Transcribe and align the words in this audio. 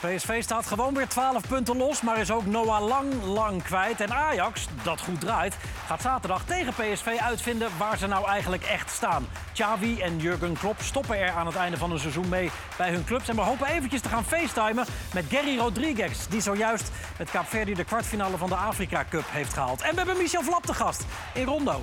PSV 0.00 0.42
staat 0.42 0.66
gewoon 0.66 0.94
weer 0.94 1.08
12 1.08 1.48
punten 1.48 1.76
los, 1.76 2.00
maar 2.02 2.18
is 2.18 2.30
ook 2.30 2.46
Noah 2.46 2.86
Lang 2.86 3.24
lang 3.24 3.62
kwijt. 3.62 4.00
En 4.00 4.12
Ajax, 4.12 4.66
dat 4.82 5.00
goed 5.00 5.20
draait, 5.20 5.56
gaat 5.86 6.02
zaterdag 6.02 6.44
tegen 6.44 6.72
PSV 6.72 7.16
uitvinden 7.20 7.70
waar 7.78 7.98
ze 7.98 8.06
nou 8.06 8.26
eigenlijk 8.26 8.62
echt 8.62 8.90
staan. 8.90 9.26
Xavi 9.52 10.00
en 10.00 10.18
Jurgen 10.18 10.58
Klopp 10.58 10.80
stoppen 10.80 11.18
er 11.18 11.30
aan 11.30 11.46
het 11.46 11.56
einde 11.56 11.76
van 11.76 11.90
het 11.90 12.00
seizoen 12.00 12.28
mee 12.28 12.50
bij 12.76 12.90
hun 12.90 13.04
clubs. 13.04 13.28
En 13.28 13.36
we 13.36 13.40
hopen 13.40 13.66
eventjes 13.66 14.00
te 14.00 14.08
gaan 14.08 14.24
facetimen 14.24 14.86
met 15.14 15.24
Gary 15.30 15.58
Rodriguez... 15.58 16.26
die 16.26 16.40
zojuist 16.40 16.90
met 17.18 17.30
Kaapverdi 17.30 17.74
de 17.74 17.84
kwartfinale 17.84 18.36
van 18.36 18.48
de 18.48 18.56
Afrika 18.56 19.04
Cup 19.10 19.24
heeft 19.30 19.52
gehaald. 19.52 19.80
En 19.80 19.90
we 19.90 19.96
hebben 19.96 20.16
Michel 20.16 20.42
Vlap 20.42 20.66
te 20.66 20.74
gast 20.74 21.04
in 21.34 21.44
Rondo. 21.44 21.80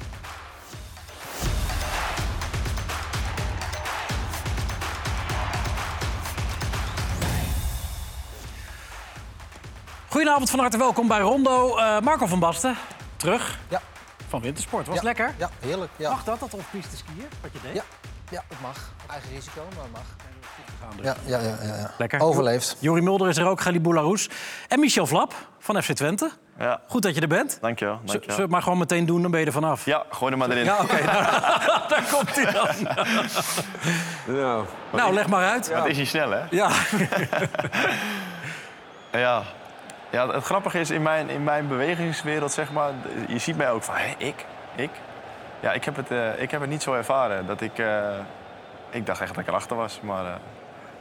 Goedenavond, 10.18 10.50
van 10.50 10.60
harte 10.60 10.78
welkom 10.78 11.08
bij 11.08 11.20
Rondo. 11.20 11.78
Eh, 11.78 12.00
Marco 12.00 12.26
van 12.26 12.40
Basten, 12.40 12.76
terug 13.16 13.60
Ja, 13.70 13.82
van 14.28 14.42
Wintersport. 14.42 14.88
Was 14.88 14.96
ja, 14.96 15.02
lekker? 15.04 15.34
Ja, 15.38 15.50
heerlijk. 15.60 15.92
Ja. 15.96 16.10
Mag 16.10 16.24
dat, 16.24 16.40
dat 16.40 16.54
off-piste 16.54 16.98
skiën, 16.98 17.28
wat 17.42 17.52
je 17.54 17.60
deed? 17.64 17.76
Ja, 17.76 17.84
ja, 18.30 18.44
het 18.48 18.62
mag. 18.62 18.92
Eigen 19.12 19.30
risico, 19.30 19.62
maar 19.76 19.84
het 19.84 19.92
mag. 19.92 20.02
Dus. 20.96 21.06
Ja, 21.06 21.16
ja, 21.26 21.40
ja, 21.40 21.56
ja, 21.68 21.76
ja. 21.76 21.92
Lekker. 21.98 22.20
Overleefd. 22.20 22.78
Jori 22.80 23.02
Mulder 23.02 23.28
is 23.28 23.38
er 23.38 23.48
ook, 23.48 23.62
Galibou 23.62 23.96
Larousse. 23.96 24.30
En 24.68 24.80
Michel 24.80 25.08
Vlap 25.08 25.34
van 25.60 25.84
FC 25.84 25.92
Twente. 25.92 26.32
Ja, 26.60 26.82
Goed 26.88 27.02
dat 27.02 27.16
je 27.16 27.22
er 27.22 27.28
bent. 27.28 27.58
dankjewel. 27.62 27.96
Z- 27.96 27.98
dankjewel. 27.98 28.22
Zullen 28.22 28.36
we 28.36 28.42
het 28.42 28.52
maar 28.52 28.62
gewoon 28.62 28.78
meteen 28.78 29.06
doen, 29.06 29.22
dan 29.22 29.32
ben 29.32 29.40
je 29.40 29.46
er 29.46 29.52
vanaf. 29.52 29.86
Ja, 29.86 30.04
gooi 30.10 30.32
er 30.32 30.38
maar 30.38 30.50
erin. 30.50 30.64
Ja, 30.64 30.78
oké. 30.82 31.04
nou, 31.04 31.14
daar 31.90 32.04
komt 32.12 32.36
hij 32.36 32.52
dan. 32.52 32.76
Nou, 34.92 35.14
leg 35.14 35.28
maar 35.28 35.50
uit. 35.50 35.74
Het 35.74 35.86
is 35.86 35.98
niet 35.98 36.08
snel, 36.08 36.32
hè? 36.32 36.42
Ja. 36.50 36.70
Ja. 39.12 39.44
Ja 40.10 40.28
het 40.30 40.44
grappige 40.44 40.80
is, 40.80 40.90
in 40.90 41.02
mijn, 41.02 41.30
in 41.30 41.44
mijn 41.44 41.68
bewegingswereld, 41.68 42.52
zeg 42.52 42.72
maar... 42.72 42.92
Je 43.28 43.38
ziet 43.38 43.58
mij 43.58 43.72
ook 43.72 43.84
van, 43.84 43.96
hé, 43.96 44.14
ik? 44.18 44.46
Ik? 44.76 44.90
Ja, 45.60 45.72
ik 45.74 45.84
heb, 45.86 45.96
het, 45.96 46.12
eh, 46.12 46.42
ik 46.42 46.52
heb 46.52 46.62
het 46.62 46.70
niet 46.70 46.82
zo 46.84 46.94
ervaren. 46.94 47.46
Dat 47.46 47.62
ik... 47.62 47.78
eh, 47.80 48.10
ik 48.90 49.06
dacht 49.06 49.22
echt 49.22 49.34
dat 49.36 49.44
ik 49.44 49.50
erachter 49.50 49.76
was, 49.78 50.00
maar 50.02 50.26
eh 50.26 50.32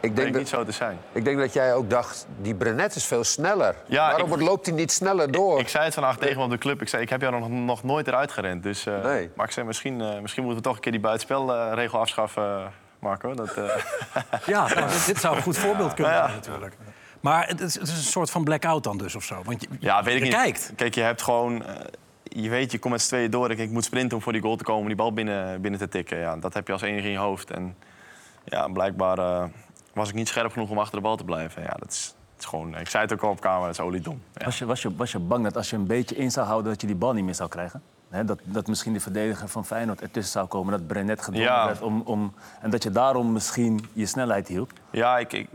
Ik 0.01 0.15
bleek 0.15 0.15
denk, 0.17 0.27
niet 0.27 0.51
dat, 0.51 0.59
zo 0.61 0.65
te 0.65 0.73
zijn. 0.73 0.99
ik 1.13 1.25
denk 1.25 1.39
dat 1.39 1.53
jij 1.53 1.75
ook 1.75 1.91
dacht, 1.91 2.27
die 2.41 2.55
Brenet 2.55 2.95
is 2.95 3.05
veel 3.05 3.25
sneller. 3.25 3.75
Ja, 3.87 4.11
Waarom 4.11 4.33
ik- 4.33 4.41
loopt 4.41 4.67
hij 4.67 4.75
niet 4.75 4.93
sneller 4.93 5.31
door? 5.33 5.59
Ik 5.61 5.69
zei 5.69 5.85
het 5.85 5.95
vandaag 5.95 6.17
tegen 6.17 6.35
hem 6.35 6.45
op 6.45 6.51
de 6.51 6.59
club. 6.59 6.81
Ik 6.83 6.89
zei, 6.89 7.03
ik 7.03 7.11
heb 7.11 7.21
jou 7.21 7.39
nog, 7.39 7.49
nog 7.49 7.83
nooit 7.83 8.07
eruit 8.09 8.33
gerend. 8.33 8.63
Dus, 8.63 8.87
eh, 8.87 9.03
Nee. 9.05 9.31
Maar 9.35 9.47
ik 9.47 9.53
zei, 9.53 9.67
misschien, 9.67 10.01
eh, 10.01 10.21
misschien 10.21 10.43
moeten 10.45 10.63
we 10.63 10.69
toch 10.69 10.77
een 10.77 10.83
keer 10.83 10.93
die 10.93 11.01
buitenspelregel 11.01 11.99
afschaffen, 12.01 12.73
Marco. 12.99 13.35
Dat, 13.35 13.55
eh, 13.57 13.65
Ja, 14.47 14.69
nou, 14.75 14.89
dit, 14.89 15.07
dit 15.07 15.19
zou 15.21 15.37
een 15.37 15.43
goed 15.43 15.59
voorbeeld 15.59 15.95
kunnen 15.95 16.13
Ja, 16.13 16.19
ja. 16.19 16.27
zijn 16.27 16.37
natuurlijk. 16.41 16.75
Maar 17.21 17.47
het 17.49 17.61
is, 17.61 17.75
het 17.75 17.83
is 17.89 17.97
een 17.97 18.03
soort 18.03 18.31
van 18.31 18.45
blackout 18.45 18.85
dan 18.85 18.99
dus 18.99 19.15
of 19.15 19.25
zo. 19.25 19.43
Want 19.45 19.61
je, 19.63 19.69
Ja, 19.81 20.03
weet 20.03 20.17
ik 20.17 20.23
niet. 20.23 20.33
kijkt. 20.33 20.73
Kijk, 20.77 20.95
je 20.95 21.01
hebt 21.01 21.23
gewoon... 21.23 21.65
eh, 21.65 21.75
je 22.23 22.49
weet, 22.49 22.73
je 22.73 22.79
komt 22.79 22.93
met 22.93 23.03
z'n 23.03 23.09
tweeën 23.09 23.31
door. 23.31 23.51
Ik, 23.51 23.59
ik 23.59 23.71
moet 23.71 23.85
sprinten 23.85 24.17
om 24.17 24.23
voor 24.23 24.33
die 24.33 24.43
goal 24.43 24.57
te 24.57 24.65
komen, 24.65 24.81
om 24.81 24.87
die 24.87 24.97
bal 24.97 25.13
binnen, 25.13 25.61
binnen 25.61 25.81
te 25.81 25.89
tikken. 25.89 26.19
Ja, 26.19 26.37
dat 26.37 26.55
heb 26.55 26.67
je 26.67 26.73
als 26.73 26.83
enige 26.83 27.07
in 27.07 27.13
je 27.13 27.19
hoofd. 27.19 27.51
En 27.51 27.77
ja, 28.45 28.69
blijkbaar 28.69 29.19
eh, 29.19 29.45
was 29.93 30.09
ik 30.09 30.15
niet 30.15 30.29
scherp 30.29 30.53
genoeg 30.53 30.71
om 30.71 30.79
achter 30.79 30.97
de 30.97 31.03
bal 31.03 31.17
te 31.17 31.25
blijven. 31.25 31.63
Ja, 31.63 31.75
dat 31.79 31.91
is, 31.91 32.15
het 32.35 32.43
is 32.43 32.45
gewoon... 32.49 32.77
Ik 32.79 32.89
zei 32.89 33.03
het 33.03 33.13
ook 33.13 33.23
al 33.23 33.31
op 33.31 33.41
camera, 33.41 33.67
dat 33.67 33.75
is 33.79 33.81
oliedom. 33.81 34.23
Ja. 34.35 34.45
Was 34.45 34.59
je, 34.59 34.67
was, 34.67 34.83
je, 34.83 34.97
was 34.97 35.13
je 35.13 35.19
bang 35.19 35.45
dat 35.45 35.57
als 35.57 35.71
je 35.71 35.77
een 35.77 35.87
beetje 35.87 36.17
in 36.17 36.31
zou 36.31 36.47
houden... 36.47 36.71
dat 36.73 36.81
je 36.81 36.87
die 36.87 36.97
bal 36.97 37.13
niet 37.13 37.25
meer 37.25 37.35
zou 37.35 37.49
krijgen? 37.49 37.83
Hè, 38.09 38.25
dat, 38.25 38.39
dat 38.45 38.67
misschien 38.67 38.93
de 38.93 39.01
verdediger 39.01 39.49
van 39.49 39.65
Feyenoord 39.67 40.01
ertussen 40.01 40.33
zou 40.33 40.47
komen... 40.47 40.73
dat 40.73 40.87
Brenet 40.87 41.23
gedwongen 41.23 41.49
Ja. 41.51 41.67
werd 41.67 41.83
om, 41.83 42.01
om... 42.05 42.35
en 42.61 42.71
dat 42.71 42.83
je 42.83 42.91
daarom 42.91 43.33
misschien 43.33 43.87
je 43.93 44.07
snelheid 44.07 44.49
hield? 44.49 44.73
Ja, 44.97 45.19
ik, 45.19 45.33
ik, 45.33 45.47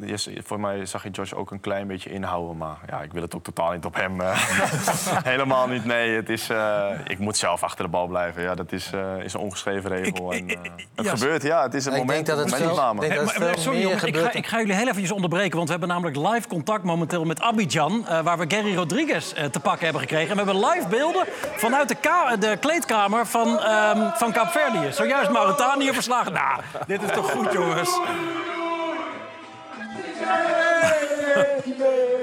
voor 0.45 0.59
mij 0.59 0.86
zag 0.86 1.03
je 1.03 1.09
Josh 1.09 1.34
ook 1.34 1.52
een 1.52 1.59
klein 1.59 1.88
beetje 1.88 2.09
inhouden. 2.11 2.58
Maar 2.58 2.78
ja, 2.89 3.02
ik 3.02 3.11
wil 3.14 3.22
het 3.22 3.36
ook 3.36 3.44
totaal 3.44 3.72
niet 3.72 3.86
op 3.86 3.95
hem. 3.95 4.22
eh. 4.22 4.38
Helemaal 5.33 5.67
niet, 5.67 5.86
nee. 5.86 6.16
Het 6.16 6.30
is, 6.30 6.50
eh, 6.50 6.86
ik 7.08 7.20
moet 7.20 7.38
zelf 7.38 7.64
achter 7.64 7.86
de 7.86 7.89
bal 7.92 8.08
blijven. 8.08 8.42
Ja, 8.42 8.56
dat 8.56 8.71
is, 8.71 8.92
eh, 8.93 9.23
is 9.23 9.33
een 9.33 9.39
ongeschreven 9.39 9.89
regel. 9.89 10.33
Ik- 10.33 10.52
en, 10.52 10.64
eh, 10.64 10.71
het 10.95 11.05
ja, 11.05 11.16
gebeurt, 11.16 11.42
ja. 11.43 11.61
Het 11.61 11.73
is 11.73 11.86
een 11.86 11.92
Ik 11.92 11.98
moment, 11.98 12.26
denk 12.26 12.38
dat 12.39 12.52
het 12.52 12.60
momentopname. 12.60 13.27
veel 13.27 13.58
sorry 13.58 13.82
jongens, 13.82 14.04
ik 14.04 14.14
ga, 14.14 14.17
gebeurt. 14.20 14.36
ik 14.36 14.48
ga 14.48 14.58
jullie 14.60 14.73
heel 14.76 14.88
eventjes 14.88 15.11
onderbreken... 15.11 15.55
want 15.55 15.66
we 15.66 15.71
hebben 15.71 15.89
namelijk 15.89 16.17
live 16.33 16.48
contact 16.48 16.83
momenteel 16.83 17.23
met 17.26 17.42
Abidjan... 17.42 18.08
eh, 18.08 18.20
waar 18.20 18.37
we 18.37 18.45
Gary 18.55 18.76
Rodriguez 18.76 19.33
eh, 19.33 19.45
te 19.45 19.60
pakken 19.60 19.83
hebben 19.83 20.02
gekregen. 20.02 20.30
En 20.37 20.45
we 20.45 20.52
hebben 20.52 20.70
live 20.71 20.87
beelden 20.87 21.26
vanuit 21.55 21.87
de, 21.87 21.95
de 22.39 22.58
kleedkamer 22.60 23.26
van, 23.27 23.60
ehm 23.60 24.10
van 24.14 24.32
Kaapverdië. 24.32 24.92
Zojuist 24.92 25.32
Mauritanië 25.32 25.93
verslagen. 25.93 26.33
Nou, 26.33 26.61
dit 26.87 27.02
is 27.04 27.11
toch 27.11 27.32
goed, 27.32 27.52
jongens? 27.54 27.99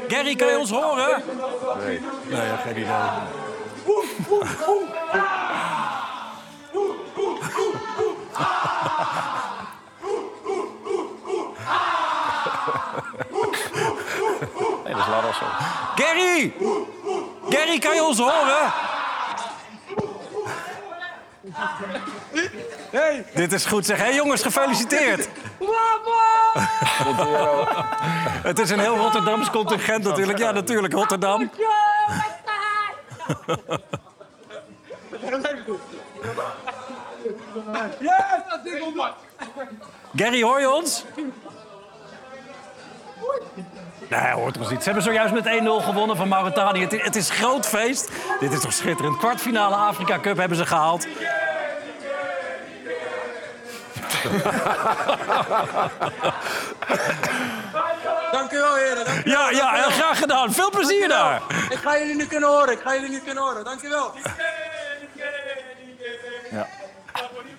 Gary, 0.08 0.36
kan 0.36 0.48
je 0.48 0.58
ons 0.58 0.70
horen? 0.70 1.22
Nee. 1.84 2.00
Nee, 2.28 2.46
ja, 2.46 2.56
geen 2.56 2.76
idee. 2.76 2.86
Nee, 14.84 14.94
dat 14.94 15.02
is 15.02 15.08
Laros 15.08 15.42
ook. 15.42 15.56
Gary! 15.96 16.54
Gary, 17.48 17.78
kan 17.78 17.94
je 17.94 18.04
ons 18.04 18.18
horen? 18.18 18.72
Dit 23.34 23.52
is 23.52 23.66
goed 23.66 23.86
zeg. 23.86 23.98
Hé 23.98 24.06
jongens, 24.06 24.42
gefeliciteerd. 24.42 25.28
Het 28.48 28.58
is 28.58 28.70
een 28.70 28.78
heel 28.78 28.96
Rotterdams 28.96 29.50
contingent 29.50 30.04
natuurlijk. 30.04 30.38
Ja, 30.38 30.50
natuurlijk, 30.50 30.92
Rotterdam. 30.92 31.50
Gary, 40.14 40.42
hoor 40.42 40.60
je 40.60 40.70
ons? 40.70 41.04
Nee, 44.08 44.32
hoort 44.32 44.58
ons 44.58 44.70
niet. 44.70 44.78
Ze 44.78 44.84
hebben 44.84 45.02
zojuist 45.02 45.34
met 45.34 45.44
1-0 45.44 45.48
gewonnen 45.84 46.16
van 46.16 46.28
Mauritanië. 46.28 46.86
Het, 46.86 47.16
is 47.16 47.30
groot 47.30 47.66
feest. 47.66 48.10
Dit 48.40 48.52
is 48.52 48.60
toch 48.60 48.72
schitterend. 48.72 49.16
Kwartfinale 49.16 49.74
Afrika 49.74 50.18
Cup 50.18 50.36
hebben 50.36 50.56
ze 50.56 50.66
gehaald. 50.66 51.06
Dank 58.32 58.52
u 58.52 58.56
wel, 58.56 58.74
heren. 58.74 59.04
Dank 59.04 59.26
u 59.26 59.30
Ja, 59.30 59.50
ja, 59.50 59.90
graag 59.90 60.18
gedaan. 60.18 60.52
Veel 60.52 60.70
plezier 60.70 61.08
daar. 61.08 61.42
Ik 61.68 61.78
ga 61.78 61.98
jullie 61.98 62.14
nu 62.14 62.26
kunnen 62.26 62.48
horen. 62.48 62.72
Ik 62.72 62.80
ga 62.80 62.94
jullie 62.94 63.10
nu 63.10 63.20
kunnen 63.20 63.42
horen. 63.44 63.64
Dank 63.64 63.82
u 63.82 63.88
wel. 63.88 64.14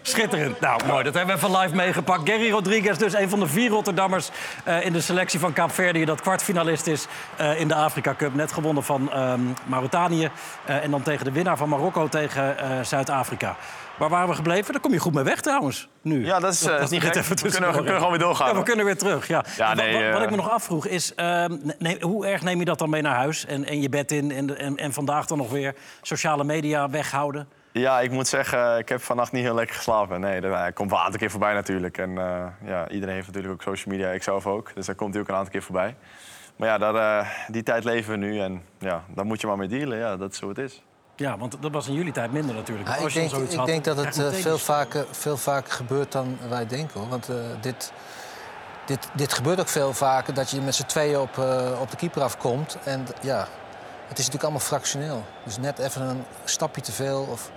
Schitterend. 0.09 0.59
Nou, 0.59 0.85
mooi. 0.87 1.03
Dat 1.03 1.13
hebben 1.13 1.39
we 1.39 1.45
even 1.47 1.59
live 1.59 1.75
meegepakt. 1.75 2.29
Gary 2.29 2.51
Rodriguez, 2.51 2.97
dus 2.97 3.13
een 3.13 3.29
van 3.29 3.39
de 3.39 3.47
vier 3.47 3.69
Rotterdammers 3.69 4.29
eh, 4.63 4.85
in 4.85 4.93
de 4.93 5.01
selectie 5.01 5.39
van 5.39 5.53
Kaapverdië... 5.53 6.05
dat 6.05 6.21
kwartfinalist 6.21 6.87
is 6.87 7.07
eh, 7.37 7.59
in 7.59 7.67
de 7.67 7.75
Afrika 7.75 8.13
Cup. 8.17 8.33
Net 8.33 8.51
gewonnen 8.51 8.83
van 8.83 9.11
ehm, 9.11 9.41
Mauritanië. 9.65 10.29
eh, 10.65 10.83
en 10.83 10.91
dan 10.91 11.01
tegen 11.01 11.25
de 11.25 11.31
winnaar 11.31 11.57
van 11.57 11.69
Marokko 11.69 12.07
tegen 12.07 12.55
Zuid-Afrika. 12.85 13.55
Waar 13.97 14.09
waren 14.09 14.29
we 14.29 14.35
gebleven? 14.35 14.71
Daar 14.71 14.81
kom 14.81 14.91
je 14.91 14.99
goed 14.99 15.13
mee 15.13 15.23
weg 15.23 15.41
trouwens, 15.41 15.87
nu. 16.01 16.25
Ja, 16.25 16.39
dat 16.39 16.53
is, 16.53 16.65
eh, 16.65 16.81
is 16.81 16.89
niet 16.89 17.03
even 17.15 17.35
We 17.37 17.49
kunnen- 17.51 17.69
we 17.71 17.75
kunnen 17.75 17.93
gewoon 17.95 18.09
weer 18.09 18.19
doorgaan, 18.19 18.47
Ja, 18.47 18.55
we 18.55 18.63
kunnen 18.63 18.85
weer 18.85 18.97
terug, 18.97 19.27
ja. 19.27 19.43
Nee, 19.75 20.11
wat, 20.11 20.21
ik 20.21 20.29
me 20.29 20.35
nog 20.35 20.49
afvroeg 20.51 20.85
is... 20.87 21.15
ehm, 21.15 21.57
nee, 21.79 21.97
hoe 22.01 22.25
erg 22.27 22.41
neem 22.41 22.59
je 22.59 22.65
dat 22.65 22.79
dan 22.79 22.89
mee 22.89 23.01
naar 23.01 23.15
huis 23.15 23.45
en, 23.45 23.65
en 23.65 23.81
je 23.81 23.89
bed 23.89 24.11
in... 24.11 24.31
En, 24.31 24.57
en, 24.57 24.77
en 24.77 24.93
vandaag 24.93 25.25
dan 25.25 25.37
nog 25.37 25.49
weer 25.49 25.75
sociale 26.01 26.43
media 26.43 26.89
weghouden? 26.89 27.47
Ja, 27.71 27.99
ik 27.99 28.11
moet 28.11 28.27
zeggen, 28.27 28.77
ik 28.77 28.89
heb 28.89 29.01
vannacht 29.01 29.31
niet 29.31 29.43
heel 29.43 29.55
lekker 29.55 29.75
geslapen. 29.75 30.19
Nee, 30.19 30.41
hij 30.41 30.71
komt 30.71 30.89
wel 30.89 30.99
een 30.99 31.05
aantal 31.05 31.19
keer 31.19 31.31
voorbij 31.31 31.53
natuurlijk. 31.53 31.97
En 31.97 32.17
eh, 32.17 32.45
ja, 32.65 32.89
iedereen 32.89 33.15
heeft 33.15 33.27
natuurlijk 33.27 33.53
ook 33.53 33.61
social 33.61 33.95
media, 33.95 34.11
ik 34.11 34.23
zelf 34.23 34.47
ook. 34.47 34.71
Dus 34.75 34.85
daar 34.85 34.95
komt 34.95 35.13
hij 35.13 35.21
ook 35.21 35.29
een 35.29 35.35
aantal 35.35 35.51
keer 35.51 35.63
voorbij. 35.63 35.95
Maar 36.55 36.67
ja, 36.67 36.77
daar, 36.77 36.95
eh, 36.95 37.29
die 37.47 37.63
tijd 37.63 37.83
leven 37.83 38.11
we 38.11 38.17
nu 38.17 38.39
en 38.39 38.61
ja, 38.77 39.03
daar 39.07 39.25
moet 39.25 39.41
je 39.41 39.47
maar 39.47 39.57
mee 39.57 39.67
dealen. 39.67 39.97
Ja, 39.97 40.17
dat 40.17 40.33
is 40.33 40.39
hoe 40.39 40.49
het 40.49 40.57
is. 40.57 40.83
Ja, 41.19 41.37
want 41.37 41.57
dat 41.61 41.71
was 41.71 41.87
in 41.87 41.93
jullie 41.93 42.11
tijd 42.11 42.31
minder 42.31 42.55
natuurlijk. 42.55 42.89
Ik 42.89 43.13
denk, 43.13 43.31
ik 43.31 43.57
had, 43.57 43.65
denk 43.65 43.83
dat 43.83 43.97
het 43.97 44.17
eh, 44.17 44.31
veel, 44.31 44.57
vaker, 44.57 45.05
veel 45.11 45.37
vaker 45.37 45.71
gebeurt 45.71 46.11
dan 46.11 46.37
wij 46.49 46.67
denken. 46.67 46.99
Hoor. 46.99 47.09
Want 47.09 47.29
eh, 47.29 47.35
dit, 47.61 47.91
dit, 48.85 49.09
dit 49.13 49.33
gebeurt 49.33 49.59
ook 49.59 49.67
veel 49.67 49.93
vaker, 49.93 50.33
dat 50.33 50.49
je 50.49 50.61
met 50.61 50.75
z'n 50.75 50.85
tweeën 50.85 51.19
op, 51.19 51.37
eh, 51.37 51.81
op 51.81 51.91
de 51.91 51.97
keeper 51.97 52.21
afkomt. 52.21 52.77
En 52.83 53.07
ja, 53.21 53.39
het 54.07 54.17
is 54.17 54.25
natuurlijk 54.25 54.43
allemaal 54.43 54.59
fractioneel. 54.59 55.23
Dus 55.43 55.57
net 55.57 55.79
even 55.79 56.01
een 56.01 56.23
stapje 56.43 56.81
te 56.81 56.91
veel. 56.91 57.27
Of, 57.31 57.51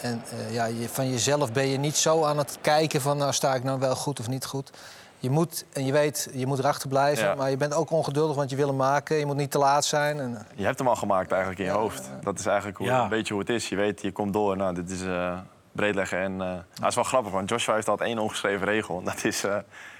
en 0.00 0.22
eh, 0.30 0.52
ja, 0.54 0.64
je, 0.64 0.88
van 0.88 1.10
jezelf 1.10 1.52
ben 1.52 1.66
je 1.66 1.78
niet 1.78 1.96
zo 1.96 2.24
aan 2.24 2.38
het 2.38 2.58
kijken 2.60 3.00
van... 3.00 3.16
nou 3.16 3.32
sta 3.32 3.54
ik 3.54 3.64
nou 3.64 3.78
wel 3.78 3.96
goed 3.96 4.20
of 4.20 4.28
niet 4.28 4.44
goed. 4.44 4.70
Je 5.18 5.30
moet, 5.30 5.64
en 5.72 5.86
je 5.86 5.92
weet, 5.92 6.28
je 6.34 6.46
moet 6.46 6.58
erachter 6.58 6.88
blijven. 6.88 7.24
Ja. 7.24 7.34
Maar 7.34 7.50
je 7.50 7.56
bent 7.56 7.74
ook 7.74 7.90
ongeduldig, 7.90 8.36
want 8.36 8.50
je 8.50 8.56
wil 8.56 8.66
hem 8.66 8.76
maken. 8.76 9.16
Je 9.16 9.26
moet 9.26 9.36
niet 9.36 9.50
te 9.50 9.58
laat 9.58 9.84
zijn. 9.84 10.20
En, 10.20 10.36
eh, 10.36 10.58
Je 10.58 10.64
hebt 10.64 10.78
hem 10.78 10.88
al 10.88 10.96
gemaakt 10.96 11.30
eigenlijk 11.30 11.60
in 11.60 11.66
je 11.66 11.72
hoofd. 11.78 12.10
Dat 12.22 12.38
is 12.38 12.46
eigenlijk 12.46 12.78
hoe, 12.78 12.86
Ja. 12.86 13.02
een 13.02 13.08
beetje 13.08 13.32
hoe 13.34 13.42
het 13.42 13.50
is. 13.52 13.68
Je 13.68 13.76
weet, 13.76 14.02
je 14.02 14.12
komt 14.12 14.32
door. 14.32 14.56
Nou, 14.56 14.74
dit 14.74 14.90
is 14.90 15.02
eh 15.02 15.38
breed 15.72 15.94
leggen. 15.94 16.18
En, 16.18 16.38
dat 16.74 16.88
is 16.88 16.94
wel 16.94 17.04
grappig, 17.04 17.32
want 17.32 17.48
Joshua 17.48 17.74
heeft 17.74 17.88
altijd 17.88 18.08
één 18.08 18.18
ongeschreven 18.18 18.66
regel. 18.66 18.98
En 18.98 19.04
dat 19.04 19.24
is, 19.24 19.44
eh, 19.44 19.56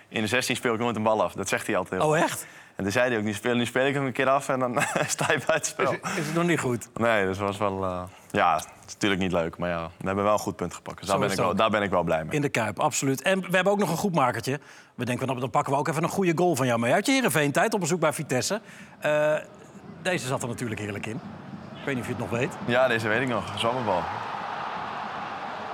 in 0.08 0.20
de 0.20 0.26
16 0.26 0.56
speel 0.56 0.74
ik 0.74 0.80
nooit 0.80 0.96
een 0.96 1.02
bal 1.02 1.22
af. 1.22 1.32
Dat 1.32 1.48
zegt 1.48 1.66
hij 1.66 1.76
altijd. 1.76 2.02
Oh, 2.02 2.18
echt? 2.18 2.46
En 2.76 2.82
toen 2.82 2.92
zei 2.92 3.08
hij 3.08 3.18
ook, 3.18 3.24
nu 3.24 3.32
speel, 3.32 3.54
nu 3.54 3.66
speel 3.66 3.86
ik 3.86 3.94
hem 3.94 4.06
een 4.06 4.12
keer 4.12 4.28
af 4.28 4.48
en 4.48 4.58
dan 4.58 4.78
sta 5.06 5.32
je 5.32 5.38
bij 5.46 5.54
het 5.54 5.66
spel. 5.66 5.92
Is, 5.92 5.98
is 6.16 6.26
het 6.26 6.34
nog 6.34 6.44
niet 6.44 6.60
goed? 6.60 6.88
Nee, 6.94 7.26
dus 7.26 7.38
was 7.38 7.58
wel... 7.58 7.84
eh, 7.84 8.02
ja, 8.30 8.54
het 8.54 8.66
is 8.86 8.92
natuurlijk 8.92 9.20
niet 9.20 9.32
leuk, 9.32 9.56
maar 9.58 9.68
ja, 9.68 9.90
we 9.98 10.06
hebben 10.06 10.24
wel 10.24 10.32
een 10.32 10.38
goed 10.38 10.56
punt 10.56 10.74
gepakt. 10.74 10.98
Dus 10.98 11.08
daar 11.08 11.18
ben, 11.18 11.30
ik 11.30 11.36
wel, 11.36 11.54
daar 11.56 11.70
ben 11.70 11.82
ik 11.82 11.90
wel 11.90 12.02
blij 12.02 12.24
mee. 12.24 12.34
In 12.34 12.40
de 12.42 12.48
Kuip, 12.48 12.78
absoluut. 12.80 13.22
En 13.22 13.40
we 13.40 13.54
hebben 13.54 13.72
ook 13.72 13.78
nog 13.78 13.90
een 13.90 13.96
goed 13.96 14.14
makertje. 14.14 14.60
We 14.94 15.04
denken, 15.04 15.26
van, 15.26 15.40
dan 15.40 15.50
pakken 15.50 15.72
we 15.72 15.78
ook 15.78 15.88
even 15.88 16.02
een 16.02 16.08
goede 16.08 16.32
goal 16.36 16.56
van 16.56 16.66
jou 16.66 16.78
mee. 16.80 16.92
Uit 16.92 17.06
je 17.06 17.12
Heerenveen-tijd 17.12 17.74
op 17.74 17.80
bezoek 17.80 18.00
bij 18.00 18.12
Vitesse. 18.12 18.60
Eh, 18.98 19.34
deze 20.02 20.26
zat 20.26 20.42
er 20.42 20.48
natuurlijk 20.48 20.80
heerlijk 20.80 21.06
in. 21.06 21.20
Ik 21.74 21.84
weet 21.84 21.94
niet 21.94 22.04
of 22.04 22.06
je 22.06 22.14
het 22.22 22.30
nog 22.30 22.38
weet. 22.38 22.52
Ja, 22.66 22.88
deze 22.88 23.08
weet 23.08 23.20
ik 23.22 23.28
nog. 23.28 23.58
Zomerbal. 23.58 24.02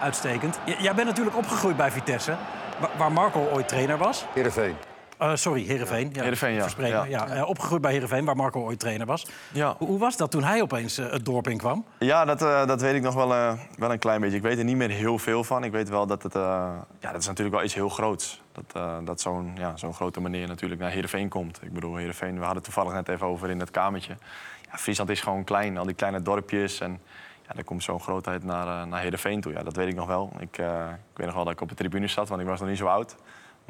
Uitstekend. 0.00 0.58
J- 0.64 0.76
jij 0.78 0.94
bent 0.94 1.08
natuurlijk 1.08 1.36
opgegroeid 1.36 1.76
bij 1.76 1.90
Vitesse. 1.90 2.36
wa- 2.78 2.90
Waar 2.96 3.12
Marco 3.12 3.48
ooit 3.52 3.68
trainer 3.68 3.98
was. 3.98 4.24
Heerenveen. 4.34 4.76
Eh, 5.20 5.34
sorry, 5.34 5.62
Heerenveen. 5.64 6.10
Ja, 6.12 6.22
Heerenveen, 6.22 6.54
ja. 6.54 6.62
verspreken. 6.62 7.10
Ja. 7.10 7.26
Ja. 7.26 7.34
eh, 7.34 7.48
opgegroeid 7.48 7.82
bij 7.82 7.92
Heerenveen, 7.92 8.24
waar 8.24 8.36
Marco 8.36 8.60
ooit 8.60 8.78
trainer 8.78 9.06
was. 9.06 9.26
Ja. 9.52 9.74
Hoe, 9.78 9.88
hoe 9.88 9.98
was 9.98 10.16
dat 10.16 10.30
toen 10.30 10.42
hij 10.42 10.62
opeens 10.62 10.98
eh, 10.98 11.10
het 11.10 11.24
dorp 11.24 11.48
in 11.48 11.58
kwam? 11.58 11.84
Ja, 11.98 12.24
dat, 12.24 12.38
dat 12.68 12.80
weet 12.80 12.94
ik 12.94 13.02
nog 13.02 13.14
wel, 13.14 13.28
wel 13.76 13.92
een 13.92 13.98
klein 13.98 14.20
beetje. 14.20 14.36
Ik 14.36 14.42
weet 14.42 14.58
er 14.58 14.64
niet 14.64 14.76
meer 14.76 14.90
heel 14.90 15.18
veel 15.18 15.44
van. 15.44 15.64
Ik 15.64 15.72
weet 15.72 15.88
wel 15.88 16.06
dat 16.06 16.22
het... 16.22 16.32
ja, 16.32 16.86
dat 17.00 17.20
is 17.20 17.26
natuurlijk 17.26 17.56
wel 17.56 17.64
iets 17.64 17.74
heel 17.74 17.88
groots. 17.88 18.42
Dat, 18.52 19.06
dat 19.06 19.20
zo'n 19.20 19.52
ja, 19.54 19.76
zo'n 19.76 19.94
grote 19.94 20.20
meneer 20.20 20.48
natuurlijk 20.48 20.80
naar 20.80 20.90
Heerenveen 20.90 21.28
komt. 21.28 21.62
Ik 21.62 21.72
bedoel, 21.72 21.96
Heerenveen, 21.96 22.32
we 22.32 22.38
hadden 22.38 22.56
het 22.56 22.64
toevallig 22.64 22.92
net 22.92 23.08
even 23.08 23.26
over 23.26 23.50
in 23.50 23.60
het 23.60 23.70
kamertje. 23.70 24.16
Ja, 24.70 24.78
Friesland 24.78 25.10
is 25.10 25.20
gewoon 25.20 25.44
klein, 25.44 25.78
al 25.78 25.84
die 25.86 25.94
kleine 25.94 26.22
dorpjes. 26.22 26.80
En 26.80 27.00
ja, 27.46 27.54
dan 27.54 27.64
komt 27.64 27.82
zo'n 27.82 28.00
grootheid 28.00 28.44
naar, 28.44 28.86
naar 28.86 29.00
Heerenveen 29.00 29.40
toe. 29.40 29.52
Ja, 29.52 29.62
dat 29.62 29.76
weet 29.76 29.88
ik 29.88 29.94
nog 29.94 30.06
wel. 30.06 30.32
Ik, 30.38 30.58
ik 30.58 31.16
weet 31.16 31.26
nog 31.26 31.34
wel 31.34 31.44
dat 31.44 31.52
ik 31.52 31.60
op 31.60 31.68
de 31.68 31.74
tribune 31.74 32.06
zat, 32.08 32.28
want 32.28 32.40
ik 32.40 32.46
was 32.46 32.60
nog 32.60 32.68
niet 32.68 32.78
zo 32.78 32.86
oud. 32.86 33.16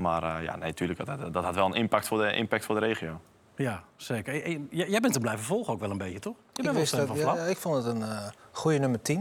Maar 0.01 0.23
eh, 0.23 0.45
ja, 0.45 0.57
nee, 0.57 0.69
natuurlijk, 0.69 1.05
dat, 1.07 1.33
dat 1.33 1.45
had 1.45 1.55
wel 1.55 1.67
een 1.67 1.73
impact 1.75 2.07
voor 2.07 2.19
de, 2.19 2.33
impact 2.33 2.65
voor 2.65 2.75
de 2.81 2.87
regio. 2.87 3.21
Ja, 3.57 3.83
zeker. 3.97 4.49
J- 4.49 4.61
jij 4.71 5.01
bent 5.01 5.15
er 5.15 5.21
blijven 5.21 5.45
volgen 5.45 5.73
ook 5.73 5.81
wel 5.81 5.91
een 5.91 5.99
beetje, 5.99 6.19
toch? 6.19 6.35
Je 6.53 6.63
bent 6.63 6.67
wel 6.67 6.75
wist 6.77 6.91
fan 6.95 6.99
dat- 6.99 7.09
van 7.09 7.17
Flap. 7.17 7.37
ja, 7.37 7.43
ik 7.43 7.57
vond 7.57 7.77
het 7.77 7.95
een 7.95 8.03
eh 8.03 8.27
goede 8.53 8.79
nummer 8.79 9.03
10. 9.03 9.19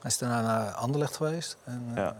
Hij 0.00 0.10
is 0.10 0.18
daarna 0.18 0.40
naar 0.42 0.70
Anderlecht 0.70 1.16
geweest. 1.16 1.56
En, 1.64 1.82
eh, 1.94 1.96
Ja. 2.02 2.16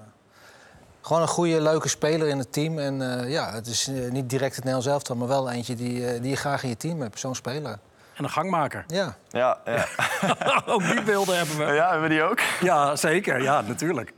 Gewoon 1.00 1.22
een 1.22 1.28
goede, 1.28 1.60
leuke 1.60 1.88
speler 1.88 2.28
in 2.28 2.38
het 2.38 2.52
team. 2.52 2.78
En 2.78 3.20
eh, 3.20 3.30
ja, 3.30 3.52
het 3.52 3.66
is 3.66 3.86
niet 4.10 4.30
direct 4.30 4.54
het 4.54 4.64
Nederlands 4.64 4.86
elftal, 4.86 5.16
maar 5.16 5.28
wel 5.28 5.50
eentje 5.50 5.74
die, 5.74 6.20
die 6.20 6.30
je 6.30 6.36
graag 6.36 6.62
in 6.62 6.68
je 6.68 6.76
team 6.76 7.00
hebt. 7.00 7.18
Zo'n 7.18 7.34
speler. 7.34 7.78
En 8.14 8.24
een 8.24 8.30
gangmaker. 8.30 8.84
Ja. 8.86 9.16
Ja, 9.30 9.58
ja. 9.64 9.86
ook 10.66 10.82
die 10.82 11.02
beelden 11.02 11.36
hebben 11.36 11.56
we. 11.56 11.64
ja 11.72 11.90
hebben 11.90 12.08
we 12.08 12.14
die 12.14 12.22
ook? 12.22 12.38
Ja, 12.60 12.96
zeker. 12.96 13.42
Ja, 13.42 13.60
natuurlijk. 13.60 14.12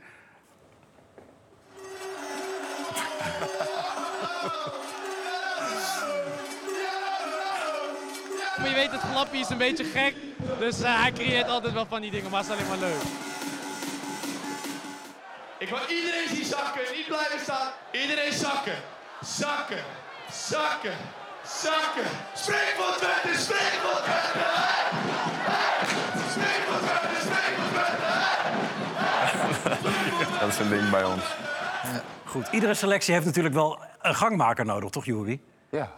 Weet, 8.91 9.01
het 9.01 9.11
flappie 9.11 9.39
is 9.39 9.49
een 9.49 9.57
beetje 9.57 9.83
gek. 9.83 10.15
Dus 10.59 10.81
eh, 10.81 11.01
hij 11.01 11.11
creëert 11.11 11.47
altijd 11.47 11.73
wel 11.73 11.85
van 11.85 12.01
die 12.01 12.11
dingen, 12.11 12.29
maar 12.31 12.39
het 12.39 12.49
is 12.49 12.55
alleen 12.55 12.67
maar 12.67 12.77
leuk. 12.77 13.01
Ik 15.57 15.69
wil 15.69 15.79
iedereen 15.89 16.27
zien 16.27 16.45
zakken, 16.45 16.81
niet 16.95 17.07
blijven 17.07 17.39
staan. 17.39 17.71
Iedereen 17.91 18.33
zakken. 18.33 18.77
Zakken. 19.21 19.83
Zakken. 20.31 20.97
Zakken. 21.43 22.09
Spring 22.33 22.71
voor 22.77 22.95
Twente, 22.95 23.39
spring 23.41 23.73
voor 23.83 24.01
Twente. 24.01 24.37
Hey! 24.37 24.93
Hey! 25.49 25.87
Spring 26.29 26.63
voor 26.67 26.79
Twente, 26.85 27.19
spring 27.25 27.55
voor 27.57 27.69
Twente. 27.75 28.05
Hey! 29.13 30.39
Dat 30.39 30.49
is 30.49 30.59
een 30.59 30.69
ding 30.69 30.89
bij 30.89 31.03
ons. 31.03 31.23
Goed. 32.25 32.47
Iedere 32.51 32.73
selectie 32.73 33.13
heeft 33.13 33.25
natuurlijk 33.25 33.55
wel 33.55 33.79
een 34.01 34.15
gangmaker 34.15 34.65
nodig, 34.65 34.89
toch, 34.89 35.05
Juri? 35.05 35.43
Ja, 35.69 35.91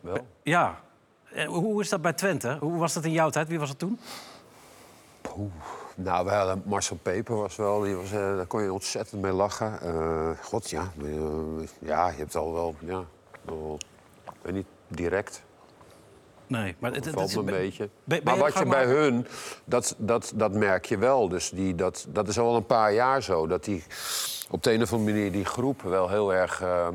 wel. 0.00 0.26
Ja. 0.42 0.86
Eh, 1.32 1.46
Hoe 1.46 1.80
is 1.80 1.88
dat 1.88 2.02
bij 2.02 2.12
Twente? 2.12 2.56
Hoe 2.60 2.78
was 2.78 2.92
dat 2.92 3.04
in 3.04 3.12
jouw 3.12 3.30
tijd? 3.30 3.48
Wie 3.48 3.58
was 3.58 3.68
het 3.68 3.78
toen? 3.78 3.98
Nou, 5.94 6.24
we 6.24 6.30
hadden 6.30 6.62
Marcel 6.64 6.98
Peper 7.02 7.36
was 7.36 7.56
wel, 7.56 7.80
die 7.80 7.94
was, 7.94 8.12
eh, 8.12 8.36
daar 8.36 8.46
kon 8.46 8.62
je 8.62 8.72
ontzettend 8.72 9.22
mee 9.22 9.32
lachen. 9.32 9.80
Eh, 9.80 10.30
God, 10.42 10.70
ja. 10.70 10.92
ja, 11.78 12.08
je 12.08 12.16
hebt 12.16 12.36
al 12.36 12.52
wel, 12.52 12.74
ja, 12.78 13.04
wel, 13.42 13.78
weet 14.42 14.54
niet, 14.54 14.66
direct. 14.88 15.42
Nee, 16.46 16.76
maar 16.78 16.92
het, 16.92 17.08
valt 17.08 17.34
een 17.34 17.44
beetje. 17.44 17.88
maar 18.24 18.36
wat 18.38 18.58
je 18.58 18.66
bij 18.66 18.84
hun, 18.84 19.26
dat, 19.64 19.94
dat, 19.98 20.32
dat 20.34 20.52
merk 20.52 20.84
je 20.84 20.98
wel. 20.98 21.28
Dus 21.28 21.50
die, 21.50 21.74
dat, 21.74 22.06
dat 22.08 22.28
is 22.28 22.38
al 22.38 22.56
een 22.56 22.66
paar 22.66 22.92
jaar 22.92 23.22
zo. 23.22 23.46
Dat 23.46 23.64
die 23.64 23.84
op 24.50 24.62
de 24.62 24.72
een 24.72 24.82
of 24.82 24.92
andere 24.92 25.12
manier 25.12 25.32
die 25.32 25.44
groep 25.44 25.82
wel 25.82 26.08
heel 26.08 26.34
erg... 26.34 26.60
ehm, 26.60 26.94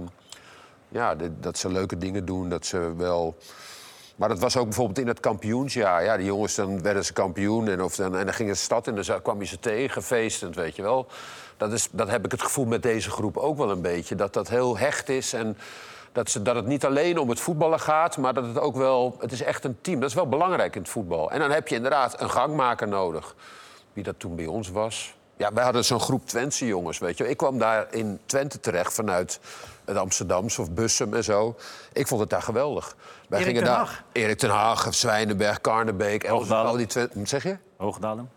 ja, 0.89 1.15
dat 1.39 1.57
ze 1.57 1.71
leuke 1.71 1.97
dingen 1.97 2.25
doen. 2.25 2.49
Dat 2.49 2.65
ze 2.65 2.93
wel... 2.97 3.35
Maar 4.15 4.29
dat 4.29 4.39
was 4.39 4.57
ook 4.57 4.65
bijvoorbeeld 4.65 4.99
in 4.99 5.07
het 5.07 5.19
kampioensjaar. 5.19 6.03
Ja, 6.03 6.17
die 6.17 6.25
jongens, 6.25 6.55
dan 6.55 6.81
werden 6.81 7.05
ze 7.05 7.13
kampioen. 7.13 7.67
En, 7.67 7.81
of 7.81 7.95
dan, 7.95 8.17
en 8.17 8.25
dan 8.25 8.33
ging 8.33 8.49
de 8.49 8.55
stad 8.55 8.87
in, 8.87 8.95
dan 8.95 9.03
za- 9.03 9.19
kwam 9.19 9.39
je 9.39 9.45
ze 9.45 9.59
tegen, 9.59 10.03
feestend, 10.03 10.55
weet 10.55 10.75
je 10.75 10.81
wel. 10.81 11.07
Dat, 11.57 11.71
is, 11.71 11.87
dat 11.91 12.09
heb 12.09 12.25
ik 12.25 12.31
het 12.31 12.41
gevoel 12.41 12.65
met 12.65 12.83
deze 12.83 13.09
groep 13.09 13.37
ook 13.37 13.57
wel 13.57 13.71
een 13.71 13.81
beetje. 13.81 14.15
Dat 14.15 14.33
dat 14.33 14.49
heel 14.49 14.77
hecht 14.77 15.09
is 15.09 15.33
en 15.33 15.57
dat, 16.11 16.29
ze, 16.29 16.41
dat 16.41 16.55
het 16.55 16.65
niet 16.65 16.85
alleen 16.85 17.17
om 17.17 17.29
het 17.29 17.39
voetballen 17.39 17.79
gaat... 17.79 18.17
maar 18.17 18.33
dat 18.33 18.45
het 18.45 18.59
ook 18.59 18.75
wel... 18.75 19.15
Het 19.19 19.31
is 19.31 19.41
echt 19.41 19.63
een 19.63 19.77
team. 19.81 19.99
Dat 19.99 20.09
is 20.09 20.15
wel 20.15 20.29
belangrijk 20.29 20.75
in 20.75 20.81
het 20.81 20.91
voetbal. 20.91 21.31
En 21.31 21.39
dan 21.39 21.51
heb 21.51 21.67
je 21.67 21.75
inderdaad 21.75 22.21
een 22.21 22.29
gangmaker 22.29 22.87
nodig. 22.87 23.35
Wie 23.93 24.03
dat 24.03 24.15
toen 24.17 24.35
bij 24.35 24.45
ons 24.45 24.69
was. 24.69 25.15
Ja, 25.37 25.53
wij 25.53 25.63
hadden 25.63 25.85
zo'n 25.85 25.99
groep 25.99 26.27
Twentse 26.27 26.65
jongens, 26.65 26.97
weet 26.97 27.17
je. 27.17 27.29
Ik 27.29 27.37
kwam 27.37 27.57
daar 27.57 27.87
in 27.89 28.19
Twente 28.25 28.59
terecht 28.59 28.93
vanuit 28.93 29.39
het 29.85 29.97
Amsterdamse 29.97 30.61
of 30.61 30.71
Bussum 30.71 31.13
en 31.13 31.23
zo. 31.23 31.55
Ik 31.93 32.07
vond 32.07 32.21
het 32.21 32.29
daar 32.29 32.41
geweldig. 32.41 32.95
Wij 33.33 33.41
Erik 33.41 33.53
gingen 33.55 33.63
ten 33.69 33.77
daar... 33.77 33.87
Hag. 33.89 34.03
Erik 34.11 34.37
ten 34.37 34.49
Haag, 34.49 34.87
Zwijnenberg, 34.93 35.61
Karnebeek, 35.61 36.27
Hoogdalen. 36.27 36.71
al 36.71 36.77
die. 36.77 36.87
Wat 36.93 37.09
zeg 37.23 37.43
je? 37.43 37.57
Hoogdalem? 37.77 38.29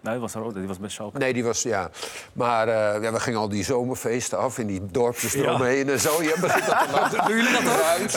Nee, 0.00 0.12
die 0.12 0.22
was 0.22 0.34
er 0.34 0.44
ook. 0.44 0.54
Die 0.54 0.66
was 0.66 0.78
bij 0.78 0.88
Schalke. 0.88 1.18
Nee, 1.18 1.32
die 1.32 1.44
was, 1.44 1.62
ja. 1.62 1.90
Maar 2.32 2.68
eh, 2.68 3.02
ja, 3.02 3.12
we 3.12 3.20
gingen 3.20 3.38
al 3.40 3.48
die 3.48 3.64
zomerfeesten 3.64 4.38
af 4.38 4.58
in 4.58 4.66
die 4.66 4.86
dorpjes 4.86 5.34
eromheen 5.34 5.88
en 5.88 6.00
zo. 6.00 6.22
Je 6.22 6.34
begint 6.40 6.66
dat 6.66 6.78
te 6.78 6.92
laten. 6.92 7.18
Doen 7.26 7.36
jullie 7.36 7.52
dat 7.52 7.72
ook? 8.02 8.08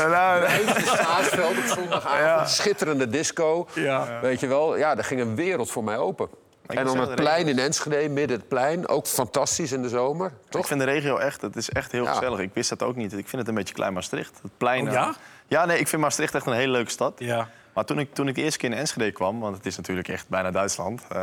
Saasveld 0.84 1.58
op 1.58 1.64
zondagavond. 1.66 2.50
Schitterende 2.50 3.10
disco. 3.10 3.68
Ja. 3.74 4.20
Weet 4.22 4.40
je 4.40 4.48
wel, 4.48 4.78
ja, 4.78 4.98
er 4.98 5.04
ging 5.04 5.22
een 5.22 5.36
wereld 5.36 5.72
voor 5.72 5.84
mij 5.84 5.98
open. 5.98 6.30
En 6.68 6.76
dan 6.76 6.86
zeggen, 6.86 7.02
het 7.08 7.18
de 7.18 7.24
plein 7.24 7.48
in 7.48 7.60
Enschede, 7.60 8.10
midden 8.10 8.38
het 8.38 8.48
plein. 8.48 8.88
Ook 8.88 9.08
fantastisch 9.08 9.72
in 9.72 9.82
de 9.82 9.90
zomer, 9.90 10.28
Ik 10.28 10.52
toch? 10.52 10.68
vind 10.68 10.80
de 10.80 10.86
regio 10.86 11.18
echt, 11.18 11.42
het 11.42 11.56
is 11.56 11.70
echt 11.70 11.92
heel 11.92 12.04
Ja. 12.04 12.14
gezellig. 12.14 12.40
Ik 12.40 12.50
wist 12.54 12.70
dat 12.70 12.84
ook 12.84 12.96
niet. 12.96 13.14
Ik 13.14 13.28
vind 13.28 13.38
het 13.42 13.48
een 13.48 13.56
beetje 13.56 13.74
klein 13.74 13.94
Maastricht. 13.94 14.40
Het 14.42 14.52
plein. 14.58 14.82
Oh, 14.82 14.88
eh, 14.88 14.94
ja? 14.94 15.16
Ja, 15.48 15.66
nee, 15.66 15.80
ik 15.80 15.88
vind 15.88 16.02
Maastricht 16.02 16.36
echt 16.36 16.46
een 16.46 16.54
hele 16.54 16.72
leuke 16.72 16.92
stad. 16.92 17.14
Ja. 17.18 17.50
Maar 17.74 17.86
toen 17.86 18.00
ik, 18.00 18.14
toen 18.14 18.28
ik 18.28 18.36
de 18.36 18.42
eerste 18.42 18.60
keer 18.60 18.72
in 18.72 18.78
Enschede 18.78 19.12
kwam, 19.12 19.40
want 19.40 19.58
het 19.58 19.66
is 19.66 19.78
natuurlijk 19.78 20.08
echt 20.08 20.30
bijna 20.30 20.52
Duitsland. 20.52 21.02
eh, 21.10 21.18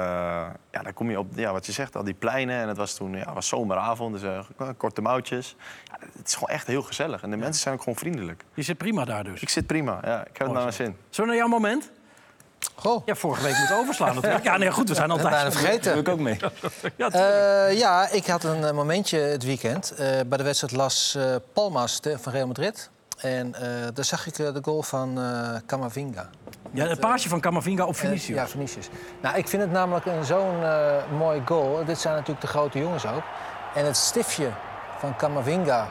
ja, 0.70 0.82
dan 0.82 0.92
kom 0.94 1.10
je 1.10 1.18
op, 1.18 1.26
ja, 1.34 1.52
wat 1.52 1.66
je 1.66 1.72
zegt, 1.72 1.96
al 1.96 2.04
die 2.04 2.14
pleinen. 2.14 2.60
En 2.60 2.68
het 2.68 2.76
was 2.76 2.94
toen 2.94 3.16
ja, 3.16 3.32
was 3.32 3.48
zomeravond, 3.48 4.20
dus 4.20 4.44
eh, 4.58 4.68
korte 4.76 5.00
mouwtjes. 5.00 5.56
Ja, 5.84 5.96
het 6.16 6.26
is 6.26 6.34
gewoon 6.34 6.48
echt 6.48 6.66
heel 6.66 6.82
gezellig. 6.82 7.22
En 7.22 7.30
de 7.30 7.36
mensen 7.36 7.62
zijn 7.62 7.74
ook 7.74 7.80
gewoon 7.80 7.98
vriendelijk. 7.98 8.44
Je 8.54 8.62
zit 8.62 8.78
prima 8.78 9.04
daar 9.04 9.24
dus. 9.24 9.40
Ik 9.40 9.48
zit 9.48 9.66
prima, 9.66 10.00
ja. 10.04 10.20
Ik 10.20 10.36
heb 10.36 10.46
het 10.46 10.52
naar 10.52 10.62
mijn 10.62 10.72
zin. 10.72 10.96
Zullen 11.10 11.30
we 11.30 11.36
naar 11.36 11.48
jouw 11.48 11.58
moment? 11.58 11.90
Goh. 12.74 13.06
Ja, 13.06 13.14
vorige 13.14 13.42
week 13.42 13.58
moeten 13.58 13.76
overslaan 13.76 14.14
natuurlijk. 14.14 14.44
Ja, 14.44 14.56
nee, 14.56 14.70
goed, 14.70 14.88
we 14.88 14.94
zijn 14.94 15.08
ben 15.08 15.16
bijna 15.16 15.36
altijd... 15.36 15.56
vergeten. 15.56 15.92
Doe 15.92 16.02
ik 16.02 16.08
ook 16.08 16.18
mee. 16.18 16.38
Eh, 16.96 17.78
ja, 17.78 18.08
ik 18.08 18.26
had 18.26 18.44
een 18.44 18.74
momentje 18.74 19.18
het 19.18 19.44
weekend 19.44 19.90
eh, 19.90 20.20
bij 20.26 20.38
de 20.38 20.44
wedstrijd 20.44 20.72
Las 20.72 21.14
eh, 21.14 21.34
Palmas 21.52 22.00
van 22.20 22.32
Real 22.32 22.46
Madrid. 22.46 22.90
En 23.22 23.54
eh, 23.54 23.62
daar 23.94 24.04
zag 24.04 24.26
ik 24.26 24.38
eh, 24.38 24.52
de 24.52 24.58
goal 24.62 24.82
van 24.82 25.18
eh 25.20 25.54
Camavinga. 25.66 26.30
ja, 26.70 26.86
het 26.86 27.00
paasje 27.00 27.28
van 27.28 27.40
Camavinga 27.40 27.84
op 27.84 27.94
Eh, 27.94 28.00
Vinicius. 28.00 28.36
ja, 28.36 28.48
Vinicius. 28.48 28.88
Nou, 29.22 29.36
ik 29.36 29.48
vind 29.48 29.62
het 29.62 29.70
namelijk 29.70 30.06
een 30.06 30.24
zo'n 30.24 30.62
eh 30.62 30.96
mooi 31.18 31.42
goal. 31.44 31.84
Dit 31.84 31.98
zijn 31.98 32.14
natuurlijk 32.14 32.40
de 32.40 32.46
grote 32.46 32.78
jongens 32.78 33.06
ook. 33.06 33.22
En 33.74 33.84
het 33.86 33.96
stiftje 33.96 34.48
van 34.98 35.16
Camavinga. 35.16 35.88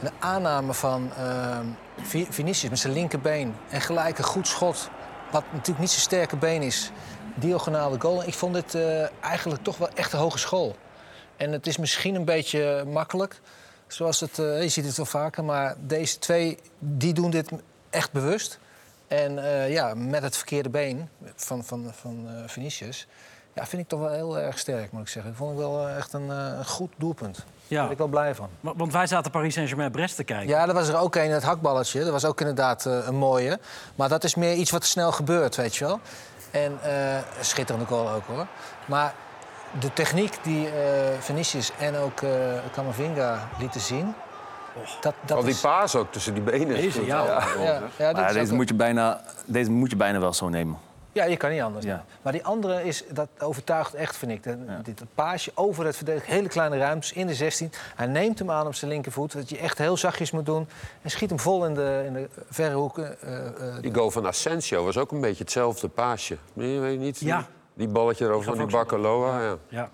De 0.00 0.10
aanname 0.18 0.74
van 0.74 1.10
eh, 1.16 1.58
Vi- 2.02 2.26
Vinicius 2.30 2.70
met 2.70 2.78
zijn 2.78 2.92
linkerbeen. 2.92 3.54
En 3.70 3.80
gelijk 3.80 4.18
een 4.18 4.24
goed 4.24 4.46
schot. 4.48 4.90
Wat 5.30 5.44
natuurlijk 5.52 5.78
niet 5.78 5.90
zijn 5.90 6.00
sterke 6.02 6.36
been 6.36 6.62
is. 6.62 6.90
Diagonale 7.34 8.00
goal. 8.00 8.22
Ik 8.26 8.34
vond 8.34 8.54
dit 8.54 8.74
eh, 8.74 9.22
eigenlijk 9.24 9.62
toch 9.62 9.76
wel 9.76 9.88
echt 9.94 10.12
een 10.12 10.18
hogeschool. 10.18 10.76
En 11.36 11.52
het 11.52 11.66
is 11.66 11.76
misschien 11.76 12.14
een 12.14 12.24
beetje 12.24 12.84
makkelijk. 12.86 13.40
Zoals 13.88 14.20
het, 14.20 14.38
eh, 14.38 14.62
je 14.62 14.68
ziet 14.68 14.84
het 14.86 14.96
wel 14.96 15.06
vaker. 15.06 15.44
Maar 15.44 15.74
deze 15.78 16.18
twee, 16.18 16.58
die 16.78 17.12
doen 17.12 17.30
dit 17.30 17.50
echt 17.90 18.12
bewust. 18.12 18.58
En 19.08 19.44
eh, 19.44 19.70
ja, 19.72 19.94
met 19.94 20.22
het 20.22 20.36
verkeerde 20.36 20.68
been 20.68 21.08
van, 21.36 21.64
van, 21.64 21.92
van 22.00 22.26
eh, 22.28 22.34
Vinicius... 22.48 23.06
Ja, 23.54 23.66
vind 23.66 23.82
ik 23.82 23.88
toch 23.88 24.00
wel 24.00 24.10
heel 24.10 24.38
erg 24.38 24.58
sterk, 24.58 24.92
moet 24.92 25.00
ik 25.02 25.08
zeggen. 25.08 25.30
Ik 25.32 25.36
vond 25.38 25.50
het 25.50 25.58
wel 25.58 25.88
echt 25.88 26.12
een 26.12 26.30
goed 26.66 26.92
doelpunt. 26.96 27.36
Daar 27.36 27.44
Ja. 27.66 27.82
ben 27.82 27.90
ik 27.92 27.98
wel 27.98 28.06
blij 28.06 28.34
van. 28.34 28.48
wa- 28.60 28.72
Want 28.76 28.92
wij 28.92 29.06
zaten 29.06 29.30
Paris 29.30 29.54
Saint-Germain-Brest 29.54 30.16
te 30.16 30.24
kijken. 30.24 30.48
Ja, 30.48 30.68
er 30.68 30.74
was 30.74 30.88
er 30.88 30.98
ook 30.98 31.14
een, 31.14 31.30
het 31.30 31.42
hakballetje. 31.42 32.00
Dat 32.02 32.10
was 32.10 32.24
ook 32.24 32.40
inderdaad 32.40 32.84
een 32.84 33.14
mooie. 33.14 33.58
Maar 33.94 34.08
dat 34.08 34.24
is 34.24 34.34
meer 34.34 34.54
iets 34.54 34.70
wat 34.70 34.84
snel 34.84 35.12
gebeurt, 35.12 35.56
weet 35.56 35.76
je 35.76 35.84
wel. 35.84 36.00
En 36.50 36.78
schitterende 37.40 37.86
goal 37.86 38.10
ook, 38.10 38.24
hoor. 38.26 38.46
Maar 38.86 39.14
de 39.80 39.92
techniek 39.92 40.38
die 40.42 40.66
eh 40.68 40.72
Vinicius 41.20 41.72
en 41.78 41.96
ook 41.96 42.20
eh 42.22 42.30
Camavinga 42.72 43.48
lieten 43.58 43.80
zien... 43.80 44.14
Dat, 45.00 45.14
dat 45.24 45.36
Al 45.36 45.42
die 45.42 45.52
is- 45.52 45.60
paas 45.60 45.96
ook 45.96 46.12
tussen 46.12 46.34
die 46.34 46.42
benen. 46.42 46.66
Deze, 46.68 47.06
ja. 47.06 47.24
ja, 47.98 48.12
Maar 48.12 48.32
deze, 48.32 48.50
ook- 48.52 48.56
moet 48.56 48.68
je 48.68 48.74
bijna, 48.74 49.20
deze 49.46 49.70
moet 49.70 49.90
je 49.90 49.96
bijna 49.96 50.18
wel 50.18 50.32
zo 50.32 50.48
nemen. 50.48 50.78
ja, 51.12 51.24
je 51.24 51.36
kan 51.36 51.50
niet 51.50 51.60
anders. 51.60 51.84
Ja. 51.84 52.04
Maar 52.22 52.32
die 52.32 52.44
andere 52.44 52.84
is, 52.84 53.04
dat 53.10 53.28
overtuigt 53.38 53.94
echt, 53.94 54.16
vind 54.16 54.32
ik. 54.32 54.44
Dat- 54.44 54.56
Dit 54.84 55.02
paasje 55.14 55.50
over 55.54 55.84
het 55.86 55.96
verdedigen, 55.96 56.32
hele 56.32 56.48
kleine 56.48 56.78
ruimtes 56.78 57.12
in 57.12 57.26
de 57.26 57.34
16. 57.34 57.72
Hij 57.96 58.06
neemt 58.06 58.38
hem 58.38 58.50
aan 58.50 58.66
op 58.66 58.74
zijn 58.74 58.90
linkervoet. 58.90 59.32
Dat 59.32 59.48
je 59.48 59.58
echt 59.58 59.78
heel 59.78 59.96
zachtjes 59.96 60.30
moet 60.30 60.46
doen. 60.46 60.68
En 61.02 61.10
schiet 61.10 61.28
hem 61.28 61.38
vol 61.40 61.64
in 61.66 61.74
de, 61.74 62.02
in 62.06 62.12
de 62.12 62.28
verre 62.50 62.74
hoeken. 62.74 63.20
eh, 63.22 63.46
eh, 63.46 63.52
Die 63.80 63.94
goal 63.94 64.10
van 64.10 64.26
Asensio 64.26 64.84
was 64.84 64.96
ook 64.96 65.12
een 65.12 65.20
beetje 65.20 65.42
hetzelfde 65.42 65.88
paasje. 65.88 66.36
Nee, 66.52 66.78
weet 66.78 66.92
je 66.92 66.98
niet? 66.98 67.20
Ja. 67.20 67.46
Die 67.78 67.88
balletje 67.88 68.24
erover 68.24 68.56
van 68.56 68.66
die. 68.66 68.76
Bakaloa. 68.76 69.40
Ja. 69.42 69.56
Ja. 69.68 69.90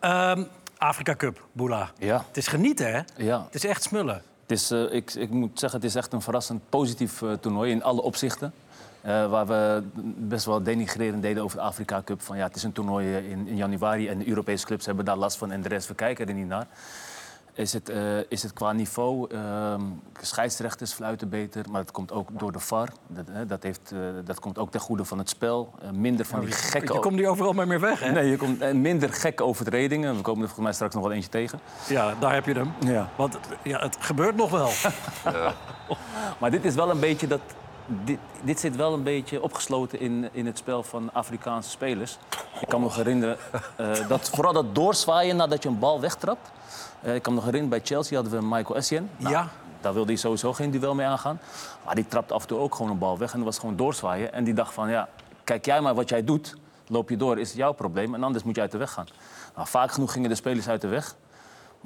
Ehm, 0.00 0.44
Afrika 0.78 1.16
Cup, 1.16 1.46
Boela. 1.52 1.90
Ja. 1.98 2.24
Het 2.26 2.36
is 2.36 2.46
genieten, 2.46 2.92
hè? 2.92 3.00
Ja. 3.16 3.44
Het 3.44 3.54
is 3.54 3.64
echt 3.64 3.82
smullen. 3.82 4.22
Het 4.42 4.50
is, 4.50 4.70
eh, 4.70 4.92
ik, 4.92 5.14
ik 5.14 5.30
moet 5.30 5.58
zeggen, 5.58 5.80
het 5.80 5.88
is 5.88 5.94
echt 5.94 6.12
een 6.12 6.22
verrassend 6.22 6.62
positief 6.68 7.22
eh, 7.22 7.32
toernooi 7.32 7.70
in 7.70 7.82
alle 7.82 8.02
opzichten. 8.02 8.52
Eh, 9.00 9.30
waar 9.30 9.46
we 9.46 9.82
best 10.16 10.44
wel 10.44 10.62
denigrerend 10.62 11.22
deden 11.22 11.42
over 11.42 11.56
de 11.56 11.62
Afrika 11.62 12.02
Cup. 12.04 12.22
Van, 12.22 12.36
ja, 12.36 12.46
het 12.46 12.56
is 12.56 12.62
een 12.62 12.72
toernooi 12.72 13.16
in, 13.16 13.46
in 13.46 13.56
januari 13.56 14.08
en 14.08 14.18
de 14.18 14.28
Europese 14.28 14.66
clubs 14.66 14.86
hebben 14.86 15.04
daar 15.04 15.16
last 15.16 15.36
van 15.36 15.52
en 15.52 15.62
de 15.62 15.68
rest, 15.68 15.88
we 15.88 15.94
kijken 15.94 16.28
er 16.28 16.34
niet 16.34 16.48
naar. 16.48 16.66
Is 17.56 17.72
het, 17.72 17.88
eh, 17.88 18.18
is 18.28 18.42
het 18.42 18.52
qua 18.52 18.72
niveau, 18.72 19.30
ehm 19.30 19.82
scheidsrechters 20.20 20.92
fluiten 20.92 21.28
beter, 21.28 21.64
maar 21.70 21.82
dat 21.82 21.90
komt 21.90 22.12
ook 22.12 22.28
door 22.38 22.52
de 22.52 22.58
VAR. 22.58 22.88
Dat, 23.06 23.48
dat, 23.48 23.62
heeft, 23.62 23.92
eh, 23.92 23.98
dat 24.24 24.40
komt 24.40 24.58
ook 24.58 24.70
ten 24.70 24.80
goede 24.80 25.04
van 25.04 25.18
het 25.18 25.28
spel. 25.28 25.74
Eh, 25.82 25.90
minder 25.90 26.26
van 26.26 26.40
die 26.40 26.52
gekke... 26.52 26.92
Je 26.92 26.98
komt 26.98 27.16
niet 27.16 27.26
overal 27.26 27.52
meer 27.52 27.66
mee 27.66 27.78
weg, 27.78 28.00
hè? 28.00 28.10
Nee, 28.10 28.30
je 28.30 28.36
komt, 28.36 28.72
minder 28.72 29.12
gekke 29.12 29.44
overtredingen. 29.44 30.16
We 30.16 30.22
komen 30.22 30.40
er 30.40 30.46
volgens 30.46 30.66
mij 30.66 30.72
straks 30.74 30.94
nog 30.94 31.02
wel 31.02 31.12
eentje 31.12 31.30
tegen. 31.30 31.60
Ja, 31.88 32.14
daar 32.20 32.34
heb 32.34 32.44
je 32.46 32.52
hem. 32.52 32.72
Ja. 32.78 33.10
Want 33.16 33.38
ja, 33.62 33.78
het 33.78 33.96
gebeurt 34.00 34.36
nog 34.36 34.50
wel. 34.50 34.70
Maar 36.40 36.50
dit 36.50 36.64
is 36.64 36.74
wel 36.74 36.90
een 36.90 37.00
beetje 37.00 37.26
dat. 37.26 37.40
Dit, 37.86 38.18
dit 38.42 38.60
zit 38.60 38.76
wel 38.76 38.92
een 38.92 39.02
beetje 39.02 39.42
opgesloten 39.42 40.00
in, 40.00 40.28
in 40.32 40.46
het 40.46 40.58
spel 40.58 40.82
van 40.82 41.10
Afrikaanse 41.12 41.70
spelers. 41.70 42.18
Ik 42.60 42.68
kan 42.68 42.80
me 42.80 42.86
nog 42.86 42.96
herinneren 42.96 43.36
eh, 43.76 44.08
dat 44.08 44.30
vooral 44.30 44.52
dat 44.52 44.74
doorzwaaien 44.74 45.36
nadat 45.36 45.62
je 45.62 45.68
een 45.68 45.78
bal 45.78 46.00
wegtrapt. 46.00 46.50
Eh, 47.02 47.14
ik 47.14 47.22
kan 47.22 47.32
me 47.32 47.38
nog 47.38 47.48
herinneren, 47.48 47.78
bij 47.78 47.88
Chelsea 47.88 48.20
hadden 48.20 48.40
we 48.40 48.46
Michael 48.46 48.76
Essien. 48.76 49.10
Nou, 49.16 49.34
Ja. 49.34 49.48
Daar 49.80 49.94
wilde 49.94 50.12
hij 50.12 50.20
sowieso 50.20 50.52
geen 50.52 50.70
duel 50.70 50.94
mee 50.94 51.06
aangaan. 51.06 51.40
Maar 51.84 51.94
die 51.94 52.06
trapte 52.06 52.34
af 52.34 52.42
en 52.42 52.48
toe 52.48 52.58
ook 52.58 52.74
gewoon 52.74 52.90
een 52.90 52.98
bal 52.98 53.18
weg 53.18 53.30
en 53.32 53.36
dat 53.36 53.46
was 53.46 53.58
gewoon 53.58 53.76
doorzwaaien. 53.76 54.32
En 54.32 54.44
die 54.44 54.54
dacht 54.54 54.74
van, 54.74 54.90
ja, 54.90 55.08
kijk 55.44 55.64
jij 55.64 55.80
maar 55.80 55.94
wat 55.94 56.08
jij 56.08 56.24
doet. 56.24 56.54
Loop 56.88 57.08
je 57.08 57.16
door, 57.16 57.38
is 57.38 57.48
het 57.48 57.56
jouw 57.56 57.72
probleem. 57.72 58.14
En 58.14 58.22
anders 58.22 58.44
moet 58.44 58.54
je 58.54 58.60
uit 58.60 58.70
de 58.70 58.78
weg 58.78 58.92
gaan. 58.92 59.06
Nou, 59.54 59.68
vaak 59.68 59.92
genoeg 59.92 60.12
gingen 60.12 60.28
de 60.28 60.34
spelers 60.34 60.68
uit 60.68 60.80
de 60.80 60.88
weg. 60.88 61.16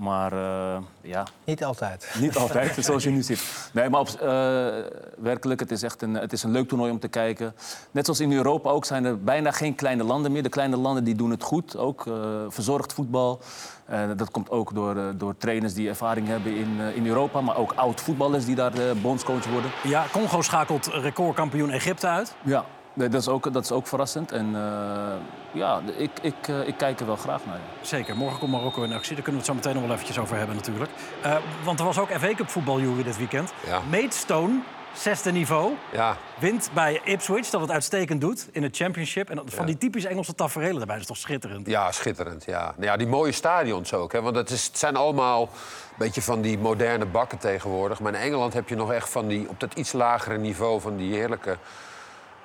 Maar 0.00 0.32
eh, 0.32 0.82
ja, 1.00 1.26
niet 1.44 1.64
altijd. 1.64 2.14
niet 2.20 2.36
altijd, 2.36 2.76
zoals 2.84 3.02
je 3.02 3.10
nu 3.10 3.22
ziet. 3.22 3.70
Nee, 3.72 3.88
maar 3.88 4.00
op, 4.00 4.08
eh, 4.08 4.28
werkelijk, 5.18 5.60
het 5.60 5.70
is 5.70 5.82
echt 5.82 6.02
een, 6.02 6.14
het 6.14 6.32
is 6.32 6.42
een 6.42 6.50
leuk 6.50 6.68
toernooi 6.68 6.90
om 6.90 6.98
te 6.98 7.08
kijken. 7.08 7.54
Net 7.90 8.04
zoals 8.04 8.20
in 8.20 8.32
Europa 8.32 8.70
ook 8.70 8.84
zijn 8.84 9.04
er 9.04 9.22
bijna 9.22 9.50
geen 9.50 9.74
kleine 9.74 10.04
landen 10.04 10.32
meer. 10.32 10.42
De 10.42 10.48
kleine 10.48 10.76
landen 10.76 11.04
die 11.04 11.14
doen 11.14 11.30
het 11.30 11.42
goed, 11.42 11.76
ook 11.76 12.06
eh, 12.06 12.14
verzorgd 12.48 12.92
voetbal. 12.92 13.40
Eh, 13.86 14.00
dat 14.16 14.30
komt 14.30 14.50
ook 14.50 14.74
door, 14.74 14.96
eh, 14.96 15.04
door 15.16 15.36
trainers 15.36 15.74
die 15.74 15.88
ervaring 15.88 16.26
hebben 16.26 16.56
in, 16.56 16.78
in 16.94 17.06
Europa... 17.06 17.40
maar 17.40 17.56
ook 17.56 17.72
oud-voetballers 17.72 18.44
die 18.44 18.54
daar 18.54 18.72
bondscoach 19.02 19.46
worden. 19.46 19.70
Ja, 19.82 20.04
Congo 20.12 20.42
schakelt 20.42 20.86
recordkampioen 20.86 21.70
Egypte 21.70 22.06
uit. 22.06 22.34
Ja, 22.42 22.64
nee, 22.92 23.08
dat, 23.08 23.20
is 23.20 23.28
ook, 23.28 23.52
dat 23.52 23.64
is 23.64 23.72
ook 23.72 23.86
verrassend. 23.86 24.32
En 24.32 24.46
eh, 24.54 25.12
ja, 25.52 25.80
ik, 25.96 26.10
ik, 26.22 26.34
eh, 26.48 26.66
ik 26.68 26.76
kijk 26.76 27.00
er 27.00 27.06
wel 27.06 27.16
graag 27.16 27.44
naar. 27.46 27.56
ja. 27.56 27.86
Zeker, 27.86 28.16
morgen 28.16 28.38
komt 28.38 28.52
Marokko 28.52 28.82
in 28.82 28.92
actie. 28.92 29.14
Daar 29.14 29.24
kunnen 29.24 29.40
we 29.42 29.46
het 29.46 29.46
zo 29.46 29.54
meteen 29.54 29.74
nog 29.74 29.82
wel 29.82 29.92
eventjes 29.92 30.18
over 30.18 30.36
hebben 30.36 30.56
natuurlijk. 30.56 30.90
Eh, 31.22 31.36
want 31.64 31.78
er 31.78 31.84
was 31.84 31.98
ook 31.98 32.08
FA 32.10 32.34
Cup 32.34 32.48
voetbal, 32.48 32.80
Jury, 32.80 33.02
dit 33.02 33.16
weekend. 33.16 33.52
Ja. 33.66 33.80
Maidstone, 33.90 34.60
zesde 34.94 35.32
niveau, 35.32 35.72
ja. 35.92 36.16
wint 36.38 36.70
bij 36.74 37.00
Ipswich, 37.04 37.50
dat 37.50 37.60
het 37.60 37.70
uitstekend 37.70 38.20
doet 38.20 38.48
in 38.52 38.62
het 38.62 38.76
championship. 38.76 39.30
En 39.30 39.36
dat- 39.36 39.44
van 39.54 39.66
die 39.66 39.78
typisch 39.78 40.04
Engelse 40.04 40.34
tafereelen 40.34 40.76
daarbij, 40.76 40.94
dat 40.94 41.02
is 41.04 41.10
toch 41.10 41.16
schitterend. 41.16 41.66
Ja, 41.66 41.92
schitterend. 41.92 42.44
Ja. 42.44 42.62
Nou 42.76 42.84
ja, 42.90 42.96
die 42.96 43.06
mooie 43.06 43.32
stadions 43.32 43.94
ook. 43.94 44.12
Hè, 44.12 44.22
want 44.22 44.36
het, 44.36 44.50
is, 44.50 44.66
het 44.66 44.78
zijn 44.78 44.96
allemaal 44.96 45.42
een 45.42 45.48
beetje 45.98 46.22
van 46.22 46.40
die 46.40 46.58
moderne 46.58 47.06
bakken 47.06 47.38
tegenwoordig. 47.38 48.00
Maar 48.00 48.14
in 48.14 48.20
Engeland 48.20 48.52
heb 48.52 48.68
je 48.68 48.74
nog 48.76 48.92
echt 48.92 49.08
van 49.10 49.26
die, 49.28 49.48
op 49.48 49.60
dat 49.60 49.74
iets 49.74 49.92
lagere 49.92 50.38
niveau... 50.38 50.80
van 50.80 50.96
die 50.96 51.14
heerlijke 51.14 51.56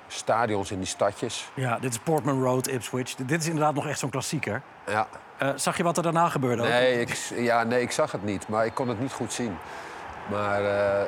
stadions 0.08 0.70
in 0.70 0.78
die 0.78 0.86
stadjes. 0.86 1.50
Ja, 1.54 1.78
dit 1.78 1.90
is 1.92 1.98
Portman 1.98 2.42
Road, 2.42 2.66
Ipswich. 2.68 3.14
Dit 3.14 3.40
is 3.40 3.46
inderdaad 3.46 3.74
nog 3.74 3.86
echt 3.86 3.98
zo'n 3.98 4.10
klassieker. 4.10 4.62
Ja. 4.86 5.06
Eh, 5.38 5.48
zag 5.56 5.76
je 5.76 5.82
wat 5.82 5.96
er 5.96 6.02
daarna 6.02 6.28
gebeurde? 6.28 6.62
ook? 6.62 6.68
Nee 6.68 7.00
ik, 7.00 7.32
ja, 7.36 7.62
nee, 7.62 7.80
ik 7.82 7.90
zag 7.90 8.12
het 8.12 8.24
niet. 8.24 8.48
Maar 8.48 8.66
ik 8.66 8.74
kon 8.74 8.88
het 8.88 9.00
niet 9.00 9.12
goed 9.12 9.32
zien. 9.32 9.56
Maar 10.30 10.58
eh, 10.64 11.04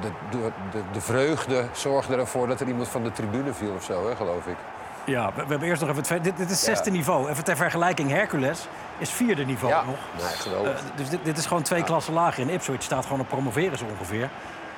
de, 0.00 0.08
de, 0.30 0.50
de, 0.70 0.82
de 0.92 1.00
vreugde 1.00 1.66
zorgde 1.72 2.16
ervoor 2.16 2.46
dat 2.46 2.60
er 2.60 2.66
iemand 2.66 2.88
van 2.88 3.02
de 3.02 3.12
tribune 3.12 3.52
viel 3.54 3.72
of 3.76 3.84
zo, 3.84 4.08
hè, 4.08 4.16
geloof 4.16 4.46
ik. 4.46 4.56
Ja, 5.04 5.26
we, 5.34 5.42
we 5.42 5.48
hebben 5.48 5.68
eerst 5.68 5.80
nog 5.82 5.90
even 5.98 6.14
het... 6.14 6.24
Dit, 6.24 6.36
dit 6.36 6.50
is 6.50 6.60
zesde 6.64 6.90
niveau. 6.90 7.30
Even 7.30 7.44
ter 7.44 7.56
vergelijking, 7.56 8.10
Hercules 8.10 8.66
is 8.98 9.10
vierde 9.10 9.44
niveau 9.44 9.72
Ja, 9.74 9.82
nog. 9.84 9.96
nee, 10.18 10.24
geweldig. 10.36 10.72
Eh, 10.78 10.96
dus 10.96 11.08
dit, 11.08 11.24
dit 11.24 11.38
is 11.38 11.46
gewoon 11.46 11.62
twee 11.62 11.82
klassen 11.84 12.14
lager. 12.14 12.42
In 12.42 12.48
Ipswich 12.50 12.82
staat 12.82 13.04
gewoon 13.04 13.20
op 13.20 13.28
promoveren 13.28 13.78
zo 13.78 13.84
ongeveer. 13.84 14.30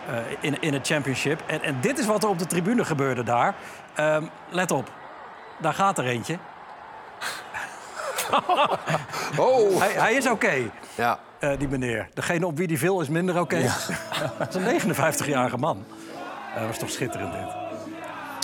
Eh, 0.09 0.17
in, 0.41 0.61
in 0.61 0.73
het 0.73 0.87
championship. 0.87 1.43
En, 1.47 1.63
en 1.63 1.77
dit 1.81 1.99
is 1.99 2.07
wat 2.07 2.23
er 2.23 2.29
op 2.29 2.39
de 2.39 2.47
tribune 2.47 2.85
gebeurde 2.85 3.23
daar. 3.23 3.55
Ehm, 3.95 4.23
let 4.51 4.71
op, 4.71 4.91
daar 5.59 5.75
gaat 5.75 5.99
er 5.99 6.05
eentje. 6.07 6.39
oh! 9.37 9.81
Hij, 9.81 9.93
hij 9.93 10.13
is 10.15 10.29
oké, 10.31 10.53
Ja. 10.95 11.19
eh, 11.39 11.51
die 11.59 11.69
meneer. 11.69 12.09
Degene 12.15 12.47
op 12.47 12.57
wie 12.57 12.67
die 12.67 12.79
viel 12.79 13.01
is 13.01 13.09
minder 13.09 13.41
oké. 13.41 13.63
dat 14.39 14.55
is 14.55 14.83
een 14.83 14.95
59-jarige 14.95 15.57
man. 15.59 15.85
Eh, 16.55 16.59
dat 16.59 16.67
was 16.69 16.79
toch 16.79 16.91
schitterend 16.91 17.33
dit. 17.33 17.63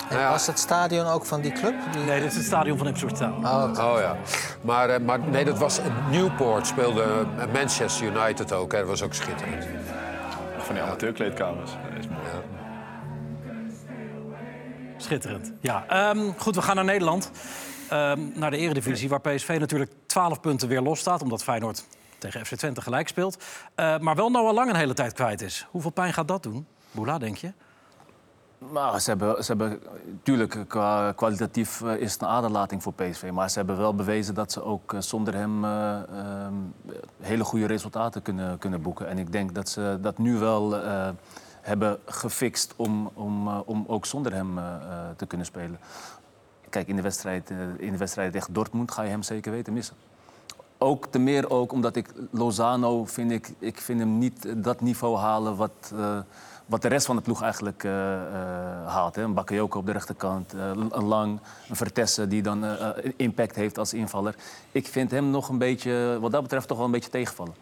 En 0.09 0.19
ja. 0.19 0.29
Was 0.29 0.47
het 0.47 0.59
stadion 0.59 1.05
ook 1.07 1.25
van 1.25 1.41
die 1.41 1.51
club? 1.51 1.73
Die- 1.91 2.03
Nee, 2.03 2.19
dit 2.21 2.29
is 2.31 2.35
het 2.37 2.45
stadion 2.45 2.77
van 2.77 2.87
Ipswich 2.87 3.11
Town. 3.11 3.45
Oh 3.47 3.99
ja. 3.99 4.15
Maar, 4.61 4.89
eh, 4.89 4.99
maar 4.99 5.19
nee, 5.19 5.45
dat 5.45 5.57
was 5.57 5.79
Newport 6.09 6.67
speelde 6.67 7.25
Manchester 7.53 8.05
United 8.07 8.51
ook. 8.53 8.71
Hè. 8.71 8.77
Dat 8.79 8.87
was 8.87 9.03
ook 9.03 9.13
schitterend. 9.13 9.67
Van 10.71 10.81
amateurkleedkamers. 10.81 11.71
Is. 11.99 12.05
Schitterend. 14.97 15.53
Ja, 15.61 15.85
ehm, 15.87 16.31
goed, 16.37 16.55
we 16.55 16.61
gaan 16.61 16.75
naar 16.75 16.85
Nederland. 16.85 17.31
Ehm, 17.89 18.19
naar 18.33 18.51
de 18.51 18.57
Eredivisie, 18.57 19.09
waar 19.09 19.21
PSV 19.21 19.57
natuurlijk 19.59 19.91
12 20.05 20.39
punten 20.39 20.67
weer 20.67 20.81
los 20.81 20.99
staat... 20.99 21.21
omdat 21.21 21.43
Feyenoord 21.43 21.85
tegen 22.17 22.45
FC 22.45 22.55
Twente 22.55 22.81
gelijk 22.81 23.07
speelt. 23.07 23.43
Eh, 23.75 23.97
maar 23.97 24.15
wel 24.15 24.29
Noah 24.29 24.53
Lang 24.53 24.69
een 24.69 24.75
hele 24.75 24.93
tijd 24.93 25.13
kwijt 25.13 25.41
is. 25.41 25.67
Hoeveel 25.69 25.91
pijn 25.91 26.13
gaat 26.13 26.27
dat 26.27 26.43
doen? 26.43 26.67
Boela, 26.91 27.17
denk 27.17 27.37
je? 27.37 27.53
Maar 28.69 29.01
ze 29.01 29.09
hebben, 29.09 29.43
ze 29.43 29.51
hebben 29.51 29.79
tuurlijk, 30.23 30.65
qua 30.67 31.11
kwalitatief 31.11 31.81
eh, 31.81 31.95
is 31.95 32.13
het 32.13 32.21
een 32.21 32.27
aderlating 32.27 32.83
voor 32.83 32.93
PSV. 32.93 33.29
Maar 33.31 33.49
ze 33.49 33.57
hebben 33.57 33.77
wel 33.77 33.95
bewezen 33.95 34.33
dat 34.33 34.51
ze 34.51 34.63
ook 34.63 34.93
eh, 34.93 34.99
zonder 34.99 35.33
hem 35.33 35.65
eh, 35.65 35.93
ehm, 35.95 36.53
hele 37.19 37.43
goede 37.43 37.65
resultaten 37.65 38.21
kunnen, 38.21 38.57
kunnen 38.57 38.81
boeken. 38.81 39.07
En 39.07 39.17
ik 39.17 39.31
denk 39.31 39.55
dat 39.55 39.69
ze 39.69 39.97
dat 40.01 40.17
nu 40.17 40.37
wel 40.37 40.77
eh, 40.77 41.09
hebben 41.61 41.99
gefixt 42.05 42.73
om, 42.75 43.09
om, 43.13 43.47
eh, 43.47 43.59
om 43.65 43.83
ook 43.87 44.05
zonder 44.05 44.33
hem 44.33 44.57
eh, 44.57 44.63
eh, 44.63 44.81
te 45.15 45.25
kunnen 45.25 45.47
spelen. 45.47 45.79
Kijk, 46.69 46.87
in 46.87 46.95
de, 46.95 47.01
wedstrijd, 47.01 47.49
eh, 47.49 47.57
in 47.77 47.91
de 47.91 47.97
wedstrijd 47.97 48.31
tegen 48.31 48.53
Dortmund 48.53 48.91
ga 48.91 49.01
je 49.01 49.09
hem 49.09 49.23
zeker 49.23 49.51
weten 49.51 49.73
missen. 49.73 49.95
Ook 50.77 51.05
te 51.05 51.19
meer 51.19 51.49
ook 51.49 51.71
omdat 51.71 51.95
ik 51.95 52.13
Lozano 52.31 53.05
vind 53.05 53.31
ik, 53.31 53.53
ik 53.59 53.77
vind 53.77 53.99
hem 53.99 54.17
niet 54.17 54.63
dat 54.63 54.81
niveau 54.81 55.17
halen 55.17 55.55
wat, 55.55 55.93
eh, 55.93 56.17
wat 56.71 56.81
de 56.81 56.87
rest 56.87 57.05
van 57.05 57.15
de 57.15 57.21
ploeg 57.21 57.41
eigenlijk 57.41 57.83
eh, 57.83 58.13
eh, 58.13 58.21
haalt. 58.87 59.15
Hè. 59.15 59.21
Een 59.21 59.33
Bakayoko 59.33 59.79
op 59.79 59.85
de 59.85 59.91
rechterkant, 59.91 60.53
eh, 60.53 60.59
een 60.89 61.03
Lang, 61.05 61.39
een 61.69 61.75
Vertessen 61.75 62.29
die 62.29 62.41
dan 62.41 62.65
impact 63.17 63.55
heeft 63.55 63.77
als 63.77 63.93
invaller. 63.93 64.35
Ik 64.71 64.87
vind 64.87 65.11
hem 65.11 65.29
nog 65.29 65.49
een 65.49 65.57
beetje, 65.57 66.17
wat 66.21 66.31
dat 66.31 66.41
betreft, 66.41 66.67
toch 66.67 66.77
wel 66.77 66.85
een 66.85 66.91
beetje 66.91 67.09
tegenvallen. 67.09 67.53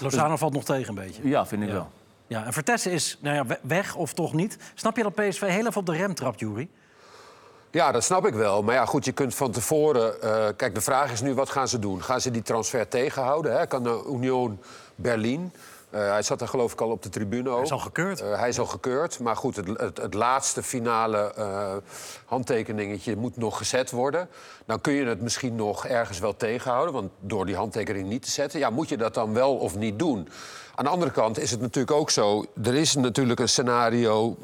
Lozano 0.00 0.36
valt 0.36 0.52
nog 0.52 0.64
tegen 0.64 0.88
een 0.88 1.04
beetje. 1.04 1.28
Ja, 1.28 1.46
vind 1.46 1.62
ik 1.62 1.68
Ja. 1.68 1.74
wel. 1.74 1.88
Ja, 2.26 2.44
en 2.44 2.52
Vertessen 2.52 2.92
is 2.92 3.18
nou 3.20 3.36
ja, 3.36 3.46
we- 3.46 3.58
weg 3.62 3.94
of 3.94 4.12
toch 4.12 4.32
niet. 4.32 4.58
Snap 4.74 4.96
je 4.96 5.02
dat 5.02 5.14
PSV 5.14 5.40
heel 5.40 5.66
even 5.66 5.76
op 5.76 5.86
de 5.86 5.92
rem 5.92 6.14
trapt, 6.14 6.40
Jury? 6.40 6.68
Ja, 7.70 7.92
dat 7.92 8.04
snap 8.04 8.26
ik 8.26 8.34
wel. 8.34 8.62
Maar 8.62 8.74
ja, 8.74 8.84
goed, 8.84 9.04
je 9.04 9.12
kunt 9.12 9.34
van 9.34 9.50
tevoren... 9.50 10.22
eh, 10.22 10.46
kijk, 10.56 10.74
de 10.74 10.80
vraag 10.80 11.12
is 11.12 11.20
nu, 11.20 11.34
wat 11.34 11.50
gaan 11.50 11.68
ze 11.68 11.78
doen? 11.78 12.02
Gaan 12.02 12.20
ze 12.20 12.30
die 12.30 12.42
transfer 12.42 12.88
tegenhouden? 12.88 13.58
Hè? 13.58 13.66
Kan 13.66 13.82
de 13.82 14.04
Union 14.12 14.60
Berlin... 14.94 15.52
eh, 15.90 16.10
hij 16.10 16.22
zat 16.22 16.40
er 16.40 16.48
geloof 16.48 16.72
ik 16.72 16.80
al 16.80 16.90
op 16.90 17.02
de 17.02 17.08
tribune 17.08 17.48
ook. 17.48 17.54
Hij 17.54 17.64
is 17.64 17.72
al 17.72 17.78
gekeurd. 17.78 18.20
Eh, 18.20 18.38
hij 18.38 18.48
is 18.48 18.58
al 18.58 18.66
gekeurd. 18.66 19.20
Maar 19.20 19.36
goed, 19.36 19.56
het, 19.56 19.66
het, 19.66 19.96
het 19.96 20.14
laatste 20.14 20.62
finale 20.62 21.32
eh, 21.34 21.76
handtekeningetje 22.24 23.16
moet 23.16 23.36
nog 23.36 23.56
gezet 23.56 23.90
worden. 23.90 24.28
Dan 24.66 24.80
kun 24.80 24.92
je 24.92 25.04
het 25.04 25.20
misschien 25.20 25.56
nog 25.56 25.86
ergens 25.86 26.18
wel 26.18 26.36
tegenhouden. 26.36 26.94
Want 26.94 27.10
door 27.20 27.46
die 27.46 27.56
handtekening 27.56 28.08
niet 28.08 28.22
te 28.22 28.30
zetten... 28.30 28.58
Ja, 28.58 28.70
moet 28.70 28.88
je 28.88 28.96
dat 28.96 29.14
dan 29.14 29.32
wel 29.32 29.56
of 29.56 29.76
niet 29.76 29.98
doen? 29.98 30.28
Aan 30.74 30.84
de 30.84 30.90
andere 30.90 31.10
kant 31.10 31.38
is 31.38 31.50
het 31.50 31.60
natuurlijk 31.60 31.96
ook 31.96 32.10
zo... 32.10 32.44
er 32.62 32.74
is 32.74 32.94
natuurlijk 32.94 33.40
een 33.40 33.48
scenario 33.48 34.36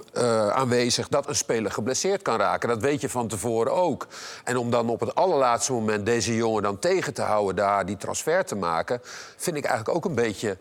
aanwezig 0.52 1.08
dat 1.08 1.28
een 1.28 1.34
speler 1.34 1.70
geblesseerd 1.70 2.22
kan 2.22 2.38
raken. 2.38 2.68
Dat 2.68 2.80
weet 2.80 3.00
je 3.00 3.08
van 3.08 3.28
tevoren 3.28 3.72
ook. 3.72 4.06
En 4.44 4.56
om 4.56 4.70
dan 4.70 4.88
op 4.88 5.00
het 5.00 5.14
allerlaatste 5.14 5.72
moment 5.72 6.06
deze 6.06 6.36
jongen 6.36 6.62
dan 6.62 6.78
tegen 6.78 7.14
te 7.14 7.22
houden... 7.22 7.56
daar 7.56 7.86
die 7.86 7.96
transfer 7.96 8.44
te 8.44 8.56
maken, 8.56 9.00
vind 9.36 9.56
ik 9.56 9.64
eigenlijk 9.64 9.96
ook 9.96 10.04
een 10.04 10.14
beetje... 10.14 10.56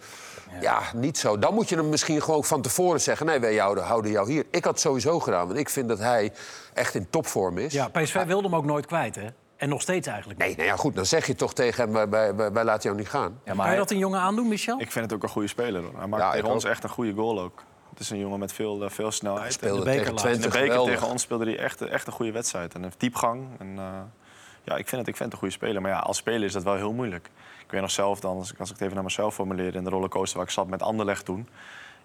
Ja, 0.59 0.81
niet 0.95 1.17
zo. 1.17 1.39
Dan 1.39 1.53
moet 1.53 1.69
je 1.69 1.75
hem 1.75 1.89
misschien 1.89 2.21
gewoon 2.21 2.43
van 2.43 2.61
tevoren 2.61 3.01
zeggen... 3.01 3.25
nee, 3.25 3.39
wij 3.39 3.55
houden, 3.55 3.83
houden 3.83 4.11
jou 4.11 4.31
hier. 4.31 4.45
Ik 4.51 4.63
had 4.63 4.73
het 4.73 4.81
sowieso 4.81 5.19
gedaan, 5.19 5.47
want 5.47 5.59
ik 5.59 5.69
vind 5.69 5.87
dat 5.89 5.99
hij 5.99 6.31
echt 6.73 6.95
in 6.95 7.09
topvorm 7.09 7.57
is. 7.57 7.73
Ja, 7.73 7.87
PSV 7.87 8.25
wilde 8.25 8.47
hem 8.47 8.55
ook 8.55 8.65
nooit 8.65 8.85
kwijt, 8.85 9.15
hè? 9.15 9.27
En 9.57 9.69
nog 9.69 9.81
steeds 9.81 10.07
eigenlijk. 10.07 10.39
Nee, 10.39 10.55
nou 10.55 10.67
ja, 10.67 10.75
goed, 10.75 10.95
dan 10.95 11.05
zeg 11.05 11.27
je 11.27 11.35
toch 11.35 11.53
tegen 11.53 11.83
hem... 11.93 12.09
wij- 12.09 12.35
wij, 12.53 12.63
laten 12.63 12.83
jou 12.83 12.95
niet 12.95 13.09
gaan. 13.09 13.39
Ja, 13.45 13.53
Kan 13.55 13.71
je 13.71 13.77
dat 13.77 13.91
een 13.91 13.97
jongen 13.97 14.19
aandoen, 14.19 14.47
Michel? 14.47 14.79
Ik 14.79 14.91
vind 14.91 15.05
het 15.05 15.13
ook 15.13 15.23
een 15.23 15.29
goede 15.29 15.47
speler. 15.47 15.81
Hoor. 15.83 15.97
Hij 15.97 16.07
maakt 16.07 16.23
Ja, 16.23 16.31
tegen 16.31 16.49
ons 16.49 16.65
ook. 16.65 16.71
echt 16.71 16.83
een 16.83 16.89
goede 16.89 17.13
goal 17.13 17.41
ook. 17.41 17.63
Het 17.89 17.99
is 17.99 18.09
een 18.09 18.19
jongen 18.19 18.39
met 18.39 18.53
veel, 18.53 18.83
eh, 18.83 18.89
veel 18.89 19.11
snelheid. 19.11 19.43
Hij 19.43 19.51
speelde 19.51 19.77
de 19.79 19.85
beker 19.85 20.13
tegen. 20.15 20.31
In 20.31 20.41
de 20.41 20.47
beker 20.47 20.59
geweldig. 20.61 20.93
tegen 20.93 21.07
ons 21.07 21.21
speelde 21.21 21.45
hij 21.45 21.57
echt, 21.57 21.81
echt 21.81 22.07
een 22.07 22.13
goede 22.13 22.31
wedstrijd. 22.31 22.73
En 22.73 22.83
een 22.83 22.91
diepgang. 22.97 23.43
En, 23.59 23.73
eh, 23.77 23.83
ja, 24.63 24.75
ik 24.75 24.87
vind, 24.87 25.01
het, 25.01 25.07
ik 25.07 25.15
vind 25.17 25.19
het 25.19 25.31
een 25.31 25.37
goede 25.37 25.53
speler. 25.53 25.81
Maar 25.81 25.91
ja, 25.91 25.99
als 25.99 26.17
speler 26.17 26.43
is 26.43 26.53
dat 26.53 26.63
wel 26.63 26.75
heel 26.75 26.93
moeilijk. 26.93 27.29
Ik 27.71 27.77
weet 27.77 27.85
nog 27.85 27.95
zelf 27.95 28.19
dan, 28.19 28.37
als 28.37 28.51
ik, 28.51 28.59
als 28.59 28.69
ik 28.69 28.73
het 28.73 28.83
even 28.83 28.95
naar 28.95 29.03
mezelf 29.03 29.33
formuleer... 29.33 29.75
in 29.75 29.83
de 29.83 29.89
rollercoaster 29.89 30.37
waar 30.37 30.45
ik 30.45 30.51
zat 30.53 30.67
met 30.67 30.81
Anderlecht 30.81 31.25
toen... 31.25 31.47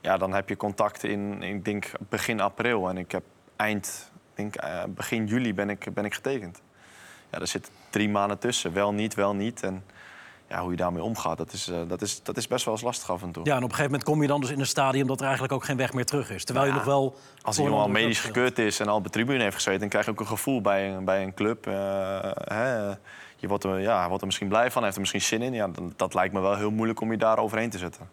Ja, 0.01 0.17
dan 0.17 0.33
heb 0.33 0.49
je 0.49 0.57
contact 0.57 1.05
in, 1.05 1.43
ik 1.43 1.65
denk, 1.65 1.91
begin 2.09 2.41
april. 2.41 2.89
En 2.89 2.99
ik 2.99 3.13
heb 3.13 3.23
eind, 3.57 4.11
denk, 4.35 4.55
eh, 4.55 4.83
begin 4.89 5.27
juli 5.27 5.55
ben 5.55 5.71
ik, 5.71 5.95
ben 5.95 6.05
ik 6.05 6.15
getekend. 6.15 6.63
Ja, 7.31 7.39
er 7.39 7.47
zitten 7.47 7.73
drie 7.91 8.09
maanden 8.09 8.39
tussen. 8.39 8.73
Wel 8.73 8.93
niet, 8.93 9.15
wel 9.15 9.35
niet. 9.35 9.63
En 9.63 9.85
ja, 10.49 10.61
hoe 10.61 10.71
je 10.71 10.77
daarmee 10.77 11.03
omgaat, 11.03 11.39
dat 11.39 11.53
is, 11.53 11.69
eh, 11.69 11.79
dat, 11.89 12.03
is, 12.03 12.23
dat 12.23 12.37
is 12.37 12.49
best 12.49 12.65
wel 12.65 12.75
eens 12.75 12.83
lastig 12.83 13.11
af 13.11 13.23
en 13.23 13.33
toe. 13.33 13.45
Ja, 13.45 13.51
en 13.51 13.57
op 13.57 13.63
een 13.63 13.69
gegeven 13.71 13.91
moment 13.91 14.09
kom 14.09 14.23
je 14.23 14.29
dan 14.29 14.41
dus 14.41 14.51
in 14.51 14.61
een 14.61 14.67
stadium 14.67 15.07
dat 15.07 15.19
er 15.19 15.25
eigenlijk 15.25 15.55
ook 15.55 15.65
geen 15.65 15.77
weg 15.77 15.93
meer 15.93 16.07
terug 16.07 16.31
is. 16.31 16.45
Terwijl 16.45 16.67
je 16.67 16.73
nog 16.73 16.85
wel. 16.85 17.17
Als 17.43 17.59
een 17.59 17.65
jongen 17.65 17.81
al 17.81 17.89
medisch 17.89 18.21
gekeurd 18.21 18.59
is 18.59 18.81
en 18.81 18.89
al 18.89 18.97
op 18.97 19.05
de 19.05 19.11
tribune 19.11 19.43
heeft 19.43 19.55
gezeten... 19.55 19.81
dan 19.81 19.89
krijg 19.89 20.05
je 20.05 20.11
ook 20.11 20.21
een 20.21 20.27
gevoel 20.27 20.61
bij 20.61 20.91
een, 20.91 21.05
bij 21.05 21.23
een 21.23 21.35
club. 21.35 21.67
eh, 21.67 21.75
hè, 22.35 22.95
je 23.37 23.49
wordt 23.49 23.65
er, 23.65 23.81
ja, 23.81 24.07
wordt 24.07 24.21
er 24.21 24.27
misschien 24.27 24.49
blij 24.49 24.71
van, 24.71 24.83
heeft 24.83 24.95
er 24.95 25.01
misschien 25.01 25.21
zin 25.23 25.43
in. 25.43 25.53
Ja, 25.53 25.69
dan, 25.69 25.93
dat 25.97 26.15
lijkt 26.15 26.35
me 26.35 26.41
wel 26.41 26.57
heel 26.57 26.71
moeilijk 26.71 27.01
om 27.01 27.11
je 27.11 27.19
daar 27.19 27.39
overheen 27.39 27.71
te 27.71 27.79
zetten. 27.79 28.09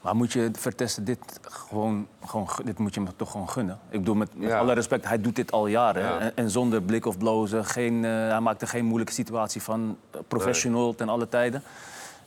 Maar 0.00 0.16
moet 0.16 0.32
je 0.32 0.50
Vertessen 0.58 1.04
dit 1.04 1.40
gewoon, 1.42 2.06
gewoon, 2.26 2.48
dit 2.64 2.78
moet 2.78 2.94
je 2.94 3.00
hem 3.00 3.10
toch 3.16 3.30
gewoon 3.30 3.48
gunnen? 3.48 3.78
Ik 3.88 3.98
bedoel, 3.98 4.14
met, 4.14 4.38
met 4.38 4.48
Ja. 4.48 4.58
alle 4.58 4.72
respect, 4.72 5.08
hij 5.08 5.20
doet 5.20 5.36
dit 5.36 5.52
al 5.52 5.66
jaren. 5.66 6.02
Ja. 6.02 6.18
En, 6.18 6.32
en 6.36 6.50
zonder 6.50 6.82
blik 6.82 7.06
of 7.06 7.18
blozen. 7.18 7.64
Geen, 7.64 8.04
eh, 8.04 8.10
hij 8.10 8.40
maakt 8.40 8.62
er 8.62 8.68
geen 8.68 8.84
moeilijke 8.84 9.12
situatie 9.12 9.62
van. 9.62 9.96
Eh, 10.10 10.20
Professional 10.28 10.94
ten 10.94 11.08
alle 11.08 11.28
tijden. 11.28 11.62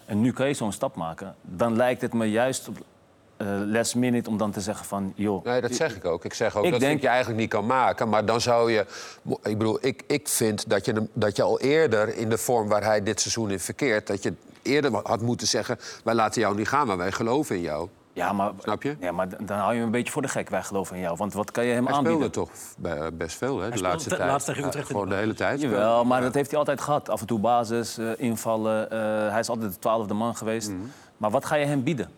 En 0.06 0.22
nu 0.22 0.32
kan 0.34 0.48
je 0.48 0.54
zo'n 0.54 0.72
stap 0.72 0.96
maken. 0.96 1.36
Dan 1.42 1.76
lijkt 1.76 2.02
het 2.02 2.14
me 2.14 2.26
juist 2.32 2.70
eh, 3.40 3.48
last 3.66 3.96
minute 3.96 4.30
om 4.30 4.38
dan 4.38 4.52
te 4.52 4.62
zeggen 4.62 4.86
van... 4.86 5.14
joh, 5.16 5.44
Nee, 5.46 5.62
dat 5.62 5.74
zeg 5.76 5.96
ik 5.96 6.06
ook. 6.06 6.26
Ik 6.26 6.34
zeg 6.34 6.56
ook 6.58 6.64
Ik 6.66 6.72
dat 6.72 6.80
denk- 6.80 6.92
vind 6.92 7.02
je 7.04 7.08
eigenlijk 7.08 7.40
niet 7.40 7.50
kan 7.50 7.66
maken. 7.66 8.10
Maar 8.10 8.26
dan 8.26 8.42
zou 8.42 8.72
je... 8.72 8.86
Ik 9.44 9.58
bedoel, 9.58 9.78
ik, 9.82 10.04
ik 10.08 10.28
vind 10.28 10.70
dat 10.70 10.86
je, 10.86 11.08
dat 11.14 11.36
je 11.36 11.44
al 11.44 11.60
eerder 11.60 12.16
in 12.18 12.30
de 12.30 12.38
vorm 12.38 12.68
waar 12.68 12.84
hij 12.84 13.04
dit 13.04 13.22
seizoen 13.22 13.52
in 13.52 13.60
verkeert... 13.60 14.08
dat 14.08 14.24
je 14.24 14.34
eerder 14.62 14.92
had 15.04 15.22
moeten 15.22 15.48
zeggen... 15.48 15.78
wij 16.04 16.14
laten 16.14 16.42
jou 16.42 16.56
niet 16.56 16.68
gaan, 16.68 16.88
maar 16.88 16.98
wij 16.98 17.12
geloven 17.12 17.56
in 17.56 17.62
jou. 17.62 17.88
ja, 18.14 18.34
maar, 18.34 18.52
Snap 18.62 18.84
je? 18.84 18.96
Ja, 19.00 19.12
maar 19.12 19.28
dan 19.46 19.58
hou 19.58 19.70
je 19.72 19.76
hem 19.78 19.86
een 19.86 19.92
beetje 19.92 20.12
voor 20.12 20.22
de 20.22 20.28
gek. 20.28 20.50
Wij 20.50 20.64
geloven 20.64 20.96
in 20.96 21.02
jou. 21.02 21.16
Want 21.18 21.34
wat 21.34 21.52
kan 21.52 21.66
je 21.66 21.74
hem 21.74 21.86
Hij 21.86 21.94
aanbieden? 21.96 22.30
speelde 22.32 22.50
toch 22.52 22.60
be- 22.78 23.12
best 23.14 23.38
veel, 23.38 23.60
hè, 23.60 23.70
de 23.70 23.80
laatste 23.82 24.10
te- 24.10 24.16
tijd. 24.16 24.30
laatst 24.30 24.46
tegen 24.48 24.62
Ja, 24.62 24.68
Utrecht 24.68 24.90
in 24.90 24.94
gewoon 24.96 25.10
de 25.10 25.16
de 25.16 25.22
hele 25.22 25.34
tijd. 25.34 25.62
Jawel, 25.62 26.06
maar 26.06 26.22
dat 26.22 26.34
heeft 26.34 26.50
hij 26.50 26.60
altijd 26.60 26.82
gehad. 26.82 27.10
Af 27.10 27.22
en 27.22 27.28
toe 27.28 27.40
basis, 27.40 27.98
eh, 27.98 28.06
invallen. 28.18 28.92
eh, 28.92 29.00
hij 29.32 29.40
is 29.40 29.50
altijd 29.50 29.74
de 29.74 29.80
twaalfde 29.80 30.14
man 30.14 30.36
geweest. 30.36 30.72
Maar 31.18 31.32
wat 31.32 31.46
ga 31.46 31.56
je 31.56 31.66
hem 31.66 31.84
bieden? 31.84 32.10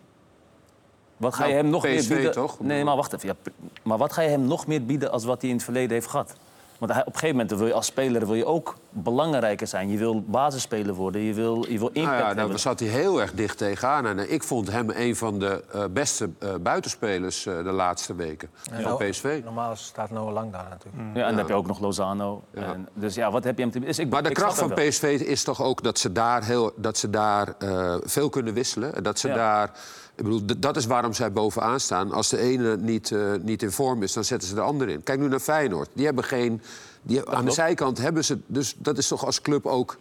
Wat 1.22 1.34
ga 1.34 1.40
Nou, 1.40 1.50
je 1.50 1.56
hem 1.56 1.70
nog 1.70 1.82
meer 1.82 1.96
PSV 1.98 2.08
bieden? 2.08 2.32
toch? 2.32 2.60
Nee, 2.60 2.84
maar 2.84 2.96
wacht 2.96 3.12
even. 3.12 3.28
Ja, 3.28 3.34
maar 3.82 3.98
wat 3.98 4.12
ga 4.12 4.22
je 4.22 4.28
hem 4.28 4.44
nog 4.44 4.66
meer 4.66 4.84
bieden 4.84 5.10
als 5.12 5.24
wat 5.24 5.40
hij 5.40 5.50
in 5.50 5.56
het 5.56 5.64
verleden 5.64 5.90
heeft 5.92 6.06
gehad? 6.06 6.34
Want 6.78 6.94
hij, 6.94 7.00
op 7.02 7.06
een 7.06 7.12
gegeven 7.18 7.36
moment 7.36 7.58
wil 7.58 7.66
je 7.66 7.72
als 7.72 7.86
speler 7.86 8.26
wil 8.26 8.34
je 8.34 8.44
ook 8.46 8.76
belangrijker 8.90 9.66
zijn. 9.66 9.88
Je 9.90 9.98
wil 9.98 10.22
basisspeler 10.26 10.94
worden, 10.94 11.20
je 11.20 11.34
wil, 11.34 11.66
je 11.68 11.78
wil 11.78 11.88
impact 11.88 11.94
Nou 12.06 12.18
ja, 12.20 12.26
hebben. 12.26 12.48
daar 12.48 12.58
zat 12.58 12.80
hij 12.80 12.88
heel 12.88 13.20
erg 13.20 13.32
dicht 13.32 13.58
tegenaan. 13.58 14.06
En 14.06 14.18
eh, 14.18 14.32
ik 14.32 14.42
vond 14.42 14.70
hem 14.70 14.90
een 14.90 15.16
van 15.16 15.38
de 15.38 15.64
eh, 15.72 15.84
beste 15.90 16.30
eh, 16.38 16.48
buitenspelers 16.60 17.46
eh, 17.46 17.56
de 17.64 17.70
laatste 17.72 18.14
weken 18.14 18.50
van 18.72 18.82
Nou, 18.82 19.10
PSV. 19.10 19.40
Normaal 19.44 19.76
staat 19.76 20.10
Noah 20.10 20.32
Lang 20.32 20.52
daar 20.52 20.66
natuurlijk. 20.70 21.02
Ja, 21.16 21.22
en 21.22 21.28
dan 21.28 21.38
heb 21.38 21.48
je 21.48 21.54
ook 21.54 21.66
nog 21.66 21.80
Lozano. 21.80 22.42
En, 22.54 22.88
dus 22.94 23.14
ja, 23.14 23.30
wat 23.30 23.44
heb 23.44 23.56
je 23.56 23.62
hem 23.62 23.70
te 23.72 23.78
bieden? 23.78 23.96
Dus 23.96 24.04
ik, 24.06 24.12
Maar 24.12 24.22
de 24.22 24.28
ik 24.28 24.34
kracht 24.34 24.58
van. 24.58 24.72
PSV 24.74 25.02
is 25.26 25.42
toch 25.44 25.62
ook 25.62 25.82
dat 25.82 25.98
ze 25.98 26.12
daar, 26.12 26.44
heel, 26.44 26.72
dat 26.76 26.98
ze 26.98 27.10
daar 27.10 27.54
eh, 27.58 27.94
veel 28.02 28.28
kunnen 28.28 28.54
wisselen. 28.54 28.94
En 28.94 29.02
Dat 29.02 29.18
ze 29.18 29.28
Ja. 29.28 29.34
daar. 29.34 29.70
Ik 30.14 30.24
bedoel, 30.24 30.42
dat 30.58 30.76
is 30.76 30.86
waarom 30.86 31.12
zij 31.12 31.32
bovenaan 31.32 31.80
staan. 31.80 32.12
Als 32.12 32.28
de 32.28 32.38
ene 32.38 32.76
niet, 32.76 33.12
eh, 33.12 33.32
niet 33.40 33.62
in 33.62 33.70
vorm 33.70 34.02
is, 34.02 34.12
dan 34.12 34.24
zetten 34.24 34.48
ze 34.48 34.54
de 34.54 34.60
ander 34.60 34.88
in. 34.88 35.02
Kijk 35.02 35.20
nu 35.20 35.28
naar 35.28 35.40
Feyenoord. 35.40 35.88
Die 35.92 36.04
hebben 36.04 36.24
geen. 36.24 36.62
Die, 37.02 37.28
aan 37.28 37.44
de 37.44 37.50
zijkant 37.50 37.98
hebben 37.98 38.24
ze. 38.24 38.38
Dus 38.46 38.74
dat 38.78 38.98
is 38.98 39.08
toch 39.08 39.24
als 39.24 39.40
club 39.40 39.66
ook 39.66 39.98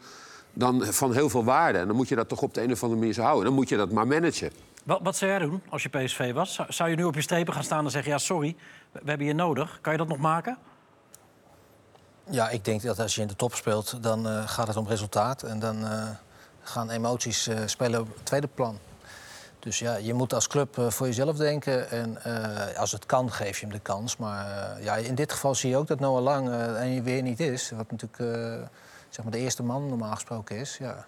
dan 0.54 0.86
van 0.86 1.14
heel 1.14 1.30
veel 1.30 1.44
waarde. 1.44 1.78
En 1.78 1.88
dan 1.88 1.96
moet 1.96 2.08
je 2.08 2.16
dat 2.16 2.30
toch 2.30 2.42
op 2.42 2.54
de 2.54 2.62
een 2.62 2.72
of 2.72 2.82
andere 2.84 3.00
manier 3.00 3.16
zo 3.16 3.22
houden. 3.22 3.46
Dan 3.46 3.54
moet 3.54 3.70
je 3.70 3.78
dat 3.78 3.92
maar 3.92 4.08
managen. 4.08 4.52
Wat, 4.84 5.00
wat 5.04 5.16
zou 5.16 5.32
jij 5.32 5.40
doen 5.40 5.62
als 5.70 5.84
je 5.84 5.90
PSV 5.90 6.34
was? 6.34 6.54
Zou, 6.54 6.74
zou 6.74 6.90
je 6.90 6.96
nu 6.96 7.04
op 7.04 7.16
je 7.16 7.22
strepen 7.22 7.54
gaan 7.54 7.64
staan 7.64 7.86
en 7.86 7.92
zeggen: 7.92 8.12
ja, 8.12 8.18
sorry, 8.18 8.56
we, 8.92 9.00
we 9.04 9.10
hebben 9.10 9.28
je 9.28 9.34
nodig? 9.34 9.80
Kan 9.82 9.92
je 9.92 9.98
dat 9.98 10.08
nog 10.08 10.18
maken? 10.18 10.58
Ja, 12.30 12.50
ik 12.50 12.66
denk 12.66 12.82
dat 12.82 13.00
als 13.00 13.16
je 13.16 13.22
in 13.22 13.28
de 13.28 13.36
top 13.36 13.56
speelt, 13.56 14.04
dan 14.04 14.28
eh, 14.28 14.48
gaat 14.48 14.68
het 14.68 14.78
om 14.78 14.88
resultaat. 14.88 15.44
En 15.44 15.60
dan 15.60 15.86
eh, 15.86 16.10
gaan 16.62 16.90
emoties 16.90 17.48
eh, 17.48 17.60
spelen 17.66 18.00
op 18.00 18.08
het 18.16 18.26
tweede 18.26 18.48
plan. 18.48 18.80
Dus 19.62 19.80
ja, 19.80 19.96
je 19.96 20.14
moet 20.14 20.34
als 20.34 20.48
club 20.48 20.78
eh, 20.78 20.90
voor 20.90 21.08
jezelf 21.08 21.38
denken. 21.38 21.90
En 21.90 22.24
eh, 22.24 22.80
als 22.80 22.92
het 22.92 23.06
kan, 23.06 23.32
geef 23.32 23.60
je 23.60 23.66
hem 23.66 23.76
de 23.76 23.82
kans. 23.82 24.18
Maar 24.18 24.46
eh, 24.78 24.84
ja, 24.84 24.96
in 24.96 25.16
dit 25.16 25.32
geval 25.32 25.56
zie 25.56 25.70
je 25.70 25.78
ook 25.78 25.88
dat 25.88 26.00
Noah 26.00 26.22
Lang 26.24 26.50
eh, 26.50 26.82
en 26.82 26.90
je 26.94 27.02
weer 27.02 27.22
niet 27.22 27.40
is. 27.40 27.72
Wat 27.72 27.92
natuurlijk 27.92 28.20
eh, 28.20 28.68
zeg 29.10 29.24
maar 29.24 29.32
de 29.34 29.38
eerste 29.40 29.64
man 29.64 29.88
normaal 29.88 30.14
gesproken 30.14 30.56
is. 30.58 30.78
Ja. 30.78 31.06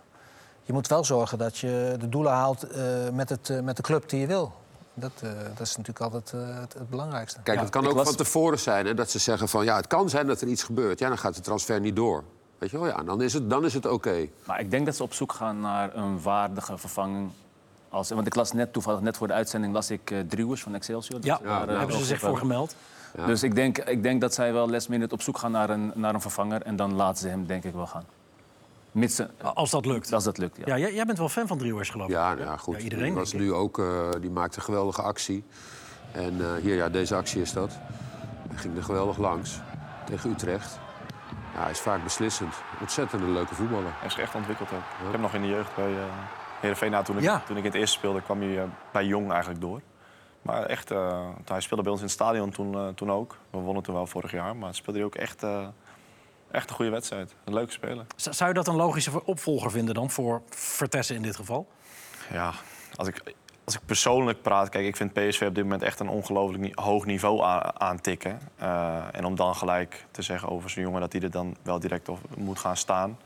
Je 0.64 0.74
moet 0.74 0.88
wel 0.88 1.04
zorgen 1.04 1.38
dat 1.38 1.58
je 1.58 1.96
de 2.00 2.10
doelen 2.10 2.32
haalt 2.32 2.64
eh, 2.64 2.84
met, 3.12 3.30
het, 3.30 3.64
met 3.64 3.76
de 3.76 3.82
club 3.84 4.10
die 4.10 4.20
je 4.20 4.28
wil. 4.28 4.54
Dat, 4.94 5.12
eh, 5.22 5.30
dat 5.56 5.60
is 5.68 5.78
natuurlijk 5.78 6.14
altijd 6.14 6.32
het, 6.60 6.74
het 6.74 6.90
belangrijkste. 6.90 7.40
Kijk, 7.42 7.58
Ja, 7.58 7.64
het 7.64 7.72
kan 7.74 7.88
ook 7.88 8.04
van 8.04 8.16
tevoren 8.16 8.60
zijn 8.60 8.86
hè, 8.86 8.94
dat 8.94 9.10
ze 9.10 9.20
zeggen 9.20 9.48
van 9.50 9.64
ja, 9.66 9.76
het 9.76 9.88
kan 9.88 10.10
zijn 10.10 10.28
dat 10.28 10.42
er 10.42 10.48
iets 10.48 10.64
gebeurt. 10.64 11.00
Ja, 11.00 11.08
dan 11.08 11.18
gaat 11.18 11.36
de 11.36 11.42
transfer 11.42 11.80
niet 11.80 11.96
door. 11.96 12.24
Weet 12.58 12.72
je 12.72 12.78
wel, 12.80 12.88
ja, 12.88 13.04
dan 13.04 13.22
is 13.22 13.34
het, 13.34 13.50
dan 13.50 13.66
is 13.66 13.74
het 13.74 13.86
oké. 13.86 14.28
Maar 14.46 14.60
ik 14.60 14.72
denk 14.72 14.86
dat 14.86 14.96
ze 14.96 15.04
op 15.04 15.14
zoek 15.14 15.34
gaan 15.34 15.60
naar 15.60 15.96
een 15.96 16.22
waardige 16.22 16.78
vervanging. 16.78 17.32
Als, 17.94 18.10
want 18.10 18.28
ik 18.28 18.36
las 18.36 18.52
net 18.52 18.74
toevallig, 18.74 19.02
net 19.02 19.18
voor 19.18 19.28
de 19.28 19.34
uitzending, 19.34 19.74
las 19.74 19.92
ik 19.92 20.12
eh 20.12 20.20
Driehoes 20.20 20.62
van 20.62 20.76
Excelsior. 20.76 21.20
Ja, 21.24 21.38
Dus 21.38 21.48
daar, 21.48 21.62
eh, 21.62 21.68
daar 21.68 21.78
hebben 21.78 21.98
ze 21.98 22.06
zich 22.06 22.20
voor 22.20 22.38
gemeld. 22.38 22.76
Ja. 23.18 23.26
Dus 23.26 23.44
ik 23.44 23.56
denk, 23.56 23.78
ik 23.78 24.04
denk 24.04 24.22
dat 24.22 24.34
zij 24.34 24.54
wel 24.54 24.70
last 24.70 24.90
minute 24.90 25.14
op 25.14 25.22
zoek 25.22 25.38
gaan 25.38 25.52
naar 25.52 25.70
een, 25.70 25.92
naar 25.96 26.14
een 26.14 26.22
vervanger. 26.22 26.62
En 26.62 26.76
dan 26.76 26.94
laten 26.94 27.18
ze 27.22 27.28
hem 27.28 27.46
denk 27.46 27.64
ik 27.64 27.74
wel 27.74 27.88
gaan. 27.88 28.04
Mits, 28.92 29.16
ze- 29.16 29.30
Als 29.54 29.70
dat 29.72 29.86
lukt. 29.86 30.14
als 30.14 30.24
dat 30.24 30.38
lukt, 30.38 30.58
ja. 30.58 30.64
Ja, 30.66 30.78
jij, 30.78 30.94
jij 30.94 31.06
bent 31.06 31.18
wel 31.18 31.30
fan 31.30 31.48
van 31.48 31.58
Driehoers, 31.58 31.90
geloof 31.90 32.08
ik. 32.08 32.14
Ja, 32.14 32.34
nou 32.34 32.46
ja, 32.48 32.58
goed. 32.58 32.76
Ja, 32.78 32.82
iedereen, 32.84 33.14
was 33.14 33.34
nu 33.34 33.54
ook, 33.54 33.80
eh, 33.80 34.10
die 34.22 34.30
maakte 34.30 34.58
een 34.58 34.64
geweldige 34.64 35.02
actie. 35.02 35.44
En 36.12 36.42
eh, 36.42 36.48
hier, 36.62 36.76
ja, 36.76 36.90
deze 36.90 37.16
actie 37.16 37.42
is 37.42 37.54
dat. 37.54 37.72
Hij 38.50 38.58
ging 38.58 38.78
er 38.78 38.84
geweldig 38.84 39.18
langs 39.18 39.60
tegen 40.06 40.30
Utrecht. 40.32 40.80
Ja, 41.56 41.62
hij 41.62 41.72
is 41.72 41.80
vaak 41.80 42.04
beslissend. 42.04 42.54
Ontzettend 42.82 43.22
een 43.22 43.34
leuke 43.34 43.56
voetballer. 43.56 43.92
Hij 44.00 44.08
is 44.08 44.18
echt 44.18 44.36
ontwikkeld 44.36 44.70
ook. 44.72 45.06
Ik 45.06 45.12
heb 45.12 45.22
nog 45.22 45.34
in 45.34 45.42
de 45.42 45.48
jeugd 45.48 45.76
bij 45.76 45.92
eh 45.92 46.04
Heerenveen, 46.64 46.92
nou, 46.92 47.04
toen, 47.04 47.18
ik, 47.18 47.24
Ja. 47.24 47.40
toen 47.46 47.58
ik 47.58 47.64
in 47.64 47.70
het 47.70 47.80
eerste 47.80 47.98
speelde, 47.98 48.22
kwam 48.22 48.42
hij 48.42 48.58
eh, 48.58 48.64
bij 48.92 49.06
Jong 49.06 49.32
eigenlijk 49.32 49.62
door. 49.62 49.82
Maar 50.42 50.64
echt, 50.66 50.92
eh, 50.92 51.28
hij 51.46 51.62
speelde 51.62 51.84
bij 51.84 51.92
ons 51.92 52.02
in 52.02 52.08
het 52.08 52.16
stadion 52.16 52.50
toen, 52.50 52.76
eh, 52.76 52.88
toen 52.88 53.12
ook. 53.12 53.38
We 53.50 53.58
wonnen 53.58 53.84
toen 53.84 53.94
wel 53.96 54.08
vorig 54.08 54.32
jaar, 54.32 54.56
maar 54.56 54.76
speelde 54.76 55.00
hij 55.00 55.08
ook 55.08 55.16
echt, 55.16 55.44
echt 56.52 56.70
een 56.70 56.76
goede 56.76 56.92
wedstrijd. 56.92 57.36
Een 57.44 57.54
leuke 57.54 57.72
speler. 57.72 58.06
Zou 58.16 58.50
je 58.50 58.56
dat 58.56 58.68
een 58.68 58.76
logische 58.76 59.26
opvolger 59.26 59.72
vinden 59.72 59.94
dan 59.94 60.10
voor 60.10 60.42
Vertessen 60.50 61.16
in 61.16 61.22
dit 61.22 61.36
geval? 61.36 61.68
Ja, 62.32 62.52
als 62.96 63.08
ik, 63.08 63.36
als 63.64 63.76
ik 63.76 63.82
persoonlijk 63.86 64.42
praat, 64.42 64.70
kijk, 64.70 64.86
ik 64.86 64.96
vind 64.96 65.14
PSV 65.14 65.46
op 65.48 65.56
dit 65.56 65.64
moment 65.64 65.82
echt 65.82 66.00
een 66.00 66.10
ongelooflijk 66.10 66.80
hoog 66.80 67.06
niveau 67.06 67.42
aantikken. 67.78 68.40
En 69.12 69.26
om 69.26 69.36
dan 69.36 69.56
gelijk 69.56 70.06
te 70.12 70.22
zeggen 70.22 70.50
over 70.50 70.70
zo'n 70.70 70.84
jongen 70.84 71.02
dat 71.02 71.12
hij 71.12 71.22
er 71.22 71.32
dan 71.32 71.56
wel 71.62 71.80
direct 71.80 72.10
op 72.10 72.20
moet 72.38 72.60
gaan 72.60 72.78
staan. 72.78 73.18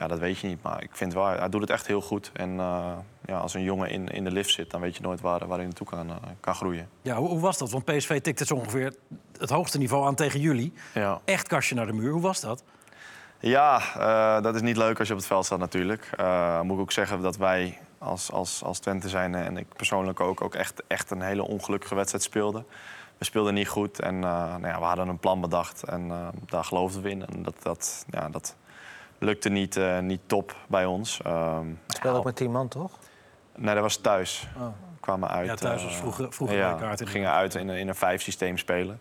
Ja, 0.00 0.06
dat 0.06 0.18
weet 0.18 0.38
je 0.38 0.46
niet. 0.46 0.62
Maar 0.62 0.82
ik 0.82 0.90
vind 0.92 1.14
wel, 1.14 1.26
hij 1.26 1.48
doet 1.48 1.60
het 1.60 1.70
echt 1.70 1.86
heel 1.86 2.00
goed. 2.00 2.30
En 2.32 2.60
eh, 2.60 2.92
ja, 3.24 3.38
als 3.38 3.54
een 3.54 3.62
jongen 3.62 3.90
in, 3.90 4.08
in 4.08 4.24
de 4.24 4.30
lift 4.30 4.50
zit, 4.50 4.70
dan 4.70 4.80
weet 4.80 4.96
je 4.96 5.02
nooit 5.02 5.20
waar, 5.20 5.46
waar 5.46 5.56
hij 5.56 5.66
naartoe 5.66 5.86
kan, 5.86 6.08
eh, 6.08 6.16
kan 6.40 6.54
groeien. 6.54 6.88
Ja, 7.02 7.16
hoe, 7.16 7.28
hoe 7.28 7.40
was 7.40 7.58
dat? 7.58 7.70
Want 7.70 7.84
PSV 7.84 8.20
tikte 8.20 8.44
zo 8.44 8.54
ongeveer 8.54 8.94
het 9.38 9.50
hoogste 9.50 9.78
niveau 9.78 10.06
aan 10.06 10.14
tegen 10.14 10.40
jullie. 10.40 10.72
Ja. 10.94 11.20
Echt 11.24 11.48
kastje 11.48 11.74
naar 11.74 11.86
de 11.86 11.92
muur. 11.92 12.12
Hoe 12.12 12.20
was 12.20 12.40
dat? 12.40 12.64
Ja, 13.40 13.80
eh, 13.96 14.42
dat 14.42 14.54
is 14.54 14.60
niet 14.60 14.76
leuk 14.76 14.98
als 14.98 15.08
je 15.08 15.14
op 15.14 15.20
het 15.20 15.28
veld 15.28 15.44
staat 15.44 15.58
natuurlijk. 15.58 16.10
Moet 16.62 16.76
ik 16.76 16.80
ook 16.80 16.92
zeggen 16.92 17.20
dat 17.22 17.36
wij 17.36 17.78
als, 17.98 18.32
als, 18.32 18.62
als 18.64 18.78
Twente 18.78 19.08
zijn 19.08 19.34
en 19.34 19.56
ik 19.56 19.66
persoonlijk 19.76 20.20
ook, 20.20 20.40
ook 20.40 20.54
echt, 20.54 20.82
echt 20.86 21.10
een 21.10 21.22
hele 21.22 21.46
ongelukkige 21.46 21.94
wedstrijd 21.94 22.24
speelden. 22.24 22.66
We 23.18 23.24
speelden 23.24 23.54
niet 23.54 23.68
goed 23.68 24.00
en 24.00 24.18
nou 24.18 24.66
ja, 24.66 24.78
we 24.78 24.84
hadden 24.84 25.08
een 25.08 25.18
plan 25.18 25.40
bedacht 25.40 25.82
en 25.82 26.32
daar 26.46 26.64
geloofden 26.64 27.02
we 27.02 27.10
in. 27.10 27.26
En 27.26 27.42
dat, 27.42 27.54
dat, 27.62 28.04
ja, 28.10 28.28
dat 28.28 28.56
lukte 29.20 29.48
niet, 29.48 29.76
eh, 29.76 29.98
niet 29.98 30.20
top 30.26 30.56
bij 30.68 30.84
ons. 30.84 31.20
Ehm, 31.22 31.66
Het 31.86 31.96
speelde 31.96 32.18
ook 32.18 32.24
met 32.24 32.36
10 32.36 32.50
man, 32.50 32.68
toch? 32.68 32.98
nee, 33.56 33.74
dat 33.74 33.82
was 33.82 33.96
thuis. 33.96 34.48
Oh. 34.56 34.66
Kwamen 35.00 35.28
uit. 35.28 35.46
Ja, 35.46 35.54
thuis 35.54 35.80
eh, 35.80 35.86
was 35.86 35.96
vroeger- 35.96 36.32
vroeger 36.32 36.56
ja, 36.56 36.70
bij 36.74 36.80
kaart 36.80 37.08
gingen 37.08 37.30
uit 37.30 37.54
in 37.54 37.68
een, 37.68 37.76
in 37.78 37.88
een 37.88 37.94
vijf 37.94 38.22
systeem 38.22 38.58
spelen. 38.58 39.00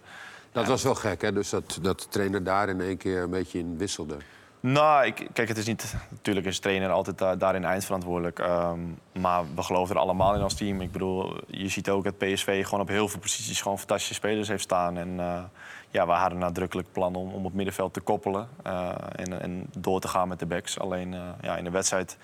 Dat 0.51 0.67
was 0.67 0.83
wel 0.83 0.95
gek, 0.95 1.21
hè? 1.21 1.33
Dus 1.33 1.49
dat, 1.49 1.79
dat 1.81 1.99
de 1.99 2.07
trainer 2.07 2.43
daar 2.43 2.69
in 2.69 2.81
één 2.81 2.97
keer 2.97 3.21
een 3.23 3.29
beetje 3.29 3.59
in 3.59 3.77
wisselde. 3.77 4.17
Nou, 4.59 5.05
ik, 5.05 5.27
kijk, 5.33 5.47
het 5.47 5.57
is 5.57 5.65
niet... 5.65 5.95
Natuurlijk 6.09 6.45
is 6.45 6.55
de 6.55 6.61
trainer 6.61 6.89
altijd 6.89 7.17
da- 7.17 7.35
daarin 7.35 7.63
eindverantwoordelijk. 7.65 8.39
Ehm, 8.39 8.79
maar 9.19 9.43
we 9.55 9.63
geloven 9.63 9.95
er 9.95 10.01
allemaal 10.01 10.35
in 10.35 10.41
als 10.41 10.53
team. 10.53 10.81
Ik 10.81 10.91
bedoel, 10.91 11.37
je 11.47 11.67
ziet 11.69 11.89
ook 11.89 12.03
dat 12.03 12.17
PSV 12.17 12.63
gewoon 12.65 12.79
op 12.81 12.87
heel 12.87 13.07
veel 13.07 13.19
posities 13.19 13.61
gewoon 13.61 13.77
fantastische 13.77 14.13
spelers 14.13 14.47
heeft 14.47 14.63
staan. 14.63 14.97
En 14.97 15.19
eh, 15.19 15.43
ja, 15.89 16.05
we 16.05 16.11
hadden 16.11 16.39
nadrukkelijk 16.39 16.91
plan 16.91 17.15
om, 17.15 17.33
om 17.33 17.45
op 17.45 17.53
middenveld 17.53 17.93
te 17.93 17.99
koppelen. 17.99 18.47
eh, 18.63 18.91
en, 19.15 19.41
en 19.41 19.67
door 19.77 19.99
te 19.99 20.07
gaan 20.07 20.27
met 20.27 20.39
de 20.39 20.45
backs. 20.45 20.79
Alleen 20.79 21.13
eh, 21.13 21.21
ja, 21.41 21.57
in 21.57 21.63
de 21.63 21.69
wedstrijd 21.69 22.17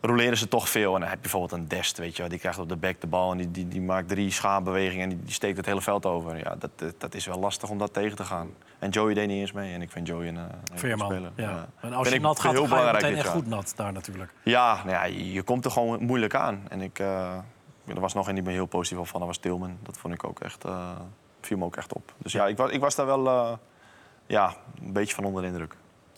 roleren 0.00 0.36
ze 0.38 0.48
toch 0.48 0.68
veel. 0.68 0.94
En 0.94 1.00
dan 1.00 1.08
heb 1.08 1.16
je 1.16 1.22
bijvoorbeeld 1.22 1.60
een 1.60 1.68
Dest, 1.68 1.98
weet 1.98 2.16
je. 2.16 2.28
Die 2.28 2.38
krijgt 2.38 2.58
op 2.58 2.68
de 2.68 2.76
back 2.76 3.00
de 3.00 3.06
bal 3.06 3.30
en 3.30 3.36
die, 3.36 3.50
die, 3.50 3.68
die 3.68 3.80
maakt 3.80 4.08
drie 4.08 4.30
schaambewegingen... 4.30 5.02
en 5.02 5.08
die, 5.08 5.24
die 5.24 5.32
steekt 5.32 5.56
het 5.56 5.66
hele 5.66 5.80
veld 5.80 6.06
over. 6.06 6.36
Ja, 6.36 6.54
dat, 6.58 6.70
dat, 6.76 6.94
dat 6.98 7.14
is 7.14 7.26
wel 7.26 7.38
lastig 7.38 7.70
om 7.70 7.78
dat 7.78 7.92
tegen 7.92 8.16
te 8.16 8.24
gaan. 8.24 8.50
En 8.78 8.90
Joey 8.90 9.14
deed 9.14 9.28
niet 9.28 9.40
eens 9.40 9.52
mee. 9.52 9.74
En 9.74 9.82
ik 9.82 9.90
vind 9.90 10.06
Joey 10.06 10.28
een, 10.28 10.36
eh, 10.36 10.44
Veerman. 10.74 11.06
speler. 11.06 11.30
Ja. 11.34 11.68
En 11.80 11.92
als 11.92 12.08
je 12.08 12.14
ik 12.14 12.20
nat 12.20 12.40
gaat, 12.40 12.52
heel 12.52 12.68
dan 12.68 12.78
ga 12.78 12.86
je 12.86 12.92
meteen 12.92 13.16
echt 13.16 13.28
goed 13.28 13.46
nat 13.46 13.72
daar 13.76 13.92
natuurlijk. 13.92 14.32
Ja, 14.42 14.74
nou 14.84 14.90
ja 14.90 15.04
je, 15.04 15.32
je 15.32 15.42
komt 15.42 15.64
er 15.64 15.70
gewoon 15.70 16.02
moeilijk 16.02 16.34
aan. 16.34 16.62
En 16.68 16.80
ik, 16.80 16.98
eh 16.98 17.38
er 17.94 18.00
was 18.00 18.14
nog 18.14 18.28
een 18.28 18.34
die 18.34 18.44
me 18.44 18.50
heel 18.50 18.66
positief 18.66 18.98
op 18.98 19.08
van, 19.08 19.18
dat 19.20 19.28
was 19.28 19.38
Tilman. 19.38 19.78
Dat 19.82 19.98
vond 19.98 20.14
ik 20.14 20.24
ook 20.24 20.40
echt, 20.40 20.64
eh, 20.64 20.90
viel 21.46 21.56
me 21.56 21.64
ook 21.64 21.76
echt 21.76 21.92
op. 21.92 22.12
Dus 22.16 22.32
ja, 22.32 22.46
ik 22.46 22.56
was, 22.56 22.70
ik 22.70 22.80
was 22.80 22.94
daar 22.94 23.06
wel 23.06 23.26
eh, 23.26 23.52
ja, 24.26 24.54
een 24.84 24.92
beetje 24.92 25.14
van 25.14 25.24
onder 25.24 25.42
de 25.42 25.48
indruk. 25.48 25.74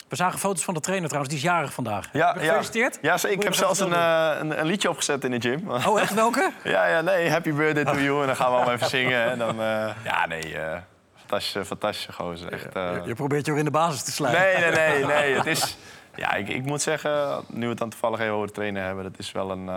We 0.08 0.18
zagen 0.18 0.38
foto's 0.38 0.64
van 0.64 0.74
de 0.74 0.80
trainer 0.80 1.08
trouwens, 1.08 1.34
die 1.34 1.44
is 1.44 1.50
jarig 1.50 1.72
vandaag. 1.72 2.08
Ja, 2.12 2.34
je 2.34 2.40
gefeliciteerd? 2.40 2.98
Ja, 3.02 3.18
zeker. 3.18 3.36
ik 3.36 3.42
heb 3.42 3.52
je 3.52 3.58
zelfs 3.58 3.80
een, 3.80 3.92
eh, 3.92 4.36
een, 4.38 4.60
een 4.60 4.66
liedje 4.66 4.90
opgezet 4.90 5.24
in 5.24 5.30
de 5.30 5.40
gym. 5.40 5.70
Oh, 5.70 6.00
echt 6.00 6.14
welke? 6.14 6.52
ja, 6.64 6.86
ja, 6.86 7.00
nee, 7.00 7.30
happy 7.30 7.52
birthday 7.52 7.84
to 7.84 8.00
you. 8.00 8.20
En 8.20 8.26
dan 8.26 8.36
gaan 8.36 8.50
we 8.50 8.56
allemaal 8.56 8.74
even 8.74 8.88
zingen. 8.88 9.30
En 9.30 9.38
dan, 9.38 9.60
eh, 9.60 9.90
ja, 10.04 10.26
nee, 10.26 10.58
eh 10.58 10.76
fantastische, 11.16 11.64
fantastische 11.64 12.12
gozer. 12.12 12.52
Echt, 12.52 12.74
eh, 12.74 13.06
Je 13.06 13.14
probeert 13.14 13.46
je 13.46 13.50
weer 13.50 13.60
in 13.60 13.66
de 13.66 13.70
basis 13.70 14.02
te 14.02 14.12
sluiten. 14.12 14.42
Nee, 14.42 14.70
nee, 14.70 15.04
nee, 15.04 15.04
nee. 15.04 15.34
Het 15.34 15.46
is, 15.46 15.76
ja, 16.14 16.34
ik, 16.34 16.48
ik 16.48 16.64
moet 16.64 16.82
zeggen, 16.82 17.44
nu 17.48 17.60
we 17.60 17.68
het 17.68 17.78
dan 17.78 17.90
toevallig 17.90 18.20
even 18.20 18.32
over 18.32 18.46
de 18.46 18.52
trainer 18.52 18.84
hebben, 18.84 19.04
dat 19.04 19.18
is 19.18 19.32
wel 19.32 19.50
een, 19.50 19.68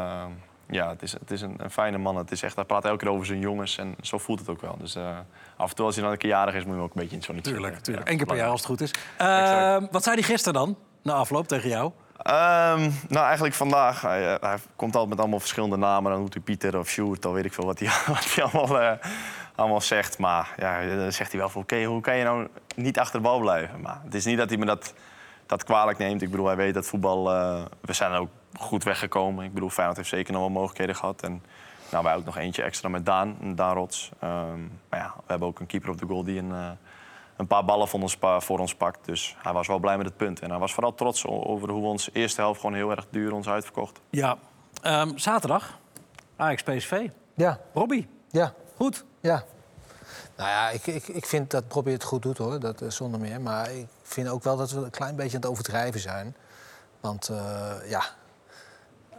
ja, 0.69 0.89
het 0.89 1.01
is, 1.01 1.12
het 1.12 1.32
is 1.32 1.41
een, 1.41 1.56
een 1.58 1.71
fijne 1.71 1.97
man. 1.97 2.17
Het 2.17 2.32
is 2.32 2.43
echt, 2.43 2.56
hij 2.56 2.63
praat 2.65 2.86
elke 2.86 2.97
keer 2.97 3.10
over 3.10 3.25
zijn 3.25 3.39
jongens 3.39 3.78
en 3.78 3.95
zo 4.01 4.17
voelt 4.17 4.39
het 4.39 4.49
ook 4.49 4.62
wel. 4.62 4.78
Dus 4.80 4.95
eh, 4.95 5.17
af 5.58 5.69
en 5.69 5.75
toe 5.75 5.86
als 5.86 5.95
hij 5.95 6.04
dan 6.04 6.13
een 6.13 6.19
keer 6.19 6.30
jarig 6.30 6.54
is, 6.54 6.60
moet 6.63 6.69
je 6.69 6.75
hem 6.75 6.84
ook 6.84 6.95
een 6.95 7.01
beetje 7.01 7.10
in 7.12 7.17
het 7.17 7.25
zonnetje 7.25 7.51
Tuurlijk, 7.51 7.73
zetten. 7.73 7.93
tuurlijk. 7.93 8.08
Ja, 8.08 8.12
Eén 8.12 8.17
keer 8.17 8.28
per 8.28 8.38
jaar 8.43 8.49
als 8.51 8.60
het 8.60 8.69
goed 8.69 8.82
is. 8.82 8.91
Eh, 9.17 9.78
wat 9.91 10.04
zei 10.04 10.15
hij 10.15 10.23
gisteren 10.23 10.54
dan, 10.54 10.78
na 11.01 11.13
afloop 11.13 11.47
tegen 11.47 11.69
jou? 11.69 11.91
Ehm, 12.17 12.89
nou, 13.10 13.25
eigenlijk 13.25 13.56
vandaag. 13.56 14.01
Hij, 14.01 14.34
eh, 14.34 14.41
hij 14.49 14.58
komt 14.75 14.91
altijd 14.93 15.10
met 15.10 15.19
allemaal 15.19 15.39
verschillende 15.39 15.78
namen. 15.78 16.12
Dan 16.12 16.21
doet 16.21 16.34
hij 16.34 16.43
Pieter 16.43 16.80
of 16.80 16.89
Sjoerd, 16.89 17.25
al 17.25 17.34
weet 17.34 17.45
ik 17.45 17.54
veel 17.54 17.65
wat 17.65 17.80
hij, 17.80 17.88
wat 18.13 18.34
hij 18.36 18.43
allemaal, 18.43 18.80
eh, 18.82 18.91
allemaal 19.56 19.82
zegt. 19.82 20.17
Maar 20.17 20.54
ja, 20.58 20.95
dan 20.95 21.12
zegt 21.12 21.32
hij 21.32 21.39
wel 21.39 21.49
van, 21.49 21.62
oké, 21.62 21.84
hoe 21.84 22.01
kan 22.01 22.17
je 22.17 22.23
nou 22.23 22.47
niet 22.75 22.99
achter 22.99 23.15
de 23.21 23.28
bal 23.28 23.39
blijven? 23.39 23.82
Maar 23.82 23.99
het 24.04 24.13
is 24.15 24.25
niet 24.25 24.38
dat 24.38 24.49
hij 24.49 24.58
me 24.58 24.65
dat, 24.65 24.93
dat 25.45 25.63
kwalijk 25.63 25.97
neemt. 25.97 26.21
Ik 26.21 26.32
bedoel, 26.32 26.45
hij 26.45 26.56
weet 26.56 26.73
dat 26.73 26.86
voetbal... 26.88 27.32
eh, 27.34 27.62
we 27.82 27.93
zijn 27.93 28.12
ook 28.12 28.30
goed 28.59 28.83
weggekomen. 28.83 29.45
Ik 29.45 29.53
bedoel, 29.53 29.69
Feyenoord 29.69 29.97
heeft 29.97 30.09
zeker 30.09 30.33
nog 30.33 30.41
wel 30.41 30.51
mogelijkheden 30.51 30.95
gehad. 30.95 31.21
En 31.21 31.43
nou, 31.91 32.03
wij 32.03 32.15
ook 32.15 32.25
nog 32.25 32.37
eentje 32.37 32.63
extra 32.63 32.89
met 32.89 33.05
Daan, 33.05 33.37
Daan 33.55 33.75
Rots. 33.75 34.11
Ehm, 34.19 34.61
maar 34.89 34.99
ja, 34.99 35.13
we 35.17 35.23
hebben 35.25 35.47
ook 35.47 35.59
een 35.59 35.65
keeper 35.65 35.89
op 35.89 35.97
de 35.97 36.05
goal 36.05 36.23
die 36.23 36.39
een... 36.39 36.51
eh, 36.51 36.69
een 37.35 37.47
paar 37.47 37.65
ballen 37.65 37.87
voor 37.87 38.01
ons, 38.01 38.17
voor 38.37 38.59
ons 38.59 38.75
pakt. 38.75 39.05
Dus 39.05 39.35
hij 39.41 39.53
was 39.53 39.67
wel 39.67 39.79
blij 39.79 39.97
met 39.97 40.05
het 40.05 40.17
punt. 40.17 40.39
En 40.39 40.49
hij 40.49 40.59
was 40.59 40.73
vooral 40.73 40.93
trots 40.95 41.25
over 41.27 41.69
hoe 41.69 41.81
we 41.81 41.87
ons 41.87 42.09
eerste 42.13 42.41
helft 42.41 42.59
gewoon 42.59 42.75
heel 42.75 42.91
erg 42.91 43.05
duur 43.09 43.33
ons 43.33 43.47
uitverkocht. 43.47 43.99
Ja. 44.09 44.37
Ehm, 44.81 45.17
zaterdag, 45.17 45.79
Ajax 46.35 46.63
PSV. 46.63 47.07
Ja, 47.33 47.59
Robbie, 47.73 48.07
ja, 48.29 48.53
goed. 48.75 49.05
ja. 49.19 49.43
Nou 50.37 50.49
ja, 50.49 50.69
ik, 50.69 50.87
ik, 50.87 51.07
ik 51.07 51.25
vind 51.25 51.51
dat 51.51 51.67
Bobby 51.67 51.91
het 51.91 52.03
goed 52.03 52.21
doet 52.21 52.37
hoor, 52.37 52.59
dat, 52.59 52.81
eh, 52.81 52.89
zonder 52.89 53.19
meer. 53.19 53.41
Maar 53.41 53.71
ik 53.71 53.87
vind 54.03 54.27
ook 54.27 54.43
wel 54.43 54.57
dat 54.57 54.71
we 54.71 54.79
een 54.79 54.89
klein 54.89 55.15
beetje 55.15 55.35
aan 55.35 55.41
het 55.41 55.51
overdrijven 55.51 55.99
zijn. 55.99 56.35
Want 56.99 57.29
eh, 57.29 57.89
ja, 57.89 58.03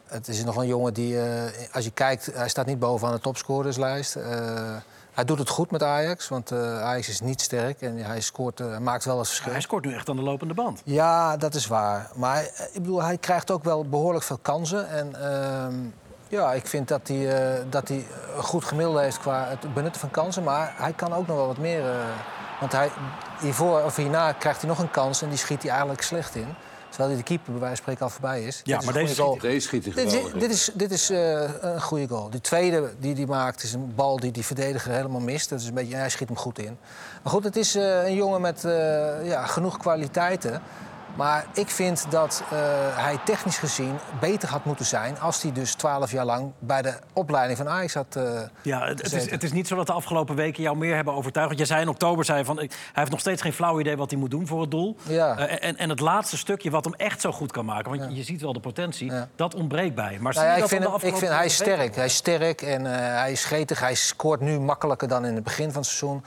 het 0.06 0.28
is 0.28 0.44
nog 0.44 0.56
een 0.56 0.66
jongen 0.66 0.94
die, 0.94 1.20
eh, 1.20 1.52
als 1.72 1.84
je 1.84 1.90
kijkt, 1.90 2.30
hij 2.34 2.48
staat 2.48 2.66
niet 2.66 2.78
bovenaan 2.78 3.14
de 3.14 3.20
topscorerslijst. 3.20 4.16
Eh, 4.16 4.76
hij 5.12 5.24
doet 5.24 5.38
het 5.38 5.48
goed 5.48 5.70
met 5.70 5.82
Ajax, 5.82 6.28
want 6.28 6.50
eh, 6.50 6.82
Ajax 6.82 7.08
is 7.08 7.20
niet 7.20 7.40
sterk 7.40 7.80
en 7.80 7.96
hij 7.96 8.20
scoort, 8.20 8.80
maakt 8.80 9.04
wel 9.04 9.18
het 9.18 9.26
verschil. 9.26 9.52
Hij 9.52 9.60
scoort 9.60 9.84
nu 9.84 9.94
echt 9.94 10.08
aan 10.08 10.16
de 10.16 10.22
lopende 10.22 10.54
band. 10.54 10.82
Ja, 10.84 11.36
dat 11.36 11.54
is 11.54 11.66
waar. 11.66 12.10
Maar 12.14 12.42
ik 12.72 12.82
bedoel, 12.82 13.02
hij 13.02 13.18
krijgt 13.18 13.50
ook 13.50 13.64
wel 13.64 13.88
behoorlijk 13.88 14.24
veel 14.24 14.38
kansen. 14.42 14.88
En 14.88 15.22
ehm, 15.22 15.74
ja, 16.28 16.52
ik 16.52 16.66
vind 16.66 16.88
dat 16.88 17.08
hij, 17.08 17.64
dat 17.70 17.88
hij 17.88 18.06
een 18.36 18.42
goed 18.42 18.64
gemiddelde 18.64 19.00
heeft 19.00 19.18
qua 19.18 19.46
het 19.48 19.74
benutten 19.74 20.00
van 20.00 20.10
kansen. 20.10 20.42
Maar 20.42 20.74
hij 20.76 20.92
kan 20.92 21.12
ook 21.12 21.26
nog 21.26 21.36
wel 21.36 21.46
wat 21.46 21.58
meer. 21.58 21.84
want 22.60 22.72
hij, 22.72 22.90
hiervoor 23.40 23.82
of 23.82 23.96
hierna 23.96 24.32
krijgt 24.32 24.60
hij 24.60 24.68
nog 24.70 24.78
een 24.78 24.90
kans 24.90 25.22
en 25.22 25.28
die 25.28 25.38
schiet 25.38 25.62
hij 25.62 25.70
eigenlijk 25.70 26.02
slecht 26.02 26.34
in. 26.34 26.54
Terwijl 26.88 27.08
hij 27.08 27.18
de 27.18 27.24
keeper 27.24 27.52
bij 27.52 27.60
wijze 27.60 27.74
van 27.76 27.82
spreken 27.82 28.02
al 28.04 28.10
voorbij 28.10 28.42
is. 28.44 28.60
Ja, 28.64 28.72
Dit 28.78 28.80
is 28.80 28.92
maar 28.92 29.00
een 29.02 29.06
deze 29.06 29.22
goal. 29.22 29.38
Deze 29.38 29.60
schiet 29.66 29.84
hij 29.84 29.94
Dit 29.94 30.06
is, 30.06 30.12
geweldig. 30.12 30.40
dit 30.40 30.50
is, 30.50 30.70
dit 30.74 30.90
is 30.90 31.10
eh, 31.10 31.42
een 31.60 31.82
goede 31.82 32.08
goal. 32.08 32.30
Die 32.30 32.40
tweede 32.40 32.92
die 32.98 33.14
hij 33.14 33.26
maakt 33.26 33.62
is 33.62 33.72
een 33.72 33.92
bal 33.94 34.20
die 34.20 34.30
die 34.30 34.44
verdediger 34.44 34.92
helemaal 34.92 35.20
mist. 35.20 35.48
Dat 35.48 35.60
is 35.60 35.66
een 35.66 35.74
beetje, 35.74 35.96
hij 35.96 36.10
schiet 36.10 36.28
hem 36.28 36.36
goed 36.36 36.58
in. 36.58 36.78
Maar 37.22 37.32
goed, 37.32 37.44
het 37.44 37.56
is 37.56 37.74
eh, 37.74 38.06
een 38.06 38.14
jongen 38.14 38.40
met 38.40 38.64
eh, 38.64 39.26
ja, 39.26 39.46
genoeg 39.46 39.76
kwaliteiten. 39.76 40.62
Maar 41.16 41.46
ik 41.54 41.68
vind 41.68 42.06
dat 42.10 42.42
eh, 42.50 42.58
hij 42.96 43.18
technisch 43.24 43.58
gezien 43.58 43.98
beter 44.20 44.48
had 44.48 44.64
moeten 44.64 44.84
zijn... 44.84 45.20
als 45.20 45.42
hij 45.42 45.52
dus 45.52 45.74
twaalf 45.74 46.10
jaar 46.10 46.24
lang 46.24 46.52
bij 46.58 46.82
de 46.82 46.94
opleiding 47.12 47.58
van 47.58 47.68
Ajax 47.68 47.94
had 47.94 48.16
eh, 48.16 48.40
Ja, 48.62 48.86
het, 48.86 49.02
het, 49.02 49.12
is, 49.12 49.30
het 49.30 49.42
is 49.42 49.52
niet 49.52 49.66
zo 49.66 49.76
dat 49.76 49.86
de 49.86 49.92
afgelopen 49.92 50.34
weken 50.34 50.62
jou 50.62 50.76
meer 50.76 50.94
hebben 50.94 51.14
overtuigd. 51.14 51.48
Want 51.48 51.58
jij 51.58 51.68
zei 51.68 51.82
in 51.82 51.88
oktober, 51.88 52.24
zei 52.24 52.38
je 52.38 52.44
van, 52.44 52.56
hij 52.56 52.68
heeft 52.92 53.10
nog 53.10 53.20
steeds 53.20 53.42
geen 53.42 53.52
flauw 53.52 53.80
idee 53.80 53.96
wat 53.96 54.10
hij 54.10 54.18
moet 54.18 54.30
doen 54.30 54.46
voor 54.46 54.60
het 54.60 54.70
doel. 54.70 54.96
Ja. 55.02 55.36
Eh, 55.38 55.68
en, 55.68 55.76
en 55.76 55.88
het 55.88 56.00
laatste 56.00 56.36
stukje 56.36 56.70
wat 56.70 56.84
hem 56.84 56.94
echt 56.94 57.20
zo 57.20 57.32
goed 57.32 57.52
kan 57.52 57.64
maken, 57.64 57.98
want 57.98 58.16
je 58.16 58.22
ziet 58.22 58.40
wel 58.40 58.52
de 58.52 58.60
potentie, 58.60 59.10
Ja. 59.10 59.28
dat 59.36 59.54
ontbreekt 59.54 59.94
bij. 59.94 60.18
Maar 60.20 60.34
Nou 60.34 60.46
ja, 60.46 60.56
je 60.56 60.62
ik, 60.62 60.68
vind 60.68 60.84
hem, 60.84 60.94
ik 60.94 61.16
vind 61.16 61.32
hij 61.32 61.44
is 61.44 61.54
sterk. 61.54 61.94
Hij 61.96 62.04
is 62.04 62.14
sterk 62.14 62.62
en 62.62 62.84
hij 62.84 63.32
is 63.32 63.44
gretig. 63.44 63.80
Hij 63.80 63.94
scoort 63.94 64.40
nu 64.40 64.60
makkelijker 64.60 65.08
dan 65.08 65.24
in 65.24 65.34
het 65.34 65.44
begin 65.44 65.72
van 65.72 65.80
het 65.82 65.90
seizoen. 65.90 66.24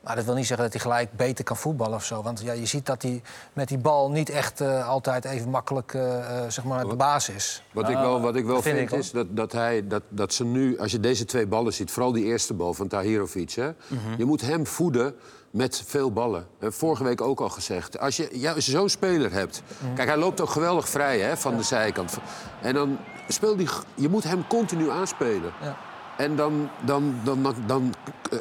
Maar 0.00 0.16
dat 0.16 0.24
wil 0.24 0.34
niet 0.34 0.46
zeggen 0.46 0.64
dat 0.64 0.72
hij 0.72 0.82
gelijk 0.82 1.12
beter 1.16 1.44
kan 1.44 1.56
voetballen 1.56 1.94
of 1.94 2.04
zo. 2.04 2.22
Want 2.22 2.40
ja, 2.40 2.52
je 2.52 2.66
ziet 2.66 2.86
dat 2.86 3.02
hij 3.02 3.22
met 3.52 3.68
die 3.68 3.78
bal 3.78 4.10
niet 4.10 4.30
echt 4.30 4.60
eh, 4.60 4.88
altijd 4.88 5.24
even 5.24 5.50
makkelijk 5.50 5.94
eh, 5.94 6.18
eh, 6.44 6.50
zeg 6.50 6.64
maar 6.64 6.88
de 6.88 6.96
baas 6.96 7.28
is. 7.28 7.62
Wat 7.72 7.88
ik 7.88 7.96
wel, 7.96 8.20
wat 8.20 8.36
ik 8.36 8.44
wel 8.44 8.54
dat 8.54 8.62
vind 8.62 8.74
vind, 8.76 8.86
ik, 8.88 8.94
hoor. 8.94 9.04
is 9.04 9.10
dat, 9.10 9.26
dat, 9.30 9.52
hij, 9.52 9.86
dat, 9.86 10.02
dat 10.08 10.32
ze 10.32 10.44
nu, 10.44 10.78
als 10.78 10.92
je 10.92 11.00
deze 11.00 11.24
twee 11.24 11.46
ballen 11.46 11.72
ziet, 11.72 11.90
vooral 11.90 12.12
die 12.12 12.24
eerste 12.24 12.54
bal 12.54 12.74
van 12.74 12.88
Tahirovic, 12.88 13.50
hè, 13.50 13.70
Mhm. 13.86 14.14
je 14.16 14.24
moet 14.24 14.40
hem 14.40 14.66
voeden 14.66 15.14
met 15.50 15.82
veel 15.86 16.12
ballen. 16.12 16.46
Vorige 16.60 17.04
week 17.04 17.20
ook 17.20 17.40
al 17.40 17.48
gezegd. 17.48 17.98
Als 17.98 18.16
je, 18.16 18.28
ja, 18.32 18.60
zo'n 18.60 18.88
speler 18.88 19.32
hebt. 19.32 19.62
Mhm. 19.78 19.94
Kijk, 19.94 20.08
hij 20.08 20.16
loopt 20.18 20.40
ook 20.40 20.50
geweldig 20.50 20.88
vrij 20.88 21.20
hè, 21.20 21.36
van 21.36 21.56
de 21.56 21.62
zijkant. 21.62 22.18
En 22.62 22.74
dan 22.74 22.98
speel 23.28 23.56
die, 23.56 23.68
je 23.94 24.08
moet 24.08 24.24
hem 24.24 24.46
continu 24.46 24.90
aanspelen. 24.90 25.52
Ja. 25.62 25.76
En 26.20 26.36
dan, 26.36 26.68
dan, 26.84 27.14
dan, 27.24 27.42
dan, 27.42 27.54
dan- 27.66 27.94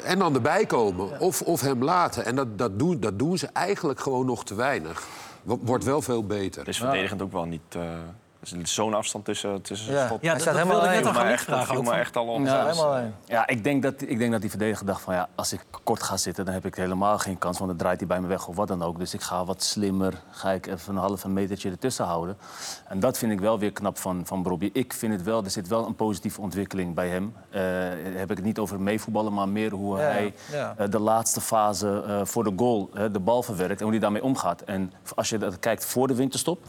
en 0.03 0.19
dan 0.19 0.33
erbij 0.35 0.65
komen. 0.65 1.19
Of, 1.19 1.41
of 1.41 1.61
hem 1.61 1.83
laten. 1.83 2.25
En 2.25 2.35
dat, 2.35 2.57
dat, 2.57 2.79
doen, 2.79 2.99
dat 2.99 3.19
doen 3.19 3.37
ze 3.37 3.47
eigenlijk 3.53 3.99
gewoon 3.99 4.25
nog 4.25 4.43
te 4.45 4.55
weinig. 4.55 5.07
Wo- 5.43 5.59
Wordt 5.61 5.83
wel 5.83 6.01
veel 6.01 6.25
beter. 6.25 6.59
Het 6.59 6.69
is 6.69 6.77
verdedigend 6.77 7.21
ook 7.21 7.31
wel 7.31 7.45
niet... 7.45 7.75
is 8.53 8.73
zo'n 8.73 8.93
afstand 8.93 9.25
tussen, 9.25 9.61
tussen 9.61 9.93
Ja. 9.93 10.05
schot. 10.05 10.21
Ja, 10.21 10.25
Hij 10.27 10.31
dat, 10.33 10.41
staat 10.41 10.53
dat 10.53 10.63
helemaal 10.63 10.81
wilde 10.81 10.97
ik 10.97 11.03
net 11.03 11.11
viel 11.11 11.19
gaan 11.19 11.27
me 11.29 11.33
echt, 11.33 11.43
vragen. 11.43 11.75
viel 11.75 11.83
van- 11.83 11.93
echt 11.93 12.15
al 12.15 12.27
op. 12.27 12.45
Ja, 13.25 13.47
ik 13.47 13.63
denk, 13.63 13.83
dat, 13.83 14.01
ik 14.01 14.17
denk 14.17 14.31
dat 14.31 14.41
die 14.41 14.49
verdediger 14.49 14.85
dacht 14.85 15.01
van 15.01 15.13
ja, 15.13 15.29
als 15.35 15.53
ik 15.53 15.65
kort 15.83 16.03
ga 16.03 16.17
zitten, 16.17 16.45
dan 16.45 16.53
heb 16.53 16.65
ik 16.65 16.75
helemaal 16.75 17.17
geen 17.17 17.37
kans, 17.37 17.57
want 17.57 17.69
dan 17.69 17.79
draait 17.79 17.99
hij 17.99 18.07
bij 18.07 18.21
me 18.21 18.27
weg 18.27 18.47
of 18.47 18.55
wat 18.55 18.67
dan 18.67 18.83
ook. 18.83 18.97
Dus 18.99 19.13
ik 19.13 19.21
ga 19.21 19.45
wat 19.45 19.63
slimmer, 19.63 20.13
ga 20.31 20.51
ik 20.51 20.67
even 20.67 20.95
een 20.95 21.01
half 21.01 21.23
een 21.23 21.33
metertje 21.33 21.69
ertussen 21.69 22.05
houden. 22.05 22.37
En 22.87 22.99
dat 22.99 23.17
vind 23.17 23.31
ik 23.31 23.39
wel 23.39 23.59
weer 23.59 23.71
knap 23.71 23.97
van, 23.97 24.21
van 24.25 24.43
Bobby. 24.43 24.69
Ik 24.73 24.93
vind 24.93 25.13
het 25.13 25.23
wel, 25.23 25.43
er 25.43 25.51
zit 25.51 25.67
wel 25.67 25.85
een 25.85 25.95
positieve 25.95 26.41
ontwikkeling 26.41 26.95
bij 26.95 27.07
hem. 27.09 27.33
Eh, 27.49 27.61
heb 28.19 28.31
ik 28.31 28.37
het 28.37 28.45
niet 28.45 28.59
over 28.59 28.79
meevoetballen, 28.81 29.33
maar 29.33 29.49
meer 29.49 29.71
hoe 29.71 29.97
Ja, 29.97 30.03
hij 30.03 30.33
ja. 30.51 30.73
eh, 30.77 30.89
de 30.89 30.99
laatste 30.99 31.41
fase 31.41 32.03
eh, 32.07 32.21
voor 32.25 32.43
de 32.43 32.53
goal 32.55 32.89
de 33.11 33.19
bal 33.19 33.43
verwerkt 33.43 33.77
en 33.77 33.81
hoe 33.83 33.91
hij 33.91 33.99
daarmee 33.99 34.23
omgaat. 34.23 34.61
En 34.61 34.93
als 35.15 35.29
je 35.29 35.37
dat 35.37 35.59
kijkt 35.59 35.85
voor 35.85 36.07
de 36.07 36.15
winterstop, 36.15 36.63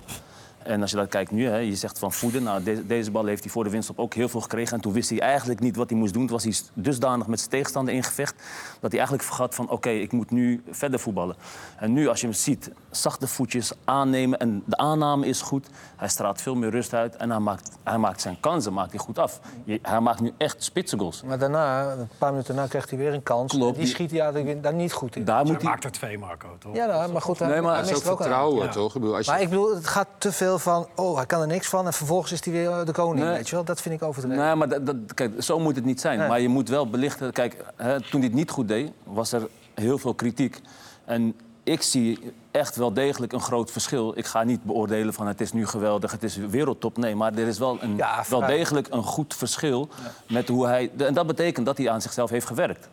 en 0.62 0.80
als 0.80 0.90
je 0.90 0.96
dat 0.96 1.08
kijkt 1.08 1.30
nu, 1.30 1.46
hè, 1.46 1.56
je 1.56 1.76
zegt 1.76 1.98
van 1.98 2.12
voeden. 2.12 2.42
Nou, 2.42 2.62
deze, 2.62 2.86
deze 2.86 3.10
bal 3.10 3.24
heeft 3.24 3.42
hij 3.42 3.52
voor 3.52 3.64
de 3.64 3.70
winststop 3.70 3.98
ook 3.98 4.14
heel 4.14 4.28
veel 4.28 4.40
gekregen. 4.40 4.76
En 4.76 4.82
toen 4.82 4.92
wist 4.92 5.10
hij 5.10 5.20
eigenlijk 5.20 5.60
niet 5.60 5.76
wat 5.76 5.90
hij 5.90 5.98
moest 5.98 6.12
doen. 6.12 6.26
Toen 6.26 6.32
was 6.40 6.44
hij 6.44 6.54
dusdanig 6.74 7.26
met 7.26 7.38
zijn 7.38 7.50
tegenstander 7.50 7.94
in 7.94 8.02
gevecht... 8.02 8.34
dat 8.80 8.90
hij 8.90 8.98
eigenlijk 9.00 9.22
vergat 9.22 9.54
van 9.54 9.68
oké, 9.70 9.88
ik 9.90 10.12
moet 10.12 10.30
nu 10.30 10.62
verder 10.70 11.00
voetballen. 11.00 11.36
En 11.78 11.92
nu, 11.92 12.08
als 12.08 12.20
je 12.20 12.26
hem 12.26 12.34
ziet, 12.36 12.70
zachte 12.90 13.26
voetjes 13.26 13.72
aannemen... 13.84 14.38
en 14.38 14.62
de 14.66 14.76
aanname 14.76 15.26
is 15.26 15.40
goed. 15.40 15.66
Hij 15.96 16.08
straalt 16.08 16.40
veel 16.40 16.54
meer 16.54 16.70
rust 16.70 16.94
uit. 16.94 17.16
En 17.16 17.30
hij 17.30 17.38
maakt, 17.38 17.70
hij 17.84 17.98
maakt 17.98 18.20
zijn 18.20 18.36
kansen 18.40 18.72
maakt 18.72 18.90
hij 18.90 18.98
goed 19.00 19.18
af. 19.18 19.40
Je- 19.64 19.78
hij 19.82 20.00
maakt 20.00 20.20
nu 20.20 20.32
echt 20.36 20.62
spitse 20.64 20.98
goals. 20.98 21.22
Maar 21.22 21.38
daarna, 21.38 21.90
een 21.92 22.08
paar 22.18 22.30
minuten 22.30 22.54
daarna, 22.54 22.68
krijgt 22.70 22.90
hij 22.90 22.98
weer 22.98 23.12
een 23.14 23.22
kans. 23.22 23.52
Klopt. 23.52 23.76
Die 23.78 23.86
schiet 23.86 24.10
hij 24.10 24.20
eigenlijk 24.20 24.62
daar 24.62 24.74
niet 24.74 24.92
goed 24.92 25.16
in. 25.16 25.24
Daar 25.24 25.44
moet 25.44 25.54
Hij 25.54 25.64
maakt 25.64 25.84
er 25.84 25.92
twee, 25.92 26.18
Marco, 26.18 26.48
toch? 26.58 26.74
Ja, 26.74 26.86
nou, 26.86 27.12
maar 27.12 27.22
goed, 27.22 27.38
hij, 27.38 27.48
Nee, 27.48 27.60
maar 27.60 27.74
hij 27.74 27.82
is 27.82 27.90
ook 27.90 27.96
er 28.02 28.06
vertrouwen, 28.16 28.64
Ja. 28.64 28.70
toch? 28.72 28.94
Ik 28.94 29.00
bedoel, 29.00 29.16
als 29.16 29.26
je, 29.26 29.32
Maar 29.32 29.40
ik 29.40 29.48
bedoel, 29.48 29.74
het 29.74 29.86
gaat 29.86 30.08
te 30.18 30.32
veel 30.32 30.49
van... 30.58 30.88
oh, 30.96 31.16
hij 31.16 31.26
kan 31.26 31.40
er 31.40 31.46
niks 31.46 31.68
van 31.68 31.86
en 31.86 31.92
vervolgens 31.92 32.32
is 32.32 32.44
hij 32.44 32.52
weer 32.52 32.70
eh, 32.70 32.86
de 32.86 32.92
koning, 32.92 33.26
Nee. 33.26 33.34
weet 33.36 33.48
je 33.48 33.54
wel? 33.54 33.64
Dat 33.64 33.80
vind 33.80 33.94
ik 33.94 34.02
overdreven. 34.08 34.44
Nee, 34.44 34.54
maar 34.54 34.68
dat, 34.68 34.86
dat, 34.86 34.96
kijk, 35.14 35.42
zo 35.42 35.58
moet 35.58 35.76
het 35.76 35.84
niet 35.84 36.00
zijn. 36.00 36.18
Nee. 36.18 36.28
Maar 36.28 36.40
je 36.40 36.48
moet 36.48 36.68
wel 36.68 36.90
belichten... 36.90 37.32
Kijk, 37.32 37.64
hè, 37.76 38.00
toen 38.00 38.20
hij 38.20 38.28
het 38.28 38.38
niet 38.38 38.50
goed 38.50 38.68
deed, 38.68 38.90
was 39.04 39.32
er 39.32 39.48
heel 39.74 39.98
veel 39.98 40.14
kritiek. 40.14 40.60
En 41.04 41.34
ik 41.62 41.82
zie 41.82 42.32
echt 42.50 42.76
wel 42.76 42.92
degelijk 42.92 43.32
een 43.32 43.40
groot 43.40 43.70
verschil. 43.70 44.12
Ik 44.18 44.26
ga 44.26 44.42
niet 44.42 44.62
beoordelen 44.64 45.14
van 45.14 45.26
het 45.26 45.40
is 45.40 45.52
nu 45.52 45.66
geweldig, 45.66 46.10
het 46.12 46.22
is 46.22 46.36
wereldtop. 46.36 46.96
Nee, 46.96 47.14
maar 47.14 47.32
er 47.32 47.46
is 47.46 47.58
wel, 47.58 47.78
een, 47.82 47.96
Ja, 47.96 48.24
wel 48.28 48.46
degelijk 48.46 48.86
een 48.90 49.02
goed 49.02 49.34
verschil 49.34 49.88
met 50.28 50.48
hoe 50.48 50.66
hij... 50.66 50.90
En 50.96 51.14
dat 51.14 51.26
betekent 51.26 51.66
dat 51.66 51.78
hij 51.78 51.90
aan 51.90 52.00
zichzelf 52.02 52.30
heeft 52.30 52.46
gewerkt. 52.46 52.88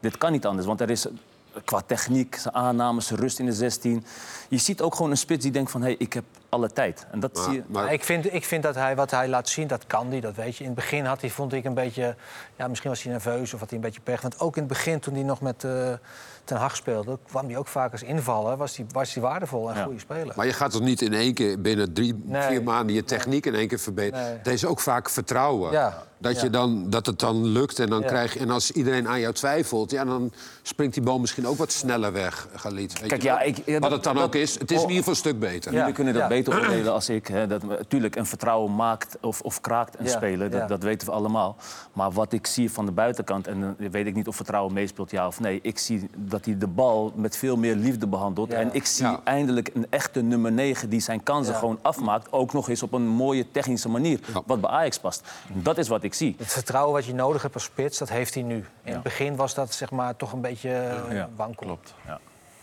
Dit 0.00 0.18
kan 0.18 0.32
niet 0.32 0.46
anders, 0.46 0.66
want 0.66 0.80
er 0.80 0.90
is 0.90 1.06
qua 1.64 1.80
techniek, 1.86 2.34
zijn 2.36 2.54
aannames, 2.54 3.06
zijn 3.06 3.20
rust 3.20 3.38
in 3.38 3.46
de 3.46 3.52
16. 3.52 4.04
Je 4.48 4.58
ziet 4.58 4.80
ook 4.80 4.94
gewoon 4.94 5.10
een 5.10 5.16
spits 5.16 5.42
die 5.42 5.52
denkt 5.52 5.70
van... 5.70 5.80
hé, 5.80 5.86
hey, 5.86 5.96
ik 5.98 6.12
heb 6.12 6.24
alle 6.48 6.68
tijd. 6.70 7.06
En 7.10 7.20
dat 7.20 7.38
zie 7.38 7.52
je... 7.52 7.62
Maar, 7.68 7.92
ik, 7.92 8.04
vind, 8.04 8.34
ik 8.34 8.44
vind 8.44 8.62
dat 8.62 8.74
hij 8.74 8.96
wat 8.96 9.10
hij 9.10 9.28
laat 9.28 9.48
zien, 9.48 9.66
dat 9.66 9.86
kan 9.86 10.10
hij, 10.10 10.20
dat 10.20 10.34
weet 10.34 10.56
je. 10.56 10.64
In 10.64 10.70
het 10.70 10.78
begin 10.78 11.04
had 11.04 11.20
hij, 11.20 11.30
vond 11.30 11.52
ik 11.52 11.64
een 11.64 11.74
beetje... 11.74 12.16
Ja, 12.56 12.68
misschien 12.68 12.90
was 12.90 13.02
hij 13.02 13.12
nerveus 13.12 13.54
of 13.54 13.60
had 13.60 13.68
hij 13.68 13.78
een 13.78 13.84
beetje 13.84 14.00
pech. 14.00 14.20
Want 14.20 14.40
ook 14.40 14.56
in 14.56 14.62
het 14.62 14.72
begin, 14.72 15.00
toen 15.00 15.14
hij 15.14 15.22
nog 15.22 15.40
met 15.40 15.64
eh, 15.64 15.92
Ten 16.44 16.56
Hag 16.56 16.76
speelde... 16.76 17.18
kwam 17.26 17.46
hij 17.46 17.56
ook 17.56 17.66
vaak 17.68 17.92
als 17.92 18.02
invaller, 18.02 18.56
was 18.56 18.76
hij, 18.76 18.86
was 18.92 19.14
hij 19.14 19.22
waardevol 19.22 19.70
en 19.70 19.76
Ja. 19.76 19.84
goede 19.84 19.98
speler. 19.98 20.32
maar 20.36 20.46
je 20.46 20.52
gaat 20.52 20.70
toch 20.70 20.80
niet 20.80 21.02
in 21.02 21.12
één 21.14 21.34
keer 21.34 21.60
binnen 21.60 21.92
drie, 21.92 22.22
Nee. 22.24 22.42
vier 22.42 22.62
maanden 22.62 22.94
je 22.94 23.04
techniek 23.04 23.46
in 23.46 23.54
één 23.54 23.68
keer 23.68 23.78
verbeteren. 23.80 24.24
Nee. 24.26 24.36
Het 24.36 24.46
is 24.46 24.64
ook 24.64 24.80
vaak 24.80 25.10
vertrouwen. 25.10 25.72
Ja, 25.72 26.02
Dat, 26.18 26.36
je 26.40 26.46
ja. 26.46 26.52
dan, 26.52 26.90
dat 26.90 27.06
het 27.06 27.18
dan 27.18 27.44
lukt 27.46 27.78
en 27.78 27.88
dan 27.88 28.00
Ja. 28.00 28.06
krijg 28.06 28.32
je... 28.32 28.38
En 28.38 28.50
als 28.50 28.70
iedereen 28.70 29.08
aan 29.08 29.20
jou 29.20 29.34
twijfelt, 29.34 29.90
ja, 29.90 30.04
dan 30.04 30.32
springt 30.62 30.94
die 30.94 31.02
bal 31.02 31.18
misschien 31.18 31.46
ook 31.46 31.56
wat 31.56 31.72
sneller 31.72 32.12
weg, 32.12 32.48
Galit. 32.54 33.00
Weet 33.00 33.08
Kijk, 33.08 33.22
je 33.22 33.28
ja, 33.28 33.40
ik- 33.40 33.56
ja, 33.66 33.72
wat 33.72 33.82
dat- 33.82 33.90
het 33.90 34.02
dan 34.02 34.14
dat- 34.14 34.24
ook 34.24 34.34
is. 34.34 34.58
Het 34.58 34.70
is 34.70 34.76
in 34.76 34.82
Oh. 34.84 34.90
ieder 34.90 34.96
geval 34.96 35.12
een 35.12 35.18
stuk 35.18 35.38
beter. 35.38 35.72
Ja. 35.72 35.78
Jullie 35.78 35.94
kunnen 35.94 36.12
dat 36.12 36.22
ja. 36.22 36.28
beter 36.28 36.52
oordelen 36.58 36.92
als 36.92 37.08
ik. 37.08 37.26
Hè, 37.26 37.46
dat, 37.46 37.62
natuurlijk, 37.62 38.16
een 38.16 38.26
vertrouwen 38.26 38.74
maakt 38.76 39.16
of, 39.20 39.40
of 39.40 39.60
kraakt 39.60 39.98
een 39.98 40.04
Ja, 40.04 40.10
speler. 40.10 40.50
Dat, 40.50 40.60
ja. 40.60 40.66
dat 40.66 40.82
weten 40.82 41.06
we 41.06 41.12
allemaal. 41.14 41.56
Maar 41.92 42.10
wat 42.12 42.32
ik 42.32 42.46
zie 42.46 42.70
van 42.72 42.86
de 42.86 42.92
buitenkant... 42.92 43.46
en 43.46 43.60
dan 43.60 43.90
weet 43.90 44.06
ik 44.06 44.14
niet 44.14 44.28
of 44.28 44.36
vertrouwen 44.36 44.72
meespeelt, 44.72 45.10
ja 45.10 45.26
of 45.26 45.40
nee... 45.40 45.58
ik 45.62 45.78
zie 45.78 46.08
dat 46.16 46.44
hij 46.44 46.58
de 46.58 46.66
bal 46.66 47.12
met 47.14 47.36
veel 47.36 47.56
meer 47.56 47.74
liefde 47.76 48.06
behandelt. 48.06 48.50
Ja. 48.50 48.56
En 48.58 48.68
ik 48.72 48.86
zie 48.86 49.04
Ja. 49.06 49.20
eindelijk 49.24 49.70
een 49.74 49.86
echte 49.90 50.20
nummer 50.22 50.52
9... 50.52 50.88
die 50.88 51.00
zijn 51.00 51.22
kansen 51.22 51.52
Ja. 51.52 51.58
gewoon 51.58 51.78
afmaakt. 51.82 52.32
Ook 52.32 52.52
nog 52.52 52.68
eens 52.68 52.82
op 52.82 52.92
een 52.92 53.06
mooie 53.06 53.50
technische 53.50 53.88
manier. 53.88 54.20
Ja. 54.32 54.42
Wat 54.46 54.60
bij 54.60 54.70
Ajax 54.70 54.98
past. 54.98 55.22
Dat 55.52 55.78
is 55.78 55.88
wat 55.88 56.02
ik 56.02 56.14
zie. 56.14 56.34
Het 56.38 56.52
vertrouwen 56.52 56.92
wat 56.94 57.04
je 57.04 57.14
nodig 57.14 57.42
hebt 57.42 57.54
als 57.54 57.64
spits, 57.64 57.98
dat 57.98 58.08
heeft 58.08 58.34
hij 58.34 58.42
nu. 58.42 58.54
In 58.54 58.64
Ja. 58.84 58.92
het 58.92 59.02
begin 59.02 59.36
was 59.36 59.54
dat 59.54 59.74
zeg 59.74 59.90
maar, 59.90 60.16
toch 60.16 60.32
een 60.32 60.40
beetje 60.40 60.50
eh, 60.60 61.12
Ja. 61.16 61.28
wankel. 61.36 61.66
Klopt. 61.66 61.94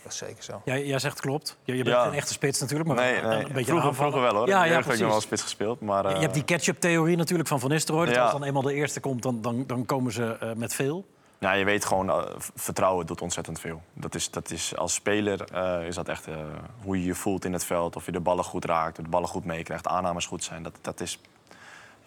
Dat 0.04 0.12
is 0.12 0.18
zeker 0.18 0.44
zo. 0.44 0.62
Jij, 0.66 0.86
jij 0.86 1.00
zegt 1.00 1.22
klopt. 1.22 1.58
Je, 1.64 1.76
je 1.78 1.84
bent 1.84 1.96
Ja. 1.96 2.04
geen 2.04 2.14
echte 2.14 2.34
spits 2.34 2.60
natuurlijk, 2.60 2.90
maar 2.90 2.98
Nee, 2.98 3.18
een, 3.22 3.30
nee. 3.30 3.38
een 3.38 3.44
beetje 3.54 3.66
vroeger, 3.66 3.90
aanvaller. 3.90 4.12
vroeger 4.12 4.22
wel 4.22 4.34
hoor. 4.40 4.48
Ja, 4.48 4.64
Ik 4.64 4.70
ja, 4.70 4.76
heb 4.76 4.86
ik 4.94 5.00
nog 5.00 5.10
wel 5.10 5.22
spits 5.22 5.42
gespeeld. 5.42 5.82
Maar, 5.82 6.08
Je 6.10 6.14
eh, 6.14 6.20
hebt 6.22 6.34
die 6.34 6.44
ketchup-theorie 6.44 7.18
natuurlijk 7.18 7.50
van 7.50 7.60
Van 7.60 7.70
Nistelrooy. 7.70 8.06
Dat 8.06 8.16
Ja. 8.16 8.22
als 8.24 8.32
dan 8.32 8.44
eenmaal 8.44 8.62
de 8.62 8.74
eerste 8.74 9.00
komt, 9.00 9.24
dan, 9.24 9.42
dan, 9.42 9.64
dan 9.68 9.86
komen 9.86 10.12
ze 10.12 10.38
eh, 10.40 10.54
met 10.54 10.74
veel. 10.74 11.06
Ja, 11.40 11.52
je 11.52 11.66
weet 11.66 11.86
gewoon, 11.86 12.10
eh, 12.10 12.24
vertrouwen 12.56 13.06
doet 13.06 13.22
ontzettend 13.22 13.60
veel. 13.60 13.82
Dat 13.94 14.16
is, 14.16 14.32
dat 14.32 14.52
is, 14.52 14.76
als 14.76 14.94
speler 14.94 15.44
eh, 15.54 15.88
is 15.88 15.96
dat 15.96 16.08
echt 16.08 16.28
eh, 16.28 16.36
hoe 16.84 17.00
je 17.00 17.06
je 17.06 17.16
voelt 17.16 17.46
in 17.46 17.54
het 17.54 17.66
veld. 17.66 17.96
Of 17.96 18.06
je 18.06 18.12
de 18.12 18.20
ballen 18.20 18.44
goed 18.44 18.66
raakt, 18.66 18.98
of 18.98 19.04
de 19.04 19.10
ballen 19.10 19.30
goed 19.30 19.46
meekrijgt, 19.46 19.88
aannames 19.88 20.26
goed 20.26 20.44
zijn. 20.44 20.64
Dat, 20.64 20.74
dat 20.82 21.00
is 21.02 21.20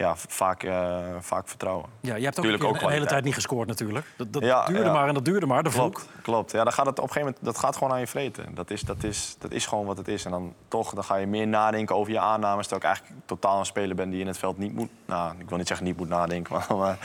ja, 0.03 0.17
vaak, 0.17 0.63
eh, 0.63 0.99
vaak 1.21 1.49
vertrouwen. 1.49 1.89
Ja, 2.01 2.15
je 2.15 2.25
hebt 2.25 2.39
ook, 2.39 2.45
Tuurlijk 2.45 2.65
ook 2.65 2.81
een 2.81 2.91
hele 2.91 3.07
tijd 3.07 3.25
niet 3.25 3.35
gescoord 3.35 3.69
natuurlijk. 3.69 4.07
Dat, 4.17 4.33
dat 4.33 4.43
Ja, 4.43 4.67
duurde 4.67 4.85
ja. 4.85 4.93
maar 4.93 5.09
en 5.09 5.15
dat 5.15 5.25
duurde 5.25 5.47
maar, 5.47 5.63
de 5.63 5.71
vloek. 5.71 5.95
Klopt, 5.95 6.23
klopt. 6.23 6.53
Ja, 6.53 6.65
dan 6.65 6.73
gaat 6.73 6.87
het 6.87 6.99
op 6.99 7.05
een 7.05 7.13
gegeven 7.13 7.29
moment 7.35 7.45
dat 7.45 7.59
gaat 7.59 7.77
gewoon 7.77 7.93
aan 7.93 8.01
je 8.01 8.07
vreten. 8.07 8.55
Dat 8.55 8.71
is, 8.71 8.81
dat, 8.83 9.05
is, 9.05 9.37
dat 9.39 9.51
is 9.51 9.67
gewoon 9.67 9.87
wat 9.87 9.97
het 9.97 10.09
is. 10.09 10.25
En 10.25 10.31
dan 10.31 10.55
toch 10.69 10.95
dan 10.95 11.05
ga 11.05 11.17
je 11.17 11.27
meer 11.27 11.49
nadenken 11.49 11.97
over 11.97 12.13
je 12.13 12.19
aannames. 12.19 12.67
Terwijl 12.67 12.81
ik 12.81 12.97
eigenlijk 12.97 13.27
totaal 13.27 13.59
een 13.59 13.67
speler 13.67 13.97
ben 13.97 14.11
die 14.11 14.21
in 14.21 14.27
het 14.27 14.39
veld 14.39 14.59
niet 14.59 14.75
moet... 14.75 14.91
Nou, 15.07 15.35
ik 15.39 15.49
wil 15.49 15.59
niet 15.59 15.69
zeggen 15.69 15.87
niet 15.87 15.97
moet 15.97 16.09
nadenken. 16.09 16.53
Maar, 16.63 16.77
maar 16.77 16.99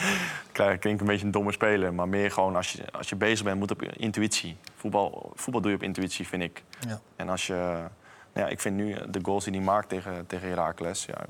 ik 0.72 0.80
klink 0.80 1.00
een 1.00 1.06
beetje 1.06 1.26
een 1.26 1.32
domme 1.32 1.52
speler. 1.52 1.94
Maar 1.94 2.10
meer 2.10 2.32
gewoon 2.32 2.56
als 2.56 2.72
je, 2.72 2.84
als 2.92 3.10
je 3.10 3.16
bezig 3.16 3.46
bent, 3.46 3.60
moet 3.60 3.72
op 3.72 3.84
intuïtie. 3.84 4.58
Voetbal, 4.76 5.32
voetbal 5.36 5.62
doe 5.62 5.72
je 5.72 5.78
op 5.78 5.84
intuïtie, 5.84 6.28
vind 6.28 6.44
ik. 6.44 6.64
Ja. 6.88 7.00
En 7.16 7.30
als 7.30 7.48
je... 7.48 7.54
Nou 8.34 8.46
ja, 8.46 8.48
ik 8.48 8.60
vind 8.60 8.76
nu 8.76 8.96
de 9.10 9.20
goals 9.22 9.44
die 9.44 9.54
hij 9.54 9.64
maakt 9.64 9.90
tegen, 9.90 10.28
tegen 10.28 10.48
Heracles... 10.50 11.06
Ja, 11.06 11.26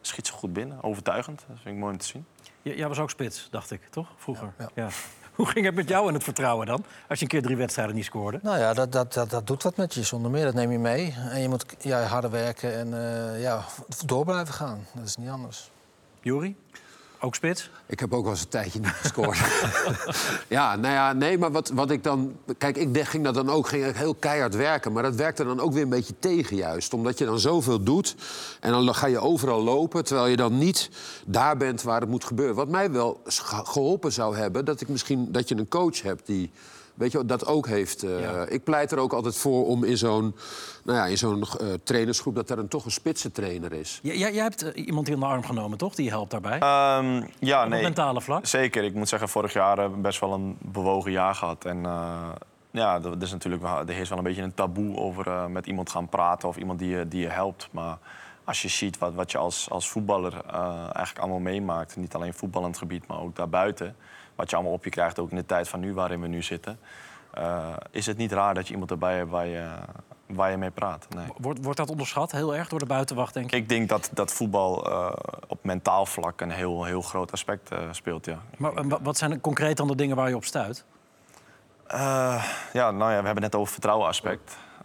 schiet 0.00 0.26
ze 0.26 0.32
goed 0.32 0.52
binnen, 0.52 0.82
overtuigend. 0.82 1.44
Dat 1.48 1.56
vind 1.62 1.74
ik 1.74 1.80
mooi 1.80 1.92
om 1.92 1.98
te 1.98 2.06
zien. 2.06 2.24
J- 2.62 2.70
Jij 2.70 2.88
was 2.88 2.98
ook 2.98 3.10
spits, 3.10 3.48
dacht 3.50 3.70
ik, 3.70 3.80
toch? 3.90 4.08
Vroeger. 4.16 4.52
Ja, 4.58 4.68
Ja. 4.74 4.88
Hoe 5.34 5.46
ging 5.46 5.64
het 5.66 5.74
met 5.74 5.88
jou 5.88 6.08
en 6.08 6.14
het 6.14 6.24
vertrouwen 6.24 6.66
dan? 6.66 6.84
Als 7.08 7.18
je 7.18 7.24
een 7.24 7.30
keer 7.30 7.42
drie 7.42 7.56
wedstrijden 7.56 7.94
niet 7.94 8.04
scoorde. 8.04 8.38
Nou 8.42 8.58
ja, 8.58 8.72
dat, 8.74 8.92
dat, 8.92 9.12
dat, 9.12 9.30
dat 9.30 9.46
doet 9.46 9.62
wat 9.62 9.76
met 9.76 9.94
je 9.94 10.02
zonder 10.02 10.30
meer. 10.30 10.44
Dat 10.44 10.54
neem 10.54 10.70
je 10.72 10.78
mee. 10.78 11.14
En 11.30 11.40
je 11.40 11.48
moet 11.48 11.64
ja, 11.78 12.02
harder 12.02 12.30
werken 12.30 12.74
en 12.74 12.94
eh, 13.34 13.40
ja, 13.42 13.64
door 14.06 14.24
blijven 14.24 14.54
gaan. 14.54 14.86
Dat 14.94 15.04
is 15.06 15.16
niet 15.16 15.28
anders. 15.28 15.70
Jori? 16.20 16.56
Ook 17.20 17.34
spits? 17.34 17.70
Ik 17.86 18.00
heb 18.00 18.14
ook 18.14 18.22
wel 18.22 18.32
eens 18.32 18.42
een 18.42 18.48
tijdje 18.48 18.80
niet 18.80 18.88
gescoord. 18.88 19.38
ja, 20.48 20.76
nou 20.76 20.94
ja, 20.94 21.12
nee, 21.12 21.38
maar 21.38 21.52
wat, 21.52 21.68
wat 21.68 21.90
ik 21.90 22.02
dan... 22.02 22.36
Kijk, 22.58 22.76
ik 22.76 22.98
ging 23.04 23.24
dat 23.24 23.34
dan 23.34 23.50
ook 23.50 23.68
ging 23.68 23.96
heel 23.96 24.14
keihard 24.14 24.54
werken. 24.54 24.92
Maar 24.92 25.02
dat 25.02 25.14
werkte 25.14 25.44
dan 25.44 25.60
ook 25.60 25.72
weer 25.72 25.82
een 25.82 25.88
beetje 25.88 26.14
tegen 26.18 26.56
juist. 26.56 26.94
Omdat 26.94 27.18
je 27.18 27.24
dan 27.24 27.38
zoveel 27.38 27.82
doet 27.82 28.14
en 28.60 28.70
dan 28.70 28.94
ga 28.94 29.06
je 29.06 29.18
overal 29.18 29.62
lopen... 29.62 30.04
terwijl 30.04 30.26
je 30.26 30.36
dan 30.36 30.58
niet 30.58 30.90
daar 31.26 31.56
bent 31.56 31.82
waar 31.82 32.00
het 32.00 32.10
moet 32.10 32.24
gebeuren. 32.24 32.54
Wat 32.54 32.68
mij 32.68 32.90
wel 32.90 33.20
geholpen 33.24 34.12
zou 34.12 34.36
hebben... 34.36 34.64
dat, 34.64 34.80
ik 34.80 34.88
misschien, 34.88 35.32
dat 35.32 35.48
je 35.48 35.56
een 35.56 35.68
coach 35.68 36.02
hebt 36.02 36.26
die... 36.26 36.50
Weet 36.96 37.12
je, 37.12 37.24
dat 37.24 37.46
ook 37.46 37.66
heeft. 37.66 38.02
eh, 38.02 38.20
Ja. 38.20 38.46
Ik 38.46 38.64
pleit 38.64 38.92
er 38.92 38.98
ook 38.98 39.12
altijd 39.12 39.36
voor 39.36 39.66
om 39.66 39.84
in 39.84 39.96
zo'n 39.98 40.34
nou 40.84 40.98
ja, 40.98 41.06
in 41.06 41.18
zo'n 41.18 41.42
eh, 41.42 41.66
trainersgroep... 41.84 42.34
dat 42.34 42.50
er 42.50 42.58
een, 42.58 42.68
toch 42.68 42.84
een 42.84 42.90
spitse 42.90 43.32
trainer 43.32 43.72
is. 43.72 43.98
J- 44.02 44.08
jij, 44.08 44.32
jij 44.32 44.42
hebt 44.42 44.72
eh, 44.72 44.86
iemand 44.86 45.08
in 45.08 45.20
de 45.20 45.26
arm 45.26 45.44
genomen, 45.44 45.78
toch? 45.78 45.94
Die 45.94 46.08
helpt 46.10 46.30
daarbij. 46.30 46.58
Ehm, 46.58 47.22
ja, 47.38 47.62
Op 47.64 47.68
nee. 47.70 47.82
mentale 47.82 48.20
vlak. 48.20 48.46
Zeker. 48.46 48.84
Ik 48.84 48.94
moet 48.94 49.08
zeggen, 49.08 49.28
vorig 49.28 49.52
jaar 49.52 49.76
hebben 49.78 49.96
we 49.96 50.02
best 50.02 50.20
wel 50.20 50.32
een 50.32 50.56
bewogen 50.60 51.10
jaar 51.12 51.34
gehad. 51.34 51.64
En 51.64 51.84
eh, 51.86 52.28
ja, 52.70 53.00
er 53.02 53.22
is 53.22 53.30
natuurlijk 53.32 53.62
wel, 53.62 53.78
er 53.78 53.88
heerst 53.94 54.08
wel 54.08 54.18
een 54.18 54.24
beetje 54.24 54.42
een 54.42 54.54
taboe 54.54 54.96
over 54.96 55.26
eh, 55.26 55.46
met 55.46 55.66
iemand 55.66 55.90
gaan 55.90 56.08
praten 56.08 56.48
of 56.48 56.56
iemand 56.56 56.78
die 56.78 56.88
je, 56.88 57.08
die 57.08 57.20
je 57.20 57.28
helpt. 57.28 57.68
Maar 57.70 57.98
als 58.44 58.62
je 58.62 58.68
ziet 58.68 58.98
wat, 58.98 59.14
wat 59.14 59.30
je 59.30 59.38
als, 59.38 59.70
als 59.70 59.88
voetballer 59.88 60.32
eh, 60.50 60.68
eigenlijk 60.78 61.18
allemaal 61.18 61.38
meemaakt, 61.38 61.96
niet 61.96 62.14
alleen 62.14 62.34
voetballend 62.34 62.78
gebied, 62.78 63.06
maar 63.06 63.20
ook 63.20 63.36
daarbuiten, 63.36 63.96
wat 64.36 64.50
je 64.50 64.56
allemaal 64.56 64.74
op 64.74 64.84
je 64.84 64.90
krijgt, 64.90 65.18
ook 65.18 65.30
in 65.30 65.36
de 65.36 65.46
tijd 65.46 65.68
van 65.68 65.80
nu 65.80 65.94
waarin 65.94 66.20
we 66.20 66.26
nu 66.28 66.42
zitten, 66.42 66.78
eh, 67.30 67.66
is 67.90 68.06
het 68.06 68.16
niet 68.16 68.32
raar 68.32 68.54
dat 68.54 68.66
je 68.66 68.72
iemand 68.72 68.90
erbij 68.90 69.16
hebt 69.16 69.30
waar 69.30 69.46
je, 69.46 69.68
waar 70.26 70.50
je 70.50 70.56
mee 70.56 70.70
praat. 70.70 71.06
Nee. 71.14 71.26
Wordt, 71.36 71.62
wordt 71.64 71.78
dat 71.78 71.90
onderschat 71.90 72.32
heel 72.32 72.54
erg 72.56 72.68
door 72.68 72.78
de 72.78 72.86
buitenwacht, 72.86 73.34
denk 73.34 73.46
ik? 73.46 73.52
Ik 73.60 73.68
denk 73.68 73.88
dat, 73.88 74.10
dat 74.12 74.32
voetbal 74.32 74.90
eh, 74.90 75.12
op 75.46 75.58
mentaal 75.64 76.06
vlak 76.06 76.40
een 76.40 76.50
heel, 76.50 76.84
heel 76.84 77.02
groot 77.02 77.32
aspect 77.32 77.70
eh, 77.70 77.78
speelt, 77.90 78.24
ja. 78.26 78.38
Maar 78.58 78.88
wa- 78.88 78.98
wat 79.02 79.16
zijn 79.16 79.40
concreet 79.40 79.76
dan 79.76 79.86
de 79.88 79.94
dingen 79.96 80.16
waar 80.16 80.28
je 80.28 80.36
op 80.36 80.44
stuit? 80.44 80.84
Ja, 82.72 82.90
nou 82.90 82.98
ja, 82.98 83.06
we 83.08 83.12
hebben 83.26 83.32
het 83.42 83.52
net 83.52 83.54
over 83.54 83.72
vertrouwen 83.72 84.06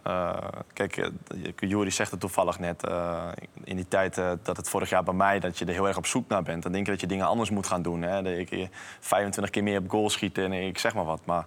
Eh, 0.02 0.36
kijk, 0.72 0.96
eh, 0.96 1.08
Juri 1.56 1.90
zegt 1.90 2.10
het 2.10 2.20
toevallig 2.20 2.58
net. 2.58 2.86
eh, 2.86 3.28
in 3.64 3.76
die 3.76 3.88
tijd 3.88 4.14
dat 4.42 4.56
het 4.56 4.68
vorig 4.68 4.88
jaar 4.88 5.02
bij 5.02 5.14
mij, 5.14 5.40
dat 5.40 5.58
je 5.58 5.64
er 5.64 5.72
heel 5.72 5.88
erg 5.88 5.96
op 5.96 6.06
zoek 6.06 6.28
naar 6.28 6.42
bent. 6.42 6.62
Dan 6.62 6.72
denk 6.72 6.84
je 6.84 6.90
dat 6.92 7.00
je 7.00 7.06
dingen 7.06 7.26
anders 7.26 7.50
moet 7.50 7.66
gaan 7.66 7.82
doen. 7.82 8.02
Hè? 8.02 8.38
Ik 8.38 8.50
eh, 8.50 8.66
25 9.00 9.52
keer 9.52 9.62
meer 9.62 9.78
op 9.78 9.90
goal 9.90 10.10
schieten 10.10 10.44
en 10.44 10.52
ik 10.52 10.78
zeg 10.78 10.94
maar 10.94 11.04
wat. 11.04 11.20
Maar 11.24 11.46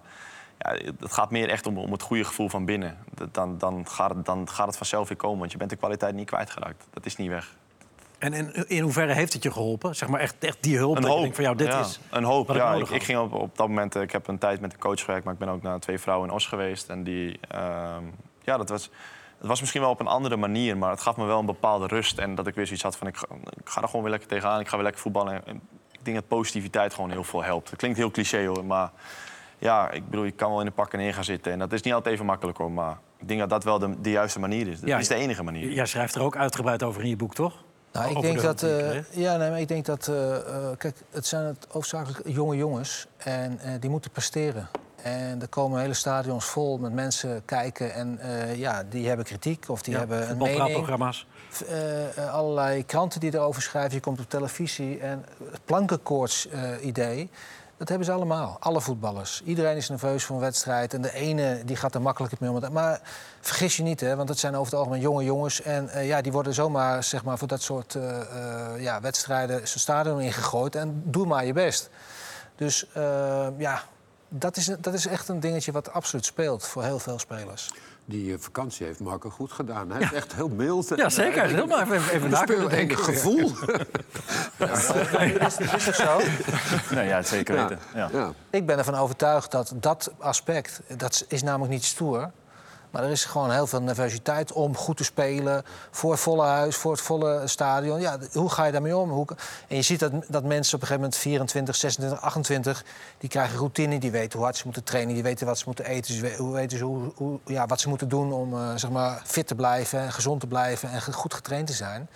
ja, 0.58 0.70
het 1.00 1.12
gaat 1.12 1.30
meer 1.30 1.48
echt 1.48 1.66
om, 1.66 1.78
om 1.78 1.92
het 1.92 2.02
goede 2.02 2.24
gevoel 2.24 2.48
van 2.48 2.64
binnen. 2.64 2.98
Dan, 3.32 3.58
dan, 3.58 3.88
gaat 3.88 4.10
het, 4.14 4.24
dan 4.24 4.48
gaat 4.48 4.66
het 4.66 4.76
vanzelf 4.76 5.08
weer 5.08 5.16
komen, 5.16 5.38
want 5.38 5.52
je 5.52 5.58
bent 5.58 5.70
de 5.70 5.76
kwaliteit 5.76 6.14
niet 6.14 6.26
kwijtgeraakt. 6.26 6.86
Dat 6.90 7.06
is 7.06 7.16
niet 7.16 7.28
weg. 7.28 7.54
En 8.18 8.32
in, 8.32 8.68
in 8.68 8.82
hoeverre 8.82 9.12
heeft 9.12 9.32
het 9.32 9.42
je 9.42 9.52
geholpen? 9.52 9.96
Zeg 9.96 10.08
maar 10.08 10.20
echt, 10.20 10.34
echt 10.38 10.56
die 10.60 10.76
hulp. 10.76 10.96
Een 10.96 11.04
hoop. 11.04 11.20
denkt 11.20 11.34
van 11.34 11.44
jou, 11.44 11.56
dit 11.56 11.66
ja, 11.66 11.80
is 11.80 12.00
een 12.10 12.24
hoop. 12.24 12.54
ja, 12.54 12.74
ik, 12.74 13.02
ging 13.02 13.18
op, 13.18 13.32
op 13.32 13.56
dat 13.56 13.68
moment. 13.68 13.94
Ik 13.94 14.12
heb 14.12 14.28
een 14.28 14.38
tijd 14.38 14.60
met 14.60 14.72
een 14.72 14.78
coach 14.78 15.00
gewerkt, 15.00 15.24
maar 15.24 15.32
ik 15.32 15.38
ben 15.38 15.48
ook 15.48 15.62
naar 15.62 15.78
twee 15.78 15.98
vrouwen 15.98 16.28
in 16.28 16.34
Os 16.34 16.46
geweest. 16.46 16.88
En 16.88 17.02
die, 17.02 17.38
ehm, 17.48 18.04
ja, 18.46 18.56
dat 18.56 18.68
was, 18.68 18.90
het 19.38 19.46
was 19.46 19.60
misschien 19.60 19.80
wel 19.80 19.90
op 19.90 20.00
een 20.00 20.06
andere 20.06 20.36
manier, 20.36 20.76
maar 20.76 20.90
het 20.90 21.00
gaf 21.00 21.16
me 21.16 21.24
wel 21.24 21.38
een 21.38 21.46
bepaalde 21.46 21.86
rust. 21.86 22.18
En 22.18 22.34
dat 22.34 22.46
ik 22.46 22.54
weer 22.54 22.64
zoiets 22.66 22.82
had 22.84 22.96
van, 22.96 23.06
ik 23.06 23.16
ga, 23.16 23.26
ik 23.56 23.68
ga 23.68 23.80
er 23.82 23.86
gewoon 23.86 24.02
weer 24.02 24.10
lekker 24.10 24.28
tegenaan. 24.28 24.60
Ik 24.60 24.68
ga 24.68 24.74
weer 24.74 24.84
lekker 24.84 25.02
voetballen. 25.02 25.46
En 25.46 25.60
ik 25.92 26.04
denk 26.04 26.16
dat 26.16 26.28
positiviteit 26.28 26.94
gewoon 26.94 27.10
heel 27.10 27.24
veel 27.24 27.42
helpt. 27.42 27.70
Het 27.70 27.78
klinkt 27.78 27.96
heel 27.98 28.10
cliché 28.10 28.46
hoor, 28.46 28.64
maar 28.64 28.90
ja, 29.58 29.90
ik 29.90 30.10
bedoel, 30.10 30.24
je 30.24 30.30
kan 30.30 30.50
wel 30.50 30.60
in 30.60 30.66
de 30.66 30.72
pakken 30.72 30.98
neer 30.98 31.14
gaan 31.14 31.24
zitten. 31.24 31.52
En 31.52 31.58
dat 31.58 31.72
is 31.72 31.82
niet 31.82 31.94
altijd 31.94 32.14
even 32.14 32.26
makkelijk 32.26 32.58
hoor, 32.58 32.72
maar 32.72 32.98
ik 33.18 33.28
denk 33.28 33.40
dat 33.40 33.50
dat 33.50 33.64
wel 33.64 33.78
de, 33.78 34.00
de 34.00 34.10
juiste 34.10 34.38
manier 34.38 34.68
is. 34.68 34.80
Dat 34.80 34.88
Ja, 34.88 34.98
is 34.98 35.08
de 35.08 35.14
enige 35.14 35.42
manier. 35.42 35.72
Jij 35.72 35.86
schrijft 35.86 36.14
er 36.14 36.22
ook 36.22 36.36
uitgebreid 36.36 36.82
over 36.82 37.02
in 37.02 37.08
je 37.08 37.16
boek, 37.16 37.34
toch? 37.34 37.64
Nou, 37.92 38.10
ik 38.10 38.20
denk 38.20 38.36
de 38.36 38.42
dat, 38.42 38.62
eh, 38.62 39.12
ja, 39.12 39.36
nee, 39.36 39.50
maar 39.50 39.60
ik 39.60 39.68
denk 39.68 39.84
dat, 39.84 40.08
eh, 40.08 40.36
eh, 40.36 40.76
kijk, 40.78 40.96
het 41.10 41.26
zijn 41.26 41.44
het 41.44 41.66
hoofdzakelijk 41.70 42.20
jonge 42.28 42.56
jongens 42.56 43.06
en 43.16 43.58
eh, 43.58 43.72
die 43.80 43.90
moeten 43.90 44.10
presteren. 44.10 44.68
En 45.06 45.40
er 45.40 45.48
komen 45.48 45.80
hele 45.80 45.94
stadions 45.94 46.44
vol 46.44 46.78
met 46.78 46.92
mensen 46.92 47.44
kijken 47.44 47.94
en 47.94 48.18
eh, 48.18 48.56
ja, 48.56 48.82
die 48.88 49.08
hebben 49.08 49.24
kritiek 49.24 49.64
of 49.68 49.82
die 49.82 49.92
Ja, 49.92 49.98
hebben 49.98 50.18
een 50.18 50.26
mening. 50.26 50.38
voetbalpraatprogramma's. 50.38 51.26
Eh, 51.68 52.18
eh, 52.18 52.34
allerlei 52.34 52.86
kranten 52.86 53.20
die 53.20 53.34
erover 53.34 53.62
schrijven, 53.62 53.94
je 53.94 54.00
komt 54.00 54.20
op 54.20 54.30
televisie 54.30 55.00
en 55.00 55.24
het 55.50 55.64
plankenkoorts-idee. 55.64 57.30
dat 57.76 57.88
hebben 57.88 58.06
ze 58.06 58.12
allemaal, 58.12 58.56
alle 58.60 58.80
voetballers. 58.80 59.42
Iedereen 59.44 59.76
is 59.76 59.88
nerveus 59.88 60.24
voor 60.24 60.36
een 60.36 60.42
wedstrijd 60.42 60.94
en 60.94 61.02
de 61.02 61.12
ene 61.12 61.62
die 61.64 61.76
gaat 61.76 61.94
er 61.94 62.02
makkelijker 62.02 62.38
mee 62.40 62.50
om. 62.50 62.72
Maar 62.72 63.00
vergis 63.40 63.76
je 63.76 63.82
niet, 63.82 64.00
hè, 64.00 64.16
want 64.16 64.28
het 64.28 64.38
zijn 64.38 64.54
over 64.54 64.70
het 64.70 64.74
algemeen 64.74 65.00
jonge 65.00 65.24
jongens. 65.24 65.62
En 65.62 66.06
ja, 66.06 66.20
die 66.20 66.32
worden 66.32 66.54
zomaar 66.54 67.04
zeg 67.04 67.24
maar, 67.24 67.38
voor 67.38 67.48
dat 67.48 67.62
soort 67.62 67.98
ja, 68.78 69.00
wedstrijden 69.00 69.56
zijn 69.56 69.80
stadion 69.80 70.20
ingegooid. 70.20 70.74
En 70.74 71.02
doe 71.04 71.26
maar 71.26 71.46
je 71.46 71.52
best. 71.52 71.90
Dus 72.56 72.86
ja, 73.56 73.82
dat, 74.28 74.56
is, 74.56 74.70
dat 74.80 74.94
is 74.94 75.06
echt 75.06 75.28
een 75.28 75.40
dingetje 75.40 75.72
wat 75.72 75.92
absoluut 75.92 76.24
speelt 76.24 76.66
voor 76.66 76.82
heel 76.82 76.98
veel 76.98 77.18
spelers. 77.18 77.70
Die 78.04 78.32
eh, 78.32 78.38
vakantie 78.40 78.86
heeft 78.86 79.00
Marco 79.00 79.30
goed 79.30 79.52
gedaan. 79.52 79.90
Hij 79.90 80.00
is 80.00 80.12
echt 80.12 80.34
heel 80.34 80.48
mild. 80.48 80.90
en- 80.90 80.96
Ja, 80.96 81.08
zeker. 81.08 81.36
Hij 81.38 81.46
is 81.46 81.52
helemaal 81.54 81.80
even, 81.80 81.94
even 82.10 82.32
Een 82.80 82.96
gevoel. 82.96 83.52
Is, 85.46 85.56
is 85.58 85.84
dat 85.84 85.94
zo? 85.94 86.20
Nee, 86.94 87.06
ja, 87.06 87.22
zeker 87.22 87.54
Ja. 87.54 87.68
weten. 87.68 87.84
Ja. 87.94 88.08
Ja. 88.12 88.32
Ik 88.50 88.66
ben 88.66 88.78
ervan 88.78 88.94
overtuigd 88.94 89.50
dat 89.50 89.72
dat 89.76 90.12
aspect, 90.18 90.80
dat 90.96 91.24
is 91.28 91.42
namelijk 91.42 91.72
niet 91.72 91.84
stoer. 91.84 92.30
Maar 92.96 93.04
er 93.04 93.10
is 93.10 93.24
gewoon 93.24 93.50
heel 93.50 93.66
veel 93.66 93.82
nervositeit 93.82 94.52
om 94.52 94.76
goed 94.76 94.96
te 94.96 95.04
spelen. 95.04 95.64
Voor 95.90 96.10
het 96.10 96.20
volle 96.20 96.44
huis, 96.44 96.76
voor 96.76 96.92
het 96.92 97.00
volle 97.00 97.46
stadion. 97.46 98.00
Ja, 98.00 98.18
hoe 98.32 98.50
ga 98.50 98.64
je 98.64 98.72
daarmee 98.72 98.96
om? 98.96 99.10
Hoe, 99.10 99.26
en 99.68 99.76
je 99.76 99.82
ziet 99.82 100.00
dat, 100.00 100.12
dat 100.28 100.44
mensen 100.44 100.74
op 100.74 100.80
een 100.80 100.86
gegeven 100.86 100.94
moment 100.94 101.16
24, 101.16 101.76
26, 101.76 102.20
28... 102.20 102.84
die 103.18 103.28
krijgen 103.28 103.58
routine, 103.58 103.98
die 103.98 104.10
weten 104.10 104.32
hoe 104.32 104.42
hard 104.42 104.56
ze 104.56 104.62
moeten 104.64 104.84
trainen... 104.84 105.14
die 105.14 105.22
weten 105.22 105.46
wat 105.46 105.58
ze 105.58 105.64
moeten 105.66 105.84
eten, 105.84 106.36
hoe 106.36 106.52
weten 106.52 106.78
ze 106.78 106.84
hoe, 106.84 107.12
hoe, 107.14 107.38
ja, 107.44 107.66
wat 107.66 107.80
ze 107.80 107.88
moeten 107.88 108.08
doen... 108.08 108.32
om 108.32 108.54
eh, 108.54 108.70
zeg 108.74 108.90
maar, 108.90 109.22
fit 109.24 109.46
te 109.46 109.54
blijven, 109.54 110.00
en 110.00 110.12
gezond 110.12 110.40
te 110.40 110.46
blijven 110.46 110.90
en 110.90 111.12
goed 111.12 111.34
getraind 111.34 111.66
te 111.66 111.72
zijn. 111.72 112.08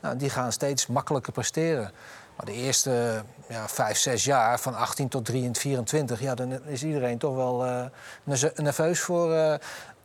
Nou, 0.00 0.16
die 0.16 0.30
gaan 0.30 0.52
steeds 0.52 0.86
makkelijker 0.86 1.32
presteren. 1.32 1.92
Maar 2.36 2.46
de 2.46 2.52
eerste 2.52 3.22
ja, 3.48 3.68
vijf, 3.68 3.98
zes 3.98 4.24
jaar, 4.24 4.60
van 4.60 4.74
18 4.74 5.08
tot 5.08 5.24
23, 5.24 5.62
24... 5.62 6.20
Ja, 6.20 6.34
dan 6.34 6.66
is 6.66 6.84
iedereen 6.84 7.18
toch 7.18 7.34
wel 7.34 7.64
nerve- 8.24 8.52
nerveus 8.56 9.00
voor 9.00 9.34
eh, 9.34 9.54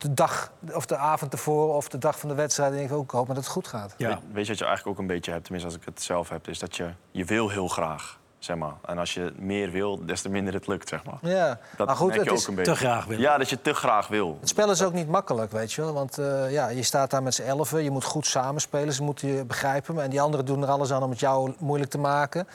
de 0.04 0.14
dag 0.14 0.52
of 0.72 0.86
de 0.86 0.96
avond 0.96 1.32
ervoor... 1.32 1.74
of 1.74 1.88
de 1.88 1.98
dag 1.98 2.18
van 2.18 2.28
de 2.28 2.34
wedstrijd. 2.34 2.72
En 2.72 2.78
ik 2.78 2.88
denk, 2.88 2.98
ook, 3.00 3.04
ik 3.04 3.10
hoop 3.10 3.26
dat 3.26 3.36
het 3.36 3.46
goed 3.46 3.68
gaat. 3.68 3.94
Ja. 3.96 4.08
Weet, 4.08 4.18
weet 4.32 4.44
je 4.44 4.50
wat 4.50 4.58
je 4.58 4.64
eigenlijk 4.64 4.96
ook 4.96 5.02
een 5.02 5.14
beetje 5.14 5.30
hebt, 5.30 5.44
tenminste 5.44 5.70
als 5.70 5.78
ik 5.80 5.84
het 5.94 6.02
zelf 6.02 6.28
heb, 6.28 6.48
is 6.48 6.58
dat 6.58 6.76
je, 6.76 6.90
je 7.10 7.24
wil 7.24 7.48
heel 7.48 7.68
graag, 7.68 8.18
zeg 8.38 8.56
maar. 8.56 8.74
En 8.86 8.98
als 8.98 9.14
je 9.14 9.32
meer 9.36 9.70
wil, 9.70 10.04
des 10.06 10.22
te 10.22 10.28
minder 10.28 10.54
het 10.54 10.66
lukt, 10.66 10.88
zeg 10.88 11.04
maar. 11.04 11.18
Ja, 11.22 11.58
Dat 11.76 11.86
maar 11.86 11.96
goed, 11.96 12.06
merk 12.06 12.18
je 12.18 12.24
het, 12.24 12.32
ook 12.34 12.38
is, 12.38 12.46
een 12.46 12.54
beetje. 12.54 12.72
Te 12.72 12.78
graag 12.78 13.04
willen. 13.04 13.22
Ja, 13.22 13.38
dat 13.38 13.50
je 13.50 13.60
te 13.60 13.74
graag 13.74 14.06
wil. 14.08 14.36
het 14.40 14.48
spel 14.48 14.70
is 14.70 14.82
ook 14.82 14.92
niet 14.92 15.08
makkelijk, 15.08 15.52
weet 15.52 15.72
je 15.72 15.80
wel. 15.80 15.92
Want 15.92 16.18
eh, 16.18 16.52
ja, 16.52 16.68
je 16.68 16.82
staat 16.82 17.10
daar 17.10 17.22
met 17.22 17.34
z'n 17.34 17.42
elfen, 17.42 17.82
je 17.82 17.90
moet 17.90 18.04
goed 18.04 18.26
samenspelen. 18.26 18.94
Ze 18.94 19.02
moeten 19.02 19.28
je 19.28 19.44
begrijpen. 19.44 20.02
En 20.02 20.10
die 20.10 20.20
anderen 20.20 20.46
doen 20.46 20.62
er 20.62 20.68
alles 20.68 20.92
aan 20.92 21.02
om 21.02 21.10
het 21.10 21.20
jou 21.20 21.54
moeilijk 21.58 21.90
te 21.90 21.98
maken. 21.98 22.46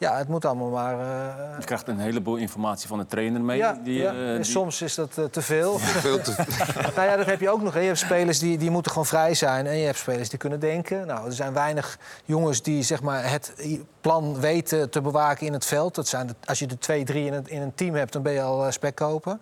Ja, 0.00 0.16
het 0.16 0.28
moet 0.28 0.44
allemaal 0.44 0.68
maar... 0.70 0.92
eh, 1.00 1.58
Je 1.58 1.64
krijgt 1.64 1.88
een 1.88 1.98
heleboel 1.98 2.36
informatie 2.36 2.88
van 2.88 2.98
de 2.98 3.06
trainer 3.06 3.40
mee. 3.40 3.56
ja, 3.58 3.78
die, 3.84 3.98
ja. 4.02 4.12
eh, 4.12 4.34
die- 4.34 4.44
soms 4.44 4.82
is 4.82 4.94
dat 4.94 5.18
eh, 5.18 5.24
te 5.24 5.42
veel. 5.42 5.78
Veel 5.78 6.20
te... 6.20 6.34
nou 6.96 7.08
ja, 7.08 7.16
dat 7.16 7.26
heb 7.26 7.40
je 7.40 7.50
ook 7.50 7.62
nog. 7.62 7.74
hè. 7.74 7.80
Je 7.80 7.86
hebt 7.86 7.98
spelers 7.98 8.38
die, 8.38 8.58
die 8.58 8.70
moeten 8.70 8.90
gewoon 8.92 9.06
vrij 9.06 9.34
zijn. 9.34 9.66
En 9.66 9.76
je 9.76 9.84
hebt 9.86 9.98
spelers 9.98 10.28
die 10.28 10.38
kunnen 10.38 10.60
denken. 10.60 11.06
Nou, 11.06 11.26
er 11.26 11.32
zijn 11.32 11.52
weinig 11.52 11.98
jongens 12.24 12.62
die 12.62 12.82
zeg 12.82 13.02
maar, 13.02 13.30
het 13.30 13.52
plan 14.00 14.40
weten 14.40 14.90
te 14.90 15.00
bewaken 15.00 15.46
in 15.46 15.52
het 15.52 15.64
veld. 15.66 15.94
Dat 15.94 16.08
zijn 16.08 16.26
de- 16.26 16.34
als 16.44 16.58
je 16.58 16.66
er 16.66 16.78
twee, 16.78 17.04
drie 17.04 17.26
in, 17.26 17.32
het, 17.32 17.48
in 17.48 17.62
een 17.62 17.74
team 17.74 17.94
hebt, 17.94 18.12
dan 18.12 18.22
ben 18.22 18.32
je 18.32 18.42
al 18.42 18.66
eh, 18.66 18.70
spekkoper. 18.72 19.38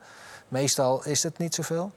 Meestal 0.48 1.04
is 1.04 1.22
het 1.22 1.38
niet 1.38 1.54
zoveel. 1.54 1.92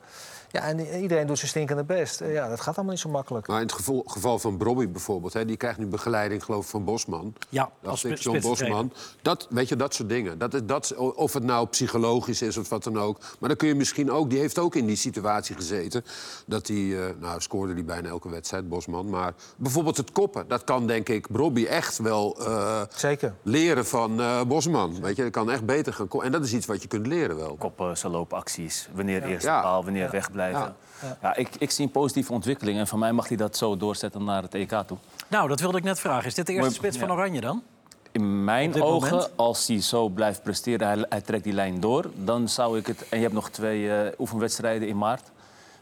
Ja, 0.51 0.61
en 0.61 0.79
iedereen 1.01 1.27
doet 1.27 1.37
zijn 1.37 1.49
stinkende 1.49 1.83
best. 1.83 2.21
Eh, 2.21 2.33
Ja, 2.33 2.49
dat 2.49 2.61
gaat 2.61 2.75
allemaal 2.75 2.93
niet 2.93 3.01
zo 3.03 3.09
makkelijk. 3.09 3.47
Maar 3.47 3.57
in 3.57 3.63
het 3.65 3.71
geval, 3.75 4.03
geval 4.07 4.39
van 4.39 4.57
Brobby 4.57 4.87
bijvoorbeeld, 4.89 5.33
hè, 5.33 5.45
die 5.45 5.57
krijgt 5.57 5.79
nu 5.79 5.85
begeleiding 5.85 6.43
geloof 6.43 6.63
ik, 6.63 6.69
van 6.69 6.83
Bosman. 6.85 7.33
Ja, 7.49 7.61
Dacht 7.63 7.85
als 7.85 8.01
John 8.01 8.15
spitsentrainer. 8.15 8.49
Bosman. 8.77 8.93
Dat, 9.21 9.47
weet 9.49 9.69
je, 9.69 9.75
dat 9.75 9.93
soort 9.93 10.09
dingen. 10.09 10.37
Dat, 10.37 10.53
is- 10.53 10.61
dat, 10.63 10.83
is- 10.83 10.95
of 10.95 11.33
het 11.33 11.43
nou 11.43 11.67
psychologisch 11.67 12.41
is 12.41 12.57
of 12.57 12.69
wat 12.69 12.83
dan 12.83 12.99
ook. 12.99 13.19
Maar 13.39 13.49
dan 13.49 13.57
kun 13.57 13.67
je 13.67 13.75
misschien 13.75 14.11
ook, 14.11 14.29
die 14.29 14.39
heeft 14.39 14.59
ook 14.59 14.75
in 14.75 14.85
die 14.85 14.95
situatie 14.95 15.55
gezeten. 15.55 16.03
Dat 16.45 16.67
hij, 16.67 16.77
eh, 17.07 17.13
nou 17.19 17.41
scoorde 17.41 17.73
die 17.73 17.83
bijna 17.83 18.09
elke 18.09 18.29
wedstrijd, 18.29 18.69
Bosman. 18.69 19.09
Maar 19.09 19.33
bijvoorbeeld 19.57 19.97
het 19.97 20.11
koppen, 20.11 20.47
dat 20.47 20.63
kan 20.63 20.87
denk 20.87 21.09
ik 21.09 21.27
Brobby 21.31 21.65
echt 21.65 21.97
wel 21.97 22.37
eh, 22.39 22.81
Zeker. 22.95 23.33
leren 23.43 23.85
van 23.85 24.19
eh, 24.21 24.41
Bosman. 24.43 25.01
Weet 25.01 25.15
je, 25.15 25.23
dat 25.23 25.31
kan 25.31 25.51
echt 25.51 25.65
beter 25.65 25.93
gaan 25.93 26.07
koppen. 26.07 26.27
En 26.27 26.33
dat 26.33 26.43
is 26.45 26.53
iets 26.53 26.65
wat 26.65 26.81
je 26.81 26.87
kunt 26.87 27.07
leren 27.07 27.35
wel. 27.35 27.55
koppen, 27.59 27.97
ze 27.97 28.09
loopacties, 28.09 28.89
wanneer 28.93 29.23
eerst 29.23 29.45
Ja. 29.45 29.61
paal, 29.61 29.83
wanneer 29.83 30.01
wegblijven. 30.11 30.39
Ja. 30.49 31.35
ik, 31.35 31.49
ik 31.57 31.71
zie 31.71 31.85
een 31.85 31.91
positieve 31.91 32.33
ontwikkeling 32.33 32.79
en 32.79 32.87
van 32.87 32.99
mij 32.99 33.11
mag 33.11 33.27
hij 33.27 33.37
dat 33.37 33.57
zo 33.57 33.77
doorzetten 33.77 34.23
naar 34.23 34.41
het 34.41 34.53
EK 34.53 34.83
toe. 34.85 34.97
Nou, 35.27 35.47
dat 35.47 35.59
wilde 35.59 35.77
ik 35.77 35.83
net 35.83 35.99
vragen. 35.99 36.25
Is 36.25 36.33
dit 36.33 36.45
de 36.45 36.53
eerste 36.53 36.73
spits 36.73 36.97
van 36.97 37.07
ja. 37.07 37.13
Oranje 37.13 37.41
dan? 37.41 37.63
In 38.11 38.43
mijn 38.43 38.81
ogen, 38.81 39.09
moment? 39.11 39.31
als 39.35 39.67
hij 39.67 39.81
zo 39.81 40.09
blijft 40.09 40.43
presteren, 40.43 40.87
hij, 40.87 41.05
hij 41.09 41.21
trekt 41.21 41.43
die 41.43 41.53
lijn 41.53 41.79
door, 41.79 42.05
dan 42.15 42.49
zou 42.49 42.77
ik 42.77 42.87
het. 42.87 43.09
En 43.09 43.17
je 43.17 43.23
hebt 43.23 43.35
nog 43.35 43.49
twee 43.49 43.93
eh, 43.93 44.19
oefenwedstrijden 44.19 44.87
in 44.87 44.97
maart. 44.97 45.31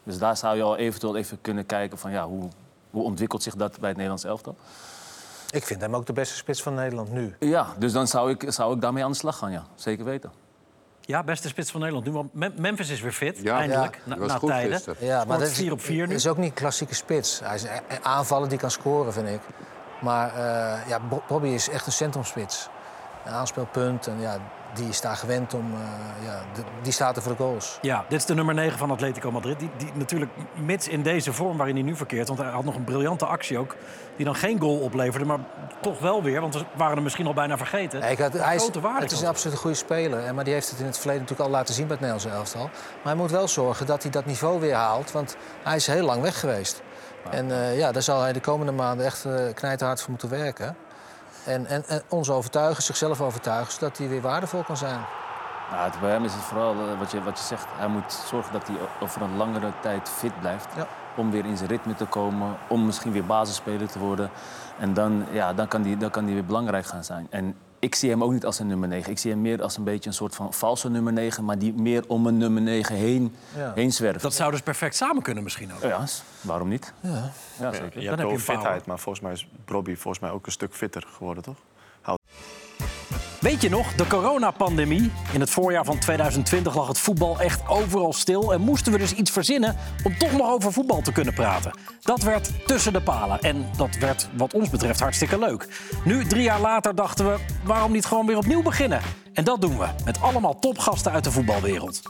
Dus 0.03 0.17
daar 0.17 0.37
zou 0.37 0.55
je 0.55 0.63
al 0.63 0.77
eventueel 0.77 1.15
even 1.15 1.41
kunnen 1.41 1.65
kijken 1.65 1.97
van 1.97 2.11
ja, 2.11 2.27
hoe, 2.27 2.49
hoe 2.89 3.03
ontwikkelt 3.03 3.43
zich 3.43 3.55
dat 3.55 3.71
bij 3.71 3.87
het 3.87 3.97
Nederlands 3.97 4.23
elftal. 4.23 4.55
Ik 5.49 5.63
vind 5.63 5.81
hem 5.81 5.95
ook 5.95 6.05
de 6.05 6.13
beste 6.13 6.35
spits 6.35 6.61
van 6.61 6.73
Nederland 6.73 7.11
nu. 7.11 7.35
Ja, 7.39 7.73
dus 7.77 7.91
dan 7.91 8.07
zou 8.07 8.31
ik, 8.31 8.45
zou 8.47 8.75
ik 8.75 8.81
daarmee 8.81 9.03
aan 9.03 9.11
de 9.11 9.17
slag 9.17 9.37
gaan, 9.37 9.51
ja. 9.51 9.65
Zeker 9.75 10.05
weten. 10.05 10.31
Ja, 11.09 11.23
beste 11.23 11.47
spits 11.47 11.71
van 11.71 11.79
Nederland 11.79 12.07
nu. 12.07 12.13
Want 12.13 12.59
Memphis 12.59 12.89
is 12.89 13.01
weer 13.01 13.11
fit, 13.11 13.39
Ja. 13.41 13.57
eindelijk, 13.59 14.01
Ja, 14.05 14.15
na, 14.15 14.39
tijden. 14.39 14.71
gisteren. 14.71 15.05
Ja, 15.05 15.21
Scoort 15.21 15.39
dat 15.39 15.47
is, 15.47 15.57
4 15.57 15.71
op 15.71 15.81
4 15.81 16.07
nu. 16.07 16.13
is 16.15 16.27
ook 16.27 16.37
niet 16.37 16.45
een 16.49 16.53
klassieke 16.53 16.95
spits. 16.95 17.39
Hij 17.43 17.55
is 17.55 17.63
een 17.63 18.03
aanvaller 18.05 18.49
die 18.49 18.57
kan 18.57 18.71
scoren, 18.71 19.13
vind 19.13 19.27
ik. 19.27 19.39
Maar 20.01 20.27
eh, 20.35 20.87
ja, 20.87 20.99
Bo- 20.99 21.23
Bobby 21.27 21.47
is 21.47 21.69
echt 21.69 21.85
een 21.85 21.91
centrumspits. 21.91 22.69
Een 23.25 23.31
aanspeelpunt. 23.31 24.07
En 24.07 24.19
ja, 24.19 24.37
die 24.73 24.87
is 24.89 25.01
daar 25.01 25.15
gewend 25.15 25.53
om... 25.53 25.73
eh, 25.73 26.25
ja, 26.25 26.41
de- 26.53 26.63
die 26.81 26.91
staat 26.93 27.15
er 27.15 27.21
voor 27.21 27.31
de 27.31 27.37
goals. 27.43 27.77
Ja, 27.81 28.05
dit 28.09 28.19
is 28.19 28.25
de 28.25 28.33
nummer 28.35 28.53
9 28.55 28.77
van 28.77 28.91
Atletico 28.91 29.31
Madrid. 29.31 29.59
Die, 29.59 29.69
die 29.77 29.91
natuurlijk 29.93 30.31
mits 30.55 30.87
in 30.87 31.01
deze 31.03 31.33
vorm 31.33 31.57
waarin 31.57 31.75
hij 31.75 31.83
nu 31.83 31.95
verkeert... 31.95 32.27
want 32.27 32.39
hij 32.39 32.49
had 32.49 32.63
nog 32.63 32.75
een 32.75 32.83
briljante 32.83 33.25
actie 33.25 33.57
ook... 33.57 33.75
die 34.15 34.25
dan 34.25 34.35
geen 34.35 34.59
goal 34.59 34.79
opleverde, 34.79 35.25
maar 35.25 35.39
toch 35.81 35.99
wel 35.99 36.23
weer... 36.23 36.41
want 36.41 36.53
we 36.53 36.65
waren 36.75 36.93
hem 36.93 37.03
misschien 37.03 37.27
al 37.27 37.33
bijna 37.33 37.57
vergeten. 37.57 37.99
Nee, 37.99 38.11
ik 38.11 38.17
had- 38.19 38.33
hij 38.33 38.55
is, 38.55 38.61
grote 38.61 38.79
waarde 38.79 39.01
het 39.03 39.11
is 39.11 39.21
een 39.21 39.27
absoluut 39.27 39.57
goede 39.57 39.75
speler. 39.75 40.25
En, 40.25 40.35
maar 40.35 40.43
die 40.43 40.53
heeft 40.53 40.69
het 40.69 40.79
in 40.79 40.85
het 40.85 40.97
verleden 40.97 41.21
natuurlijk 41.21 41.49
al 41.49 41.55
laten 41.55 41.73
zien 41.73 41.87
bij 41.87 41.97
het 41.97 42.05
Nederlandse 42.05 42.37
elftal. 42.39 42.63
Maar 42.63 43.13
hij 43.13 43.15
moet 43.15 43.31
wel 43.31 43.47
zorgen 43.47 43.85
dat 43.85 44.01
hij 44.03 44.11
dat 44.11 44.25
niveau 44.25 44.59
weer 44.59 44.75
haalt. 44.75 45.11
Want 45.11 45.35
hij 45.63 45.75
is 45.75 45.87
heel 45.87 46.05
lang 46.05 46.21
weg 46.21 46.39
geweest. 46.39 46.81
En 47.31 47.51
eh, 47.51 47.77
ja, 47.77 47.91
daar 47.91 48.01
zal 48.01 48.21
hij 48.21 48.33
de 48.33 48.39
komende 48.39 48.71
maanden 48.71 49.05
echt 49.05 49.25
eh 49.25 49.33
knijterhard 49.53 49.99
voor 50.01 50.09
moeten 50.09 50.29
werken. 50.29 50.75
En, 51.49 51.65
en, 51.65 51.83
en 51.87 52.01
ons 52.09 52.29
overtuigen, 52.29 52.83
zichzelf 52.83 53.21
overtuigen, 53.21 53.73
zodat 53.73 53.97
hij 53.97 54.07
weer 54.07 54.21
waardevol 54.21 54.63
kan 54.63 54.77
zijn. 54.77 54.99
Nou, 55.71 55.83
het, 55.91 55.99
bij 55.99 56.11
hem 56.11 56.23
is 56.23 56.33
het 56.33 56.41
vooral 56.41 56.73
eh, 56.73 56.99
wat, 56.99 57.11
je, 57.11 57.23
wat 57.23 57.37
je 57.37 57.43
zegt. 57.43 57.65
Hij 57.69 57.87
moet 57.87 58.13
zorgen 58.27 58.53
dat 58.53 58.67
hij 58.67 58.75
over 58.99 59.21
een 59.21 59.37
langere 59.37 59.71
tijd 59.81 60.09
fit 60.09 60.39
blijft. 60.39 60.67
Ja. 60.75 60.87
Om 61.15 61.31
weer 61.31 61.45
in 61.45 61.57
zijn 61.57 61.69
ritme 61.69 61.95
te 61.95 62.05
komen. 62.05 62.57
Om 62.67 62.85
misschien 62.85 63.11
weer 63.11 63.25
basisspeler 63.25 63.87
te 63.87 63.99
worden. 63.99 64.29
En 64.79 64.93
dan, 64.93 65.25
ja, 65.31 65.53
dan, 65.53 65.67
kan 65.67 65.83
hij, 65.83 65.97
dan 65.97 66.09
kan 66.09 66.23
hij 66.23 66.33
weer 66.33 66.45
belangrijk 66.45 66.85
gaan 66.85 67.03
zijn. 67.03 67.27
En 67.29 67.55
ik 67.79 67.95
zie 67.95 68.09
hem 68.09 68.23
ook 68.23 68.31
niet 68.31 68.45
als 68.45 68.59
een 68.59 68.67
nummer 68.67 68.87
9. 68.87 69.11
Ik 69.11 69.17
zie 69.19 69.31
hem 69.31 69.41
meer 69.41 69.61
als 69.61 69.77
een 69.77 69.83
beetje 69.83 70.09
een 70.09 70.15
soort 70.15 70.35
van 70.35 70.53
valse 70.53 70.89
nummer 70.89 71.13
9. 71.13 71.45
Maar 71.45 71.57
die 71.57 71.73
meer 71.73 72.03
om 72.07 72.27
een 72.27 72.37
nummer 72.37 72.61
9 72.61 72.95
heen, 72.95 73.35
Ja. 73.55 73.71
heen 73.75 73.91
zwerft. 73.93 74.21
Dat 74.21 74.33
zou 74.33 74.51
dus 74.51 74.61
perfect 74.61 74.95
samen 74.95 75.21
kunnen 75.21 75.43
misschien 75.43 75.73
ook. 75.73 75.81
Ja, 75.81 76.05
waarom 76.41 76.67
niet? 76.67 76.93
Ja. 76.99 77.09
Ja, 77.09 77.31
Ja, 77.59 77.71
zeker. 77.73 77.85
je 77.85 77.91
Dan 77.91 77.91
hebt 77.91 78.09
heb 78.09 78.17
je 78.17 78.23
wel 78.23 78.27
power. 78.27 78.37
fitheid, 78.61 78.85
maar 78.85 78.99
volgens 78.99 79.23
mij 79.23 79.33
is 79.33 79.47
Robbie 79.65 79.97
volgens 79.97 80.23
mij 80.23 80.31
ook 80.31 80.45
een 80.45 80.51
stuk 80.51 80.73
fitter 80.73 81.03
geworden, 81.13 81.43
toch? 81.43 81.55
Weet 83.39 83.61
je 83.61 83.69
nog, 83.69 83.93
de 83.93 84.07
coronapandemie? 84.07 85.11
In 85.31 85.39
het 85.39 85.49
voorjaar 85.49 85.85
van 85.85 85.99
2020 85.99 86.75
lag 86.75 86.87
het 86.87 86.99
voetbal 86.99 87.39
echt 87.39 87.67
overal 87.67 88.13
stil... 88.13 88.53
en 88.53 88.61
moesten 88.61 88.91
we 88.91 88.97
dus 88.97 89.13
iets 89.13 89.31
verzinnen 89.31 89.75
om 90.03 90.17
toch 90.17 90.31
nog 90.31 90.49
over 90.49 90.73
voetbal 90.73 91.01
te 91.01 91.11
kunnen 91.11 91.33
praten. 91.33 91.71
Dat 92.01 92.21
werd 92.21 92.67
tussen 92.67 92.93
de 92.93 93.01
palen 93.01 93.39
en 93.41 93.65
dat 93.77 93.95
werd 93.95 94.29
wat 94.37 94.53
ons 94.53 94.69
betreft 94.69 94.99
hartstikke 94.99 95.39
leuk. 95.39 95.67
Nu, 96.03 96.25
drie 96.25 96.43
jaar 96.43 96.61
later, 96.61 96.95
dachten 96.95 97.25
we, 97.25 97.39
waarom 97.63 97.91
niet 97.91 98.05
gewoon 98.05 98.25
weer 98.25 98.37
opnieuw 98.37 98.61
beginnen? 98.61 99.01
En 99.33 99.43
dat 99.43 99.61
doen 99.61 99.77
we, 99.77 99.85
met 100.05 100.21
allemaal 100.21 100.59
topgasten 100.59 101.11
uit 101.11 101.23
de 101.23 101.31
voetbalwereld. 101.31 102.01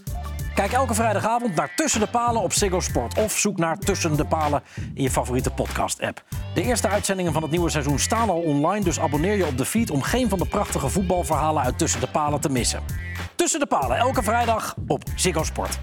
Kijk 0.59 0.71
elke 0.71 0.93
vrijdagavond 0.93 1.55
naar 1.55 1.75
Tussen 1.75 1.99
de 1.99 2.07
Palen 2.07 2.41
op 2.41 2.53
Ziggo 2.53 2.79
Sport. 2.79 3.17
Of 3.17 3.37
zoek 3.37 3.57
naar 3.57 3.77
Tussen 3.77 4.17
de 4.17 4.25
Palen 4.25 4.63
in 4.93 5.03
je 5.03 5.11
favoriete 5.11 5.51
podcast-app. 5.51 6.23
De 6.53 6.61
eerste 6.61 6.87
uitzendingen 6.87 7.33
van 7.33 7.41
het 7.41 7.51
nieuwe 7.51 7.69
seizoen 7.69 7.99
staan 7.99 8.29
al 8.29 8.41
online... 8.41 8.83
dus 8.83 8.99
abonneer 8.99 9.35
je 9.35 9.45
op 9.45 9.57
de 9.57 9.65
feed 9.65 9.89
om 9.89 10.01
geen 10.01 10.29
van 10.29 10.39
de 10.39 10.45
prachtige 10.45 10.89
voetbalverhalen... 10.89 11.63
uit 11.63 11.77
Tussen 11.77 11.99
de 11.99 12.07
Palen 12.07 12.41
te 12.41 12.49
missen. 12.49 12.83
Tussen 13.35 13.59
de 13.59 13.65
Palen, 13.65 13.97
elke 13.97 14.23
vrijdag 14.23 14.75
op 14.87 15.03
Ziggo 15.15 15.43
Sport. 15.43 15.79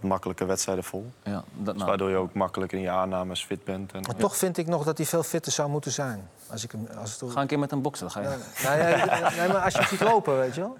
Makkelijke 0.00 0.44
wedstrijden 0.44 0.84
vol. 0.84 1.10
Ja, 1.24 1.32
dat, 1.32 1.44
Dus 1.54 1.74
nou, 1.74 1.86
waardoor 1.86 2.10
je 2.10 2.16
ook 2.16 2.34
makkelijker 2.34 2.78
in 2.78 2.84
je 2.84 2.90
aannames 2.90 3.44
fit 3.44 3.64
bent. 3.64 3.92
En, 3.92 4.00
Maar 4.00 4.16
toch 4.16 4.36
vind 4.36 4.56
ik 4.56 4.66
nog 4.66 4.84
dat 4.84 4.96
hij 4.96 5.06
veel 5.06 5.22
fitter 5.22 5.52
zou 5.52 5.70
moeten 5.70 5.92
zijn. 5.92 6.28
Als 6.50 6.64
ik 6.64 6.72
hem, 6.72 6.88
als 6.98 7.20
het... 7.20 7.32
Ga 7.32 7.40
een 7.40 7.46
keer 7.46 7.58
met 7.58 7.70
hem 7.70 7.82
boksen. 7.82 8.08
Dan 8.12 8.22
ga 8.24 8.30
je... 8.30 8.38
Nou 8.64 8.78
ja, 8.78 9.30
nee, 9.38 9.48
maar 9.48 9.62
als 9.62 9.74
je 9.74 9.82
ziet 9.82 10.00
lopen, 10.00 10.38
weet 10.38 10.54
je 10.54 10.60
wel. 10.60 10.76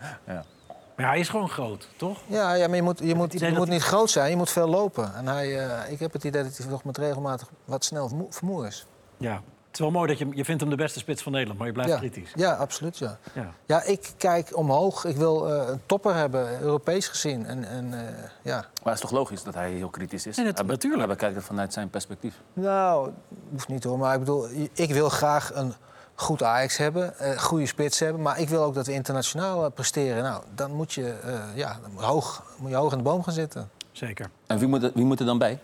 Maar 1.00 1.10
hij 1.10 1.20
is 1.20 1.28
gewoon 1.28 1.48
groot, 1.48 1.88
toch? 1.96 2.18
Ja, 2.26 2.52
ja 2.54 2.66
maar 2.66 2.76
je 2.76 2.82
moet, 2.82 2.98
je 3.02 3.14
moet, 3.14 3.40
je 3.40 3.52
moet 3.52 3.68
niet 3.68 3.82
groot 3.82 4.10
zijn, 4.10 4.30
je 4.30 4.36
moet 4.36 4.50
veel 4.50 4.68
lopen. 4.68 5.14
En 5.14 5.26
hij, 5.26 5.66
eh, 5.68 5.92
ik 5.92 5.98
heb 5.98 6.12
het 6.12 6.24
idee 6.24 6.42
dat 6.42 6.56
hij 6.56 6.66
nog 6.66 6.84
met 6.84 6.98
regelmatig 6.98 7.48
wat 7.64 7.84
snel 7.84 8.10
vermoe- 8.30 8.66
is. 8.66 8.86
Ja. 9.16 9.32
Het 9.34 9.78
is 9.78 9.84
wel 9.84 9.90
mooi 9.94 10.08
dat 10.08 10.18
je, 10.18 10.28
je 10.36 10.44
vindt 10.44 10.60
hem 10.60 10.70
de 10.70 10.76
beste 10.76 10.98
spits 10.98 11.22
van 11.22 11.32
Nederland... 11.32 11.58
maar 11.58 11.68
je 11.68 11.74
blijft 11.74 11.92
Ja, 11.92 11.98
kritisch. 11.98 12.32
ja, 12.34 12.52
absoluut, 12.52 12.98
ja. 12.98 13.18
Ja. 13.34 13.52
Ja, 13.66 13.82
ik 13.82 14.10
kijk 14.16 14.56
omhoog. 14.56 15.04
Ik 15.04 15.16
wil 15.16 15.48
eh, 15.54 15.68
een 15.68 15.80
topper 15.86 16.14
hebben, 16.14 16.60
Europees 16.60 17.08
gezien. 17.08 17.46
En, 17.46 17.64
en 17.64 17.94
eh, 17.94 18.14
ja, 18.42 18.56
Maar 18.56 18.64
het 18.82 18.94
is 18.94 19.00
toch 19.00 19.10
logisch 19.10 19.42
dat 19.42 19.54
hij 19.54 19.70
heel 19.70 19.88
kritisch 19.88 20.26
is? 20.26 20.36
Nee, 20.36 20.46
dat- 20.46 20.56
Hij 20.56 20.66
be- 20.66 20.72
natuurlijk. 20.72 21.02
Hij 21.02 21.10
bekijkt 21.14 21.34
het 21.36 21.44
vanuit 21.44 21.72
zijn 21.72 21.90
perspectief. 21.90 22.34
nou, 22.52 23.10
hoeft 23.50 23.68
niet 23.68 23.84
hoor. 23.84 23.98
Maar 23.98 24.12
ik 24.14 24.18
bedoel, 24.20 24.48
ik 24.72 24.92
wil 24.92 25.08
graag 25.08 25.54
een 25.54 25.74
goed 26.20 26.42
Ajax 26.42 26.76
hebben, 26.76 27.18
eh, 27.18 27.38
goede 27.38 27.66
spits 27.66 27.98
hebben. 27.98 28.22
Maar 28.22 28.38
ik 28.40 28.48
wil 28.48 28.62
ook 28.62 28.74
dat 28.74 28.86
we 28.86 28.92
internationaal 28.92 29.64
eh, 29.64 29.70
presteren. 29.72 30.22
Nou, 30.22 30.42
dan 30.54 30.72
moet 30.72 30.92
je, 30.92 31.10
eh, 31.24 31.40
ja, 31.54 31.78
dan 31.82 31.90
moet 31.90 32.00
je 32.00 32.06
hoog, 32.06 32.44
moet 32.56 32.70
je 32.70 32.76
hoog 32.76 32.92
in 32.92 32.98
de 32.98 33.04
boom 33.04 33.22
gaan 33.22 33.32
zitten. 33.32 33.70
Zeker. 33.92 34.30
En 34.46 34.58
wie 34.58 34.68
moet, 34.68 34.82
er, 34.82 34.90
wie 34.94 35.04
moet 35.04 35.20
er 35.20 35.26
dan 35.26 35.38
bij? 35.38 35.58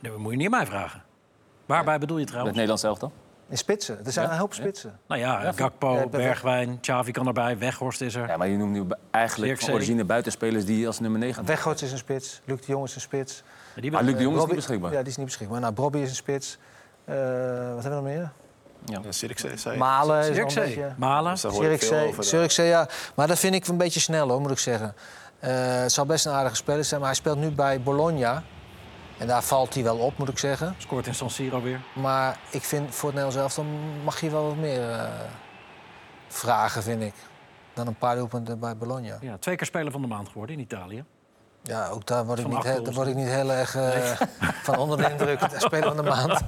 Dat 0.00 0.16
moet 0.16 0.30
je 0.30 0.36
niet 0.36 0.46
aan 0.46 0.58
mij 0.58 0.66
vragen. 0.66 1.02
Waarbij 1.66 1.98
bedoel 1.98 2.16
je 2.16 2.22
Met 2.22 2.28
trouwens? 2.30 2.54
Nederlands 2.56 2.82
elftal? 2.84 3.12
In 3.48 3.58
spitsen. 3.58 4.04
Er 4.04 4.12
zijn 4.12 4.26
Ja? 4.26 4.32
een 4.32 4.38
hoop 4.38 4.54
spitsen. 4.54 4.98
Nou 5.06 5.20
ja, 5.20 5.42
Ja, 5.42 5.52
Gakpo, 5.52 5.94
ja, 5.94 6.06
Bergwijn, 6.06 6.80
Xavi 6.80 7.12
kan 7.12 7.26
erbij, 7.26 7.58
Weghorst 7.58 8.00
is 8.00 8.14
er. 8.14 8.26
Ja, 8.28 8.36
maar 8.36 8.48
je 8.48 8.56
noemt 8.56 8.72
nu 8.72 8.84
eigenlijk 9.10 9.60
van 9.60 9.74
origine 9.74 10.04
buitenspelers 10.04 10.64
die 10.64 10.86
als 10.86 11.00
nummer 11.00 11.20
9. 11.20 11.44
Weghorst 11.44 11.82
is 11.82 11.92
een 11.92 11.98
spits. 11.98 12.40
Luc 12.44 12.60
de 12.60 12.66
Jong 12.66 12.84
is 12.84 12.94
een 12.94 13.00
spits. 13.00 13.42
Die 13.74 13.90
Maar 13.90 14.02
Luc 14.02 14.16
de 14.16 14.22
Jong 14.22 14.36
is 14.36 14.44
niet 14.44 14.54
beschikbaar. 14.54 14.92
Ja, 14.92 14.98
die 14.98 15.08
is 15.08 15.16
niet 15.16 15.26
beschikbaar. 15.26 15.60
Nou, 15.60 15.72
Bobby 15.72 15.98
is 15.98 16.08
een 16.08 16.14
spits. 16.14 16.58
Eh, 17.04 17.14
wat 17.14 17.82
hebben 17.82 17.82
we 17.82 17.88
nog 17.90 18.02
meer? 18.02 18.32
Ja, 18.84 19.12
Zirkzee, 19.12 19.56
zei 19.56 19.74
je. 19.74 19.80
Malen 19.80 20.24
Zirkzee, 20.24 20.64
beetje... 20.64 20.94
Malen. 20.96 21.32
Dus 21.32 21.54
Zirkzee. 21.54 22.14
Zirkzee, 22.18 22.66
ja. 22.66 22.88
Maar 23.14 23.26
dat 23.26 23.38
vind 23.38 23.54
ik 23.54 23.66
een 23.66 23.76
beetje 23.76 24.00
snel, 24.00 24.28
hoor, 24.28 24.40
moet 24.40 24.50
ik 24.50 24.58
zeggen. 24.58 24.94
Eh, 25.38 25.80
het 25.80 25.92
zal 25.92 26.06
best 26.06 26.26
een 26.26 26.32
aardige 26.32 26.56
speler 26.56 26.84
zijn, 26.84 27.00
maar 27.00 27.08
hij 27.08 27.18
speelt 27.18 27.38
nu 27.38 27.50
bij 27.50 27.80
Bologna. 27.80 28.42
En 29.18 29.26
daar 29.26 29.42
valt 29.42 29.74
hij 29.74 29.82
wel 29.82 29.98
op, 29.98 30.18
moet 30.18 30.28
ik 30.28 30.38
zeggen. 30.38 30.74
Scoort 30.78 31.06
in 31.06 31.14
San 31.14 31.30
Siro 31.30 31.62
weer. 31.62 31.80
Maar 31.94 32.38
ik 32.50 32.62
vind 32.62 32.94
voor 32.94 33.10
het 33.10 33.18
Nederlands 33.18 33.36
elftal 33.36 33.64
mag 34.04 34.20
je 34.20 34.30
wel 34.30 34.46
wat 34.46 34.56
meer 34.56 34.90
eh, 34.90 35.04
vragen, 36.28 36.82
vind 36.82 37.02
ik. 37.02 37.14
Dan 37.74 37.86
een 37.86 37.98
paar 37.98 38.16
doelpunten 38.16 38.58
bij 38.58 38.76
Bologna. 38.76 39.18
Ja, 39.20 39.36
twee 39.38 39.56
keer 39.56 39.66
speler 39.66 39.92
van 39.92 40.00
de 40.00 40.06
maand 40.06 40.28
geworden 40.28 40.56
in 40.56 40.62
Italië. 40.62 41.04
Ja, 41.62 41.88
ook 41.88 42.06
daar 42.06 42.24
word 42.24 42.38
ik, 42.38 42.44
Van 42.44 42.54
niet, 42.54 42.84
daar 42.84 42.94
word 42.94 43.06
ik 43.08 43.14
niet 43.14 43.28
heel 43.28 43.52
erg 43.52 43.76
eh, 43.76 44.20
van 44.66 44.78
onder 44.78 44.96
de 44.98 45.10
indruk. 45.10 45.40
Speler 45.56 45.94
van 45.94 45.96
de 45.96 46.02
maand. 46.02 46.40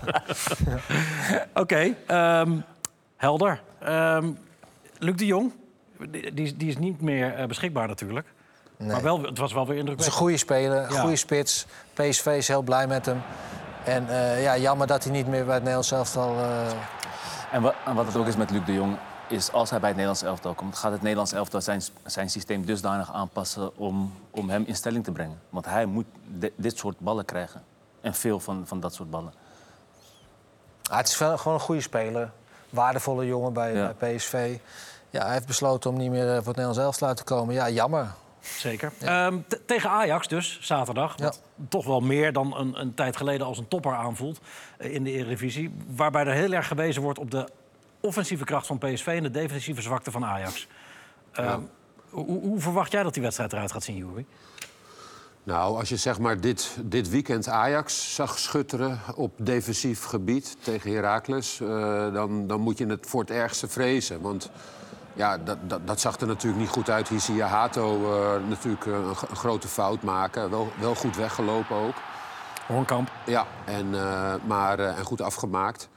Oké, 1.62 1.94
ehm, 2.06 2.56
helder. 3.16 3.60
Ehm, 3.78 4.30
Luc 4.98 5.14
de 5.16 5.26
Jong, 5.26 5.52
die, 6.08 6.32
die 6.56 6.68
is- 6.68 6.78
niet 6.78 7.00
meer 7.00 7.34
eh, 7.34 7.46
beschikbaar 7.46 7.88
natuurlijk. 7.88 8.26
Nee. 8.76 8.88
Maar 8.92 9.02
wel, 9.02 9.22
het 9.22 9.38
was 9.38 9.52
wel 9.52 9.66
weer 9.66 9.76
Het 9.76 9.84
is 9.88 9.90
een 9.90 9.90
indrukwekkend. 9.90 10.16
goede 10.16 10.36
speler, 10.36 10.84
een 10.88 10.92
Ja. 10.94 11.00
goede 11.00 11.16
spits. 11.16 11.66
PSV 11.94 12.26
is 12.26 12.48
heel 12.48 12.62
blij 12.62 12.86
met 12.86 13.06
hem. 13.06 13.22
En 13.84 14.08
eh, 14.08 14.42
ja, 14.42 14.56
jammer 14.56 14.86
dat 14.86 15.04
hij 15.04 15.12
niet 15.12 15.26
meer 15.26 15.44
bij 15.44 15.54
het 15.54 15.62
Nederlands 15.62 15.90
elftal... 15.92 16.36
eh, 16.38 16.66
En, 17.52 17.62
wa- 17.62 17.74
en 17.86 17.94
wat 17.94 18.06
het 18.06 18.16
ook 18.16 18.26
is 18.26 18.36
met 18.36 18.50
Luc 18.50 18.64
de 18.66 18.72
Jong, 18.72 18.96
is 19.28 19.52
als 19.52 19.70
hij 19.70 19.78
bij 19.80 19.88
het 19.88 19.98
Nederlands 19.98 20.28
elftal 20.28 20.54
komt, 20.54 20.76
gaat 20.76 20.92
het 20.92 21.00
Nederlands 21.00 21.32
elftal 21.32 21.60
zijn, 21.60 21.82
zijn 22.04 22.30
systeem 22.30 22.64
dusdanig 22.64 23.12
aanpassen 23.12 23.76
om, 23.76 24.12
om 24.30 24.50
hem 24.50 24.64
in 24.66 24.76
stelling 24.76 25.04
te 25.04 25.12
brengen. 25.12 25.40
Want 25.50 25.64
hij 25.64 25.86
moet 25.86 26.06
di- 26.26 26.52
dit 26.56 26.78
soort 26.78 26.98
ballen 26.98 27.24
krijgen. 27.24 27.62
En 28.00 28.14
veel 28.14 28.40
van, 28.40 28.62
van 28.66 28.80
dat 28.80 28.94
soort 28.94 29.10
ballen. 29.10 29.32
Ah, 30.90 30.96
het 30.96 31.08
is 31.08 31.18
wel 31.18 31.38
gewoon 31.38 31.54
een 31.54 31.60
goede 31.64 31.80
speler. 31.80 32.30
Waardevolle 32.70 33.26
jongen 33.26 33.52
bij, 33.52 33.74
Ja. 33.74 33.94
bij 33.98 34.14
PSV. 34.16 34.56
Ja, 35.10 35.24
hij 35.24 35.32
heeft 35.32 35.46
besloten 35.46 35.90
om 35.90 35.96
niet 35.96 36.10
meer 36.10 36.22
eh, 36.26 36.28
voor 36.28 36.36
het 36.36 36.46
Nederlands 36.46 36.78
elftal 36.78 37.08
uit 37.08 37.16
te 37.16 37.24
komen. 37.24 37.54
Ja, 37.54 37.70
jammer. 37.70 38.06
Zeker. 38.40 38.92
Ehm, 39.00 39.38
tegen 39.66 39.90
Ajax 39.90 40.28
dus, 40.28 40.58
zaterdag. 40.62 41.14
Wat 41.18 41.40
toch 41.68 41.86
wel 41.86 42.00
meer 42.00 42.32
dan 42.32 42.56
een, 42.56 42.80
een 42.80 42.94
tijd 42.94 43.16
geleden 43.16 43.46
als 43.46 43.58
een 43.58 43.68
topper 43.68 43.94
aanvoelt 43.94 44.40
eh, 44.78 44.94
in 44.94 45.04
de 45.04 45.10
Eredivisie. 45.10 45.74
Waarbij 45.86 46.24
er 46.26 46.32
heel 46.34 46.52
erg 46.52 46.66
gewezen 46.66 47.02
wordt 47.02 47.18
op 47.18 47.30
de 47.30 47.48
offensieve 48.04 48.44
kracht 48.44 48.66
van 48.66 48.78
PSV... 48.78 49.06
en 49.06 49.22
de 49.22 49.30
defensieve 49.30 49.82
zwakte 49.82 50.10
van 50.10 50.24
Ajax. 50.24 50.66
Ehm, 51.32 51.60
hoe, 52.10 52.40
hoe 52.40 52.60
verwacht 52.60 52.92
jij 52.92 53.02
dat 53.02 53.14
die 53.14 53.22
wedstrijd 53.22 53.52
eruit 53.52 53.72
gaat 53.72 53.82
zien, 53.82 53.96
Jury? 53.96 54.26
Nou, 55.42 55.78
als 55.78 55.88
je 55.88 55.96
zeg 55.96 56.18
maar 56.18 56.40
dit, 56.40 56.76
dit 56.82 57.08
weekend 57.08 57.48
Ajax 57.48 58.14
zag 58.14 58.38
schutteren 58.38 59.00
op 59.14 59.32
defensief 59.36 60.04
gebied 60.04 60.56
tegen 60.60 60.92
Heracles... 60.94 61.60
eh, 61.60 61.68
dan, 62.12 62.46
dan 62.46 62.60
moet 62.60 62.78
je 62.78 62.86
het 62.86 63.06
voor 63.06 63.20
het 63.20 63.30
ergste 63.30 63.68
vrezen. 63.68 64.20
Want 64.20 64.50
ja, 65.12 65.38
dat, 65.38 65.58
dat, 65.66 65.86
dat 65.86 66.00
zag 66.00 66.20
er 66.20 66.26
natuurlijk 66.26 66.62
niet 66.62 66.70
goed 66.70 66.90
uit. 66.90 67.08
Hier 67.08 67.20
zie 67.20 67.34
je 67.34 67.42
Hato 67.42 67.94
eh, 67.94 68.48
natuurlijk 68.48 68.86
eh, 68.86 68.92
een, 68.92 69.36
grote 69.36 69.68
fout 69.68 70.02
maken. 70.02 70.50
Wel, 70.50 70.72
wel 70.80 70.94
goed 70.94 71.16
weggelopen 71.16 71.76
ook. 71.76 71.94
Hoornkamp. 72.66 73.10
Ja, 73.26 73.46
en, 73.64 73.90
maar, 74.46 74.78
en 74.78 75.04
goed 75.04 75.20
afgemaakt. 75.20 75.88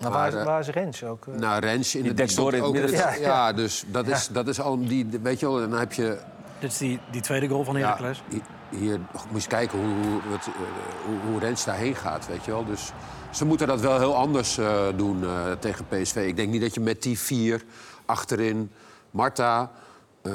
Maar, 0.00 0.10
Maar, 0.10 0.30
waar, 0.30 0.40
eh, 0.40 0.46
waar 0.46 0.60
is 0.60 0.68
Rens 0.68 1.04
ook? 1.04 1.26
eh? 1.26 1.34
Nou, 1.34 1.60
Rens 1.60 1.94
in 1.94 2.14
dekt 2.14 2.36
door 2.36 2.54
in 2.54 2.62
het 2.62 2.72
middenveld. 2.72 3.14
Ja, 3.14 3.20
Ja, 3.20 3.46
ja. 3.46 3.52
dus 3.52 3.84
dat 3.86 4.06
is, 4.06 4.28
dat 4.28 4.48
is 4.48 4.60
al 4.60 4.86
die, 4.86 5.08
weet 5.22 5.40
je 5.40 5.46
wel, 5.50 5.68
dan 5.68 5.78
heb 5.78 5.92
je 5.92 6.18
Dit 6.58 6.70
is 6.70 6.78
die, 6.78 7.00
die 7.10 7.20
tweede 7.20 7.48
goal 7.48 7.64
van 7.64 7.76
ja, 7.76 7.80
Heracles. 7.86 8.22
hi- 8.28 8.40
hier 8.78 8.98
moet 8.98 9.08
je 9.28 9.34
eens 9.34 9.46
kijken 9.46 9.78
hoe, 9.78 9.88
hoe, 10.10 10.20
wat, 10.30 10.46
eh, 10.46 10.52
hoe, 11.06 11.30
hoe 11.30 11.40
Rens 11.40 11.64
daarheen 11.64 11.94
gaat, 11.94 12.26
weet 12.26 12.44
je 12.44 12.50
wel. 12.50 12.64
Dus 12.64 12.92
ze 13.30 13.44
moeten 13.44 13.66
dat 13.66 13.80
wel 13.80 13.98
heel 13.98 14.16
anders 14.16 14.58
eh, 14.58 14.82
doen 14.96 15.24
eh, 15.24 15.52
tegen 15.60 15.84
PSV. 15.88 16.16
Ik 16.16 16.36
denk 16.36 16.50
niet 16.50 16.60
dat 16.60 16.74
je 16.74 16.80
met 16.80 17.02
die 17.02 17.18
vier 17.18 17.62
achterin, 18.06 18.70
Marta, 19.10 19.70
eh, 20.22 20.32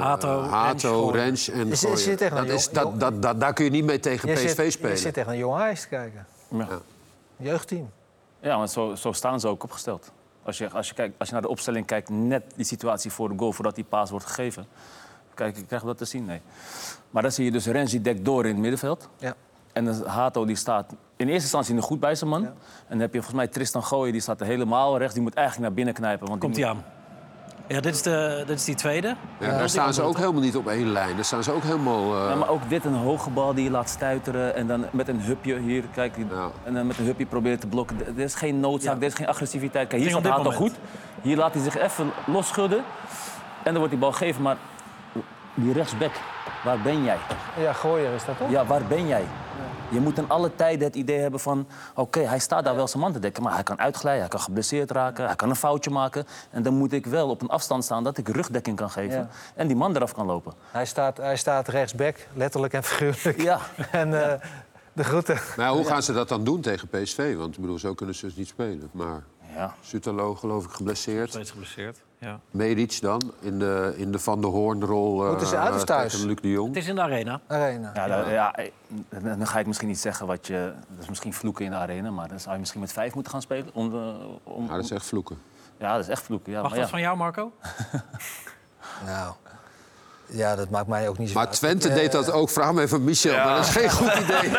Hato, 0.00 0.38
Rens, 0.40 0.50
Hato. 0.52 1.10
Rens 1.10 1.48
en 1.48 1.66
Je 1.68 1.74
zit- 1.74 1.78
Gooien. 1.78 1.96
je 1.98 2.04
zit 2.04 2.18
tegen 2.18 2.36
een 2.36 2.46
dat 2.46 2.56
is, 2.58 2.68
dat, 2.70 3.00
dat, 3.00 3.22
dat, 3.22 3.40
Daar 3.40 3.52
kun 3.52 3.64
je 3.64 3.70
niet 3.70 3.84
mee 3.84 4.00
tegen 4.00 4.28
je, 4.28 4.34
PSV 4.34 4.56
zit, 4.56 4.72
spelen. 4.72 4.90
je 4.90 4.96
zit 4.96 5.14
tegen 5.14 5.32
een 5.32 5.38
jong 5.38 5.60
Ajax 5.60 5.80
te 5.80 5.88
kijken. 5.88 6.26
Ja. 6.48 6.68
Jeugdteam. 7.36 7.90
Ja, 8.42 8.56
want 8.56 8.70
zo, 8.70 8.94
zo 8.94 9.12
staan 9.12 9.40
ze 9.40 9.48
ook 9.48 9.62
opgesteld. 9.64 10.12
Als 10.42 10.58
je, 10.58 10.70
als, 10.70 10.88
je 10.88 10.94
kijkt, 10.94 11.18
als 11.18 11.28
je 11.28 11.34
naar 11.34 11.42
de 11.42 11.48
opstelling 11.48 11.86
kijkt, 11.86 12.08
net 12.08 12.42
die 12.56 12.64
situatie 12.64 13.10
voor 13.10 13.28
de 13.28 13.34
goal, 13.38 13.52
voordat 13.52 13.74
die 13.74 13.84
paas 13.84 14.10
wordt 14.10 14.26
gegeven. 14.26 14.66
Kijk, 15.34 15.54
krijgen 15.54 15.78
we 15.80 15.86
dat 15.86 15.98
te 15.98 16.04
zien? 16.04 16.24
Nee. 16.24 16.40
Maar 17.10 17.22
dan 17.22 17.32
zie 17.32 17.44
je 17.44 17.50
dus 17.50 17.66
Rens 17.66 17.90
die 17.90 18.00
dekt 18.00 18.24
door 18.24 18.44
in 18.44 18.50
het 18.50 18.60
middenveld. 18.60 19.08
Ja. 19.18 19.34
En 19.72 19.84
dan 19.84 20.06
Hato 20.06 20.44
die 20.44 20.56
staat 20.56 20.86
in 21.16 21.26
eerste 21.26 21.42
instantie 21.42 21.74
nog 21.74 21.84
goed 21.84 22.00
bij 22.00 22.14
zijn 22.14 22.30
man. 22.30 22.44
En 22.46 22.54
dan 22.88 22.98
heb 22.98 23.12
je 23.12 23.18
volgens 23.18 23.36
mij 23.36 23.48
Tristan 23.48 23.84
Gooien, 23.84 24.12
die 24.12 24.20
staat 24.20 24.40
er 24.40 24.46
helemaal 24.46 24.98
rechts. 24.98 25.14
Die 25.14 25.22
moet 25.22 25.34
eigenlijk 25.34 25.66
naar 25.66 25.76
binnen 25.76 25.94
knijpen. 25.94 26.26
Want 26.28 26.40
die 26.40 26.50
Komt 26.50 26.64
hij 26.64 26.74
moet- 26.74 26.84
aan. 26.84 26.91
Ja, 27.72 27.80
dit 27.80 27.94
is, 27.94 28.02
de, 28.02 28.42
dit 28.46 28.58
is 28.58 28.64
die 28.64 28.74
tweede. 28.74 29.16
Ja, 29.38 29.58
daar 29.58 29.68
staan 29.68 29.94
ze 29.94 30.02
ook 30.02 30.16
helemaal 30.16 30.40
niet 30.40 30.56
op 30.56 30.66
één 30.68 30.92
lijn. 30.92 31.14
Daar 31.14 31.24
staan 31.24 31.42
ze 31.42 31.52
ook 31.52 31.62
helemaal... 31.62 32.14
eh, 32.16 32.28
Ja, 32.28 32.34
maar 32.34 32.48
ook 32.48 32.68
dit, 32.68 32.84
een 32.84 32.94
hoge 32.94 33.30
bal 33.30 33.54
die 33.54 33.64
je 33.64 33.70
laat 33.70 33.88
stuiteren. 33.88 34.54
En 34.54 34.66
dan 34.66 34.84
met 34.90 35.08
een 35.08 35.20
hupje 35.20 35.58
hier, 35.58 35.84
kijk. 35.94 36.16
Ja. 36.30 36.50
En 36.64 36.74
dan 36.74 36.86
met 36.86 36.98
een 36.98 37.04
hupje 37.04 37.26
proberen 37.26 37.58
te 37.60 37.66
blokken. 37.66 37.96
Er 38.16 38.18
is 38.22 38.34
geen 38.34 38.60
noodzaak, 38.60 38.96
er 38.96 39.02
is 39.02 39.14
geen 39.14 39.26
agressiviteit. 39.26 39.88
Kijk, 39.88 40.00
hier 40.02 40.10
staat 40.10 40.22
dit 40.22 40.32
Hato 40.32 40.50
goed. 40.50 40.72
Hier 41.22 41.36
laat 41.36 41.54
hij 41.54 41.62
zich 41.62 41.78
even 41.78 42.10
losschudden. 42.26 42.78
En 42.78 43.64
dan 43.64 43.74
wordt 43.74 43.90
die 43.90 43.98
bal 43.98 44.12
gegeven. 44.12 44.42
Maar 44.42 44.56
die 45.54 45.72
rechtsback, 45.72 46.12
waar 46.64 46.78
ben 46.80 47.04
jij? 47.04 47.16
Ja, 47.60 47.72
Gooier 47.72 48.12
is 48.14 48.24
dat 48.24 48.38
toch? 48.38 48.50
Ja, 48.50 48.64
waar 48.66 48.82
ben 48.88 49.06
jij? 49.06 49.24
Je 49.92 50.00
moet 50.00 50.18
in 50.18 50.28
alle 50.28 50.54
tijden 50.54 50.86
het 50.86 50.96
idee 50.96 51.18
hebben 51.18 51.40
van... 51.40 51.66
oké, 51.94 52.20
hij 52.20 52.38
staat 52.38 52.64
daar 52.64 52.76
wel 52.76 52.88
zijn 52.88 53.02
man 53.02 53.12
te 53.12 53.18
dekken... 53.18 53.42
maar 53.42 53.54
hij 53.54 53.62
kan 53.62 53.78
uitglijden, 53.78 54.20
hij 54.20 54.30
kan 54.30 54.40
geblesseerd 54.40 54.90
raken... 54.90 55.26
hij 55.26 55.36
kan 55.36 55.50
een 55.50 55.56
foutje 55.56 55.90
maken. 55.90 56.26
En 56.50 56.62
dan 56.62 56.74
moet 56.74 56.92
ik 56.92 57.06
wel 57.06 57.28
op 57.28 57.42
een 57.42 57.48
afstand 57.48 57.84
staan 57.84 58.04
dat 58.04 58.18
ik 58.18 58.28
rugdekking 58.28 58.76
kan 58.76 58.90
geven... 58.90 59.18
Ja. 59.18 59.28
en 59.54 59.66
die 59.66 59.76
man 59.76 59.96
eraf 59.96 60.12
kan 60.12 60.26
lopen. 60.26 60.52
Hij 60.70 60.86
staat, 60.86 61.16
hij 61.16 61.36
staat 61.36 61.68
rechtsback, 61.68 62.16
letterlijk 62.34 62.72
en 62.72 62.84
figuurlijk. 62.84 63.42
Ja. 63.42 63.60
En 63.92 64.30
eh, 64.30 64.40
de 64.92 65.04
groeten. 65.04 65.38
Maar 65.56 65.66
ja, 65.66 65.72
hoe 65.72 65.84
gaan 65.84 66.02
ze 66.02 66.12
dat 66.12 66.28
dan 66.28 66.44
doen 66.44 66.60
tegen 66.60 66.88
PSV? 66.88 67.36
Want 67.36 67.54
ik 67.54 67.60
bedoel, 67.60 67.78
zo 67.78 67.94
kunnen 67.94 68.14
ze 68.14 68.26
dus 68.26 68.36
niet 68.36 68.48
spelen. 68.48 68.88
Maar 68.92 69.22
ja. 69.54 69.74
Sutalo 69.80 70.34
geloof 70.34 70.64
ik 70.64 70.70
geblesseerd. 70.70 71.28
Steeds 71.30 71.50
geblesseerd. 71.50 71.98
Ja. 72.18 72.40
Medic 72.50 73.00
dan, 73.00 73.32
in 73.40 73.58
de, 73.58 73.94
in 73.96 74.12
de 74.12 74.18
Van 74.18 74.40
der 74.40 74.50
Hoorn-rol. 74.50 75.22
eh, 75.24 75.28
Moeten 75.30 75.46
ze 75.46 75.56
uit 75.56 75.74
of 75.74 75.84
thuis? 75.84 76.12
tegen 76.12 76.26
Luc 76.26 76.36
de 76.40 76.50
Jong. 76.50 76.68
Het 76.68 76.76
is 76.76 76.88
in 76.88 76.94
de 76.94 77.00
arena. 77.00 77.40
Arena. 77.46 77.90
Ja, 77.94 78.06
dan, 78.06 78.30
ja, 78.32 78.54
eh, 78.54 78.70
dan 79.08 79.38
dan 79.38 79.46
ga 79.46 79.58
ik 79.58 79.66
misschien 79.66 79.88
niet 79.88 79.98
zeggen 80.00 80.26
wat 80.26 80.46
je... 80.46 80.72
Dat 80.88 81.02
is 81.02 81.08
misschien 81.08 81.34
vloeken 81.34 81.64
in 81.64 81.70
de 81.70 81.76
arena, 81.76 82.10
maar 82.10 82.28
dan 82.28 82.40
zou 82.40 82.52
je 82.54 82.58
misschien 82.60 82.80
met 82.80 82.92
vijf 82.92 83.14
moeten 83.14 83.32
gaan 83.32 83.42
spelen. 83.42 83.70
Om, 83.74 83.94
eh, 83.94 84.14
om, 84.42 84.66
Ja, 84.66 84.74
dat 84.74 84.84
is 84.84 84.90
echt 84.90 85.06
vloeken. 85.06 85.38
ja, 85.76 85.92
dat 85.92 86.00
is 86.04 86.08
echt 86.08 86.22
vloeken. 86.22 86.52
Ja, 86.52 86.60
Mag 86.60 86.70
maar 86.70 86.78
dat 86.78 86.88
ja. 86.88 86.92
van 86.94 87.02
jou, 87.02 87.16
Marco? 87.16 87.52
Nou, 89.06 89.34
ja, 90.32 90.56
dat 90.56 90.70
maakt 90.70 90.86
mij 90.86 91.08
ook 91.08 91.18
niet 91.18 91.28
zo 91.28 91.34
Maar 91.34 91.46
uit. 91.46 91.54
Twente 91.56 91.86
Ik, 91.88 91.94
eh, 91.94 92.00
deed 92.00 92.12
dat 92.12 92.30
ook. 92.32 92.50
Vraag 92.50 92.72
me 92.72 92.82
even 92.82 93.04
Michel, 93.04 93.34
maar 93.44 93.56
dat 93.56 93.64
is 93.64 93.70
geen 93.70 93.90
goed 93.90 94.14
idee. 94.14 94.50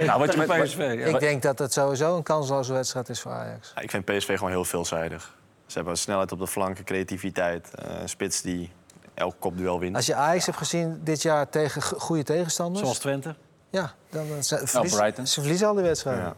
Nou, 0.06 0.18
wat 0.18 0.32
je 0.32 0.38
met, 0.38 0.62
PSV, 0.62 0.76
ja. 0.98 1.06
Ik 1.06 1.20
denk 1.20 1.42
dat 1.42 1.58
het 1.58 1.72
sowieso 1.72 2.16
een 2.16 2.22
kansloze 2.22 2.72
wedstrijd 2.72 3.08
is 3.08 3.20
voor 3.20 3.32
Ajax. 3.32 3.72
Ja, 3.74 3.80
ik 3.82 3.90
vind 3.90 4.04
PSV 4.04 4.34
gewoon 4.36 4.50
heel 4.50 4.64
veelzijdig. 4.64 5.34
Ze 5.66 5.78
hebben 5.78 5.96
snelheid 5.98 6.32
op 6.32 6.38
de 6.38 6.46
flanken, 6.46 6.84
creativiteit. 6.84 7.68
eh, 7.74 8.00
een 8.00 8.08
spits 8.08 8.40
die 8.42 8.72
elk 9.14 9.34
kopduel 9.38 9.78
wint. 9.78 9.96
Als 9.96 10.06
je 10.06 10.14
Ajax 10.14 10.46
hebt 10.46 10.58
gezien 10.58 11.00
dit 11.04 11.22
jaar 11.22 11.48
tegen 11.48 11.82
goede 11.82 12.22
tegenstanders... 12.22 12.80
Zoals 12.80 12.98
Twente. 12.98 13.34
Ja, 13.70 13.92
dan, 14.10 14.28
dan 14.28 14.44
ze, 14.44 14.60
verlies- 14.64 14.94
Brighton. 14.94 15.26
ze 15.26 15.40
verliezen 15.40 15.66
al 15.68 15.74
die 15.74 15.82
wedstrijden. 15.82 16.24
Ja. 16.24 16.34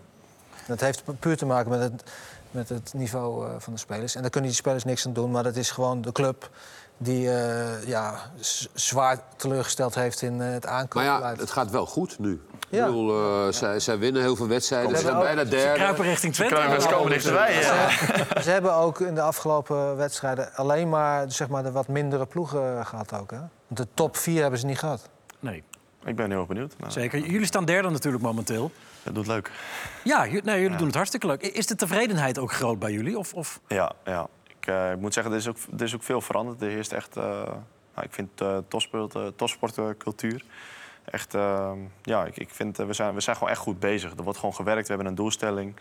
Dat 0.67 0.81
heeft 0.81 1.05
pu- 1.05 1.13
puur 1.13 1.37
te 1.37 1.47
maken 1.47 1.71
met 1.71 1.81
het, 1.81 2.03
met 2.51 2.69
het 2.69 2.93
niveau 2.95 3.47
eh, 3.49 3.55
van 3.59 3.73
de 3.73 3.79
spelers. 3.79 4.15
En 4.15 4.21
daar 4.21 4.31
kunnen 4.31 4.51
die 4.51 4.59
spelers 4.59 4.85
niks 4.85 5.07
aan 5.07 5.13
doen. 5.13 5.31
Maar 5.31 5.43
dat 5.43 5.57
is 5.57 5.71
gewoon 5.71 6.03
de 6.03 6.13
club 6.13 6.51
die 7.05 7.31
eh, 7.31 7.87
ja, 7.87 8.15
zwaar 8.75 9.19
teleurgesteld 9.37 9.95
heeft 9.95 10.23
in 10.23 10.41
eh, 10.41 10.53
het 10.53 10.65
Maar 10.65 10.73
aankoopbeleid. 10.73 11.37
ja, 11.37 11.43
het 11.43 11.51
gaat 11.51 11.71
wel 11.71 11.87
goed 11.87 12.19
nu. 12.19 12.41
Ja. 12.69 12.81
Ik 12.81 12.87
bedoel, 12.87 13.47
eh, 13.47 13.53
zij, 13.53 13.81
zij 13.81 13.99
winnen 13.99 14.23
heel 14.23 14.37
veel 14.37 14.49
wedstrijden. 14.49 14.91
Ze 14.91 14.97
Ze 14.97 15.03
zijn 15.03 15.15
hebben 15.15 15.35
bijna 15.35 15.51
derde. 15.51 15.79
Kruipen 15.79 16.05
richting 16.05 16.35
Twente. 16.35 16.55
Kruipen, 16.55 16.83
ze 16.83 16.89
komen 16.89 17.11
dichterbij, 17.11 17.55
ja. 17.55 17.91
Ze 18.43 18.51
hebben 18.51 18.75
ook 18.75 19.01
in 19.01 19.15
de 19.15 19.21
afgelopen 19.21 19.97
wedstrijden 19.97 20.55
alleen 20.55 20.89
maar, 20.89 21.31
zeg 21.33 21.49
maar 21.49 21.63
de 21.63 21.73
wat 21.73 21.89
mindere 21.89 22.27
ploegen 22.27 22.87
gehad 22.87 23.13
ook. 23.13 23.31
Hè? 23.31 23.39
Want 23.39 23.51
de 23.77 23.87
top 23.95 24.17
vier 24.17 24.41
hebben 24.41 24.61
ze 24.61 24.67
niet 24.67 24.79
gehad. 24.79 25.09
Nee. 25.41 25.63
ik 26.05 26.17
ben 26.17 26.31
heel 26.31 26.39
erg 26.39 26.49
benieuwd. 26.49 26.75
Nou, 26.79 26.93
Zeker. 26.93 27.19
Jullie 27.19 27.47
staan 27.47 27.65
derde 27.65 27.91
natuurlijk 27.91 28.23
momenteel. 28.23 28.71
Dat 29.03 29.15
doet 29.15 29.27
leuk. 29.27 29.51
Ja, 30.05 30.25
nee, 30.25 30.61
jullie 30.61 30.77
doen 30.77 30.87
het 30.87 30.95
hartstikke 30.95 31.27
leuk. 31.27 31.43
Is 31.43 31.67
de 31.67 31.77
tevredenheid 31.77 32.39
ook 32.39 32.53
groot 32.53 32.79
bij 32.79 32.93
jullie? 32.93 33.19
Of, 33.19 33.35
of... 33.35 33.61
Ja, 33.69 33.93
ja. 34.05 34.29
Ik, 34.65 34.71
eh, 34.71 34.91
ik 34.93 34.99
moet 35.01 35.15
zeggen, 35.15 35.33
er 35.33 35.39
is, 35.39 35.49
ook, 35.49 35.57
er 35.77 35.83
is 35.83 35.95
ook 35.95 36.03
veel 36.03 36.21
veranderd. 36.21 36.63
Er 36.63 36.69
heerst 36.69 36.93
echt, 36.93 37.17
eh, 37.17 37.25
nou, 37.95 38.07
ik 38.07 38.13
vind 38.13 38.41
eh 38.41 38.57
topsport, 38.69 39.15
eh, 39.15 39.27
topsportcultuur. 39.37 40.45
Echt, 41.05 41.35
eh, 41.35 41.73
ja, 42.03 42.25
ik, 42.25 42.37
ik 42.37 42.51
vind, 42.51 42.77
we, 42.77 42.93
zijn, 42.93 43.15
we 43.15 43.21
zijn 43.21 43.37
gewoon 43.37 43.53
echt 43.53 43.61
goed 43.61 43.79
bezig. 43.81 44.17
Er 44.17 44.23
wordt 44.23 44.39
gewoon 44.39 44.55
gewerkt, 44.55 44.83
we 44.89 44.93
hebben 44.95 45.07
een 45.07 45.15
doelstelling. 45.17 45.77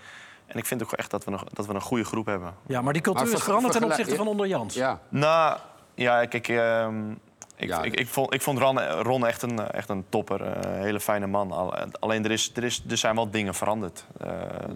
En 0.46 0.58
ik 0.58 0.66
vind 0.66 0.84
ook 0.84 0.92
echt 0.92 1.12
dat 1.12 1.24
we, 1.26 1.32
nog, 1.32 1.44
dat 1.44 1.66
we 1.66 1.74
een 1.74 1.82
goede 1.82 2.04
groep 2.04 2.26
hebben. 2.26 2.54
Ja, 2.68 2.82
maar 2.82 2.94
die 2.94 3.02
cultuur 3.02 3.24
Maar 3.24 3.32
is 3.34 3.38
ver- 3.40 3.48
veranderd 3.48 3.74
ten 3.74 3.84
opzichte 3.84 4.16
van 4.16 4.28
onder 4.28 4.48
Jans. 4.48 4.74
Ja, 4.74 5.00
Nou, 5.10 5.60
ja, 5.96 6.26
kijk, 6.26 6.48
ehm, 6.48 7.14
ik, 7.64 7.70
Ja, 7.70 7.84
ik, 7.84 8.00
ik, 8.00 8.08
vond, 8.08 8.34
ik 8.34 8.42
vond 8.42 8.60
Ron, 8.60 8.80
Ron 8.82 9.28
echt, 9.28 9.42
een, 9.42 9.60
echt 9.68 9.90
een 9.90 10.06
topper. 10.10 10.42
eh, 10.42 10.72
Een 10.74 10.82
hele 10.82 11.00
fijne 11.00 11.28
man. 11.28 11.52
Al- 11.52 11.74
Alleen 12.00 12.24
er, 12.26 12.32
is, 12.32 12.52
er, 12.56 12.64
is, 12.64 12.84
er 12.90 12.98
zijn 12.98 13.16
wel 13.16 13.30
dingen 13.30 13.54
veranderd. 13.54 14.06
Eh, 14.20 14.28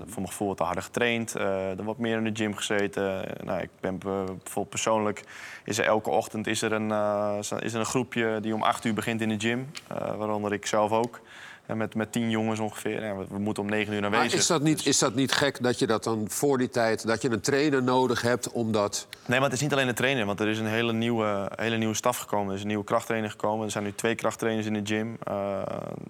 voor 0.05 0.15
mijn 0.15 0.27
gevoel 0.27 0.47
wat 0.47 0.59
harder 0.59 0.83
getraind. 0.83 1.35
eh, 1.35 1.77
er 1.77 1.83
wordt 1.83 1.99
meer 1.99 2.17
in 2.17 2.23
de 2.23 2.31
gym 2.33 2.55
gezeten. 2.55 3.25
Eh, 3.38 3.43
nou, 3.45 3.61
ik 3.61 3.69
ben 3.79 3.93
eh, 3.93 3.99
bijvoorbeeld 4.25 4.69
persoonlijk... 4.69 5.23
is 5.63 5.77
er 5.77 5.85
elke 5.85 6.09
ochtend 6.09 6.47
is 6.47 6.61
er, 6.61 6.71
een, 6.71 6.91
eh, 6.91 7.38
is 7.39 7.73
er 7.73 7.79
een 7.79 7.85
groepje 7.85 8.39
die 8.41 8.53
om 8.53 8.63
acht 8.63 8.85
uur 8.85 8.93
begint 8.93 9.21
in 9.21 9.29
de 9.29 9.39
gym. 9.39 9.69
eh, 9.88 9.97
waaronder 10.15 10.53
ik 10.53 10.65
zelf 10.65 10.91
ook. 10.91 11.19
Met, 11.76 11.95
met 11.95 12.11
tien 12.11 12.30
jongens 12.30 12.59
ongeveer. 12.59 13.03
Ja, 13.03 13.15
we, 13.30 13.39
moeten 13.39 13.63
om 13.63 13.70
negen 13.70 13.93
uur 13.93 14.01
maar 14.01 14.13
aanwezig. 14.13 14.39
is 14.39 14.47
dat, 14.47 14.61
niet, 14.61 14.86
is 14.86 14.99
dat 14.99 15.15
niet 15.15 15.32
gek 15.32 15.63
dat 15.63 15.80
je 15.80 15.88
dat 15.88 16.03
dan 16.03 16.26
voor 16.30 16.57
die 16.57 16.70
tijd... 16.70 17.07
dat 17.07 17.22
je 17.22 17.30
een 17.30 17.41
trainer 17.41 17.84
nodig 17.84 18.22
hebt 18.22 18.51
om 18.51 18.72
dat... 18.72 19.07
Nee, 19.26 19.39
maar 19.39 19.47
het 19.49 19.57
is 19.57 19.63
niet 19.63 19.74
alleen 19.74 19.88
de 19.88 19.93
trainer. 19.93 20.26
Want 20.26 20.39
er 20.39 20.47
is 20.47 20.59
een 20.59 20.65
hele 20.68 20.93
nieuwe, 20.93 21.51
hele 21.55 21.78
nieuwe 21.78 21.93
staf 21.93 22.18
gekomen. 22.18 22.47
Er 22.49 22.55
is 22.55 22.61
een 22.61 22.68
nieuwe 22.68 22.84
krachttrainer 22.84 23.30
gekomen. 23.30 23.65
Er 23.65 23.72
zijn 23.72 23.84
nu 23.84 23.93
twee 23.95 24.15
krachttrainers 24.15 24.65
in 24.68 24.74
de 24.74 24.82
gym. 24.84 25.18
Eh, 25.24 25.61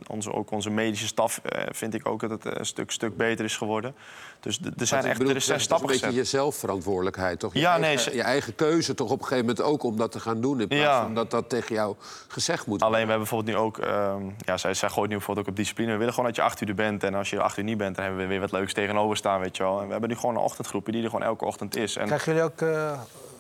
onze, 0.08 0.34
ook 0.34 0.52
onze 0.52 0.70
medische 0.70 1.08
staf 1.08 1.38
eh, 1.44 1.64
vind 1.72 1.94
ik 1.94 2.08
ook 2.08 2.20
dat 2.20 2.30
het 2.30 2.60
een 2.60 2.66
stuk, 2.66 2.92
stuk 2.92 3.18
beter 3.18 3.46
is 3.46 3.58
geworden. 3.58 3.96
Dus 4.40 4.60
er 4.78 4.88
zijn 4.88 5.06
echt 5.06 5.18
bedoel, 5.18 5.34
er 5.34 5.42
zijn 5.42 5.58
het 5.58 5.66
stappen 5.66 5.90
is 5.90 5.96
een 5.96 6.02
beetje 6.02 6.18
je 6.18 6.24
zelfverantwoordelijkheid, 6.28 7.40
toch? 7.40 7.54
Je, 7.54 7.60
Ja, 7.60 7.78
nee, 7.78 7.98
ze- 7.98 8.16
je 8.16 8.22
eigen 8.22 8.56
keuze 8.56 8.94
toch 8.94 9.12
op 9.12 9.20
een 9.20 9.26
gegeven 9.28 9.46
moment 9.46 9.66
ook 9.66 9.84
om 9.84 9.98
dat 9.98 10.12
te 10.12 10.20
gaan 10.20 10.42
doen... 10.42 10.62
in 10.62 10.68
plaats 10.68 10.84
Ja. 10.84 11.02
van 11.02 11.14
dat 11.16 11.32
dat 11.32 11.50
tegen 11.50 11.76
jou 11.76 11.96
gezegd 12.28 12.66
moet 12.66 12.82
Alleen 12.82 12.92
we 13.06 13.10
hebben 13.12 13.18
bijvoorbeeld 13.18 13.58
nu 13.58 13.64
ook... 13.64 13.78
ehm, 13.78 14.22
ja, 14.38 14.58
zij, 14.58 14.74
zij 14.74 14.90
gooit 14.90 15.10
nu 15.10 15.16
bijvoorbeeld 15.16 15.47
ook 15.47 15.47
op 15.48 15.56
discipline. 15.56 15.92
We 15.92 15.98
willen 15.98 16.14
gewoon 16.14 16.30
dat 16.30 16.36
je 16.36 16.42
acht 16.42 16.62
uur 16.62 16.68
er 16.70 16.76
bent. 16.76 17.04
En 17.04 17.14
als 17.16 17.30
je 17.30 17.42
acht 17.42 17.58
uur 17.58 17.64
niet 17.64 17.78
bent, 17.78 17.96
dan 17.96 18.04
hebben 18.06 18.22
we 18.24 18.28
weer 18.30 18.40
wat 18.40 18.52
leuks 18.52 18.74
tegenover 18.74 19.18
staan, 19.18 19.40
weet 19.40 19.58
je 19.58 19.64
wel. 19.64 19.80
En 19.80 19.86
we 19.86 19.92
hebben 19.92 20.10
nu 20.10 20.16
gewoon 20.16 20.36
een 20.36 20.42
ochtendgroepje 20.42 20.92
die 20.92 21.04
er 21.04 21.10
gewoon 21.10 21.26
elke 21.26 21.46
ochtend 21.46 21.76
is. 21.76 21.96
En, 21.96 22.06
Krijgen 22.06 22.34
jullie 22.34 22.50
ook 22.50 22.62
eh, 22.62 23.00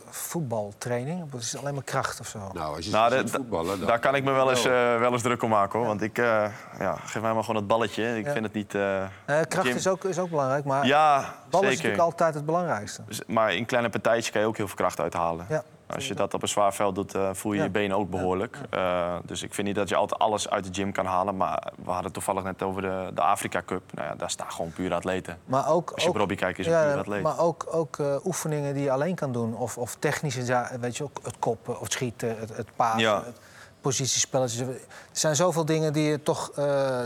voetbaltraining? 0.09 1.23
Of 1.33 1.39
is 1.39 1.51
het 1.51 1.61
alleen 1.61 1.73
maar 1.73 1.83
kracht 1.83 2.19
of 2.19 2.27
zo? 2.27 2.39
Nou, 2.53 2.75
als 2.75 2.85
je 2.85 2.91
Nou, 2.91 3.09
de- 3.09 3.27
voetballen... 3.27 3.77
dan- 3.79 3.87
Daar 3.87 3.99
kan 3.99 4.15
ik 4.15 4.23
me 4.23 4.31
wel 4.31 4.49
eens, 4.49 4.65
eh, 4.65 4.99
wel 4.99 5.11
eens 5.11 5.21
druk 5.21 5.43
om 5.43 5.49
maken, 5.49 5.79
hoor. 5.79 5.87
Want 5.87 6.01
ik... 6.01 6.17
eh, 6.17 6.45
ja, 6.79 6.95
geef 7.05 7.21
mij 7.21 7.33
maar 7.33 7.43
gewoon 7.43 7.59
dat 7.59 7.67
balletje. 7.67 8.17
Ik 8.17 8.25
Ja. 8.25 8.31
vind 8.31 8.43
het 8.45 8.53
niet... 8.53 8.75
eh, 8.75 9.01
Eh, 9.03 9.09
kracht 9.25 9.67
gym- 9.67 9.75
is 9.75 9.87
ook, 9.87 10.03
is 10.03 10.19
ook 10.19 10.29
belangrijk, 10.29 10.65
maar 10.65 10.85
Ja, 10.85 11.33
bal 11.49 11.63
is 11.63 11.69
natuurlijk 11.75 12.01
altijd 12.01 12.33
het 12.33 12.45
belangrijkste. 12.45 13.01
Dus- 13.07 13.21
Maar 13.27 13.53
in 13.53 13.65
kleine 13.65 13.89
partijtjes 13.89 14.31
kan 14.31 14.41
je 14.41 14.47
ook 14.47 14.57
heel 14.57 14.67
veel 14.67 14.75
kracht 14.75 14.99
uithalen. 14.99 15.45
Ja. 15.49 15.63
Als 15.95 16.07
je 16.07 16.13
dat 16.15 16.33
op 16.33 16.41
een 16.41 16.47
zwaar 16.47 16.73
veld 16.73 16.95
doet, 16.95 17.15
eh, 17.15 17.29
voel 17.33 17.51
je 17.51 17.57
Ja. 17.57 17.63
je 17.63 17.69
benen 17.69 17.97
ook 17.97 18.09
behoorlijk. 18.09 18.57
Eh, 18.69 19.15
dus 19.25 19.43
ik 19.43 19.53
vind 19.53 19.67
niet 19.67 19.75
dat 19.75 19.89
je 19.89 19.95
altijd 19.95 20.21
alles 20.21 20.49
uit 20.49 20.63
de 20.63 20.73
gym 20.73 20.91
kan 20.91 21.05
halen. 21.05 21.37
Maar 21.37 21.63
we 21.75 21.83
hadden 21.85 22.03
het 22.03 22.13
toevallig 22.13 22.43
net 22.43 22.63
over 22.63 22.81
de, 22.81 23.11
de 23.13 23.21
Afrika 23.21 23.61
Cup. 23.65 23.93
Nou 23.93 24.07
ja, 24.07 24.15
daar 24.15 24.29
staan 24.29 24.51
gewoon 24.51 24.71
pure 24.71 24.95
atleten. 24.95 25.39
Maar 25.45 25.69
ook, 25.69 25.91
Als 25.91 26.03
je 26.03 26.09
op 26.09 26.15
Robbie 26.15 26.37
kijkt, 26.37 26.59
is 26.59 26.65
het 26.65 26.81
pure 26.85 26.97
atleet. 26.99 27.23
maar 27.23 27.39
ook, 27.39 27.67
ook 27.71 27.97
eh, 27.99 28.15
oefeningen 28.25 28.73
die 28.73 28.83
je 28.83 28.91
alleen 28.91 29.15
kan 29.15 29.31
doen. 29.31 29.55
Of, 29.55 29.77
of 29.77 29.95
technische 29.95 30.67
weet 30.79 30.97
je, 30.97 31.03
ook 31.03 31.19
het 31.23 31.39
koppen 31.39 31.73
of 31.75 31.83
het 31.83 31.91
schieten, 31.91 32.39
het, 32.39 32.57
het 32.57 32.67
pasen, 32.75 33.15
het 33.15 33.39
positiespelletjes. 33.81 34.59
Er 34.67 34.79
zijn 35.11 35.35
zoveel 35.35 35.65
dingen 35.65 35.93
die 35.93 36.09
je 36.09 36.23
toch 36.23 36.51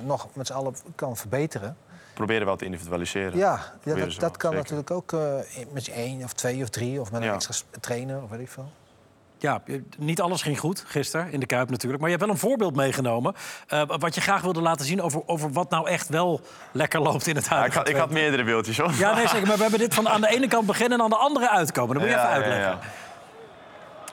nog 0.03 0.27
met 0.33 0.47
z'n 0.47 0.53
allen 0.53 0.75
kan 0.95 1.17
verbeteren. 1.17 1.77
Proberen 2.25 2.45
wel 2.47 2.55
te 2.55 2.65
individualiseren. 2.65 3.37
Ja, 3.37 3.59
ja 3.83 3.95
dat, 3.95 4.37
kan 4.37 4.51
zeker. 4.51 4.55
natuurlijk 4.55 4.91
ook 4.91 5.13
eh, 5.13 5.19
met 5.73 5.85
je 5.85 5.91
één 5.91 6.23
of 6.23 6.33
twee 6.33 6.61
of 6.63 6.69
drie... 6.69 7.01
of 7.01 7.11
met 7.11 7.21
een 7.21 7.27
Ja. 7.27 7.33
extra 7.33 7.55
trainer 7.79 8.21
of 8.23 8.29
weet 8.29 8.39
ik 8.39 8.49
veel. 8.49 8.71
Ja, 9.37 9.61
je- 9.65 9.83
niet 9.97 10.21
alles 10.21 10.41
ging 10.41 10.59
goed 10.59 10.83
gisteren 10.87 11.31
in 11.31 11.39
de 11.39 11.45
Kuip 11.45 11.69
natuurlijk. 11.69 12.01
Maar 12.01 12.09
je 12.11 12.15
hebt 12.15 12.27
wel 12.27 12.35
een 12.35 12.41
voorbeeld 12.41 12.75
meegenomen. 12.75 13.35
eh, 13.67 13.81
wat 13.87 14.15
je 14.15 14.21
graag 14.21 14.41
wilde 14.41 14.61
laten 14.61 14.85
zien 14.85 15.01
over, 15.01 15.21
over 15.25 15.51
wat 15.51 15.69
nou 15.69 15.87
echt 15.89 16.09
wel 16.09 16.41
lekker 16.71 17.01
loopt 17.01 17.27
in 17.27 17.35
het 17.35 17.45
Ja, 17.45 17.49
huidige 17.55 17.79
ik, 17.79 17.85
had, 17.85 17.95
ik 17.95 18.01
had 18.01 18.09
meerdere 18.09 18.43
beeldjes, 18.43 18.77
hoor. 18.77 18.91
Ja, 18.93 19.15
nee, 19.15 19.27
zeker. 19.27 19.47
Maar 19.47 19.55
we 19.55 19.61
hebben 19.61 19.79
dit 19.79 19.93
van 19.93 20.09
aan 20.09 20.21
de 20.21 20.27
ene 20.29 20.47
kant 20.47 20.65
beginnen 20.65 20.97
en 20.97 21.03
aan 21.03 21.09
de 21.09 21.15
andere 21.17 21.49
uitkomen. 21.49 21.93
Dat 21.93 22.03
moet 22.03 22.11
je 22.13 22.17
Ja, 22.17 22.21
even 22.29 22.33
uitleggen. 22.35 22.71
ja. 22.71 22.79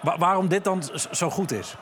Wa- 0.03 0.19
waarom 0.19 0.49
dit 0.49 0.65
dan 0.65 0.83
zo 1.11 1.31
goed 1.31 1.53
is. 1.53 1.77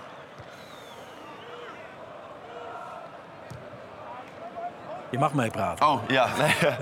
Je 5.17 5.23
mag 5.23 5.35
meepraten. 5.35 5.87
Oh, 5.87 6.03
ja. 6.09 6.29
Nee, 6.39 6.75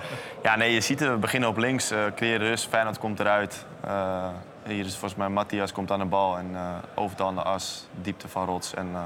ja, 0.43 0.57
nee, 0.57 0.73
je 0.73 0.81
ziet 0.81 1.01
het. 1.01 1.09
We 1.09 1.17
beginnen 1.17 1.49
op 1.49 1.57
links, 1.57 1.91
eh 1.91 1.99
creëren 2.15 2.47
rust. 2.49 2.67
Feyenoord 2.69 2.99
komt 2.99 3.21
eruit. 3.21 3.65
Eh, 3.81 4.29
hier 4.67 4.85
is 4.85 4.91
volgens 4.93 5.15
mij 5.15 5.29
Matthias 5.29 5.73
komt 5.73 5.91
aan 5.91 5.99
de 5.99 6.05
bal. 6.05 6.39
En 6.39 6.51
eh 6.55 6.63
overtal 6.95 7.27
aan 7.27 7.35
de 7.35 7.43
as, 7.43 7.87
diepte 8.01 8.29
van 8.29 8.47
Rots. 8.47 8.75
En 8.75 8.89
eh, 8.95 9.01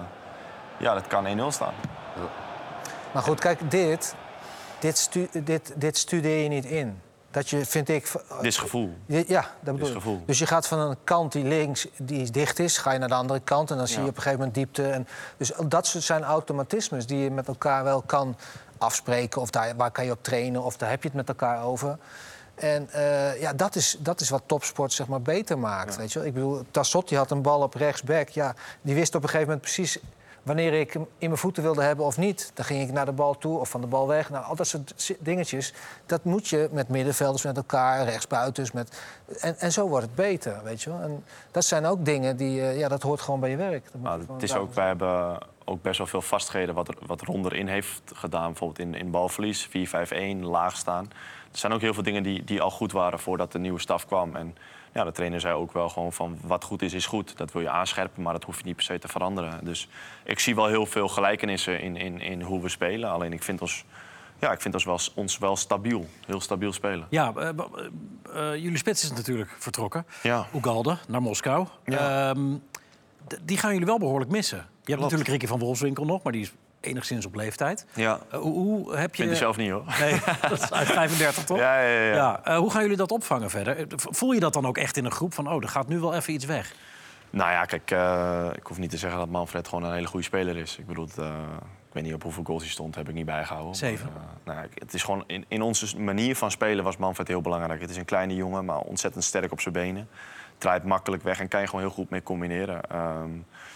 ja, 0.78 0.94
dat 0.94 1.06
kan 1.06 1.38
1-0 1.38 1.46
staan. 1.48 1.72
Maar 3.12 3.22
goed, 3.22 3.40
kijk, 3.40 3.70
dit, 3.70 4.14
dit, 4.78 4.98
stu- 4.98 5.28
dit, 5.32 5.72
dit 5.76 5.96
studeer 5.98 6.42
je 6.42 6.48
niet 6.48 6.64
in. 6.64 7.00
Dat 7.30 7.50
je, 7.50 7.64
vind 7.66 7.88
ik... 7.88 8.12
Dit 8.28 8.44
is 8.46 8.56
gevoel. 8.58 8.96
Ja, 9.06 9.40
dat 9.60 9.74
bedoel 9.74 9.80
is 9.80 9.88
ik. 9.88 9.94
gevoel. 9.94 10.22
Dus 10.26 10.38
je 10.38 10.46
gaat 10.46 10.66
van 10.68 10.78
een 10.78 10.96
kant 11.04 11.32
die 11.32 11.44
links 11.44 11.86
die 11.96 12.30
dicht 12.30 12.58
is, 12.58 12.78
ga 12.78 12.92
je 12.92 12.98
naar 12.98 13.08
de 13.08 13.14
andere 13.14 13.40
kant 13.40 13.70
en 13.70 13.76
dan 13.76 13.86
zie 13.88 14.02
je 14.02 14.08
op 14.08 14.16
een 14.16 14.22
gegeven 14.22 14.38
moment 14.38 14.54
diepte. 14.56 14.88
En, 14.90 15.08
dus 15.36 15.52
dat 15.66 15.86
soort 15.86 16.04
zijn 16.04 16.24
automatismes 16.24 17.06
die 17.06 17.18
je 17.18 17.30
met 17.30 17.48
elkaar 17.48 17.84
wel 17.84 18.02
kan 18.02 18.36
afspreken. 18.78 19.40
Of 19.40 19.50
daar, 19.50 19.76
waar 19.76 19.90
kan 19.90 20.04
je 20.04 20.10
op 20.10 20.22
trainen, 20.22 20.62
of 20.62 20.76
daar 20.76 20.90
heb 20.90 21.02
je 21.02 21.08
het 21.08 21.16
met 21.16 21.28
elkaar 21.28 21.64
over. 21.64 21.98
En 22.54 22.90
eh, 22.90 23.40
ja, 23.40 23.52
dat 23.52 23.74
is, 23.74 23.96
dat 24.00 24.20
is 24.20 24.28
wat 24.28 24.42
topsport 24.46 24.92
zeg 24.92 25.06
maar, 25.06 25.22
beter 25.22 25.58
maakt. 25.58 25.96
Weet 25.96 26.12
je 26.12 26.18
wel? 26.18 26.28
Ik 26.28 26.34
bedoel, 26.34 26.62
Tassotti 26.70 27.16
had 27.16 27.30
een 27.30 27.42
bal 27.42 27.62
op 27.62 27.74
rechtsback. 27.74 28.28
Ja, 28.28 28.54
die 28.82 28.94
wist 28.94 29.14
op 29.14 29.22
een 29.22 29.28
gegeven 29.28 29.46
moment 29.46 29.72
precies 29.72 29.98
wanneer 30.42 30.72
ik 30.72 30.92
hem 30.92 31.06
in 31.18 31.28
mijn 31.28 31.40
voeten 31.40 31.62
wilde 31.62 31.82
hebben 31.82 32.04
of 32.04 32.18
niet. 32.18 32.50
Dan 32.54 32.64
ging 32.64 32.82
ik 32.82 32.92
naar 32.92 33.04
de 33.04 33.12
bal 33.12 33.38
toe 33.38 33.58
of 33.58 33.68
van 33.68 33.80
de 33.80 33.86
bal 33.86 34.06
weg. 34.06 34.30
Nou, 34.30 34.44
al 34.44 34.56
dat 34.56 34.66
soort 34.66 35.14
dingetjes, 35.18 35.74
dat 36.06 36.24
moet 36.24 36.48
je 36.48 36.68
met 36.72 36.88
middenvelders 36.88 37.42
met 37.42 37.56
elkaar, 37.56 38.04
rechtsbuitens. 38.04 38.72
Met... 38.72 39.00
En, 39.40 39.58
en 39.58 39.72
zo 39.72 39.88
wordt 39.88 40.06
het 40.06 40.14
beter, 40.14 40.60
weet 40.64 40.82
je 40.82 40.90
wel. 40.90 41.00
En 41.00 41.24
dat 41.50 41.64
zijn 41.64 41.86
ook 41.86 42.04
dingen 42.04 42.36
die, 42.36 42.60
eh, 42.60 42.78
ja, 42.78 42.88
dat 42.88 43.02
hoort 43.02 43.20
gewoon 43.20 43.40
bij 43.40 43.50
je 43.50 43.56
werk. 43.56 43.84
Dat 43.92 44.02
Nou, 44.02 44.24
het 44.32 44.42
is 44.42 44.54
ook, 44.54 44.74
wij 44.74 44.86
hebben 44.86 45.38
ook 45.68 45.82
best 45.82 45.98
wel 45.98 46.06
veel 46.06 46.22
vastheden 46.22 46.74
wat, 46.74 46.88
er- 46.88 46.96
wat 47.06 47.22
Ron 47.22 47.44
erin 47.44 47.68
heeft 47.68 48.02
gedaan. 48.14 48.46
Bijvoorbeeld 48.46 48.78
in, 48.88 48.94
in 48.94 49.10
balverlies, 49.10 49.68
4-5-1, 49.68 49.72
laag 50.40 50.76
staan. 50.76 51.04
Er 51.52 51.58
zijn 51.58 51.72
ook 51.72 51.80
heel 51.80 51.94
veel 51.94 52.02
dingen 52.02 52.22
die, 52.22 52.44
die 52.44 52.60
al 52.60 52.70
goed 52.70 52.92
waren 52.92 53.18
voordat 53.18 53.52
de 53.52 53.58
nieuwe 53.58 53.80
staf 53.80 54.06
kwam. 54.06 54.36
En 54.36 54.56
ja, 54.94 55.04
de 55.04 55.12
trainer 55.12 55.40
zei 55.40 55.54
ook 55.54 55.72
wel 55.72 55.88
gewoon 55.88 56.12
van 56.12 56.38
wat 56.42 56.64
goed 56.64 56.82
is, 56.82 56.92
is 56.92 57.06
goed. 57.06 57.36
Dat 57.36 57.52
wil 57.52 57.62
je 57.62 57.70
aanscherpen, 57.70 58.22
maar 58.22 58.32
dat 58.32 58.44
hoef 58.44 58.58
je 58.58 58.64
niet 58.64 58.74
per 58.76 58.84
se 58.84 58.98
te 58.98 59.08
veranderen. 59.08 59.64
Dus 59.64 59.88
ik 60.24 60.38
zie 60.38 60.54
wel 60.54 60.66
heel 60.66 60.86
veel 60.86 61.08
gelijkenissen 61.08 61.80
in, 61.80 61.96
in, 61.96 62.20
in 62.20 62.42
hoe 62.42 62.60
we 62.62 62.68
spelen. 62.68 63.10
Alleen 63.10 63.32
ik 63.32 63.42
vind 63.42 63.60
ons, 63.60 63.84
ja, 64.38 64.52
ik 64.52 64.60
vind 64.60 64.74
ons, 64.74 64.84
wel, 64.84 64.98
ons 65.14 65.38
wel 65.38 65.56
stabiel, 65.56 66.06
heel 66.26 66.40
stabiel 66.40 66.72
spelen. 66.72 67.06
Ja, 67.10 67.32
eh, 67.36 67.48
eh, 67.48 67.54
eh, 68.52 68.62
jullie 68.62 68.78
spits 68.78 69.02
is 69.02 69.12
natuurlijk 69.12 69.54
vertrokken. 69.58 70.06
Ja. 70.22 70.46
Oegalde 70.54 70.98
naar 71.08 71.22
Moskou. 71.22 71.66
Ja. 71.84 72.30
Ehm, 72.30 72.54
die 73.42 73.56
gaan 73.58 73.72
jullie 73.72 73.86
wel 73.86 73.98
behoorlijk 73.98 74.30
missen. 74.30 74.66
Je 74.88 74.94
hebt 74.94 75.02
natuurlijk 75.02 75.30
Ricky 75.30 75.46
van 75.46 75.58
Wolfswinkel 75.58 76.04
nog, 76.04 76.22
maar 76.22 76.32
die 76.32 76.42
is 76.42 76.52
enigszins 76.80 77.26
op 77.26 77.34
leeftijd. 77.34 77.86
Ja. 77.94 78.20
Eh, 78.30 78.38
hoe, 78.38 78.96
heb 78.96 79.14
je... 79.14 79.22
Vindt 79.22 79.30
hij 79.30 79.34
zelf 79.40 79.56
niet 79.56 79.70
hoor. 79.70 79.84
Nee, 80.00 80.20
dat 80.48 80.62
is 80.62 80.72
uit 80.72 80.86
35 80.86 81.44
toch? 81.44 81.58
Ja, 81.58 81.80
ja, 81.80 82.00
ja. 82.00 82.14
Ja, 82.14 82.44
eh, 82.44 82.56
hoe 82.56 82.70
gaan 82.70 82.82
jullie 82.82 82.96
dat 82.96 83.10
opvangen 83.10 83.50
verder? 83.50 83.76
Eh, 83.76 83.84
Voel 83.96 84.32
je 84.32 84.40
dat 84.40 84.52
dan 84.52 84.66
ook 84.66 84.78
echt 84.78 84.96
in 84.96 85.04
een 85.04 85.10
groep 85.10 85.34
van... 85.34 85.48
oh, 85.52 85.62
er 85.62 85.68
gaat 85.68 85.88
nu 85.88 85.98
wel 85.98 86.14
even 86.14 86.32
iets 86.32 86.44
weg? 86.44 86.74
Nou 87.30 87.50
ja, 87.50 87.64
kijk, 87.64 87.90
ik 88.56 88.66
hoef 88.66 88.78
niet 88.78 88.90
te 88.90 88.96
zeggen 88.96 89.18
dat 89.18 89.28
Manfred 89.28 89.68
gewoon 89.68 89.84
een 89.84 89.94
hele 89.94 90.06
goede 90.06 90.24
speler 90.24 90.56
is. 90.56 90.78
Ik 90.78 90.86
bedoel, 90.86 91.04
ik 91.04 91.92
weet 91.92 92.02
niet 92.02 92.14
op 92.14 92.22
hoeveel 92.22 92.44
goals 92.44 92.62
hij 92.62 92.70
stond, 92.70 92.94
heb 92.94 93.08
ik 93.08 93.14
niet 93.14 93.26
bijgehouden. 93.26 93.74
Zeven. 93.74 94.10
Maar, 94.14 94.54
nou, 94.54 94.66
ja, 94.66 94.68
het 94.74 94.94
is 94.94 95.02
gewoon 95.02 95.24
in, 95.26 95.44
in 95.48 95.62
onze 95.62 95.98
manier 96.00 96.36
van 96.36 96.50
spelen 96.50 96.84
was 96.84 96.96
Manfred 96.96 97.28
heel 97.28 97.40
belangrijk. 97.40 97.80
Het 97.80 97.90
is 97.90 97.96
een 97.96 98.04
kleine 98.04 98.34
jongen, 98.34 98.64
maar 98.64 98.78
ontzettend 98.78 99.24
sterk 99.24 99.52
op 99.52 99.60
zijn 99.60 99.74
benen. 99.74 100.08
Draait 100.58 100.84
makkelijk 100.84 101.22
weg 101.22 101.40
en 101.40 101.48
kan 101.48 101.60
je 101.60 101.66
gewoon 101.66 101.80
heel 101.80 101.90
goed 101.90 102.10
mee 102.10 102.22
combineren. 102.22 102.82
Ehm, 102.82 103.30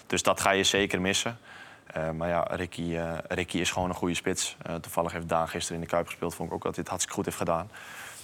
dus 0.06 0.22
dat 0.22 0.40
ga 0.40 0.50
je 0.50 0.64
zeker 0.64 1.00
missen. 1.00 1.38
Eh, 1.86 2.10
maar 2.10 2.28
ja, 2.28 2.46
Ricky, 2.50 2.96
eh, 2.96 3.12
Ricky 3.28 3.58
is 3.58 3.70
gewoon 3.70 3.88
een 3.88 3.94
goede 3.94 4.14
spits. 4.14 4.56
Eh, 4.62 4.74
toevallig 4.74 5.12
heeft 5.12 5.28
Daan 5.28 5.48
gisteren 5.48 5.76
in 5.80 5.84
de 5.84 5.90
Kuip 5.90 6.06
gespeeld. 6.06 6.34
Vond 6.34 6.48
ik 6.48 6.54
ook 6.54 6.62
dat 6.62 6.70
hij 6.74 6.80
het 6.80 6.88
hartstikke 6.88 7.16
goed 7.16 7.24
heeft 7.24 7.36
gedaan. 7.36 7.70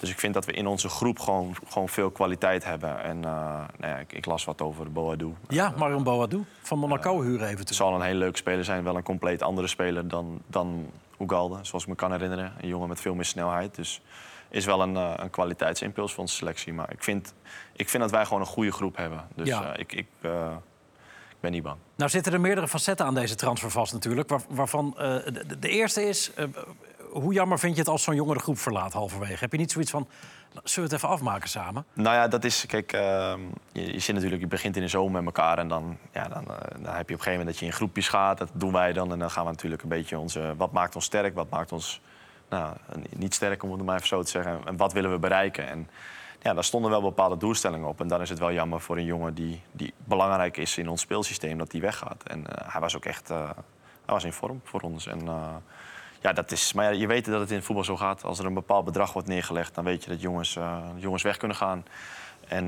Dus 0.01 0.11
ik 0.11 0.19
vind 0.19 0.35
dat 0.35 0.45
we 0.45 0.53
in 0.53 0.67
onze 0.67 0.89
groep 0.89 1.19
gewoon, 1.19 1.57
gewoon 1.69 1.89
veel 1.89 2.11
kwaliteit 2.11 2.65
hebben. 2.65 3.03
En 3.03 3.21
nou 3.21 3.67
ja, 3.81 3.97
ik, 3.97 4.13
ik 4.13 4.27
las 4.27 4.45
wat 4.45 4.63
over 4.63 4.93
Boadu. 4.93 5.35
Ja, 5.49 5.73
Marion 5.77 6.03
Boadou 6.03 6.45
van 6.63 6.79
Monaco 6.79 7.21
huren 7.23 7.41
Het 7.41 7.51
eventueel. 7.53 7.77
zal 7.77 7.95
een 7.95 8.01
hele 8.07 8.19
leuke 8.19 8.37
speler 8.37 8.65
zijn. 8.65 8.85
Wel 8.85 8.97
een 8.97 9.03
compleet 9.03 9.43
andere 9.43 9.67
speler 9.67 10.09
dan, 10.09 10.43
dan 10.47 10.91
Ugalde, 11.21 11.59
zoals 11.63 11.83
ik 11.85 11.89
me 11.91 11.95
kan 11.97 12.13
herinneren. 12.13 12.53
Een 12.61 12.69
jongen 12.69 12.89
met 12.89 13.01
veel 13.01 13.15
meer 13.15 13.25
snelheid. 13.25 13.75
Dus 13.75 14.01
is 14.49 14.65
wel 14.65 14.83
een, 14.83 14.95
een 14.95 15.31
kwaliteitsimpuls 15.31 16.13
voor 16.13 16.21
onze 16.21 16.35
selectie. 16.35 16.73
Maar 16.73 16.93
ik 16.93 17.03
vind, 17.05 17.35
ik 17.73 17.89
vind 17.89 18.03
dat 18.03 18.13
wij 18.13 18.25
gewoon 18.25 18.41
een 18.41 18.47
goede 18.47 18.73
groep 18.73 18.97
hebben. 18.97 19.29
Dus 19.35 19.49
Ja. 19.49 19.77
ik, 19.77 19.93
ik, 19.93 19.99
ik 19.99 20.07
ben 21.41 21.51
niet 21.53 21.63
bang. 21.63 21.77
Nou 21.97 22.11
zitten 22.11 22.33
er 22.33 22.41
meerdere 22.41 22.69
facetten 22.69 23.07
aan 23.07 23.15
deze 23.15 23.35
transfer 23.35 23.71
vast 23.71 23.93
natuurlijk. 23.93 24.29
waar- 24.29 24.41
waarvan 24.49 24.95
eh, 24.99 25.05
de, 25.25 25.59
de 25.59 25.69
eerste 25.69 26.09
is... 26.09 26.31
eh, 26.35 26.45
hoe 27.11 27.33
jammer 27.33 27.59
vind 27.59 27.75
je 27.75 27.81
het 27.81 27.89
als 27.91 28.03
zo'n 28.03 28.15
jongen 28.15 28.37
de 28.37 28.43
groep 28.43 28.59
verlaat 28.59 28.93
halverwege? 28.93 29.37
Heb 29.39 29.53
je 29.53 29.59
niet 29.59 29.73
zoiets 29.73 29.91
van, 29.91 30.09
zullen 30.65 30.89
we 30.89 30.95
het 30.95 31.05
even 31.05 31.15
afmaken 31.15 31.49
samen? 31.49 31.85
Nou 31.93 32.17
ja, 32.17 32.29
dat 32.29 32.45
is, 32.45 32.67
kijk, 32.67 32.93
ehm, 32.93 33.41
je, 33.73 33.93
je 33.93 33.99
zit 33.99 34.15
natuurlijk, 34.15 34.43
je 34.43 34.49
begint 34.49 34.77
in 34.77 34.83
de 34.83 34.89
zomer 34.89 35.23
met 35.23 35.37
elkaar 35.37 35.59
en 35.59 35.69
dan, 35.69 35.97
ja, 36.13 36.29
dan, 36.29 36.45
eh, 36.45 36.55
dan 36.83 36.95
heb 36.95 37.09
je 37.09 37.15
op 37.15 37.21
een 37.21 37.25
gegeven 37.25 37.31
moment 37.31 37.47
dat 37.49 37.59
je 37.59 37.67
in 37.67 37.73
groepjes 37.73 38.09
gaat. 38.09 38.39
Dat 38.39 38.51
doen 38.53 38.73
wij 38.73 38.93
dan 38.93 39.13
en 39.13 39.19
dan 39.19 39.31
gaan 39.31 39.45
we 39.45 39.51
natuurlijk 39.51 39.83
een 39.83 39.89
beetje 39.89 40.19
onze, 40.19 40.55
wat 40.57 40.73
maakt 40.73 40.95
ons 40.95 41.05
sterk, 41.05 41.35
wat 41.35 41.51
maakt 41.51 41.73
ons 41.73 42.01
nou, 42.49 42.77
niet 43.17 43.35
sterk 43.35 43.63
om 43.63 43.73
het 43.73 43.83
maar 43.85 43.97
even 43.97 44.09
zo 44.09 44.23
te 44.23 44.31
zeggen, 44.31 44.59
en 44.65 44.77
wat 44.77 44.93
willen 44.93 45.11
we 45.11 45.19
bereiken. 45.19 45.69
En 45.69 45.89
ja, 46.43 46.55
daar 46.55 46.65
stonden 46.65 46.91
wel 46.91 47.01
bepaalde 47.01 47.37
doelstellingen 47.37 47.89
op 47.89 48.01
en 48.01 48.09
dan 48.09 48.21
is 48.21 48.29
het 48.29 48.39
wel 48.39 48.53
jammer 48.53 48.81
voor 48.81 48.97
een 48.97 49.05
jongen 49.05 49.35
die, 49.35 49.63
die 49.73 49.95
belangrijk 50.05 50.57
is 50.57 50.79
in 50.79 50.89
ons 50.89 51.01
speelsysteem 51.01 51.59
dat 51.59 51.71
die 51.71 51.81
weggaat. 51.81 52.23
En 52.23 52.47
eh, 52.47 52.73
hij 52.73 52.81
was 52.81 52.97
ook 52.97 53.05
echt, 53.05 53.31
eh, 53.31 53.51
hij 54.05 54.15
was 54.15 54.25
in 54.25 54.33
vorm 54.33 54.61
voor 54.65 54.81
ons. 54.81 55.07
En, 55.07 55.29
eh, 55.29 55.55
ja, 56.21 56.33
dat 56.33 56.51
is, 56.51 56.73
maar 56.73 56.85
ja, 56.85 57.01
je 57.01 57.07
weet 57.07 57.25
dat 57.25 57.41
het 57.41 57.51
in 57.51 57.57
het 57.57 57.65
voetbal 57.65 57.85
zo 57.85 57.97
gaat. 57.97 58.25
Als 58.25 58.39
er 58.39 58.47
een 58.47 58.55
bepaald 58.55 58.85
bedrag 58.85 59.13
wordt 59.13 59.29
neergelegd, 59.29 59.75
dan 59.75 59.85
weet 59.85 60.05
je 60.05 60.11
dat 60.11 60.21
jongens, 60.21 60.59
jongens 60.97 61.23
weg 61.23 61.37
kunnen 61.37 61.57
gaan. 61.57 61.85
En 62.49 62.67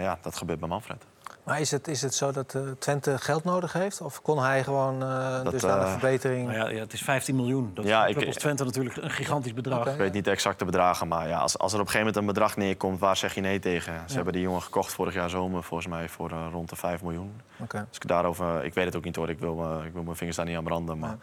ja, 0.00 0.18
dat 0.22 0.36
gebeurt 0.36 0.60
bij 0.60 0.68
Manfred. 0.68 1.04
Maar 1.44 1.60
is 1.60 1.70
het, 1.70 1.88
is 1.88 2.02
het 2.02 2.14
zo 2.14 2.32
dat 2.32 2.54
eh, 2.54 2.62
Twente 2.78 3.18
geld 3.18 3.44
nodig 3.44 3.72
heeft? 3.72 4.00
Of 4.00 4.22
kon 4.22 4.38
hij 4.42 4.64
gewoon 4.64 5.02
eh 5.02 5.42
Dat, 5.42 5.52
dus 5.52 5.62
naar 5.62 5.78
een 5.78 5.84
eh, 5.84 5.90
verbetering... 5.90 6.46
Nou 6.46 6.58
ja, 6.58 6.68
ja, 6.68 6.78
het 6.80 6.92
is 6.92 7.02
15 7.02 7.36
miljoen. 7.36 7.70
Dat 7.74 7.84
Ja, 7.84 8.06
is 8.06 8.16
ik- 8.16 8.32
Twente 8.34 8.64
natuurlijk 8.64 8.96
een 8.96 9.10
gigantisch 9.10 9.54
bedrag. 9.54 9.86
Ik 9.88 9.96
weet 9.96 10.12
niet 10.12 10.24
de 10.24 10.30
exacte 10.30 10.64
bedragen, 10.64 11.08
maar 11.08 11.28
ja, 11.28 11.38
als, 11.38 11.58
als 11.58 11.72
er 11.72 11.80
op 11.80 11.84
een 11.86 11.92
gegeven 11.92 12.12
moment 12.14 12.16
een 12.16 12.34
bedrag 12.34 12.56
neerkomt, 12.56 12.98
waar 13.00 13.16
zeg 13.16 13.34
je 13.34 13.40
nee 13.40 13.58
tegen? 13.58 13.92
Ze 14.06 14.14
hebben 14.14 14.32
die 14.32 14.42
jongen 14.42 14.62
gekocht 14.62 14.92
vorig 14.92 15.14
jaar 15.14 15.30
zomer, 15.30 15.62
volgens 15.62 15.88
mij 15.88 16.08
voor 16.08 16.30
rond 16.52 16.68
de 16.68 16.76
5 16.76 17.02
miljoen. 17.02 17.40
Oké. 17.60 17.78
Als 17.88 17.96
ik 17.98 18.06
daarover, 18.08 18.64
ik 18.64 18.74
weet 18.74 18.84
het 18.84 18.96
ook 18.96 19.04
niet 19.04 19.16
hoor, 19.16 19.28
ik 19.28 19.38
wil, 19.38 19.82
ik 19.86 19.92
wil 19.92 20.02
mijn 20.02 20.16
vingers 20.16 20.36
daar 20.36 20.46
niet 20.46 20.56
aan 20.56 20.64
branden. 20.64 20.98
Maar 20.98 21.16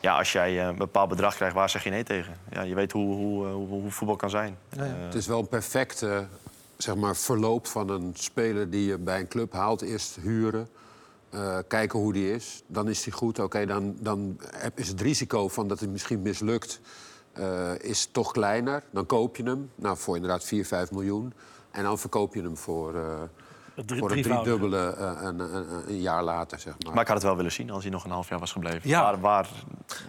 ja, 0.00 0.18
als 0.18 0.32
jij 0.32 0.64
een 0.66 0.76
bepaald 0.76 1.08
bedrag 1.08 1.34
krijgt, 1.34 1.54
waar 1.54 1.70
zeg 1.70 1.84
je 1.84 1.90
nee 1.90 2.02
tegen? 2.04 2.34
Ja, 2.50 2.62
je 2.62 2.74
weet 2.74 2.92
hoe, 2.92 3.14
hoe, 3.14 3.46
hoe, 3.46 3.68
hoe 3.68 3.90
voetbal 3.90 4.16
kan 4.16 4.30
zijn. 4.30 4.56
Ja, 4.70 4.84
ja. 4.84 4.92
Het 4.94 5.14
is 5.14 5.26
wel 5.26 5.38
een 5.38 5.48
perfecte 5.48 6.26
zeg 6.76 6.96
maar, 6.96 7.16
verloop 7.16 7.66
van 7.66 7.90
een 7.90 8.10
speler 8.14 8.70
die 8.70 8.86
je 8.86 8.98
bij 8.98 9.20
een 9.20 9.28
club 9.28 9.52
haalt. 9.52 9.82
Eerst 9.82 10.16
huren, 10.20 10.68
eh, 11.30 11.58
kijken 11.68 11.98
hoe 11.98 12.12
die 12.12 12.32
is. 12.32 12.62
Dan 12.66 12.88
is 12.88 13.04
hij 13.04 13.12
goed. 13.12 13.38
Oké, 13.38 13.66
dan, 13.66 13.96
dan 14.00 14.40
is 14.74 14.88
het 14.88 15.00
risico 15.00 15.48
van 15.48 15.68
dat 15.68 15.80
het 15.80 15.90
misschien 15.90 16.22
mislukt 16.22 16.80
eh, 17.32 17.78
is 17.78 18.08
toch 18.12 18.32
kleiner. 18.32 18.82
Dan 18.90 19.06
koop 19.06 19.36
je 19.36 19.42
hem 19.42 19.70
nou, 19.74 19.96
voor 19.96 20.14
inderdaad 20.14 20.44
4, 20.44 20.66
5 20.66 20.90
miljoen. 20.90 21.32
En 21.70 21.82
dan 21.82 21.98
verkoop 21.98 22.34
je 22.34 22.42
hem 22.42 22.56
voor, 22.56 22.94
eh, 22.94 23.22
drie- 23.84 23.98
voor 24.00 24.10
een 24.12 24.22
driedubbele 24.22 24.94
eh, 24.94 25.10
een, 25.20 25.38
een, 25.38 25.88
een, 25.88 26.00
jaar 26.00 26.22
later, 26.22 26.58
zeg 26.58 26.74
maar. 26.84 26.92
maar 26.92 27.02
ik 27.02 27.08
had 27.08 27.16
het 27.16 27.26
wel 27.26 27.36
willen 27.36 27.52
zien 27.52 27.70
als 27.70 27.82
hij 27.82 27.92
nog 27.92 28.04
een 28.04 28.10
half 28.10 28.28
jaar 28.28 28.38
was 28.38 28.52
gebleven. 28.52 28.88
Ja. 28.88 29.18
Waar, 29.18 29.46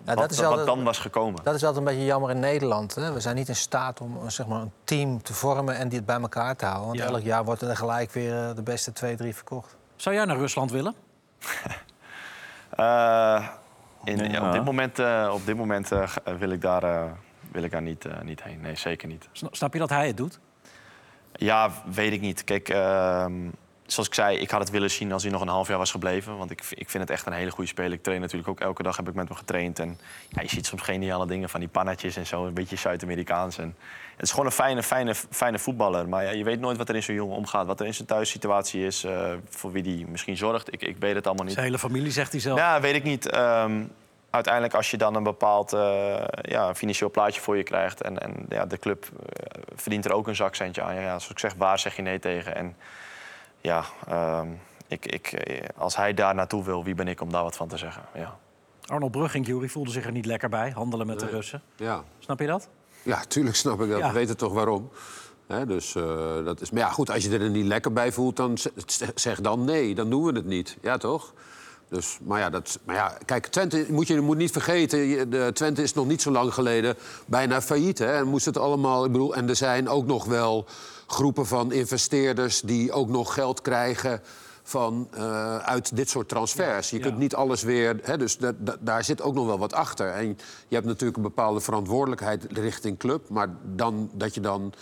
wat, 0.05 0.35
wat 0.35 0.65
dan 0.65 0.83
was 0.83 0.99
gekomen. 0.99 1.43
Dat 1.43 1.55
is 1.55 1.63
altijd 1.63 1.85
een 1.85 1.91
beetje 1.93 2.05
jammer 2.05 2.29
in 2.29 2.39
Nederland. 2.39 2.95
Hè? 2.95 3.13
We 3.13 3.19
zijn 3.19 3.35
niet 3.35 3.47
in 3.47 3.55
staat 3.55 4.01
om 4.01 4.17
eh, 4.17 4.29
zeg 4.29 4.47
maar, 4.47 4.61
een 4.61 4.71
team 4.83 5.21
te 5.21 5.33
vormen 5.33 5.75
en 5.75 5.89
dit 5.89 6.05
bij 6.05 6.19
elkaar 6.21 6.55
te 6.55 6.65
houden. 6.65 6.87
Want 6.87 6.99
Ja. 6.99 7.05
elk 7.05 7.21
jaar 7.23 7.45
wordt 7.45 7.61
er 7.61 7.75
gelijk 7.77 8.11
weer 8.11 8.49
eh, 8.49 8.55
de 8.55 8.63
beste 8.63 8.93
twee, 8.93 9.15
drie 9.15 9.35
verkocht. 9.35 9.75
Zou 9.95 10.15
jij 10.15 10.25
naar 10.25 10.37
Rusland 10.37 10.71
willen? 10.71 10.95
Eh, 12.69 13.47
in, 14.03 14.31
Ja. 14.31 14.47
op 14.47 14.51
dit 14.53 14.63
moment, 14.63 14.99
eh, 14.99 15.29
op 15.33 15.45
dit 15.45 15.57
moment 15.57 15.91
eh, 15.91 16.09
wil 16.39 16.49
ik 16.49 16.61
daar, 16.61 16.83
eh, 16.83 17.03
wil 17.51 17.63
ik 17.63 17.71
daar 17.71 17.81
niet, 17.81 18.05
eh, 18.05 18.21
niet 18.21 18.43
heen. 18.43 18.61
Nee, 18.61 18.75
zeker 18.75 19.07
niet. 19.07 19.27
Sna- 19.31 19.47
Snap 19.51 19.73
je 19.73 19.79
dat 19.79 19.89
hij 19.89 20.07
het 20.07 20.17
doet? 20.17 20.39
Ja, 21.37 21.71
weet 21.85 22.13
ik 22.13 22.21
niet. 22.21 22.43
Kijk, 22.43 22.69
ehm, 22.69 23.33
zoals 23.85 24.07
ik 24.07 24.13
zei, 24.13 24.37
ik 24.37 24.49
had 24.49 24.59
het 24.59 24.69
willen 24.69 24.91
zien 24.91 25.11
als 25.11 25.23
hij 25.23 25.31
nog 25.31 25.41
een 25.41 25.47
half 25.47 25.67
jaar 25.67 25.77
was 25.77 25.91
gebleven. 25.91 26.37
Want 26.37 26.51
ik, 26.51 26.63
ik 26.69 26.89
vind 26.89 27.03
het 27.03 27.11
echt 27.11 27.25
een 27.25 27.33
hele 27.33 27.51
goede 27.51 27.69
speler. 27.69 27.91
Ik 27.91 28.03
train 28.03 28.21
natuurlijk 28.21 28.49
ook 28.49 28.59
elke 28.59 28.83
dag, 28.83 28.97
heb 28.97 29.07
ik 29.07 29.13
met 29.13 29.27
hem 29.27 29.37
getraind. 29.37 29.79
En 29.79 29.99
ja, 30.29 30.41
je 30.41 30.49
ziet 30.49 30.65
soms 30.65 30.81
geniale 30.81 31.27
dingen 31.27 31.49
van 31.49 31.59
die 31.59 31.69
pannetjes 31.69 32.15
en 32.15 32.25
zo. 32.25 32.45
Een 32.45 32.53
beetje 32.53 32.75
Zuid-Amerikaans. 32.75 33.57
En 33.57 33.75
het 34.15 34.25
is 34.25 34.31
gewoon 34.31 34.45
een 34.45 34.51
fijne, 34.51 34.83
fijne, 34.83 35.15
fijne 35.15 35.59
voetballer. 35.59 36.09
Maar 36.09 36.23
ja, 36.23 36.31
je 36.31 36.43
weet 36.43 36.59
nooit 36.59 36.77
wat 36.77 36.89
er 36.89 36.95
in 36.95 37.03
zo'n 37.03 37.15
jongen 37.15 37.35
omgaat. 37.35 37.65
Wat 37.65 37.79
er 37.79 37.85
in 37.85 37.93
zijn 37.93 38.07
thuissituatie 38.07 38.85
is, 38.85 39.03
eh, 39.03 39.33
voor 39.49 39.71
wie 39.71 39.83
die 39.83 40.07
misschien 40.07 40.37
zorgt. 40.37 40.73
Ik, 40.73 40.81
ik 40.81 40.95
weet 40.99 41.15
het 41.15 41.27
allemaal 41.27 41.45
niet. 41.45 41.53
Zijn 41.53 41.65
hele 41.65 41.79
familie, 41.79 42.11
zegt 42.11 42.31
hij 42.31 42.41
zelf. 42.41 42.57
Ja, 42.57 42.81
weet 42.81 42.95
ik 42.95 43.03
niet. 43.03 43.29
Ehm, 43.29 43.83
uiteindelijk 44.29 44.73
als 44.73 44.91
je 44.91 44.97
dan 44.97 45.15
een 45.15 45.23
bepaald 45.23 45.73
eh, 45.73 46.23
ja, 46.41 46.75
financieel 46.75 47.11
plaatje 47.11 47.41
voor 47.41 47.57
je 47.57 47.63
krijgt... 47.63 48.01
en, 48.01 48.19
en 48.21 48.45
ja, 48.49 48.65
de 48.65 48.77
club 48.77 49.05
eh, 49.05 49.61
verdient 49.75 50.05
er 50.05 50.13
ook 50.13 50.27
een 50.27 50.35
zakcentje 50.35 50.81
aan. 50.81 50.93
Ja, 50.95 51.01
ja, 51.01 51.07
zoals 51.07 51.29
ik 51.29 51.39
zeg, 51.39 51.53
waar 51.53 51.79
zeg 51.79 51.95
je 51.95 52.01
nee 52.01 52.19
tegen? 52.19 52.55
En 52.55 52.75
ja, 53.61 53.83
ehm, 54.07 54.47
ik, 54.87 55.05
ik, 55.05 55.27
eh, 55.27 55.65
als 55.77 55.95
hij 55.95 56.13
daar 56.13 56.35
naartoe 56.35 56.63
wil, 56.63 56.83
wie 56.83 56.95
ben 56.95 57.07
ik 57.07 57.21
om 57.21 57.31
daar 57.31 57.43
wat 57.43 57.55
van 57.55 57.67
te 57.67 57.77
zeggen? 57.77 58.01
Ja. 58.13 58.37
Arnold 58.85 59.11
Brugging, 59.11 59.45
Jury, 59.45 59.67
voelde 59.67 59.91
zich 59.91 60.05
er 60.05 60.11
niet 60.11 60.25
lekker 60.25 60.49
bij. 60.49 60.71
Handelen 60.71 61.07
met 61.07 61.19
de. 61.19 61.25
Russen. 61.25 61.61
Ja. 61.75 62.03
Snap 62.19 62.39
je 62.39 62.47
dat? 62.47 62.69
Ja, 63.03 63.23
tuurlijk 63.27 63.55
snap 63.55 63.81
ik 63.81 63.89
dat. 63.89 63.99
Ja. 63.99 64.07
We 64.07 64.13
weten 64.13 64.37
toch 64.37 64.53
waarom. 64.53 64.89
Hè, 65.47 65.65
dus, 65.65 65.95
eh, 65.95 66.45
dat 66.45 66.61
is, 66.61 66.71
maar 66.71 66.81
ja, 66.81 66.89
goed, 66.89 67.09
als 67.09 67.23
je 67.23 67.37
er 67.37 67.49
niet 67.49 67.65
lekker 67.65 67.93
bij 67.93 68.11
voelt, 68.11 68.35
dan 68.35 68.57
zeg 69.15 69.41
dan 69.41 69.65
nee. 69.65 69.95
Dan 69.95 70.09
doen 70.09 70.23
we 70.23 70.31
het 70.31 70.45
niet. 70.45 70.77
Ja, 70.81 70.97
toch? 70.97 71.33
Dus, 71.89 72.17
maar 72.21 72.39
ja, 72.39 72.49
dat, 72.49 72.79
maar 72.85 72.95
ja, 72.95 73.17
kijk, 73.25 73.47
Twente 73.47 73.85
moet 73.89 74.07
je 74.07 74.21
moet 74.21 74.37
niet 74.37 74.51
vergeten. 74.51 75.29
De, 75.29 75.49
Twente 75.53 75.81
is 75.81 75.93
nog 75.93 76.07
niet 76.07 76.21
zo 76.21 76.31
lang 76.31 76.53
geleden 76.53 76.95
bijna 77.25 77.61
failliet. 77.61 77.97
Hè, 77.99 78.13
en 78.17 78.27
moest 78.27 78.45
het 78.45 78.57
allemaal, 78.57 79.05
ik 79.05 79.11
bedoel, 79.11 79.35
en 79.35 79.49
er 79.49 79.55
zijn 79.55 79.89
ook 79.89 80.05
nog 80.05 80.25
wel 80.25 80.65
groepen 81.07 81.45
van 81.45 81.71
investeerders 81.71 82.61
die 82.61 82.91
ook 82.91 83.07
nog 83.09 83.33
geld 83.33 83.61
krijgen 83.61 84.21
van, 84.63 85.07
eh, 85.13 85.57
uit 85.57 85.95
dit 85.95 86.09
soort 86.09 86.29
transfers. 86.29 86.89
Je 86.89 86.97
Ja. 86.97 87.03
kunt 87.03 87.17
niet 87.17 87.35
alles 87.35 87.63
weer. 87.63 87.99
Hè, 88.03 88.17
dus 88.17 88.37
da- 88.37 88.51
da- 88.57 88.75
daar 88.79 89.03
zit 89.03 89.21
ook 89.21 89.33
nog 89.33 89.45
wel 89.45 89.59
wat 89.59 89.73
achter. 89.73 90.09
En 90.11 90.27
je 90.67 90.75
hebt 90.75 90.87
natuurlijk 90.87 91.17
een 91.17 91.23
bepaalde 91.23 91.59
verantwoordelijkheid 91.59 92.45
richting 92.51 92.97
club. 92.97 93.29
Maar 93.29 93.47
dan, 93.75 94.09
dat, 94.13 94.33
je 94.33 94.41
dan, 94.41 94.73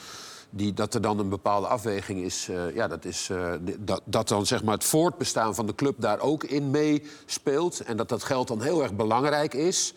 die, 0.56 0.74
dat 0.74 0.94
er 0.94 1.02
dan 1.02 1.20
een 1.20 1.30
bepaalde 1.30 1.68
afweging 1.68 2.24
is. 2.24 2.48
eh, 2.50 2.76
ja, 2.76 2.88
dat, 2.88 3.06
is 3.06 3.30
eh, 3.30 3.54
dat, 3.80 4.02
dat 4.06 4.28
dan 4.28 4.46
zeg 4.46 4.64
maar 4.64 4.74
het 4.74 4.84
voortbestaan 4.84 5.56
van 5.56 5.66
de 5.66 5.76
club 5.76 5.96
daar 5.98 6.20
ook 6.20 6.44
in 6.44 6.72
meespeelt. 6.72 7.80
En 7.80 7.98
dat 7.98 8.10
dat 8.10 8.24
geld 8.24 8.48
dan 8.48 8.62
heel 8.62 8.84
erg 8.84 8.94
belangrijk 8.94 9.54
is. 9.54 9.94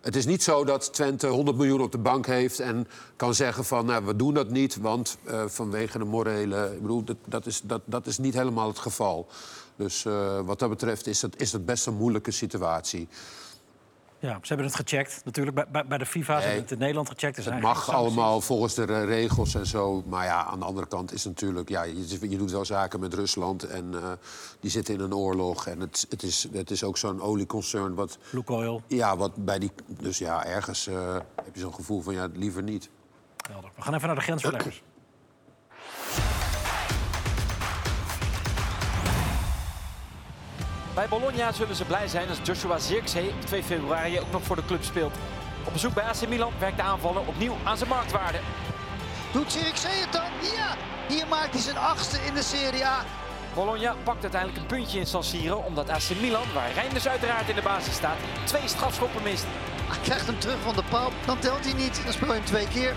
Het 0.00 0.16
is 0.16 0.26
niet 0.26 0.42
zo 0.42 0.64
dat 0.64 0.92
Twente 0.92 1.26
100 1.26 1.56
miljoen 1.56 1.80
op 1.80 1.92
de 1.92 1.98
bank 1.98 2.26
heeft 2.26 2.60
en 2.60 2.88
kan 3.16 3.34
zeggen 3.34 3.64
van 3.64 3.86
nou, 3.86 4.04
we 4.04 4.16
doen 4.16 4.34
dat 4.34 4.50
niet, 4.50 4.76
want 4.76 5.18
eh, 5.24 5.44
vanwege 5.46 5.98
de 5.98 6.04
morele. 6.04 6.70
Ik 6.74 6.80
bedoel, 6.80 7.04
dat, 7.04 7.16
dat, 7.26 7.46
is, 7.46 7.60
dat, 7.64 7.80
dat 7.84 8.06
is 8.06 8.18
niet 8.18 8.34
helemaal 8.34 8.68
het 8.68 8.78
geval. 8.78 9.26
Dus 9.76 10.06
wat 10.44 10.58
dat 10.58 10.68
betreft 10.68 11.06
is 11.06 11.20
dat, 11.20 11.32
is 11.36 11.50
dat 11.50 11.64
best 11.64 11.86
een 11.86 11.94
moeilijke 11.94 12.30
situatie. 12.30 13.08
Ja, 14.20 14.32
ze 14.42 14.48
hebben 14.48 14.66
het 14.66 14.74
gecheckt. 14.74 15.20
Natuurlijk 15.24 15.56
bij, 15.56 15.66
bij, 15.72 15.86
bij 15.86 15.98
de 15.98 16.06
FIFA. 16.06 16.32
Ze 16.32 16.38
Nee. 16.38 16.44
hebben 16.46 16.62
het 16.62 16.72
in 16.72 16.78
Nederland 16.78 17.08
gecheckt. 17.08 17.42
Zijn 17.42 17.54
Het 17.54 17.62
mag 17.64 17.90
allemaal 17.90 18.40
volgens 18.40 18.74
de 18.74 19.04
regels 19.04 19.54
en 19.54 19.66
zo. 19.66 20.02
Maar 20.06 20.24
ja, 20.24 20.44
aan 20.44 20.58
de 20.58 20.64
andere 20.64 20.86
kant 20.86 21.12
is 21.12 21.24
natuurlijk... 21.24 21.68
Ja, 21.68 21.82
je, 21.82 22.30
je 22.30 22.36
doet 22.38 22.50
wel 22.50 22.64
zaken 22.64 23.00
met 23.00 23.14
Rusland 23.14 23.62
en 23.64 23.94
eh, 23.94 24.10
die 24.60 24.70
zitten 24.70 24.94
in 24.94 25.00
een 25.00 25.14
oorlog. 25.14 25.66
En 25.66 25.80
het, 25.80 26.06
het, 26.08 26.22
is, 26.22 26.48
het 26.52 26.70
is 26.70 26.84
ook 26.84 26.96
zo'n 26.98 27.20
olieconcern 27.22 27.94
wat... 27.94 28.18
Lukoil. 28.30 28.82
Ja, 28.86 29.16
wat 29.16 29.44
bij 29.44 29.58
die... 29.58 29.70
Dus 29.86 30.18
ja, 30.18 30.44
ergens 30.44 30.86
eh, 30.86 31.14
heb 31.44 31.54
je 31.54 31.60
zo'n 31.60 31.74
gevoel 31.74 32.00
van 32.02 32.14
ja, 32.14 32.28
liever 32.32 32.62
niet. 32.62 32.88
Helder. 33.50 33.70
We 33.76 33.82
gaan 33.82 33.94
even 33.94 34.06
naar 34.06 34.16
de 34.16 34.22
grensverleggers. 34.22 34.82
Bij 40.98 41.08
Bologna 41.08 41.52
zullen 41.52 41.76
ze 41.76 41.84
blij 41.84 42.08
zijn 42.08 42.28
als 42.28 42.38
Joshua 42.42 42.78
Zirkzee 42.78 43.28
op 43.28 43.40
2 43.40 43.62
februari 43.62 44.20
ook 44.20 44.30
nog 44.30 44.42
voor 44.42 44.56
de 44.56 44.64
club 44.64 44.82
speelt. 44.82 45.14
Op 45.64 45.72
bezoek 45.72 45.94
bij 45.94 46.04
AC 46.04 46.28
Milan 46.28 46.52
werkt 46.58 46.76
de 46.76 46.82
aanvaller 46.82 47.26
opnieuw 47.26 47.56
aan 47.64 47.76
zijn 47.76 47.88
marktwaarde. 47.88 48.38
Doet 49.32 49.52
Zirkzee 49.52 50.00
het 50.00 50.12
dan? 50.12 50.30
Ja! 50.56 50.74
Hier 51.08 51.26
maakt 51.26 51.52
hij 51.52 51.62
zijn 51.62 51.76
achtste 51.76 52.18
in 52.26 52.34
de 52.34 52.42
Serie 52.42 52.86
A. 52.86 53.04
Bologna 53.54 53.94
pakt 54.04 54.22
uiteindelijk 54.22 54.60
een 54.60 54.66
puntje 54.66 54.98
in 54.98 55.06
San 55.06 55.24
Siro 55.24 55.56
omdat 55.56 55.88
AC 55.88 56.08
Milan, 56.20 56.52
waar 56.54 56.72
Reinders 56.72 57.08
uiteraard 57.08 57.48
in 57.48 57.54
de 57.54 57.62
basis 57.62 57.94
staat, 57.94 58.16
twee 58.44 58.68
strafschoppen 58.68 59.22
mist. 59.22 59.46
Hij 59.88 59.98
krijgt 60.02 60.26
hem 60.26 60.38
terug 60.38 60.60
van 60.62 60.74
de 60.74 60.84
paal. 60.90 61.12
Dan 61.26 61.38
telt 61.38 61.64
hij 61.64 61.74
niet. 61.74 62.00
Dan 62.04 62.12
speel 62.12 62.28
je 62.28 62.34
hem 62.34 62.44
twee 62.44 62.68
keer. 62.68 62.94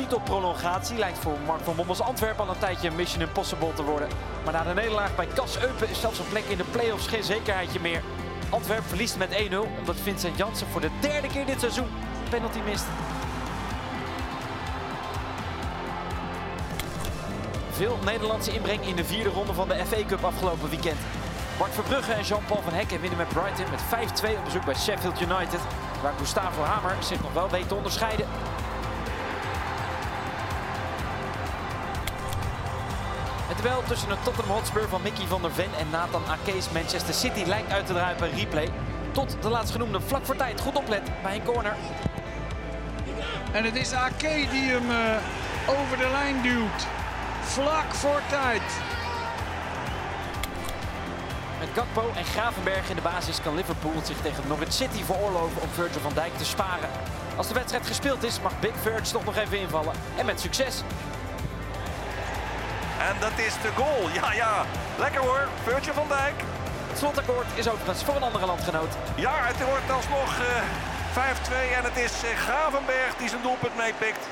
Titelprolongatie 0.00 0.98
lijkt 0.98 1.18
voor 1.18 1.36
Mark 1.46 1.60
van 1.60 1.76
Bommels 1.76 2.00
Antwerpen 2.00 2.44
al 2.44 2.50
een 2.50 2.58
tijdje 2.58 2.88
een 2.88 2.94
mission 2.94 3.22
impossible 3.22 3.72
te 3.74 3.82
worden. 3.82 4.08
Maar 4.44 4.52
na 4.52 4.62
de 4.62 4.74
nederlaag 4.74 5.16
bij 5.16 5.26
Cas 5.34 5.58
Eupen 5.58 5.88
is 5.88 6.00
zelfs 6.00 6.18
een 6.18 6.28
plek 6.28 6.44
in 6.44 6.56
de 6.56 6.64
play-offs 6.64 7.06
geen 7.06 7.22
zekerheidje 7.22 7.80
meer. 7.80 8.02
Antwerp 8.50 8.84
verliest 8.86 9.18
met 9.18 9.48
1-0 9.50 9.56
omdat 9.78 9.96
Vincent 10.02 10.36
Janssen 10.36 10.66
voor 10.66 10.80
de 10.80 10.90
derde 11.00 11.28
keer 11.28 11.46
dit 11.46 11.60
seizoen 11.60 11.84
een 11.84 12.30
penalty 12.30 12.58
mist. 12.64 12.84
Veel 17.70 17.98
Nederlandse 18.04 18.52
inbreng 18.52 18.82
in 18.86 18.96
de 18.96 19.04
vierde 19.04 19.30
ronde 19.30 19.52
van 19.52 19.68
de 19.68 19.84
FA 19.86 20.04
Cup 20.06 20.24
afgelopen 20.24 20.70
weekend. 20.70 20.98
Bart 21.58 21.74
Verbrugge 21.74 22.12
en 22.12 22.22
Jean-Paul 22.22 22.62
van 22.62 22.72
Hekken 22.72 23.00
winnen 23.00 23.18
met 23.18 23.28
Brighton 23.28 23.70
met 23.70 23.82
5-2 24.22 24.38
op 24.38 24.44
bezoek 24.44 24.64
bij 24.64 24.74
Sheffield 24.74 25.20
United. 25.20 25.60
Waar 26.02 26.14
Gustavo 26.18 26.62
Hamer 26.62 26.96
zich 27.00 27.22
nog 27.22 27.32
wel 27.32 27.50
weet 27.50 27.68
te 27.68 27.74
Het 27.74 28.59
duel 33.62 33.82
tussen 33.88 34.10
het 34.10 34.24
Tottenham 34.24 34.54
Hotspur 34.54 34.88
van 34.88 35.02
Mickey 35.02 35.26
van 35.26 35.42
der 35.42 35.52
Ven 35.52 35.70
en 35.78 35.90
Nathan 35.90 36.22
Ake's 36.26 36.70
Manchester 36.70 37.14
City 37.14 37.42
lijkt 37.46 37.72
uit 37.72 37.86
te 37.86 37.92
draaien 37.92 38.18
bij 38.18 38.30
replay. 38.30 38.68
Tot 39.12 39.36
de 39.40 39.48
laatstgenoemde 39.48 40.00
vlak 40.00 40.24
voor 40.24 40.36
tijd 40.36 40.60
goed 40.60 40.76
oplet 40.76 41.10
bij 41.22 41.34
een 41.34 41.44
corner. 41.44 41.76
En 43.52 43.64
het 43.64 43.76
is 43.76 43.92
Ake 43.92 44.46
die 44.50 44.70
hem 44.70 44.90
eh, 44.90 45.78
over 45.80 45.96
de 45.96 46.08
lijn 46.12 46.42
duwt. 46.42 46.86
Vlak 47.42 47.94
voor 47.94 48.20
tijd. 48.28 48.62
Met 51.58 51.68
Gakpo 51.74 52.10
en 52.16 52.24
Gravenberg 52.24 52.88
in 52.88 52.96
de 52.96 53.02
basis 53.02 53.42
kan 53.42 53.54
Liverpool 53.54 54.00
zich 54.04 54.20
tegen 54.22 54.44
Norwich 54.48 54.72
City 54.72 55.04
veroorloven 55.04 55.62
om 55.62 55.68
Virgil 55.68 56.00
van 56.00 56.12
Dijk 56.14 56.36
te 56.36 56.44
sparen. 56.44 56.90
Als 57.36 57.48
de 57.48 57.54
wedstrijd 57.54 57.86
gespeeld 57.86 58.22
is 58.22 58.40
mag 58.40 58.60
Big 58.60 58.74
Virg 58.82 59.02
toch 59.02 59.24
nog 59.24 59.36
even 59.36 59.60
invallen. 59.60 59.94
En 60.16 60.26
met 60.26 60.40
succes. 60.40 60.82
En 63.08 63.14
dat 63.20 63.38
is 63.46 63.54
de 63.62 63.72
goal. 63.76 64.08
Ja, 64.12 64.32
ja. 64.32 64.64
Lekker 64.98 65.20
hoor. 65.20 65.48
Virgil 65.62 65.94
van 65.94 66.08
Dijk. 66.08 66.38
Het 66.88 66.98
slotakkoord 66.98 67.46
is 67.54 67.68
overigens 67.68 68.04
voor 68.04 68.16
een 68.16 68.22
andere 68.22 68.46
landgenoot. 68.46 68.92
Ja, 69.16 69.34
het 69.34 69.64
wordt 69.64 69.90
alsnog 69.90 70.38
eh 70.40 70.88
5-2 71.10 71.16
en 71.76 71.84
het 71.84 71.96
is 71.96 72.22
eh, 72.22 72.36
Gravenberg 72.36 73.16
die 73.16 73.28
zijn 73.28 73.42
doelpunt 73.42 73.76
meepikt. 73.76 74.28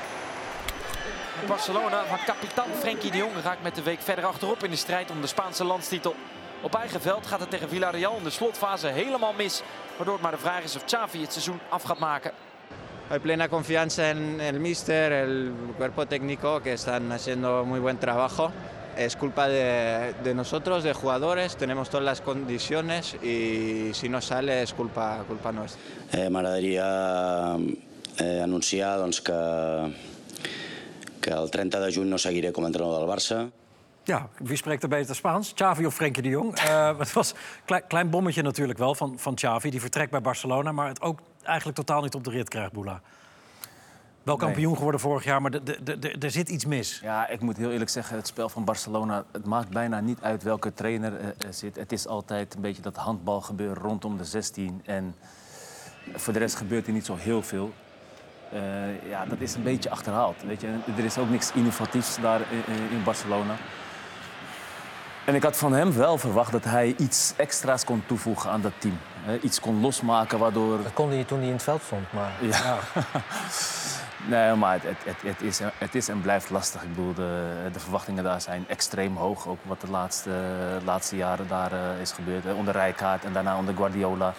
Barcelona 1.47 2.05
van 2.05 2.17
kapitein 2.25 2.75
Frenkie 2.79 3.11
de 3.11 3.17
Jong 3.17 3.31
raakt 3.43 3.63
met 3.63 3.75
de 3.75 3.83
week 3.83 4.01
verder 4.01 4.25
achterop 4.25 4.63
in 4.63 4.69
de 4.69 4.75
strijd 4.75 5.11
om 5.11 5.21
de 5.21 5.27
Spaanse 5.27 5.63
landstitel. 5.63 6.15
Op 6.61 6.75
eigen 6.75 7.01
veld 7.01 7.27
gaat 7.27 7.39
het 7.39 7.49
tegen 7.49 7.69
Villarreal 7.69 8.17
in 8.17 8.23
de 8.23 8.29
slotfase 8.29 8.87
helemaal 8.87 9.33
mis. 9.33 9.61
Waardoor 9.95 10.13
het 10.13 10.23
maar 10.23 10.31
de 10.31 10.37
vraag 10.37 10.63
is 10.63 10.75
of 10.75 10.85
Xavi 10.85 11.21
het 11.21 11.31
seizoen 11.31 11.59
af 11.69 11.83
gaat 11.83 11.99
maken. 11.99 12.31
Hay 13.11 13.17
plena 13.17 13.49
confianza 13.49 14.11
en 14.11 14.39
el 14.39 14.59
míster, 14.59 15.11
el 15.11 15.51
cuerpo 15.77 16.05
técnico 16.05 16.61
que 16.61 16.73
están 16.73 17.11
haciendo 17.11 17.65
muy 17.65 17.79
buen 17.79 17.97
trabajo. 17.97 18.51
Es 18.95 19.15
culpa 19.15 19.47
de, 19.47 20.13
de 20.23 20.35
nosotros, 20.35 20.83
de 20.83 20.93
jugadores, 20.93 21.57
tenemos 21.57 21.89
todas 21.89 22.05
las 22.05 22.21
condiciones 22.21 23.15
y 23.23 23.89
si 23.93 24.09
no 24.09 24.21
sale 24.21 24.61
es 24.61 24.73
culpa, 24.73 25.23
culpa 25.27 25.51
nuestra. 25.51 25.81
Eh, 26.11 26.29
M'agradaria 26.29 27.57
eh, 28.19 28.41
anunciar 28.43 28.99
doncs, 28.99 29.21
que, 29.21 29.33
que 31.19 31.31
el 31.31 31.49
30 31.49 31.79
de 31.79 31.93
juny 31.95 32.09
no 32.09 32.19
seguiré 32.19 32.53
com 32.53 32.65
a 32.65 32.67
entrenador 32.67 32.99
del 33.01 33.09
Barça. 33.09 33.49
Ja, 34.05 34.27
wie 34.41 34.57
spreekt 34.57 34.85
er 34.85 34.89
beter 34.89 35.15
Spaans? 35.17 35.55
Xavi 35.57 35.85
of 35.85 35.93
Frenkie 35.97 36.21
de 36.21 36.29
Jong? 36.29 36.53
Eh, 36.61 36.97
het 37.01 37.13
was 37.13 37.31
een 37.31 37.65
klein, 37.65 37.87
klein 37.87 38.09
bommetje 38.09 38.41
natuurlijk 38.41 38.79
wel 38.79 38.95
van, 38.95 39.19
van 39.19 39.35
Xavi. 39.35 39.69
Die 39.69 39.81
vertrekt 39.81 40.11
bij 40.11 40.21
Barcelona, 40.21 40.71
maar 40.71 40.87
het 40.87 41.01
ook 41.01 41.19
eigenlijk 41.49 41.77
totaal 41.77 42.01
niet 42.01 42.15
op 42.15 42.23
de 42.23 42.29
rit 42.29 42.49
krijgt, 42.49 42.71
Boula. 42.71 43.01
Wel 44.23 44.37
kampioen 44.37 44.75
geworden 44.75 44.99
vorig 45.01 45.23
jaar, 45.23 45.41
maar 45.41 45.51
er 46.19 46.31
zit 46.31 46.49
iets 46.49 46.65
mis. 46.65 46.99
Ja, 47.03 47.27
ik 47.27 47.41
moet 47.41 47.57
heel 47.57 47.71
eerlijk 47.71 47.89
zeggen, 47.89 48.15
het 48.17 48.27
spel 48.27 48.49
van 48.49 48.63
Barcelona... 48.65 49.23
het 49.31 49.45
maakt 49.45 49.69
bijna 49.69 49.99
niet 49.99 50.21
uit 50.21 50.43
welke 50.43 50.73
trainer 50.73 51.19
eh, 51.19 51.27
er 51.47 51.53
zit. 51.53 51.75
Het 51.75 51.91
is 51.91 52.07
altijd 52.07 52.55
een 52.55 52.61
beetje 52.61 52.81
dat 52.81 52.95
handbalgebeuren 52.95 53.83
rondom 53.83 54.17
de 54.17 54.23
16. 54.25 54.81
En 54.85 55.15
voor 56.15 56.33
de 56.33 56.39
rest 56.39 56.55
gebeurt 56.55 56.87
er 56.87 56.93
niet 56.93 57.05
zo 57.05 57.15
heel 57.15 57.41
veel. 57.41 57.73
Eh, 58.51 59.09
ja, 59.09 59.25
dat 59.25 59.39
is 59.39 59.55
een 59.55 59.63
beetje 59.63 59.89
achterhaald. 59.89 60.35
Weet 60.43 60.61
je. 60.61 60.77
Er 60.97 61.03
is 61.05 61.17
ook 61.17 61.29
niks 61.29 61.51
innovatiefs 61.51 62.17
daar 62.21 62.39
in- 62.41 62.89
in 62.91 63.03
Barcelona. 63.03 63.55
En 65.29 65.35
ik 65.35 65.43
had 65.43 65.57
van 65.57 65.73
hem 65.73 65.93
wel 65.93 66.17
verwacht 66.17 66.51
dat 66.51 66.63
hij 66.63 66.93
iets 66.97 67.33
extra's 67.37 67.83
kon 67.83 68.03
toevoegen 68.05 68.51
aan 68.51 68.61
dat 68.61 68.71
team. 68.77 68.97
Iets 69.41 69.59
kon 69.59 69.81
losmaken 69.81 70.39
waardoor... 70.39 70.83
Dat 70.83 70.93
kon 70.93 71.09
hij 71.09 71.23
toen 71.23 71.37
hij 71.37 71.47
in 71.47 71.53
het 71.53 71.63
veld 71.63 71.81
stond. 71.81 72.13
Maar... 72.13 72.31
Ja. 72.41 72.77
nee, 74.35 74.55
maar 74.55 74.73
het, 74.73 74.97
het, 75.03 75.21
het, 75.21 75.41
is, 75.41 75.59
het 75.77 75.95
is 75.95 76.07
en 76.07 76.21
blijft 76.21 76.49
lastig. 76.49 76.83
Ik 76.83 76.89
bedoel, 76.89 77.13
de, 77.13 77.69
de 77.73 77.79
verwachtingen 77.79 78.23
daar 78.23 78.41
zijn 78.41 78.65
extreem 78.67 79.15
hoog. 79.15 79.47
Ook 79.47 79.59
wat 79.61 79.81
de 79.81 79.89
laatste, 79.89 80.31
laatste 80.85 81.15
jaren 81.15 81.47
daar 81.47 81.71
eh, 81.71 82.01
is 82.01 82.11
gebeurd. 82.11 82.53
Onder 82.53 82.73
Rijkaard 82.73 83.25
en 83.25 83.33
daarna 83.33 83.57
onder 83.57 83.75
Guardiola. 83.75 84.33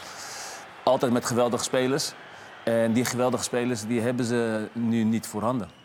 Altijd 0.82 1.12
met 1.12 1.24
geweldige 1.24 1.64
spelers. 1.64 2.12
En 2.64 2.92
die 2.92 3.04
geweldige 3.04 3.44
spelers 3.44 3.86
die 3.86 4.00
hebben 4.00 4.24
ze 4.24 4.68
nu 4.72 5.04
niet 5.04 5.26
voorhanden. 5.26 5.79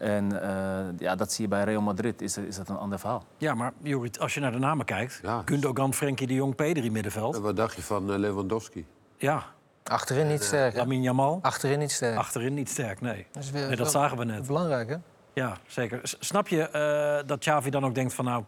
En 0.00 0.42
eh, 0.42 0.98
ja, 0.98 1.14
dat 1.14 1.32
zie 1.32 1.44
je 1.44 1.50
bij 1.50 1.64
Real 1.64 1.80
Madrid, 1.82 2.22
is, 2.22 2.36
is 2.36 2.56
dat 2.56 2.68
een 2.68 2.76
ander 2.76 2.98
verhaal. 2.98 3.24
Ja, 3.36 3.54
maar 3.54 3.72
Juri, 3.82 4.10
als 4.18 4.34
je 4.34 4.40
naar 4.40 4.52
de 4.52 4.58
namen 4.58 4.84
kijkt... 4.84 5.20
Gundogan, 5.44 5.94
Frenkie 5.94 6.26
de 6.26 6.34
Jong, 6.34 6.54
Pedri 6.54 6.90
middenveld. 6.90 7.34
En 7.36 7.42
wat 7.42 7.56
dacht 7.56 7.76
je 7.76 7.82
van 7.82 8.12
eh, 8.12 8.18
Lewandowski? 8.18 8.86
Ja. 9.16 9.42
Achterin 9.84 10.26
niet 10.26 10.42
sterk. 10.42 10.72
hè? 10.72 10.78
Lamin 10.78 11.02
Jamal. 11.02 11.38
Achterin 11.42 11.78
niet 11.78 11.92
sterk. 11.92 12.16
Achterin 12.18 12.54
niet 12.54 12.68
sterk, 12.70 13.00
nee. 13.00 13.26
Dat, 13.32 13.42
is 13.42 13.50
weer 13.50 13.66
nee, 13.66 13.76
dat 13.76 13.90
zagen 13.90 14.18
we 14.18 14.24
net. 14.24 14.46
Belangrijk, 14.46 14.88
hè? 14.88 14.96
Ja, 15.32 15.56
zeker. 15.66 16.00
S- 16.02 16.16
Snap 16.20 16.48
je 16.48 16.68
eh, 16.68 17.26
dat 17.28 17.38
Xavi 17.38 17.70
dan 17.70 17.84
ook 17.84 17.94
denkt 17.94 18.14
van 18.14 18.24
nou, 18.24 18.44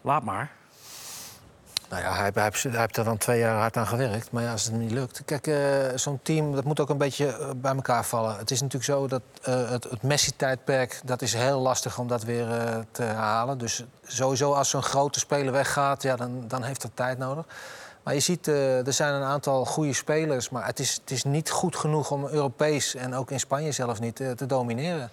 laat 0.00 0.24
maar. 0.24 0.50
Nou 1.90 2.02
ja, 2.02 2.14
hij, 2.14 2.30
hij, 2.34 2.50
heeft- 2.70 2.96
er 2.96 3.04
dan 3.04 3.18
twee 3.18 3.38
jaar 3.38 3.56
hard 3.56 3.76
aan 3.76 3.86
gewerkt. 3.86 4.30
Maar 4.30 4.42
ja, 4.42 4.52
als 4.52 4.64
het 4.64 4.74
niet 4.74 4.90
lukt. 4.90 5.22
Kijk, 5.24 5.46
eh, 5.46 5.58
zo'n 5.94 6.20
team 6.22 6.54
dat 6.54 6.64
moet 6.64 6.80
ook 6.80 6.88
een 6.88 6.98
beetje 6.98 7.26
eh, 7.26 7.50
bij 7.56 7.74
elkaar 7.74 8.04
vallen. 8.04 8.36
Het 8.36 8.50
is 8.50 8.60
natuurlijk 8.60 8.90
zo 8.90 9.06
dat 9.06 9.22
eh, 9.42 9.70
het, 9.70 10.02
Messi-tijdperk... 10.02 11.00
dat 11.04 11.22
is 11.22 11.34
heel 11.34 11.60
lastig 11.60 11.98
om 11.98 12.08
dat 12.08 12.22
weer 12.22 12.46
te 12.90 13.02
herhalen. 13.02 13.58
Dus 13.58 13.84
sowieso 14.02 14.52
als 14.52 14.70
zo'n 14.70 14.82
grote 14.82 15.18
speler 15.18 15.52
weggaat... 15.52 16.02
Ja, 16.02 16.16
dan, 16.16 16.44
dan 16.48 16.62
heeft 16.62 16.82
dat 16.82 16.90
tijd 16.94 17.18
nodig. 17.18 17.44
Maar 18.02 18.14
je 18.14 18.20
ziet, 18.20 18.46
er 18.46 18.92
zijn 18.92 19.14
een 19.14 19.22
aantal 19.22 19.64
goede 19.64 19.92
spelers... 19.92 20.50
maar 20.50 20.66
het 20.66 20.78
is, 20.78 20.94
het 21.00 21.10
is 21.10 21.24
niet 21.24 21.50
goed 21.50 21.76
genoeg 21.76 22.10
om 22.10 22.26
Europees... 22.26 22.94
en 22.94 23.14
ook 23.14 23.30
in 23.30 23.40
Spanje 23.40 23.72
zelf 23.72 24.00
niet, 24.00 24.16
te 24.16 24.46
domineren. 24.46 25.10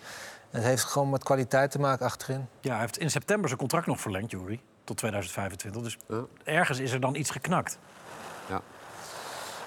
Het 0.49 0.63
heeft 0.63 0.83
gewoon 0.83 1.09
met 1.09 1.23
kwaliteit 1.23 1.71
te 1.71 1.79
maken 1.79 2.05
achterin. 2.05 2.47
Ja, 2.61 2.71
hij 2.71 2.79
heeft 2.79 2.97
in 2.97 3.11
september 3.11 3.47
zijn 3.47 3.59
contract 3.59 3.87
nog 3.87 3.99
verlengd, 3.99 4.31
Juri. 4.31 4.61
Tot 4.87 4.97
2025. 4.97 5.81
Dus 5.81 5.97
ergens 6.43 6.79
is 6.79 6.91
er 6.91 6.99
dan 6.99 7.15
iets 7.15 7.29
geknakt. 7.29 7.79
Ja. 8.49 8.61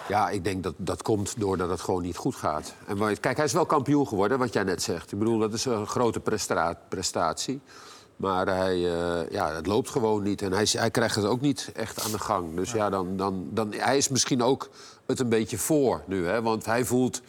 Ja, 0.08 0.28
ik 0.28 0.44
denk 0.44 0.62
dat 0.62 0.74
dat 0.76 1.02
komt 1.02 1.40
doordat 1.40 1.70
het 1.70 1.80
gewoon 1.80 2.02
niet 2.02 2.16
goed 2.16 2.34
gaat. 2.34 2.74
En 2.86 3.20
kijk, 3.20 3.36
hij 3.36 3.44
is 3.44 3.52
wel 3.52 3.66
kampioen 3.66 4.08
geworden, 4.08 4.38
wat 4.38 4.52
jij 4.52 4.62
net 4.62 4.82
zegt. 4.82 5.12
Ik 5.12 5.18
bedoel, 5.18 5.38
dat 5.38 5.52
is 5.52 5.64
een 5.64 5.86
grote 5.86 6.20
prestatie. 6.88 7.60
Maar 8.16 8.46
hij, 8.46 8.74
eh, 8.74 9.30
ja, 9.30 9.54
het 9.54 9.66
loopt 9.66 9.90
gewoon 9.90 10.22
niet. 10.22 10.42
En 10.42 10.52
hij, 10.52 10.66
hij 10.70 10.90
krijgt 10.90 11.14
het 11.14 11.24
ook 11.24 11.40
niet 11.40 11.70
echt 11.74 12.04
aan 12.04 12.10
de 12.10 12.18
gang. 12.18 12.56
Dus 12.56 12.72
ja, 12.72 12.90
dan, 12.90 13.16
dan, 13.16 13.48
dan, 13.50 13.72
hij 13.72 13.96
is 13.96 14.08
misschien 14.08 14.42
ook 14.42 14.70
het 15.06 15.20
een 15.20 15.28
beetje 15.28 15.58
voor 15.58 16.02
nu. 16.06 16.26
Hè? 16.26 16.42
Want 16.42 16.64
hij 16.64 16.84
voelt 16.84 17.22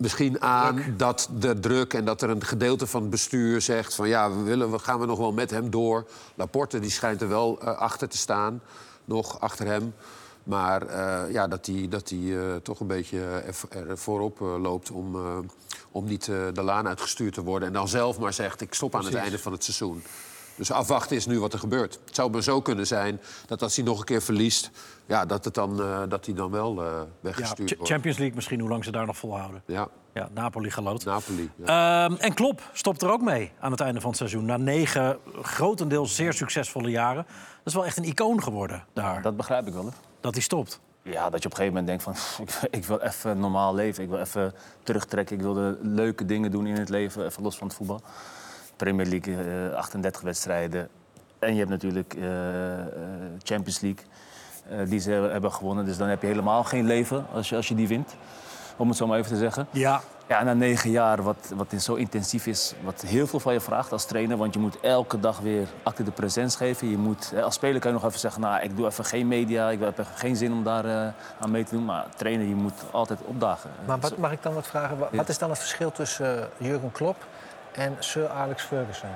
misschien 0.00 0.40
aan 0.40 0.94
dat 0.96 1.28
de 1.38 1.60
druk 1.60 1.94
en 1.94 2.04
dat 2.04 2.22
er 2.22 2.30
een 2.30 2.44
gedeelte 2.44 2.86
van 2.86 3.00
het 3.00 3.10
bestuur 3.10 3.60
zegt 3.60 3.94
van 3.94 4.08
ja, 4.08 4.30
we 4.30 4.42
willen, 4.42 4.70
we 4.70 4.78
gaan 4.78 5.00
we 5.00 5.06
nog 5.06 5.18
wel 5.18 5.32
met 5.32 5.50
hem 5.50 5.70
door. 5.70 6.06
Laporte 6.34 6.78
die 6.78 6.90
schijnt 6.90 7.20
er 7.20 7.28
wel 7.28 7.60
eh, 7.60 7.78
achter 7.78 8.08
te 8.08 8.16
staan, 8.16 8.62
nog 9.04 9.40
achter 9.40 9.66
hem. 9.66 9.94
Maar 10.44 10.86
eh, 10.86 11.32
ja, 11.32 11.48
dat 11.48 11.66
hij 11.66 11.86
dat 11.88 12.08
hij, 12.08 12.38
eh, 12.38 12.56
toch 12.56 12.80
een 12.80 12.86
beetje 12.86 13.20
er, 13.70 13.98
voorop 13.98 14.40
loopt 14.40 14.90
om, 14.90 15.16
om 15.90 16.04
niet 16.04 16.24
de 16.24 16.62
laan 16.62 16.88
uitgestuurd 16.88 17.34
te 17.34 17.42
worden. 17.42 17.68
En 17.68 17.74
dan 17.74 17.88
zelf 17.88 18.18
maar 18.18 18.32
zegt, 18.32 18.60
ik 18.60 18.74
stop 18.74 18.94
aan 18.94 19.04
het 19.04 19.14
einde 19.14 19.38
van 19.38 19.52
het 19.52 19.64
seizoen. 19.64 20.02
Dus 20.60 20.70
afwachten 20.72 21.16
is 21.16 21.26
nu 21.26 21.40
wat 21.40 21.52
er 21.52 21.58
gebeurt. 21.58 21.98
Het 22.04 22.14
zou 22.14 22.30
maar 22.30 22.42
zo 22.42 22.60
kunnen 22.60 22.86
zijn 22.86 23.20
dat 23.46 23.62
als 23.62 23.76
hij 23.76 23.84
nog 23.84 23.98
een 23.98 24.04
keer 24.04 24.22
verliest... 24.22 24.70
Ja, 25.06 25.26
dat, 25.26 25.44
het 25.44 25.54
dan, 25.54 25.80
eh, 25.82 26.02
dat 26.08 26.26
hij 26.26 26.34
dan 26.34 26.50
wel 26.50 26.80
eh, 26.82 26.86
Ja, 26.86 27.06
weggestuurd 27.20 27.70
Ch- 27.70 27.74
wordt. 27.76 27.92
Champions 27.92 28.18
League 28.18 28.36
misschien, 28.36 28.60
hoe 28.60 28.68
lang 28.68 28.84
ze 28.84 28.90
daar 28.90 29.06
nog 29.06 29.16
volhouden. 29.16 29.62
Ja. 29.66 29.88
Ja, 30.14 30.28
Napoli 30.34 30.70
geloot. 30.70 31.04
Napoli, 31.04 31.50
Ehm, 31.64 32.14
en 32.18 32.34
Klop 32.34 32.62
stopt 32.72 33.02
er 33.02 33.10
ook 33.10 33.20
mee 33.22 33.52
aan 33.60 33.70
het 33.70 33.80
einde 33.80 34.00
van 34.00 34.08
het 34.08 34.18
seizoen. 34.18 34.44
Na 34.44 34.56
negen 34.56 35.18
grotendeels 35.42 36.14
zeer 36.14 36.32
succesvolle 36.32 36.90
jaren. 36.90 37.24
Dat 37.26 37.64
is 37.64 37.74
wel 37.74 37.84
echt 37.84 37.96
een 37.96 38.04
icoon 38.04 38.42
geworden 38.42 38.84
daar. 38.92 39.22
Dat 39.22 39.36
begrijp 39.36 39.66
ik 39.66 39.72
wel. 39.72 39.84
Hè? 39.84 39.90
Dat 40.20 40.34
hij 40.34 40.42
stopt. 40.42 40.80
Ja, 41.02 41.30
dat 41.30 41.42
je 41.42 41.48
op 41.48 41.58
een 41.58 41.64
gegeven 41.64 41.66
moment 41.66 41.86
denkt 41.86 42.02
van... 42.02 42.14
ik, 42.46 42.70
ik 42.70 42.84
wil 42.84 43.00
even 43.00 43.40
normaal 43.40 43.74
leven. 43.74 44.02
Ik 44.02 44.08
wil 44.08 44.18
even 44.18 44.54
terugtrekken. 44.82 45.36
Ik 45.36 45.42
wil 45.42 45.54
de 45.54 45.78
leuke 45.82 46.24
dingen 46.24 46.50
doen 46.50 46.66
in 46.66 46.74
het 46.76 46.88
leven. 46.88 47.24
Even 47.24 47.42
los 47.42 47.56
van 47.58 47.66
het 47.66 47.76
voetbal. 47.76 48.00
Premier 48.80 49.06
League, 49.06 49.34
eh, 49.70 49.76
38 49.76 50.20
wedstrijden. 50.22 50.88
En 51.38 51.52
je 51.52 51.58
hebt 51.58 51.70
natuurlijk 51.70 52.14
eh, 52.14 52.78
eh, 52.78 52.86
Champions 53.42 53.80
League. 53.80 54.04
eh, 54.70 54.88
die 54.88 55.00
ze 55.00 55.10
hebben 55.10 55.52
gewonnen. 55.52 55.84
Dus 55.84 55.96
dan 55.96 56.08
heb 56.08 56.20
je 56.20 56.26
helemaal 56.26 56.64
geen 56.64 56.86
leven 56.86 57.26
als 57.34 57.48
je, 57.48 57.56
als 57.56 57.68
je 57.68 57.74
die 57.74 57.88
wint. 57.88 58.14
Om 58.76 58.88
het 58.88 58.96
zo 58.96 59.06
maar 59.06 59.18
even 59.18 59.30
te 59.32 59.38
zeggen. 59.38 59.66
Ja. 59.70 60.00
Ja, 60.28 60.42
na 60.42 60.54
negen 60.54 60.90
jaar, 60.90 61.22
wat, 61.22 61.52
wat 61.54 61.82
zo 61.82 61.94
intensief 61.94 62.46
is, 62.46 62.74
wat 62.84 63.00
heel 63.06 63.26
veel 63.26 63.40
van 63.40 63.52
je 63.52 63.60
vraagt 63.60 63.92
als 63.92 64.04
trainer. 64.04 64.36
Want 64.36 64.54
je 64.54 64.60
moet 64.60 64.80
elke 64.80 65.20
dag 65.20 65.38
weer 65.38 65.68
acte 65.82 66.02
de 66.02 66.10
presens 66.10 66.56
geven. 66.56 66.90
Je 66.90 66.96
moet, 66.98 67.32
eh, 67.34 67.42
als 67.44 67.54
speler 67.54 67.80
kan 67.80 67.90
je 67.90 67.96
nog 67.96 68.06
even 68.06 68.20
zeggen, 68.20 68.40
nou, 68.40 68.62
ik 68.62 68.76
doe 68.76 68.86
even 68.86 69.04
geen 69.04 69.28
media. 69.28 69.70
Ik 69.70 69.80
heb 69.80 69.98
even 69.98 70.14
geen 70.14 70.36
zin 70.36 70.52
om 70.52 70.64
daar 70.64 70.84
eh, 70.84 71.12
aan 71.40 71.50
mee 71.50 71.64
te 71.64 71.74
doen. 71.74 71.84
Maar 71.84 72.06
trainer, 72.16 72.46
je 72.46 72.54
moet 72.54 72.82
altijd 72.90 73.20
opdagen. 73.24 73.70
Maar 73.86 74.00
wat, 74.00 74.16
mag 74.16 74.32
ik 74.32 74.42
dan 74.42 74.54
wat 74.54 74.66
vragen? 74.66 74.98
Wat 75.12 75.28
is 75.28 75.38
dan 75.38 75.50
het 75.50 75.58
verschil 75.58 75.92
tussen 75.92 76.38
eh, 76.38 76.66
Jurgen 76.66 76.92
Klopp 76.92 77.26
en 77.72 77.96
Sir 77.98 78.28
Alex 78.28 78.62
Ferguson? 78.62 79.10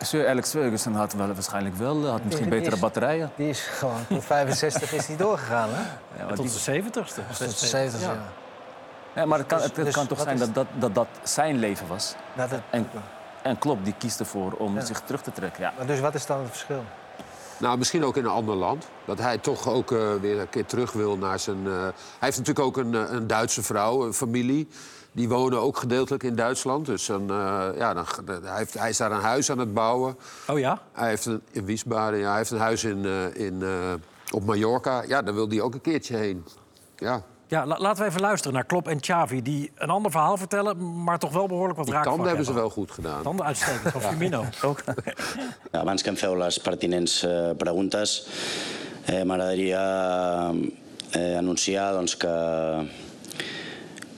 Sir 0.00 0.28
Alex 0.28 0.50
Ferguson 0.50 0.94
had 0.94 1.12
wel, 1.12 1.26
waarschijnlijk 1.34 1.76
wel, 1.76 2.06
had 2.06 2.24
misschien 2.24 2.28
Die- 2.30 2.38
die 2.40 2.58
betere 2.58 2.74
is- 2.74 2.80
batterijen. 2.80 3.30
Die 3.36 3.48
is 3.48 3.60
gewoon 3.60 4.06
tot 4.08 4.24
65 4.34 4.92
is 4.92 5.06
die 5.06 5.16
doorgegaan, 5.16 5.68
hè? 5.72 5.82
Ja, 6.22 6.26
tot 6.34 6.36
die- 6.64 6.82
de 6.82 6.82
70ste. 6.82 7.20
Tot 7.38 7.60
de 7.60 7.66
70 7.66 8.00
ja. 8.00 8.16
Ja, 9.14 9.24
maar 9.26 9.38
het 9.38 9.46
kan, 9.46 9.58
Dus- 9.58 9.66
het, 9.66 9.76
het 9.76 9.84
dus 9.84 9.94
kan 9.94 10.06
toch 10.06 10.20
zijn 10.20 10.34
is- 10.34 10.40
dat 10.40 10.54
dat, 10.54 10.66
dat 10.78 10.94
dat 10.94 11.06
zijn 11.22 11.58
leven 11.58 11.86
was. 11.86 12.14
Nou, 12.32 12.50
dat- 12.50 12.60
en, 12.70 12.88
En 13.42 13.58
Klopp 13.58 13.84
die 13.84 13.94
kiest 13.98 14.20
ervoor 14.20 14.52
om 14.52 14.74
Ja. 14.74 14.84
zich 14.84 15.00
terug 15.00 15.22
te 15.22 15.32
trekken. 15.32 15.62
Ja. 15.62 15.72
Maar 15.76 15.86
dus 15.86 16.00
wat 16.00 16.14
is 16.14 16.26
dan 16.26 16.38
het 16.40 16.48
verschil? 16.48 16.84
Nou, 17.58 17.78
misschien 17.78 18.04
ook 18.04 18.16
in 18.16 18.24
een 18.24 18.30
ander 18.30 18.54
land. 18.54 18.86
Dat 19.04 19.18
hij 19.18 19.38
toch 19.38 19.68
ook 19.68 19.92
eh, 19.92 20.14
weer 20.20 20.40
een 20.40 20.48
keer 20.48 20.64
terug 20.66 20.92
wil 20.92 21.16
naar 21.16 21.38
zijn... 21.38 21.66
eh, 21.66 21.72
Hij 21.82 21.92
heeft 22.18 22.38
natuurlijk 22.38 22.66
ook 22.66 22.76
een, 22.76 22.94
eh, 22.94 23.00
een 23.08 23.26
Duitse 23.26 23.62
vrouw, 23.62 24.06
een 24.06 24.14
familie. 24.14 24.68
Die 25.14 25.28
wonen 25.28 25.60
ook 25.60 25.76
gedeeltelijk 25.76 26.22
in 26.22 26.34
Duitsland. 26.36 26.86
Dus 26.86 27.06
dan, 27.06 27.30
eh, 27.30 27.66
ja, 27.76 27.94
dan, 27.94 28.04
hij, 28.42 28.56
heeft, 28.56 28.74
hij 28.78 28.88
is 28.88 28.96
daar 28.96 29.12
een 29.12 29.20
huis 29.20 29.50
aan 29.50 29.58
het 29.58 29.74
bouwen. 29.74 30.16
Oh 30.48 30.58
ja? 30.58 30.78
Hij 30.92 31.08
heeft 31.08 31.26
een, 31.26 31.40
in 31.50 31.64
Wiesbaden, 31.64 32.18
ja, 32.18 32.28
hij 32.28 32.36
heeft 32.36 32.50
een 32.50 32.58
huis 32.58 32.84
in, 32.84 33.04
eh, 33.04 33.46
in, 33.46 33.62
eh, 33.62 33.92
op 34.34 34.44
Mallorca. 34.44 35.02
Ja, 35.06 35.22
daar 35.22 35.34
wil 35.34 35.48
hij 35.48 35.60
ook 35.60 35.74
een 35.74 35.80
keertje 35.80 36.16
heen. 36.16 36.44
Ja, 36.96 37.22
Ja, 37.46 37.66
la- 37.66 37.78
laten 37.78 38.02
we 38.02 38.08
even 38.08 38.20
luisteren 38.20 38.54
naar 38.54 38.64
Klop 38.64 38.88
en 38.88 39.00
Xavi... 39.00 39.42
die 39.42 39.70
een 39.74 39.88
ander 39.90 40.10
verhaal 40.10 40.36
vertellen, 40.36 41.02
maar 41.04 41.18
toch 41.18 41.32
wel 41.32 41.46
behoorlijk 41.46 41.78
wat 41.78 41.88
raakvlak 41.88 42.04
tanden 42.14 42.26
hebben 42.26 42.44
ze 42.44 42.50
hebben. 42.52 42.68
wel 42.68 42.76
goed 42.84 42.90
gedaan. 42.94 43.22
Tanden 43.22 43.46
uitstekend, 43.46 43.92
van 43.92 44.00
Firmino 44.10 44.44
ook. 44.62 44.80
Abans 45.70 46.02
que 46.02 46.10
em 46.10 46.16
feu 46.16 46.36
les 46.36 46.58
pertinents 46.58 47.22
eh, 47.22 47.50
preguntes, 47.56 48.26
eh, 49.04 49.22
m'agradaria 49.22 50.52
eh, 51.10 51.36
anunciar 51.36 51.92
doncs, 51.92 52.16
que, 52.16 52.28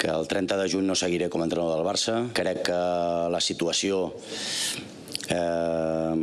que 0.07 0.13
el 0.13 0.29
30 0.29 0.57
de 0.57 0.69
juny 0.71 0.87
no 0.87 0.95
seguiré 0.95 1.27
com 1.27 1.43
a 1.43 1.47
entrenador 1.49 1.81
del 1.81 1.87
Barça. 1.87 2.15
Crec 2.31 2.61
que 2.69 2.75
la 3.33 3.41
situació 3.43 4.13
eh, 5.35 6.15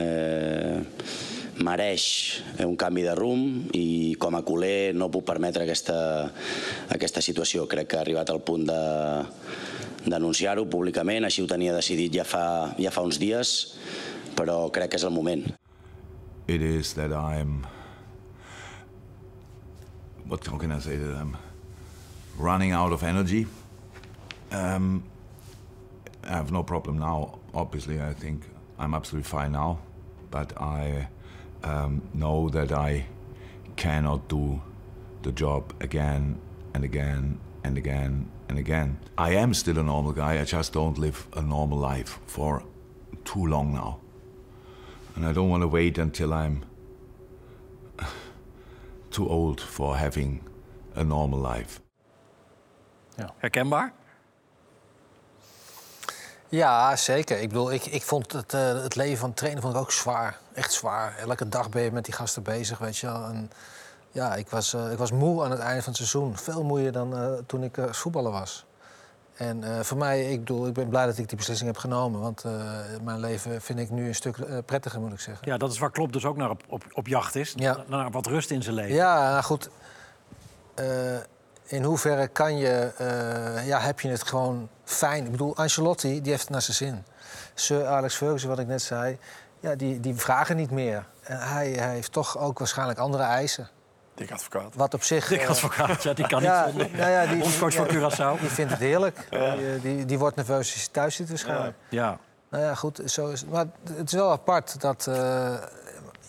eh, 0.00 0.78
mereix 1.60 2.06
un 2.64 2.78
canvi 2.80 3.04
de 3.04 3.16
rumb 3.18 3.74
i 3.76 4.14
com 4.22 4.38
a 4.38 4.40
culer 4.48 4.94
no 4.96 5.10
puc 5.12 5.26
permetre 5.28 5.66
aquesta, 5.66 5.98
aquesta 6.96 7.20
situació. 7.20 7.66
Crec 7.68 7.90
que 7.90 7.98
ha 8.00 8.06
arribat 8.06 8.32
al 8.32 8.40
punt 8.40 8.64
de, 8.70 8.80
d'anunciar-ho 10.06 10.64
públicament, 10.72 11.28
així 11.28 11.44
ho 11.44 11.50
tenia 11.52 11.76
decidit 11.76 12.16
ja 12.16 12.24
fa, 12.24 12.46
ja 12.80 12.94
fa 12.94 13.04
uns 13.04 13.20
dies, 13.20 13.52
però 14.40 14.70
crec 14.72 14.94
que 14.94 15.02
és 15.02 15.04
el 15.04 15.12
moment. 15.12 15.44
It 16.48 16.64
is 16.64 16.96
that 16.96 17.12
I'm. 17.12 17.60
What 20.32 20.48
can 20.48 20.72
I 20.72 20.80
say 20.80 20.96
that 20.96 21.12
I'm 21.20 21.36
running 22.40 22.72
out 22.72 22.92
of 22.92 23.02
energy. 23.02 23.46
Um, 24.50 25.04
I 26.24 26.36
have 26.36 26.50
no 26.50 26.62
problem 26.62 26.98
now. 26.98 27.38
Obviously, 27.54 28.00
I 28.00 28.14
think 28.14 28.44
I'm 28.78 28.94
absolutely 28.94 29.28
fine 29.28 29.52
now, 29.52 29.78
but 30.30 30.60
I 30.60 31.08
um, 31.62 32.02
know 32.14 32.48
that 32.48 32.72
I 32.72 33.06
cannot 33.76 34.28
do 34.28 34.60
the 35.22 35.32
job 35.32 35.74
again 35.80 36.40
and 36.74 36.84
again 36.84 37.38
and 37.64 37.76
again 37.76 38.30
and 38.48 38.58
again. 38.58 38.98
I 39.18 39.34
am 39.34 39.54
still 39.54 39.78
a 39.78 39.82
normal 39.82 40.12
guy. 40.12 40.40
I 40.40 40.44
just 40.44 40.72
don't 40.72 40.98
live 40.98 41.26
a 41.34 41.42
normal 41.42 41.78
life 41.78 42.18
for 42.26 42.62
too 43.24 43.46
long 43.46 43.74
now. 43.74 44.00
And 45.14 45.26
I 45.26 45.32
don't 45.32 45.50
want 45.50 45.62
to 45.62 45.68
wait 45.68 45.98
until 45.98 46.32
I'm 46.32 46.64
too 49.10 49.28
old 49.28 49.60
for 49.60 49.96
having 49.96 50.42
a 50.94 51.04
normal 51.04 51.38
life. 51.38 51.80
Herkenbaar? 53.38 53.92
Ja, 56.48 56.96
zeker. 56.96 57.40
Ik 57.40 57.48
bedoel, 57.48 57.72
ik, 57.72 57.86
ik 57.86 58.02
vond 58.02 58.32
het, 58.32 58.54
eh, 58.54 58.82
het 58.82 58.96
leven 58.96 59.18
van 59.18 59.34
trainen 59.34 59.62
vond 59.62 59.74
ik 59.74 59.80
ook 59.80 59.92
zwaar. 59.92 60.38
Echt 60.52 60.72
zwaar. 60.72 61.16
Elke 61.18 61.48
dag 61.48 61.68
ben 61.68 61.82
je 61.82 61.92
met 61.92 62.04
die 62.04 62.14
gasten 62.14 62.42
bezig, 62.42 62.78
weet 62.78 62.96
je 62.96 63.06
wel. 63.06 63.24
En 63.24 63.50
ja, 64.10 64.34
ik 64.34 64.48
was, 64.48 64.74
eh, 64.74 64.92
ik 64.92 64.98
was 64.98 65.12
moe 65.12 65.44
aan 65.44 65.50
het 65.50 65.60
einde 65.60 65.82
van 65.82 65.92
het 65.92 65.96
seizoen. 65.96 66.36
Veel 66.36 66.62
moeier 66.64 66.92
dan 66.92 67.16
eh, 67.16 67.32
toen 67.46 67.62
ik 67.62 67.76
eh, 67.76 67.92
voetballer 67.92 68.32
was. 68.32 68.64
En 69.36 69.64
eh, 69.64 69.80
voor 69.80 69.96
mij, 69.96 70.32
ik 70.32 70.38
bedoel, 70.38 70.66
ik 70.66 70.72
ben 70.72 70.88
blij 70.88 71.06
dat 71.06 71.18
ik 71.18 71.28
die 71.28 71.36
beslissing 71.36 71.70
heb 71.70 71.78
genomen. 71.78 72.20
Want 72.20 72.44
eh, 72.44 72.52
mijn 73.02 73.20
leven 73.20 73.60
vind 73.60 73.78
ik 73.78 73.90
nu 73.90 74.08
een 74.08 74.14
stuk 74.14 74.64
prettiger, 74.66 75.00
moet 75.00 75.12
ik 75.12 75.20
zeggen. 75.20 75.48
Ja, 75.50 75.56
dat 75.56 75.72
is 75.72 75.78
waar 75.78 75.90
Klop 75.90 76.12
dus 76.12 76.24
ook 76.24 76.36
naar 76.36 76.50
op, 76.50 76.62
op, 76.68 76.84
op 76.92 77.06
jacht 77.06 77.34
is. 77.34 77.52
Ja. 77.56 77.84
Naar 77.86 78.10
wat 78.10 78.26
rust 78.26 78.50
in 78.50 78.62
zijn 78.62 78.74
leven. 78.74 78.94
Ja, 78.94 79.30
nou 79.30 79.42
goed. 79.42 79.70
In 81.70 81.82
hoeverre 81.82 82.28
kan 82.28 82.56
je, 82.58 82.92
eh, 82.96 83.66
ja, 83.66 83.80
heb 83.80 84.00
je 84.00 84.08
het 84.08 84.22
gewoon 84.22 84.68
fijn? 84.84 85.24
Ik 85.24 85.30
bedoel, 85.30 85.56
Ancelotti, 85.56 86.20
die 86.20 86.30
heeft 86.30 86.42
het 86.42 86.50
naar 86.50 86.62
zijn 86.62 86.76
zin. 86.76 87.04
Sir 87.54 87.86
Alex 87.86 88.14
Ferguson, 88.14 88.48
wat 88.48 88.58
ik 88.58 88.66
net 88.66 88.82
zei, 88.82 89.18
ja, 89.60 89.74
die, 89.74 90.00
die 90.00 90.14
vragen 90.14 90.56
niet 90.56 90.70
meer. 90.70 91.06
En 91.22 91.38
hij, 91.38 91.70
hij 91.70 91.94
heeft 91.94 92.12
toch 92.12 92.38
ook 92.38 92.58
waarschijnlijk 92.58 92.98
andere 92.98 93.22
eisen. 93.22 93.68
Dik 94.14 94.32
advocaat. 94.32 94.74
Wat 94.74 94.94
op 94.94 95.02
zich... 95.02 95.28
Dik 95.28 95.40
eh, 95.40 95.48
advocaat, 95.48 96.02
ja, 96.02 96.12
die 96.12 96.26
kan 96.26 96.42
ja, 96.50 96.64
niet 96.64 96.74
zonder. 96.74 96.98
nou 96.98 97.10
ja, 97.10 97.26
die, 97.26 97.38
Bondscoach 97.38 97.74
van 97.74 97.86
ja, 97.86 97.92
Curaçao. 97.92 98.40
Die 98.40 98.48
vindt 98.48 98.70
het 98.70 98.80
heerlijk. 98.80 99.26
Die, 99.30 99.38
eh, 99.38 99.82
die, 99.82 100.04
die 100.04 100.18
wordt 100.18 100.36
nerveus 100.36 100.72
als 100.72 100.74
hij 100.74 100.88
thuis 100.92 101.14
zit 101.14 101.28
waarschijnlijk. 101.28 101.76
Ja. 101.88 102.18
Nou 102.50 102.64
ja, 102.64 102.74
goed, 102.74 103.00
zo 103.04 103.28
is 103.28 103.40
het. 103.40 103.50
Maar 103.50 103.66
het 103.94 104.06
is 104.06 104.12
wel 104.12 104.30
apart 104.30 104.80
dat... 104.80 105.06
eh, 105.06 105.54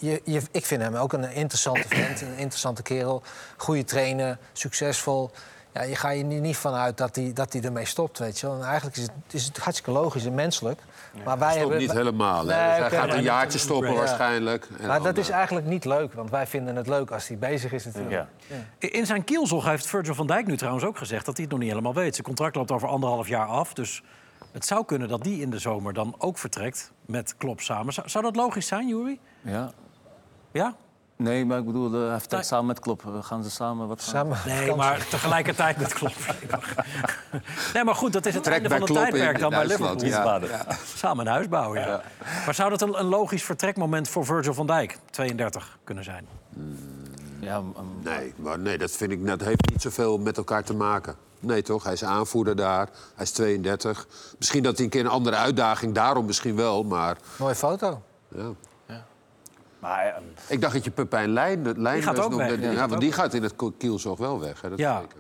je, 0.02 0.22
je, 0.24 0.42
ik 0.52 0.66
vind 0.66 0.82
hem 0.82 0.96
ook 0.96 1.14
een 1.14 1.32
interessante 1.32 1.88
vent, 1.88 2.22
een 2.22 2.38
interessante 2.38 2.82
kerel. 2.82 3.22
Goede 3.58 3.84
trainer, 3.84 4.38
succesvol. 4.54 5.32
Ja, 5.74 5.82
je 5.82 5.96
gaat 5.96 6.16
je 6.16 6.24
er 6.24 6.40
niet 6.40 6.58
vanuit 6.58 6.98
dat 6.98 7.16
hij 7.16 7.32
dat 7.34 7.54
hij 7.54 7.62
ermee 7.62 7.86
stopt, 7.86 8.20
weet 8.20 8.40
je 8.40 8.48
wel. 8.48 8.56
En 8.56 8.66
eigenlijk 8.66 8.98
is 8.98 9.04
het, 9.04 9.12
is 9.32 9.46
het 9.46 9.58
hartstikke 9.58 9.92
logisch 9.92 10.26
en 10.26 10.34
menselijk. 10.36 10.80
maar 11.26 11.40
wij 11.40 11.48
Stopt 11.50 11.60
hebben... 11.60 11.80
niet 11.80 11.92
helemaal. 11.92 12.48
Hè? 12.48 12.56
Nee, 12.56 12.70
Dus 12.70 12.90
hij 12.90 13.00
gaat 13.00 13.10
een 13.10 13.16
nee, 13.16 13.24
jaartje 13.24 13.60
stoppen 13.60 13.92
ja. 13.92 13.98
waarschijnlijk. 13.98 14.68
En 14.80 14.88
Maar 14.88 15.02
dat 15.02 15.18
is 15.18 15.30
eigenlijk 15.30 15.66
niet 15.66 15.86
leuk, 15.86 16.14
want 16.14 16.30
wij 16.30 16.48
vinden 16.48 16.76
het 16.76 16.88
leuk 16.88 17.12
als 17.12 17.28
hij 17.28 17.38
bezig 17.38 17.72
is 17.72 17.86
natuurlijk. 17.86 18.26
Ja. 18.48 18.58
In 18.78 19.06
zijn 19.06 19.24
kielzog 19.24 19.66
heeft 19.66 19.88
Virgil 19.88 20.16
van 20.16 20.28
Dijk 20.28 20.48
nu 20.48 20.58
trouwens 20.58 20.86
ook 20.86 20.98
gezegd 20.98 21.26
dat 21.26 21.34
hij 21.36 21.44
het 21.44 21.54
nog 21.54 21.62
niet 21.62 21.72
helemaal 21.72 21.94
weet. 21.94 22.14
Zijn 22.14 22.28
contract 22.28 22.56
loopt 22.56 22.72
over 22.72 22.88
anderhalf 22.88 23.28
jaar 23.28 23.48
af. 23.48 23.74
Dus 23.74 24.04
het 24.52 24.66
zou 24.66 24.86
kunnen 24.86 25.08
dat 25.08 25.24
die 25.24 25.42
in 25.42 25.50
de 25.50 25.60
zomer 25.60 25.94
dan 25.94 26.16
ook 26.18 26.38
vertrekt 26.38 26.92
met 27.06 27.36
Klop 27.38 27.62
samen. 27.62 27.94
Zou, 27.94 28.10
zou 28.10 28.24
dat 28.24 28.36
logisch 28.36 28.68
zijn, 28.68 28.88
Juri? 28.88 29.20
Ja. 29.42 29.72
Ja? 30.52 30.76
Nee, 31.16 31.46
maar 31.46 31.58
ik 31.60 31.66
bedoel, 31.66 31.94
eh, 32.04 32.10
hij 32.10 32.20
vertrekt 32.20 32.46
samen 32.46 32.66
met 32.66 32.80
Klop. 32.80 33.04
Eh, 33.06 33.24
Gaan 33.24 33.44
ze 33.44 33.50
samen 33.50 33.88
wat 33.88 34.02
gaan- 34.02 34.10
Samen. 34.14 34.38
Nee, 34.46 34.76
maar 34.76 35.08
tegelijkertijd 35.08 35.78
met 35.78 35.94
Klop. 35.94 36.14
nee, 37.74 37.84
maar 37.84 37.96
goed, 37.96 38.14
dat 38.14 38.26
is 38.26 38.34
het 38.34 38.44
Trek 38.44 38.54
einde 38.56 38.70
van 38.70 38.78
het 38.82 38.90
Klopp 38.90 39.06
in 39.06 39.12
tijdperk 39.12 39.40
dan 39.40 39.50
bij 39.50 39.66
Liverpool. 39.66 40.06
ja. 40.06 40.40
Ja. 40.42 40.66
Samen 40.96 41.26
een 41.26 41.32
huis 41.32 41.48
bouwen, 41.48 41.80
ja. 41.80 42.02
Maar 42.46 42.54
zou 42.54 42.70
dat 42.70 42.82
een, 42.82 43.00
een 43.00 43.06
logisch 43.06 43.44
vertrekmoment 43.44 44.08
voor 44.10 44.26
Virgil 44.26 44.54
van 44.54 44.68
Dijk, 44.68 44.98
32, 45.10 45.78
kunnen 45.84 46.04
zijn? 46.04 46.28
Ja, 47.40 47.58
um, 47.58 47.74
Nee, 48.04 48.34
maar 48.36 48.60
nee, 48.60 48.78
dat 48.78 48.92
vind 48.92 49.12
ik 49.12 49.28
dat 49.28 49.42
heeft 49.42 49.70
niet 49.70 49.82
zoveel 49.82 50.18
met 50.18 50.38
elkaar 50.38 50.64
te 50.64 50.74
maken. 50.74 51.16
Nee, 51.40 51.62
toch? 51.62 51.84
Hij 51.84 51.94
is 51.94 52.04
aanvoerder 52.04 52.56
daar. 52.56 52.90
Hij 53.16 53.24
is 53.26 53.32
32. 53.32 54.08
Misschien 54.38 54.64
dat 54.64 54.76
hij 54.76 54.84
een 54.86 54.92
keer 54.92 55.02
een 55.02 55.08
andere 55.08 55.36
uitdaging, 55.36 55.94
daarom 55.94 56.26
misschien 56.26 56.56
wel, 56.56 56.84
maar... 56.84 57.18
Mooie 57.38 57.56
foto. 57.56 58.02
Ja. 58.36 58.50
Maar 59.82 60.06
eh, 60.06 60.22
Ik 60.48 60.62
dacht 60.62 60.74
dat 60.74 60.84
je 60.84 60.92
Pepijn 60.92 61.30
Lijn, 61.30 61.82
Lijn 61.82 62.02
gaat 62.04 62.20
ook 62.20 62.34
weg, 62.34 62.50
ja, 62.50 62.56
die 62.56 62.66
ja, 62.66 62.70
gaat 62.72 62.80
want 62.80 62.94
ook 62.94 63.00
die 63.00 63.12
gaat 63.12 63.34
in 63.34 63.44
het 63.44 63.56
kielzog 63.78 64.18
wel 64.18 64.40
weg. 64.40 64.62
Hè? 64.62 64.70
Dat 64.70 64.80
Ja. 64.80 65.00
zeker. 65.00 65.18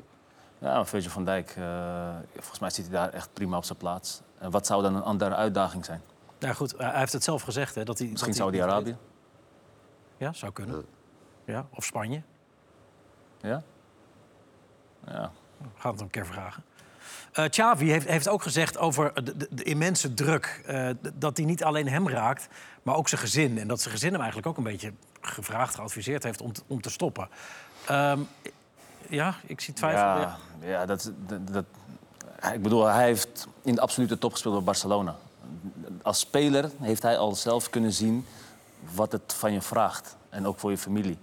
Ja, 0.58 0.86
Virgil 0.86 1.12
van 1.12 1.26
Dijk, 1.26 1.54
eh, 1.58 2.16
volgens 2.34 2.60
mij 2.60 2.70
zit 2.70 2.86
hij 2.86 2.94
daar 2.94 3.10
echt 3.10 3.34
prima 3.34 3.58
op 3.58 3.64
zijn 3.64 3.78
plaats. 3.78 4.22
En 4.38 4.52
wat 4.52 4.66
zou 4.66 4.82
dan 4.82 4.96
een 4.96 5.04
andere 5.04 5.36
uitdaging 5.36 5.86
zijn? 5.86 6.02
Ja, 6.40 6.54
goed, 6.54 6.74
hij 6.78 7.00
heeft 7.00 7.14
het 7.14 7.24
zelf 7.24 7.42
gezegd. 7.42 7.76
Hè, 7.76 7.84
dat 7.84 7.98
hij, 8.00 8.08
Misschien 8.08 8.34
Saudi-Arabië? 8.34 8.98
Ja, 10.18 10.34
zou 10.34 10.52
kunnen. 10.52 10.86
Ja, 11.46 11.66
of 11.76 11.86
Spanje. 11.86 12.22
Ja? 13.42 13.62
Ja. 15.06 15.32
We 15.58 15.68
gaan 15.78 15.92
het 15.92 16.00
hem 16.00 16.00
een 16.00 16.10
keer 16.10 16.26
vragen. 16.26 16.64
Eh 17.32 17.46
Xavi 17.50 17.90
heeft, 17.92 18.08
heeft 18.08 18.28
ook 18.30 18.42
gezegd 18.42 18.78
over 18.78 19.24
de, 19.24 19.38
de, 19.38 19.48
de 19.50 19.64
immense 19.64 20.14
druk. 20.14 20.62
eh, 20.66 20.90
dat 21.14 21.36
die 21.36 21.46
niet 21.46 21.64
alleen 21.64 21.88
hem 21.88 22.10
raakt, 22.10 22.48
maar 22.84 22.96
ook 22.96 23.10
zijn 23.10 23.22
gezin. 23.22 23.58
En 23.60 23.68
dat 23.68 23.82
zijn 23.82 23.94
gezin 23.94 24.12
hem 24.12 24.20
eigenlijk 24.22 24.50
ook 24.50 24.58
een 24.58 24.72
beetje 24.72 24.94
gevraagd, 25.22 25.76
geadviseerd 25.76 26.24
heeft 26.24 26.42
om, 26.42 26.54
te- 26.54 26.62
om 26.68 26.82
te 26.82 26.90
stoppen. 26.90 27.30
Ehm, 27.86 28.20
ja, 29.10 29.36
ik 29.46 29.62
zie 29.62 29.74
twijfel. 29.74 30.00
Ja. 30.02 30.18
Ja, 30.62 30.68
ja 30.68 30.86
dat, 30.86 31.12
dat, 31.28 31.48
dat- 31.54 31.66
ik 32.54 32.62
bedoel, 32.62 32.86
hij 32.86 33.04
heeft 33.06 33.48
in 33.62 33.76
de 33.76 33.82
absolute 33.82 34.18
top 34.18 34.32
gespeeld 34.32 34.56
bij 34.56 34.64
Barcelona. 34.64 35.16
Als 36.02 36.20
speler 36.20 36.70
heeft 36.80 37.02
hij 37.02 37.18
al 37.18 37.36
zelf 37.36 37.70
kunnen 37.70 37.94
zien 37.94 38.26
wat 38.94 39.12
het 39.12 39.34
van 39.38 39.54
je 39.54 39.62
vraagt. 39.62 40.16
En 40.30 40.48
ook 40.48 40.60
voor 40.60 40.72
je 40.72 40.78
familie. 40.78 41.18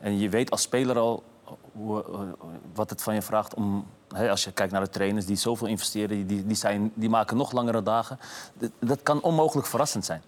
En 0.00 0.18
je 0.18 0.28
weet 0.28 0.50
als 0.50 0.62
speler 0.62 0.98
al 0.98 1.22
hoe, 1.76 2.04
eh, 2.04 2.20
wat 2.74 2.90
het 2.90 3.02
van 3.02 3.14
je 3.14 3.22
vraagt 3.22 3.54
om... 3.54 3.86
Hè, 4.14 4.30
als 4.30 4.44
je 4.44 4.52
kijkt 4.52 4.72
naar 4.72 4.84
de 4.84 4.88
trainers 4.88 5.26
die 5.26 5.36
zoveel 5.36 5.66
investeren, 5.66 6.26
die, 6.26 6.46
die, 6.46 6.56
zijn, 6.56 6.92
die 6.94 7.08
maken 7.08 7.36
nog 7.36 7.52
langere 7.52 7.82
dagen. 7.82 8.18
Dat, 8.54 8.70
dat 8.78 9.02
kan 9.02 9.22
onmogelijk 9.22 9.66
verrassend 9.68 10.04
zijn. 10.04 10.22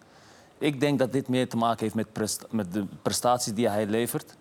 Ik 0.58 0.80
denk 0.80 0.98
dat 0.98 1.12
dit 1.12 1.28
meer 1.28 1.48
te 1.48 1.56
maken 1.56 1.80
heeft 1.82 1.94
met, 1.94 2.38
met 2.50 2.72
de 2.72 2.86
prestaties 3.02 3.54
die 3.54 3.68
hij 3.68 3.86
levert. 3.86 4.36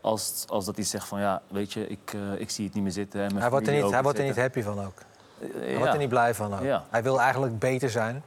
Als, 0.00 0.44
als 0.48 0.64
dat 0.64 0.76
hij 0.76 0.84
zegt 0.84 1.08
van 1.08 1.20
ja, 1.20 1.42
weet 1.48 1.72
je, 1.72 1.86
ik, 1.86 2.12
eh, 2.14 2.40
ik 2.40 2.50
zie 2.50 2.64
het 2.64 2.74
niet 2.74 2.82
meer 2.82 2.92
zitten. 2.92 3.20
En 3.20 3.36
Hij 3.36 3.50
wordt, 3.50 3.66
er 3.66 3.82
niet, 3.82 3.90
hij 3.90 4.02
wordt 4.02 4.18
er 4.18 4.24
niet 4.24 4.36
happy 4.36 4.62
van 4.62 4.84
ook. 4.84 4.98
Hij 5.38 5.70
ja. 5.70 5.76
wordt 5.78 5.92
er 5.92 5.98
niet 5.98 6.08
blij 6.08 6.34
van 6.34 6.54
ook. 6.54 6.62
Ja. 6.62 6.84
Hij 6.90 7.02
wil 7.02 7.20
eigenlijk 7.20 7.58
beter 7.58 7.90
zijn. 7.90 8.22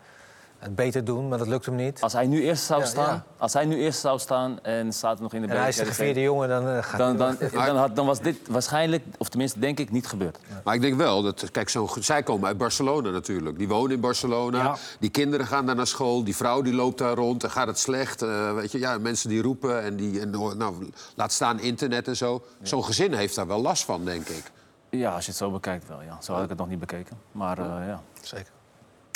Het 0.65 0.75
beter 0.75 1.03
doen, 1.05 1.27
maar 1.27 1.37
dat 1.37 1.47
lukt 1.47 1.65
hem 1.65 1.75
niet. 1.75 2.01
Als 2.01 2.13
hij 2.13 2.27
nu 2.27 2.41
eerst 2.43 2.63
zou 2.63 2.79
Ja, 2.81 2.85
staan, 2.87 3.13
ja. 3.13 3.23
als 3.37 3.53
hij 3.53 3.65
nu 3.65 3.75
eerst 3.77 3.99
zou 3.99 4.19
staan 4.19 4.59
en 4.63 4.93
staat 4.93 5.19
nog 5.19 5.33
in 5.33 5.41
de 5.41 5.47
En 5.47 5.57
hij 5.59 5.67
is 5.69 5.75
de 5.75 5.85
gevierde 5.85 6.21
jongen, 6.21 6.49
dan 6.49 6.67
eh, 6.67 6.83
gaat 6.83 6.97
dan, 6.97 7.17
dan, 7.17 7.35
hij... 7.39 7.65
dan, 7.65 7.75
had- 7.77 7.95
dan 7.95 8.05
was 8.05 8.19
dit 8.19 8.37
waarschijnlijk, 8.49 9.03
of 9.17 9.29
tenminste 9.29 9.59
denk 9.59 9.79
ik, 9.79 9.91
niet 9.91 10.07
gebeurd. 10.07 10.37
Maar 10.63 10.75
ik 10.75 10.81
denk 10.81 10.95
wel 10.95 11.21
dat, 11.21 11.51
kijk, 11.51 11.69
zo, 11.69 11.87
zij 11.99 12.23
komen 12.23 12.47
uit 12.47 12.57
Barcelona 12.57 13.09
natuurlijk. 13.09 13.57
Die 13.57 13.67
wonen 13.67 13.91
in 13.91 13.99
Barcelona. 13.99 14.57
Ja. 14.63 14.75
Die 14.99 15.09
kinderen 15.09 15.47
gaan 15.47 15.65
daar 15.65 15.75
naar 15.75 15.87
school. 15.87 16.23
Die 16.23 16.35
vrouw 16.35 16.61
die 16.61 16.73
loopt 16.73 16.97
daar 16.97 17.15
rond 17.15 17.43
en 17.43 17.51
gaat 17.51 17.67
het 17.67 17.79
slecht. 17.79 18.21
Eh, 18.21 18.53
weet 18.53 18.71
je, 18.71 18.79
ja, 18.79 18.97
mensen 18.97 19.29
die 19.29 19.41
roepen 19.41 19.83
en 19.83 19.95
die, 19.95 20.19
en, 20.19 20.29
nou, 20.57 20.89
laat 21.15 21.31
staan 21.31 21.59
internet 21.59 22.07
en 22.07 22.15
zo. 22.15 22.43
Zo'n 22.61 22.83
gezin 22.83 23.13
heeft 23.13 23.35
daar 23.35 23.47
wel 23.47 23.61
last 23.61 23.83
van, 23.85 24.05
denk 24.05 24.27
ik. 24.27 24.51
Ja, 24.89 25.11
als 25.13 25.23
je 25.25 25.29
het 25.31 25.39
zo 25.39 25.51
bekijkt 25.51 25.87
wel, 25.87 26.01
ja. 26.01 26.17
Zo 26.21 26.33
had 26.33 26.43
ik 26.43 26.49
het 26.49 26.57
nog 26.57 26.67
niet 26.69 26.79
bekeken. 26.79 27.17
Maar 27.31 27.57
eh, 27.57 27.87
ja. 27.87 28.01
Zeker. 28.21 28.53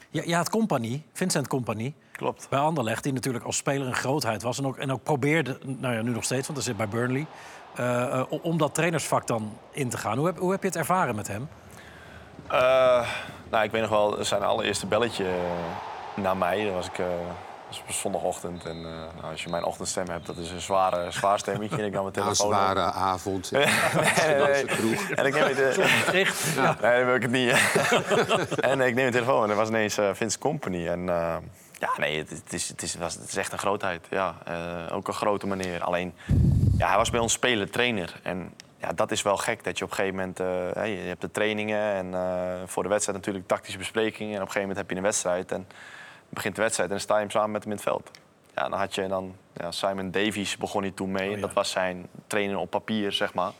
Ja, 0.09 0.37
had 0.37 0.49
Compagnie, 0.49 1.03
Vincent 1.13 1.47
Compagnie. 1.47 1.95
Klopt. 2.11 2.47
Bij 2.49 2.59
Anderlecht, 2.59 3.03
die 3.03 3.13
natuurlijk 3.13 3.45
als 3.45 3.57
speler 3.57 3.87
een 3.87 3.95
grootheid 3.95 4.41
was. 4.41 4.57
En 4.57 4.65
ook, 4.65 4.77
en 4.77 4.91
ook 4.91 5.03
probeerde, 5.03 5.57
nou 5.65 5.93
ja, 5.93 6.01
nu 6.01 6.11
nog 6.11 6.23
steeds, 6.23 6.47
want 6.47 6.57
hij 6.57 6.67
zit 6.67 6.77
bij 6.77 6.87
Burnley... 6.87 7.25
eh, 7.75 8.23
om 8.41 8.57
dat 8.57 8.75
trainersvak 8.75 9.27
dan 9.27 9.57
in 9.71 9.89
te 9.89 9.97
gaan. 9.97 10.17
Hoe 10.17 10.25
heb, 10.25 10.37
hoe 10.37 10.51
heb 10.51 10.61
je 10.61 10.67
het 10.67 10.77
ervaren 10.77 11.15
met 11.15 11.27
hem? 11.27 11.49
Eh, 12.47 13.07
nou, 13.49 13.63
ik 13.63 13.71
weet 13.71 13.81
nog 13.81 13.89
wel, 13.89 14.23
zijn 14.25 14.43
allereerste 14.43 14.85
belletje 14.85 15.25
eh, 15.25 16.23
naar 16.23 16.37
mij. 16.37 16.65
Dat 16.65 16.73
was 16.73 16.85
ik. 16.85 16.99
Dat 17.69 17.81
was 17.85 17.99
zondagochtend. 17.99 18.65
En 18.65 18.77
eh, 18.77 18.83
nou, 19.21 19.31
als 19.31 19.43
je 19.43 19.49
mijn 19.49 19.63
ochtendstem 19.63 20.09
hebt, 20.09 20.25
dat 20.25 20.37
is 20.37 20.51
een 20.51 20.61
zware, 20.61 21.11
zwaar 21.11 21.39
stemmetje. 21.39 21.77
En 21.77 21.85
ik 21.85 21.91
nam 21.93 22.03
mijn 22.03 22.15
Na 22.15 22.21
een 22.21 22.33
telefoon. 22.35 22.47
op. 22.47 22.53
zware 22.53 22.81
avond. 22.91 23.51
Nee, 23.51 23.65
nee, 24.35 24.47
nee. 24.47 24.65
kroeg. 24.77 25.09
En 25.09 25.25
ik 25.25 25.33
neem 25.33 25.43
het, 25.43 25.79
ja. 26.55 26.77
Nee, 26.81 27.03
wil 27.03 27.15
ik 27.15 27.21
het 27.21 27.31
niet. 27.31 27.51
en 28.71 28.71
ik 28.81 28.85
neem 28.85 28.95
mijn 28.95 29.11
telefoon 29.11 29.43
en 29.43 29.49
er 29.49 29.55
was 29.55 29.67
ineens 29.67 29.97
eh 29.97 30.09
Vince 30.13 30.39
Company. 30.39 30.87
En 30.87 31.09
eh, 31.09 31.35
ja, 31.79 31.89
nee, 31.97 32.17
het, 32.17 32.29
het 32.29 32.53
is, 32.53 32.67
het, 32.69 32.81
is, 32.81 32.95
was, 32.95 33.13
het 33.13 33.27
is 33.27 33.35
echt 33.37 33.51
een 33.51 33.57
grootheid. 33.59 34.07
Ja, 34.09 34.35
Eh, 34.45 34.95
ook 34.95 35.07
een 35.07 35.13
grote 35.13 35.47
meneer. 35.47 35.83
Alleen, 35.83 36.13
ja, 36.77 36.87
hij 36.87 36.97
was 36.97 37.09
bij 37.09 37.19
ons 37.19 37.33
speler-trainer. 37.33 38.19
En 38.23 38.53
ja, 38.77 38.89
dat 38.95 39.11
is 39.11 39.21
wel 39.21 39.37
gek 39.37 39.63
dat 39.63 39.77
je 39.77 39.83
op 39.83 39.89
een 39.89 39.95
gegeven 39.95 40.17
moment... 40.17 40.39
eh, 40.39 41.03
je 41.03 41.07
hebt 41.07 41.21
de 41.21 41.31
trainingen 41.31 41.93
en 41.93 42.13
eh, 42.13 42.53
voor 42.65 42.83
de 42.83 42.89
wedstrijd 42.89 43.17
natuurlijk 43.17 43.47
tactische 43.47 43.77
besprekingen. 43.77 44.35
En 44.35 44.41
op 44.41 44.47
een 44.47 44.51
gegeven 44.53 44.67
moment 44.67 44.77
heb 44.77 44.89
je 44.89 44.95
een 44.95 45.03
wedstrijd 45.11 45.51
en 45.51 45.67
begint 46.29 46.55
de 46.55 46.61
wedstrijd 46.61 46.89
en 46.89 46.95
dan 46.95 47.03
sta 47.05 47.13
je 47.13 47.21
hem 47.21 47.29
samen 47.29 47.51
met 47.51 47.63
hem 47.63 47.71
in 47.71 47.77
het 47.77 47.87
veld. 47.87 48.11
Ja, 48.55 48.69
dan 48.69 48.79
had 48.79 48.95
je 48.95 49.07
dan 49.07 49.35
ja, 49.53 49.71
Simon 49.71 50.11
Davies 50.11 50.57
begon 50.57 50.81
hij 50.81 50.91
toen 50.91 51.11
mee. 51.11 51.33
En 51.33 51.41
dat 51.41 51.53
was 51.53 51.69
zijn 51.71 52.07
trainer 52.27 52.57
op 52.57 52.69
papier, 52.69 53.11
zeg 53.11 53.33
maar, 53.33 53.51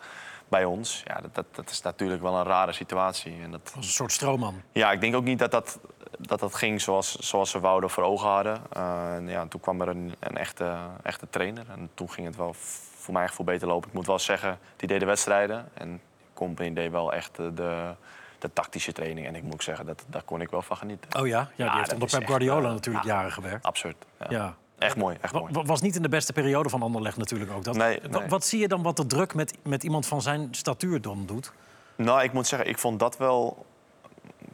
bij 0.47 0.65
ons. 0.65 1.03
Ja, 1.05 1.21
dat, 1.21 1.35
dat, 1.35 1.45
dat 1.51 1.69
is 1.69 1.81
natuurlijk 1.81 2.21
wel 2.21 2.35
een 2.35 2.43
rare 2.43 2.71
situatie. 2.71 3.35
En 3.43 3.51
dat, 3.51 3.71
Als 3.75 3.85
een 3.85 3.91
soort 3.91 4.11
stroomman. 4.11 4.61
ja, 4.71 4.91
ik 4.91 5.01
denk 5.01 5.15
ook 5.15 5.23
niet 5.23 5.39
dat 5.39 5.51
dat, 5.51 5.79
dat, 6.17 6.39
dat 6.39 6.55
ging 6.55 6.81
zoals, 6.81 7.15
zoals 7.15 7.49
ze 7.49 7.59
wouden 7.59 7.89
voor 7.89 8.03
ogen 8.03 8.29
hadden. 8.29 8.61
En 8.69 9.27
ja, 9.27 9.45
toen 9.47 9.59
kwam 9.59 9.81
er 9.81 9.87
een, 9.87 10.15
een 10.19 10.37
echte, 10.37 10.77
echte 11.03 11.27
trainer. 11.29 11.65
En 11.69 11.89
toen 11.93 12.11
ging 12.11 12.27
het 12.27 12.35
wel 12.35 12.53
voor 12.97 13.13
mijn 13.13 13.29
gevoel 13.29 13.45
beter 13.45 13.67
lopen. 13.67 13.89
Ik 13.89 13.95
moet 13.95 14.07
wel 14.07 14.19
zeggen, 14.19 14.59
die 14.75 14.87
deed 14.87 14.99
de 14.99 15.05
wedstrijden. 15.05 15.69
En 15.73 16.01
Company 16.33 16.73
deed 16.73 16.91
wel 16.91 17.13
echt 17.13 17.35
de, 17.35 17.93
de, 18.39 18.53
tactische 18.53 18.91
training. 18.91 19.27
En 19.27 19.35
ik 19.35 19.43
moet 19.43 19.63
zeggen, 19.63 19.85
dat, 19.85 20.03
daar 20.07 20.23
kon 20.23 20.41
ik 20.41 20.49
wel 20.49 20.61
van 20.61 20.77
genieten. 20.77 21.19
Oh 21.21 21.27
ja? 21.27 21.49
Ja, 21.55 21.69
die 21.69 21.77
heeft 21.77 21.93
onder 21.93 22.09
Pep 22.09 22.25
Guardiola 22.27 22.67
eh, 22.67 22.73
natuurlijk 22.73 23.05
ja, 23.05 23.13
jaren 23.13 23.31
gewerkt. 23.31 23.65
Absurd. 23.65 23.95
Ja. 24.29 24.55
Echt 24.77 24.95
mooi, 24.95 25.17
echt 25.21 25.33
mooi. 25.33 25.53
wa- 25.53 25.63
Was 25.63 25.81
niet 25.81 25.95
in 25.95 26.01
de 26.01 26.09
beste 26.09 26.33
periode 26.33 26.69
van 26.69 26.81
Anderlecht 26.81 27.17
natuurlijk 27.17 27.51
ook. 27.51 27.63
Dat, 27.63 27.75
Nee, 27.75 27.99
Wa- 28.09 28.19
nee. 28.19 28.27
Wat 28.29 28.45
zie 28.45 28.59
je 28.59 28.67
dan 28.67 28.81
wat 28.81 28.97
de 28.97 29.05
druk 29.05 29.33
met, 29.33 29.57
met 29.63 29.83
iemand 29.83 30.05
van 30.07 30.21
zijn 30.21 30.47
statuur 30.51 31.01
dan 31.01 31.25
doet? 31.25 31.51
Nou, 31.95 32.23
ik 32.23 32.33
moet 32.33 32.47
zeggen, 32.47 32.69
ik 32.69 32.77
vond 32.77 32.99
dat 32.99 33.17
wel, 33.17 33.65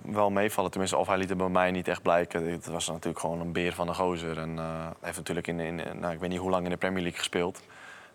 wel 0.02 0.30
meevallen. 0.30 0.72
Tenminste, 0.72 0.98
of 0.98 1.08
hij 1.08 1.18
liet 1.18 1.30
het 1.30 1.38
bij 1.38 1.50
mij 1.50 1.72
niet 1.72 1.88
echt 1.88 2.02
blijken. 2.02 2.52
Het 2.52 2.66
was 2.66 2.88
natuurlijk 2.88 3.20
gewoon 3.20 3.40
een 3.40 3.52
beer 3.52 3.74
van 3.74 3.88
een 3.88 3.96
gozer. 3.96 4.38
En 4.38 4.58
eh, 4.60 4.66
hij 4.84 4.94
heeft 5.02 5.18
natuurlijk 5.18 5.48
in, 5.48 5.60
in 5.60 5.76
nou, 6.00 6.14
ik 6.14 6.20
weet 6.20 6.30
niet 6.30 6.40
hoe 6.40 6.50
lang 6.50 6.64
in 6.64 6.70
de 6.70 6.78
Premier 6.78 7.02
League 7.02 7.20
gespeeld. 7.20 7.62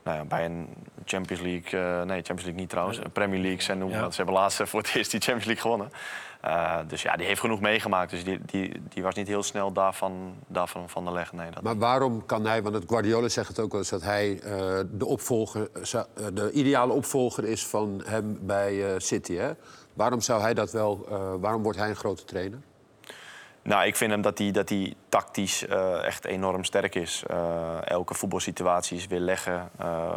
Nou 0.05 0.17
ja, 0.17 0.25
bij 0.25 0.45
een 0.45 0.69
Champions 1.05 1.43
League, 1.43 1.81
eh, 1.81 1.97
nee, 1.97 2.17
Champions 2.17 2.43
League 2.43 2.61
niet 2.61 2.69
trouwens. 2.69 2.99
Een 2.99 3.11
Premier 3.13 3.41
League, 3.41 3.61
zijn 3.63 3.79
noemen, 3.79 3.99
Ja. 3.99 4.11
ze 4.11 4.17
hebben 4.17 4.35
laatst 4.35 4.63
voor 4.65 4.81
het 4.81 4.95
eerst 4.95 5.11
die 5.11 5.21
Champions 5.21 5.45
League 5.47 5.63
gewonnen. 5.63 5.91
Eh, 6.41 6.79
dus 6.87 7.03
ja, 7.03 7.17
die 7.17 7.27
heeft 7.27 7.41
genoeg 7.41 7.61
meegemaakt. 7.61 8.11
Dus 8.11 8.25
die, 8.25 8.41
die, 8.47 8.83
die 8.89 9.03
was 9.03 9.15
niet 9.15 9.27
heel 9.29 9.43
snel 9.43 9.73
daarvan, 9.73 10.35
daarvan 10.47 10.89
van 10.89 11.05
de 11.05 11.13
leg. 11.13 11.33
Nee, 11.33 11.51
dat 11.51 11.63
Maar 11.63 11.79
waarom 11.79 12.27
kan 12.27 12.47
hij, 12.47 12.63
want 12.63 12.75
het 12.75 12.85
Guardiola 12.87 13.29
zegt 13.29 13.49
het 13.49 13.59
ook 13.59 13.71
wel 13.71 13.81
eens... 13.81 13.91
dat 13.91 14.03
hij 14.03 14.41
eh, 14.41 14.79
de, 14.91 15.07
opvolger, 15.07 15.69
eh, 15.93 16.01
de 16.33 16.51
ideale 16.53 16.93
opvolger 16.93 17.45
is 17.45 17.67
van 17.67 18.03
hem 18.05 18.39
bij 18.41 18.85
eh, 18.95 18.95
City. 18.99 19.35
Hè? 19.35 19.51
Waarom 19.95 20.21
zou 20.21 20.41
hij 20.43 20.55
dat 20.55 20.73
wel... 20.73 21.07
eh, 21.11 21.33
waarom 21.41 21.63
wordt 21.63 21.79
hij 21.79 21.89
een 21.89 21.97
grote 21.97 22.25
trainer? 22.25 22.59
Nou, 23.63 23.87
ik 23.87 23.97
vind 23.97 24.11
hem 24.11 24.23
dat 24.23 24.39
hij, 24.39 24.51
dat 24.51 24.73
tactisch 25.09 25.67
eh, 25.67 26.05
echt 26.05 26.25
enorm 26.25 26.65
sterk 26.65 26.95
is. 26.95 27.23
Eh, 27.27 27.87
elke 27.87 28.15
voetbalsituatie 28.15 28.97
is 28.97 29.07
weer 29.07 29.21
leggen. 29.21 29.71
Eh, 29.79 30.15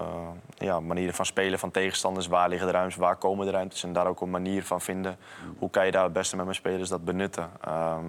ja, 0.58 0.80
manieren 0.80 1.14
van 1.14 1.26
spelen 1.26 1.60
van 1.60 1.72
tegenstanders. 1.72 2.28
Waar 2.28 2.50
liggen 2.50 2.68
de 2.68 2.74
ruimtes, 2.74 2.98
waar 2.98 3.16
komen 3.16 3.46
de 3.46 3.52
ruimtes? 3.52 3.84
En 3.84 3.94
daar 3.94 4.08
ook 4.08 4.22
een 4.22 4.30
manier 4.30 4.64
van 4.64 4.82
vinden. 4.82 5.18
Hoe 5.58 5.70
kan 5.70 5.86
je 5.86 5.91
daar 5.91 6.04
het 6.04 6.14
beste 6.14 6.36
met 6.36 6.46
mijn 6.46 6.58
spelers 6.58 6.89
dat 6.89 7.06
benutten? 7.06 7.52
Ehm, 7.62 8.06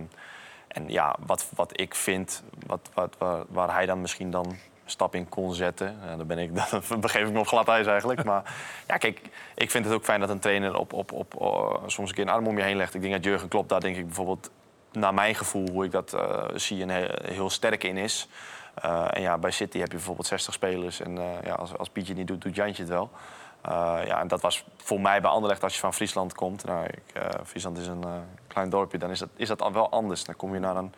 en 0.69 0.89
ja, 0.89 1.17
wat, 1.27 1.47
wat 1.55 1.81
ik 1.81 1.95
vind, 1.95 2.43
wat, 2.67 2.91
wat, 2.95 3.17
waar, 3.49 3.75
hij 3.75 3.87
dan 3.87 4.01
misschien 4.01 4.31
dan 4.31 4.57
stap 4.85 5.15
in 5.15 5.29
kon 5.29 5.55
zetten. 5.55 5.97
Ja, 6.05 6.17
dan, 6.17 6.27
ben 6.27 6.39
ik, 6.39 6.51
dan 6.89 7.01
begeef 7.01 7.27
ik 7.27 7.33
me 7.33 7.39
op 7.39 7.47
glad 7.47 7.69
ijs 7.69 7.87
eigenlijk. 7.87 8.25
Maar 8.25 8.55
ja, 8.87 8.97
kijk, 8.97 9.21
ik 9.55 9.71
vind 9.71 9.85
het 9.85 9.95
ook 9.95 10.05
fijn 10.05 10.21
dat 10.21 10.29
een 10.29 10.39
trainer 10.39 10.77
op, 10.77 10.93
op, 10.93 11.13
op, 11.13 11.83
soms 11.87 12.09
een 12.09 12.15
keer 12.15 12.25
een 12.25 12.33
arm 12.33 12.47
om 12.47 12.57
je 12.57 12.65
heen 12.65 12.77
legt. 12.77 12.95
Ik 12.95 13.01
denk 13.01 13.13
dat 13.13 13.25
Jurgen 13.25 13.49
Klopp 13.49 13.69
daar 13.69 13.81
denk 13.81 13.97
ik 13.97 14.07
bijvoorbeeld, 14.07 14.51
naar 14.95 15.15
mijn 15.15 15.35
gevoel, 15.35 15.69
hoe 15.71 15.85
ik 15.85 15.91
dat 15.91 16.13
eh, 16.13 16.45
zie, 16.55 16.83
een 16.83 16.91
heel, 16.91 17.19
heel 17.23 17.51
sterk 17.51 17.85
in 17.85 17.97
is. 17.97 18.29
Eh, 18.75 19.07
en 19.11 19.21
ja, 19.21 19.39
bij 19.39 19.51
City 19.51 19.79
heb 19.79 19.91
je 19.91 19.97
bijvoorbeeld 19.97 20.27
60 20.27 20.55
spelers. 20.55 21.01
En 21.01 21.19
eh, 21.19 21.25
ja, 21.45 21.55
als, 21.55 21.77
als 21.77 21.89
Pietje 21.89 22.15
niet 22.15 22.27
doet, 22.27 22.43
doet 22.43 22.55
Jantje 22.55 22.83
het 22.83 22.93
wel. 22.93 23.11
Ja, 24.07 24.21
en 24.21 24.29
dat 24.29 24.41
was 24.41 24.65
voor 24.77 25.01
mij 25.01 25.21
bij 25.21 25.31
Anderlecht 25.31 25.63
als 25.63 25.75
je 25.75 25.81
van 25.81 25.95
Friesland 25.95 26.35
komt. 26.35 26.65
Nou, 26.65 26.87
ik, 26.87 27.23
Friesland 27.45 27.79
is 27.79 27.87
een 27.87 28.05
klein 28.47 28.71
dorpje, 28.71 28.99
dan 28.99 29.11
is 29.11 29.19
dat, 29.19 29.29
is 29.37 29.49
dat 29.49 29.63
al 29.63 29.73
wel 29.73 29.91
anders. 29.91 30.25
Dan 30.25 30.37
kom 30.37 30.55
je 30.55 30.61
naar 30.61 30.77
een, 30.77 30.95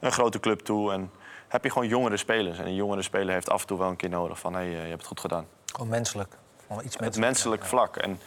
een 0.00 0.12
grote 0.12 0.40
club 0.40 0.60
toe 0.60 0.92
en 0.92 1.10
heb 1.48 1.64
je 1.64 1.70
gewoon 1.70 1.88
jongere 1.88 2.16
spelers. 2.16 2.58
En 2.58 2.66
een 2.66 2.74
jongere 2.74 3.02
speler 3.02 3.34
heeft 3.34 3.50
af 3.50 3.60
en 3.60 3.66
toe 3.66 3.78
wel 3.78 3.88
een 3.88 3.96
keer 3.96 4.08
nodig 4.08 4.38
van... 4.38 4.54
hé, 4.54 4.58
hey, 4.58 4.70
je 4.70 4.76
hebt 4.76 4.92
het 4.92 5.06
goed 5.06 5.20
gedaan. 5.20 5.46
Gewoon 5.66 5.88
menselijk. 5.88 6.36
Gewoon 6.66 6.84
iets 6.84 6.94
Het 6.94 7.00
menselijk. 7.02 7.26
menselijk 7.26 7.64
vlak. 7.64 7.96
En 7.96 8.20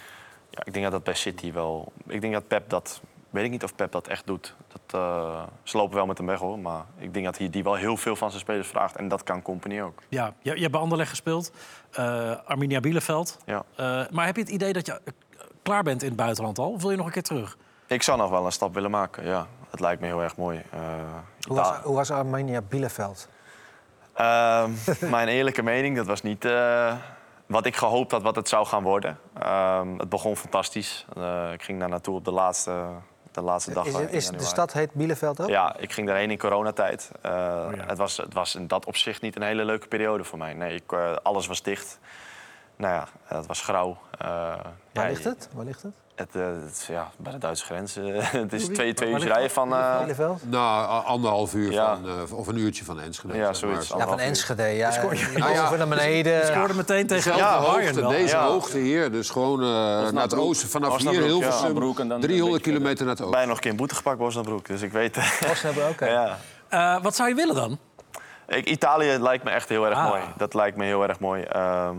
ja, 0.49 0.61
ik 0.63 0.73
denk 0.73 0.83
dat 0.83 0.93
dat 0.93 1.03
bij 1.03 1.13
City 1.13 1.51
wel... 1.51 1.91
Ik 2.07 2.21
denk 2.21 2.33
dat 2.33 2.47
Pep 2.47 2.69
dat... 2.69 3.01
Weet 3.31 3.43
ik 3.45 3.51
niet 3.51 3.63
of 3.63 3.75
Pep 3.75 3.91
dat 3.91 4.07
echt 4.07 4.27
doet. 4.27 4.55
Dat, 4.67 5.01
eh, 5.01 5.43
ze 5.63 5.77
lopen 5.77 5.95
wel 5.95 6.05
met 6.05 6.17
hem 6.17 6.27
weg 6.27 6.39
hoor. 6.39 6.59
Maar 6.59 6.85
ik 6.97 7.13
denk 7.13 7.25
dat 7.25 7.37
hij 7.37 7.49
die 7.49 7.63
wel 7.63 7.75
heel 7.75 7.97
veel 7.97 8.15
van 8.15 8.29
zijn 8.29 8.41
spelers 8.41 8.67
vraagt. 8.67 8.95
En 8.95 9.07
dat 9.07 9.23
kan 9.23 9.41
Company 9.41 9.81
ook. 9.81 10.01
Ja, 10.09 10.33
je, 10.41 10.53
je 10.55 10.59
hebt 10.59 10.71
bij 10.71 10.81
Anderlecht 10.81 11.09
gespeeld. 11.09 11.51
eh, 11.91 12.31
Arminia 12.45 12.79
Bielefeld. 12.79 13.37
Ja. 13.45 13.63
Eh, 13.75 14.01
maar 14.11 14.25
heb 14.25 14.35
je 14.35 14.41
het 14.41 14.51
idee 14.51 14.73
dat 14.73 14.85
je 14.85 15.01
klaar 15.63 15.83
bent 15.83 16.01
in 16.01 16.07
het 16.07 16.17
buitenland 16.17 16.59
al? 16.59 16.71
Of 16.71 16.81
wil 16.81 16.91
je 16.91 16.97
nog 16.97 17.05
een 17.05 17.11
keer 17.11 17.23
terug? 17.23 17.57
Ik 17.87 18.03
zou 18.03 18.17
nog 18.17 18.29
wel 18.29 18.45
een 18.45 18.51
stap 18.51 18.73
willen 18.73 18.91
maken, 18.91 19.25
ja. 19.25 19.47
Het 19.69 19.79
lijkt 19.79 20.01
me 20.01 20.07
heel 20.07 20.21
erg 20.23 20.35
mooi. 20.37 20.61
Eh, 20.71 20.79
Hoe 21.47 21.55
was, 21.57 21.69
hoe 21.83 21.95
was 21.95 22.11
Armenia 22.11 22.61
Bielefeld? 22.61 23.27
Ehm, 24.13 24.69
mijn 25.09 25.27
eerlijke 25.27 25.61
mening, 25.63 25.95
dat 25.95 26.05
was 26.05 26.21
niet 26.21 26.45
eh, 26.45 26.95
wat 27.45 27.65
ik 27.65 27.75
gehoopt 27.75 28.11
had 28.11 28.21
wat 28.21 28.35
het 28.35 28.49
zou 28.49 28.65
gaan 28.65 28.83
worden. 28.83 29.19
Ehm, 29.39 29.97
het 29.97 30.09
begon 30.09 30.35
fantastisch. 30.37 31.05
Eh, 31.17 31.51
ik 31.51 31.63
ging 31.63 31.79
daar 31.79 31.89
naartoe 31.89 32.15
op 32.15 32.25
de 32.25 32.31
laatste, 32.31 32.85
de 33.31 33.41
laatste 33.41 33.73
dag. 33.73 33.87
Is, 33.87 34.27
de 34.27 34.43
stad 34.43 34.73
heet 34.73 34.93
Bielefeld 34.93 35.41
ook? 35.41 35.49
Ja, 35.49 35.75
ik 35.77 35.91
ging 35.91 36.07
daarheen 36.07 36.31
in 36.31 36.37
coronatijd. 36.37 37.11
Eh, 37.21 37.69
het, 37.87 37.97
was, 37.97 38.17
het 38.17 38.33
was 38.33 38.55
in 38.55 38.67
dat 38.67 38.85
opzicht 38.85 39.21
niet 39.21 39.35
een 39.35 39.41
hele 39.41 39.65
leuke 39.65 39.87
periode 39.87 40.23
voor 40.23 40.37
mij. 40.37 40.53
Nee, 40.53 40.75
ik, 40.75 40.91
eh, 40.91 41.15
alles 41.23 41.47
was 41.47 41.61
dicht. 41.61 41.99
Nou 42.75 42.93
ja, 42.93 43.07
het 43.35 43.45
was 43.45 43.61
grauw. 43.61 43.97
Eh, 44.17 44.27
Waar 44.27 44.63
ja, 44.93 45.07
ligt 45.07 45.23
het? 45.23 45.49
Waar 45.53 45.65
ligt 45.65 45.81
het? 45.81 45.93
Het, 46.21 46.35
eh, 46.35 46.41
het 46.65 46.77
is, 46.81 46.87
ja, 46.87 47.09
bij 47.17 47.31
de 47.31 47.37
Duitse 47.37 47.65
grens. 47.65 47.95
eh, 47.97 48.03
het 48.45 48.53
is 48.53 48.65
twee, 48.65 48.93
twee 48.93 49.11
uur 49.11 49.19
rijden 49.19 49.49
van... 49.51 49.73
eh, 49.73 49.97
Bielefeld? 49.97 50.49
Nou, 50.49 51.03
anderhalf 51.05 51.53
uur 51.53 51.71
Ja. 51.71 51.95
van, 51.95 52.07
eh, 52.07 52.37
of 52.37 52.47
een 52.47 52.57
uurtje 52.57 52.83
van 52.85 52.99
Enschede. 52.99 53.35
Ja, 53.37 53.53
zoiets. 53.53 53.87
Ja, 53.87 54.07
van 54.07 54.19
Enschede. 54.19 54.63
Ja, 54.63 54.89
Nou 55.37 55.53
ja, 55.53 55.75
naar 55.75 55.87
beneden. 55.87 56.33
Je 56.33 56.45
scoorde 56.45 56.73
meteen 56.73 57.07
tegen 57.07 57.31
Dezelfde 57.31 57.67
Bayern 57.71 57.95
hoogte, 57.99 58.17
deze 58.17 58.35
Ja. 58.35 58.45
hoogte 58.45 58.77
hier. 58.77 59.11
Dus 59.11 59.29
gewoon 59.29 59.61
eh, 59.61 59.67
naar 60.11 60.23
het 60.23 60.35
oosten. 60.37 60.69
Vanaf 60.69 60.97
hier 60.97 61.11
ja. 61.13 61.21
Hilversum, 61.21 61.59
Osnabrück 61.67 61.99
en 61.99 62.07
dan 62.07 62.17
een 62.17 62.21
300 62.27 62.51
beetje 62.51 62.71
kilometer 62.71 63.05
naar 63.05 63.13
het 63.15 63.23
oosten. 63.23 63.31
bijna 63.31 63.45
nog 63.47 63.55
een 63.55 63.61
keer 63.61 63.71
een 63.71 63.77
boete 63.77 63.95
gepakt 63.95 64.17
bij 64.17 64.27
Osnabrück. 64.27 64.65
Dus 64.67 64.81
ik 64.81 64.91
weet... 64.91 65.17
Osnabrück, 65.51 65.89
oké. 65.89 66.05
ja. 66.05 66.37
Eh, 66.69 67.03
wat 67.03 67.15
zou 67.15 67.29
je 67.29 67.35
willen 67.35 67.55
dan? 67.55 67.77
Ik, 68.47 68.65
Italië 68.69 69.17
lijkt 69.19 69.43
me 69.43 69.49
echt 69.49 69.69
heel 69.69 69.85
erg 69.85 69.97
Ah. 69.97 70.07
mooi. 70.09 70.21
Dat 70.37 70.53
lijkt 70.53 70.77
me 70.77 70.85
heel 70.85 71.03
erg 71.07 71.19
mooi. 71.19 71.41
Ehm, 71.43 71.95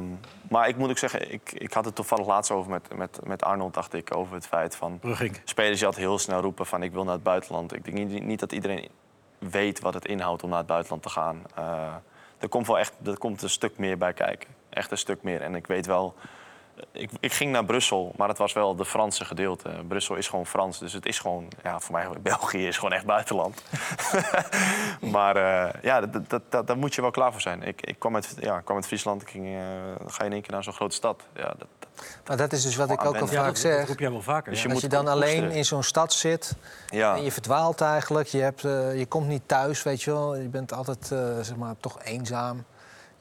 maar 0.53 0.69
ik 0.69 0.77
moet 0.77 0.91
ook 0.91 0.99
zeggen, 0.99 1.33
ik, 1.33 1.53
ik 1.53 1.73
had 1.73 1.85
het 1.85 1.95
toevallig 1.95 2.27
laatst 2.27 2.51
over 2.51 2.71
met, 2.71 2.97
met, 2.97 3.21
met 3.25 3.45
Arnold, 3.45 3.75
dacht 3.75 3.95
ik, 3.95 4.17
over 4.17 4.35
het 4.35 4.47
feit 4.47 4.77
van... 4.77 4.99
Brugink. 4.99 5.41
Spelers 5.45 5.79
die 5.79 5.87
altijd 5.87 6.05
heel 6.05 6.19
snel 6.19 6.41
roepen 6.41 6.67
van 6.67 6.83
ik 6.83 6.93
wil 6.93 7.05
naar 7.05 7.15
het 7.15 7.23
buitenland. 7.23 7.75
Ik 7.75 7.85
denk 7.85 7.97
niet, 7.97 8.25
niet 8.25 8.41
dat 8.41 8.53
iedereen 8.53 8.89
weet 9.39 9.81
wat 9.81 9.95
het 9.95 10.07
inhoudt 10.07 10.43
om 10.43 10.49
naar 10.49 10.59
het 10.59 10.67
buitenland 10.67 11.03
te 11.03 11.09
gaan. 11.09 11.43
Eh, 11.55 11.95
er 12.39 12.49
komt 12.49 12.67
wel 12.67 12.79
echt 12.79 12.95
er 13.05 13.19
komt 13.19 13.43
een 13.43 13.51
stuk 13.51 13.79
meer 13.79 13.99
bij 13.99 14.13
kijken. 14.13 14.49
Echt 14.69 14.91
een 14.91 14.99
stuk 14.99 15.23
meer. 15.23 15.41
En 15.41 15.55
ik 15.55 15.67
weet 15.67 15.87
wel, 15.87 16.15
ik, 16.93 17.11
ik 17.21 17.33
ging 17.33 17.53
naar 17.53 17.65
Brussel, 17.65 18.13
maar 18.17 18.29
het 18.29 18.39
was 18.39 18.53
wel 18.53 18.77
de 18.77 18.85
Franse 18.85 19.25
gedeelte. 19.25 19.71
Brussel 19.89 20.15
is 20.17 20.29
gewoon 20.29 20.47
Frans, 20.47 20.79
dus 20.79 20.93
het 20.93 21.07
is 21.07 21.19
gewoon... 21.19 21.49
Ja, 21.63 21.81
voor 21.81 21.93
mij, 21.95 22.09
België 22.23 22.67
is 22.67 22.77
gewoon 22.77 22.93
echt 22.93 23.07
buitenland. 23.07 23.63
maar 25.17 25.37
eh, 25.37 25.83
ja, 25.83 26.01
dat, 26.01 26.31
dat, 26.31 26.43
dat, 26.49 26.67
daar 26.67 26.77
moet 26.77 26.95
je 26.95 27.01
wel 27.01 27.11
klaar 27.11 27.33
voor 27.33 27.41
zijn. 27.41 27.63
Ik, 27.63 27.83
ik 27.87 27.99
kwam, 27.99 28.15
uit, 28.15 28.35
ja, 28.41 28.61
kwam 28.61 28.77
uit 28.77 28.87
Friesland, 28.87 29.23
ik 29.23 29.31
ging, 29.31 29.47
eh, 29.47 29.63
ga 30.07 30.19
je 30.19 30.25
in 30.25 30.33
één 30.33 30.43
keer 30.43 30.53
naar 30.53 30.65
zo'n 30.65 30.73
grote 30.73 30.95
stad. 30.95 31.23
Ja, 31.35 31.55
dat, 31.59 31.69
Maar 32.27 32.37
dat 32.37 32.53
is 32.53 32.63
dus 32.63 32.77
wat 32.77 32.91
ik 32.91 33.05
ook 33.05 33.17
al 33.17 33.27
vaak 33.27 33.57
zeg. 33.57 33.79
Dat 33.79 33.89
roep 33.89 33.99
jij 33.99 34.11
wel 34.11 34.23
vaker. 34.23 34.51
Dus 34.53 34.63
ja. 34.63 34.69
je 34.69 34.75
Als 34.75 34.83
moet 34.83 34.91
je 34.91 34.97
dan 34.97 35.09
alleen 35.09 35.29
koesteren. 35.29 35.57
in 35.57 35.65
zo'n 35.65 35.83
stad 35.83 36.13
zit 36.13 36.55
Ja. 36.87 37.17
en 37.17 37.25
je 37.25 37.33
verdwaalt 37.33 37.81
eigenlijk, 37.81 38.29
je, 38.29 38.39
hebt, 38.39 38.65
eh, 38.65 38.99
je 38.99 39.07
komt 39.07 39.27
niet 39.27 39.43
thuis, 39.47 39.83
weet 39.83 40.03
je 40.03 40.11
wel. 40.11 40.37
Je 40.37 40.49
bent 40.49 40.73
altijd 40.73 41.07
zeg 41.41 41.57
maar, 41.57 41.75
toch 41.81 42.03
eenzaam. 42.03 42.65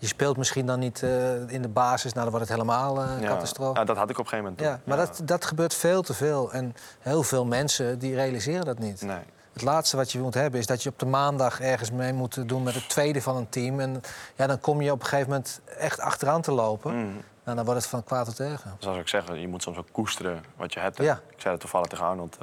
Je 0.02 0.08
speelt 0.08 0.38
misschien 0.38 0.66
dan 0.66 0.80
niet 0.80 1.04
eh, 1.04 1.50
in 1.50 1.62
de 1.62 1.68
basis, 1.68 2.14
nou 2.14 2.24
dan 2.24 2.34
wordt 2.34 2.50
het 2.50 2.58
helemaal 2.58 3.02
eh 3.02 3.22
ja. 3.22 3.28
catastrofe. 3.28 3.80
Ja, 3.80 3.86
dat 3.86 3.98
had 3.98 4.10
ik 4.10 4.18
op 4.18 4.24
een 4.24 4.30
gegeven 4.30 4.56
moment. 4.58 4.68
Ja, 4.68 4.80
maar 4.84 4.98
Dat, 4.98 5.22
dat 5.24 5.46
gebeurt 5.46 5.74
veel 5.74 6.02
te 6.02 6.14
veel. 6.14 6.52
En 6.52 6.76
heel 7.00 7.24
veel 7.24 7.46
mensen 7.46 8.00
die 8.00 8.16
realiseren 8.16 8.66
dat 8.66 8.80
niet. 8.80 9.02
Nee. 9.02 9.20
Het 9.54 9.62
laatste 9.62 9.98
wat 9.98 10.12
je 10.12 10.20
moet 10.20 10.34
hebben 10.34 10.60
is 10.60 10.66
dat 10.66 10.84
je 10.84 10.90
op 10.90 11.00
de 11.00 11.06
maandag 11.06 11.60
ergens 11.60 11.92
mee 11.92 12.14
moet 12.14 12.48
doen 12.50 12.64
met 12.64 12.74
het 12.74 12.90
tweede 12.90 13.22
van 13.22 13.36
een 13.36 13.50
team. 13.50 13.80
En 13.80 14.02
ja, 14.36 14.48
dan 14.48 14.60
kom 14.60 14.82
je 14.82 14.92
op 14.92 15.00
een 15.00 15.06
gegeven 15.06 15.30
moment 15.30 15.62
echt 15.78 16.00
achteraan 16.00 16.42
te 16.42 16.52
lopen. 16.52 16.96
Mm. 16.96 17.22
Nou, 17.44 17.56
dan 17.56 17.66
wordt 17.66 17.82
het 17.82 17.90
van 17.90 18.04
kwaad 18.04 18.26
tot 18.26 18.40
erger. 18.40 18.72
Zoals 18.80 18.98
ik 18.98 19.08
zeg, 19.08 19.40
je 19.40 19.48
moet 19.48 19.64
soms 19.64 19.78
ook 19.78 19.88
koesteren 19.92 20.44
wat 20.56 20.74
je 20.74 20.80
hebt. 20.80 20.98
Ja. 20.98 21.20
Ik 21.30 21.42
zei 21.42 21.54
het 21.54 21.62
toevallig 21.62 21.88
tegen 21.88 22.06
Arnold. 22.06 22.38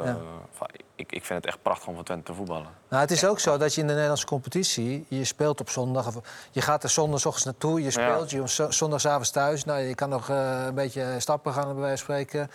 van, 0.52 0.68
ik, 0.98 1.12
ik 1.12 1.24
vind 1.24 1.38
het 1.44 1.46
echt 1.46 1.62
prachtig 1.62 1.88
om 1.88 1.94
voor 1.94 2.04
Twente 2.04 2.22
te 2.24 2.34
voetballen. 2.34 2.68
Nou, 2.88 3.02
het 3.02 3.10
is 3.10 3.24
ook 3.24 3.40
zo 3.40 3.56
dat 3.56 3.74
je 3.74 3.80
in 3.80 3.86
de 3.86 3.92
Nederlandse 3.92 4.26
competitie, 4.26 5.06
je 5.08 5.24
speelt 5.24 5.60
op 5.60 5.70
zondag, 5.70 6.06
of 6.06 6.14
je 6.50 6.60
gaat 6.60 6.82
er 6.82 6.88
zondagochtends 6.90 7.44
naartoe, 7.44 7.82
je 7.82 7.90
speelt, 7.90 8.30
je 8.30 8.38
komt 8.38 8.74
zondagavond 8.74 9.32
thuis. 9.32 9.64
Nou, 9.64 9.80
je 9.80 9.94
kan 9.94 10.08
nog 10.08 10.28
eh, 10.30 10.62
een 10.66 10.74
beetje 10.74 11.14
stappen 11.18 11.52
gaan, 11.52 11.64
bij 11.64 11.74
wijze 11.74 12.04
van 12.04 12.14
spreken. 12.14 12.50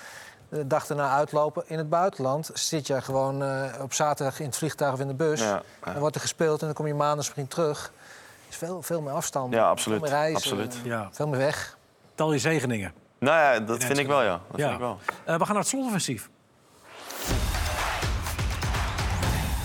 De 0.50 0.68
dag 0.68 0.90
erna 0.90 1.10
uitlopen. 1.16 1.64
In 1.68 1.78
het 1.78 1.90
buitenland 1.90 2.50
zit 2.54 2.88
je 2.88 3.02
gewoon 3.02 3.44
eh, 3.44 3.64
op 3.82 3.94
zaterdag 3.94 4.40
in 4.40 4.46
het 4.46 4.58
vliegtuig 4.58 4.94
of 4.94 5.00
in 5.00 5.08
de 5.08 5.14
bus. 5.14 5.40
Ja, 5.40 5.48
ja. 5.86 5.92
Dan 5.92 6.00
wordt 6.00 6.16
er 6.16 6.22
gespeeld 6.22 6.60
en 6.60 6.66
dan 6.66 6.76
kom 6.76 6.88
je 6.88 6.94
maandag 6.94 7.18
misschien 7.18 7.48
terug. 7.48 7.86
Er 7.86 8.50
is 8.50 8.56
veel, 8.56 8.82
veel 8.82 9.02
meer 9.02 9.14
afstand. 9.14 9.54
Ja, 9.54 9.70
absoluut. 9.70 10.00
Veel 10.00 10.08
meer 10.10 10.18
reizen. 10.18 10.36
Absoluut. 10.36 10.76
Ja. 10.84 11.10
Veel 11.12 11.28
meer 11.28 11.40
weg. 11.40 11.78
Tal 12.16 12.34
je 12.34 12.40
zegeningen. 12.40 12.94
Nou 13.20 13.38
ja, 13.38 13.60
dat 13.60 13.84
vind 13.84 13.98
ik 13.98 14.08
wel, 14.08 14.24
ja. 14.24 14.40
Dat 14.52 14.60
Ja. 14.60 14.64
vind 14.64 14.74
ik 14.74 14.80
wel. 14.80 15.00
Eh, 15.26 15.38
we 15.38 15.40
gaan 15.46 15.54
naar 15.54 15.64
het 15.64 15.68
slotoffensief. 15.68 16.30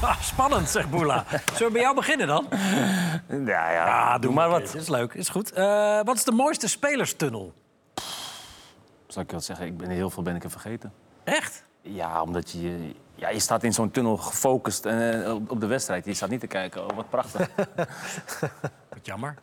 Ah, 0.03 0.21
spannend, 0.21 0.69
zegt 0.69 0.91
Boela. 0.91 1.25
Zullen 1.29 1.67
we 1.67 1.71
bij 1.73 1.81
jou 1.81 1.95
beginnen 1.95 2.27
dan? 2.27 2.47
Ja, 3.29 3.71
ja. 3.71 3.71
Ja, 3.87 4.19
doe 4.19 4.33
maar 4.33 4.49
wat. 4.49 4.61
Dat 4.67 4.75
is 4.75 4.89
leuk, 4.89 5.15
is 5.15 5.29
goed. 5.29 5.53
Eh, 5.53 6.01
wat 6.05 6.17
is 6.17 6.25
de 6.25 6.33
mooiste 6.33 6.69
spelerstunnel? 6.69 7.53
Zal 9.07 9.23
ik 9.23 9.31
wat 9.31 9.45
zeggen? 9.45 9.67
Ik 9.67 9.77
ben, 9.77 9.91
heel 9.91 10.11
veel 10.11 10.23
ben 10.23 10.37
ik 10.37 10.45
er 10.45 10.51
vergeten. 10.51 10.93
Echt? 11.25 11.65
Ja, 11.83 12.23
omdat 12.23 12.51
je... 12.51 12.95
Ja, 13.15 13.29
je 13.29 13.39
staat 13.39 13.63
in 13.63 13.73
zo'n 13.73 13.91
tunnel 13.91 14.17
gefocust 14.17 14.87
eh, 14.87 15.35
op, 15.49 15.61
de 15.61 15.67
wedstrijd. 15.67 16.05
Je 16.05 16.15
staat 16.15 16.29
niet 16.29 16.41
te 16.41 16.47
kijken, 16.47 16.83
oh, 16.91 16.97
wat 16.97 17.09
prachtig. 17.11 17.49
Wat 18.89 19.07
jammer. 19.07 19.35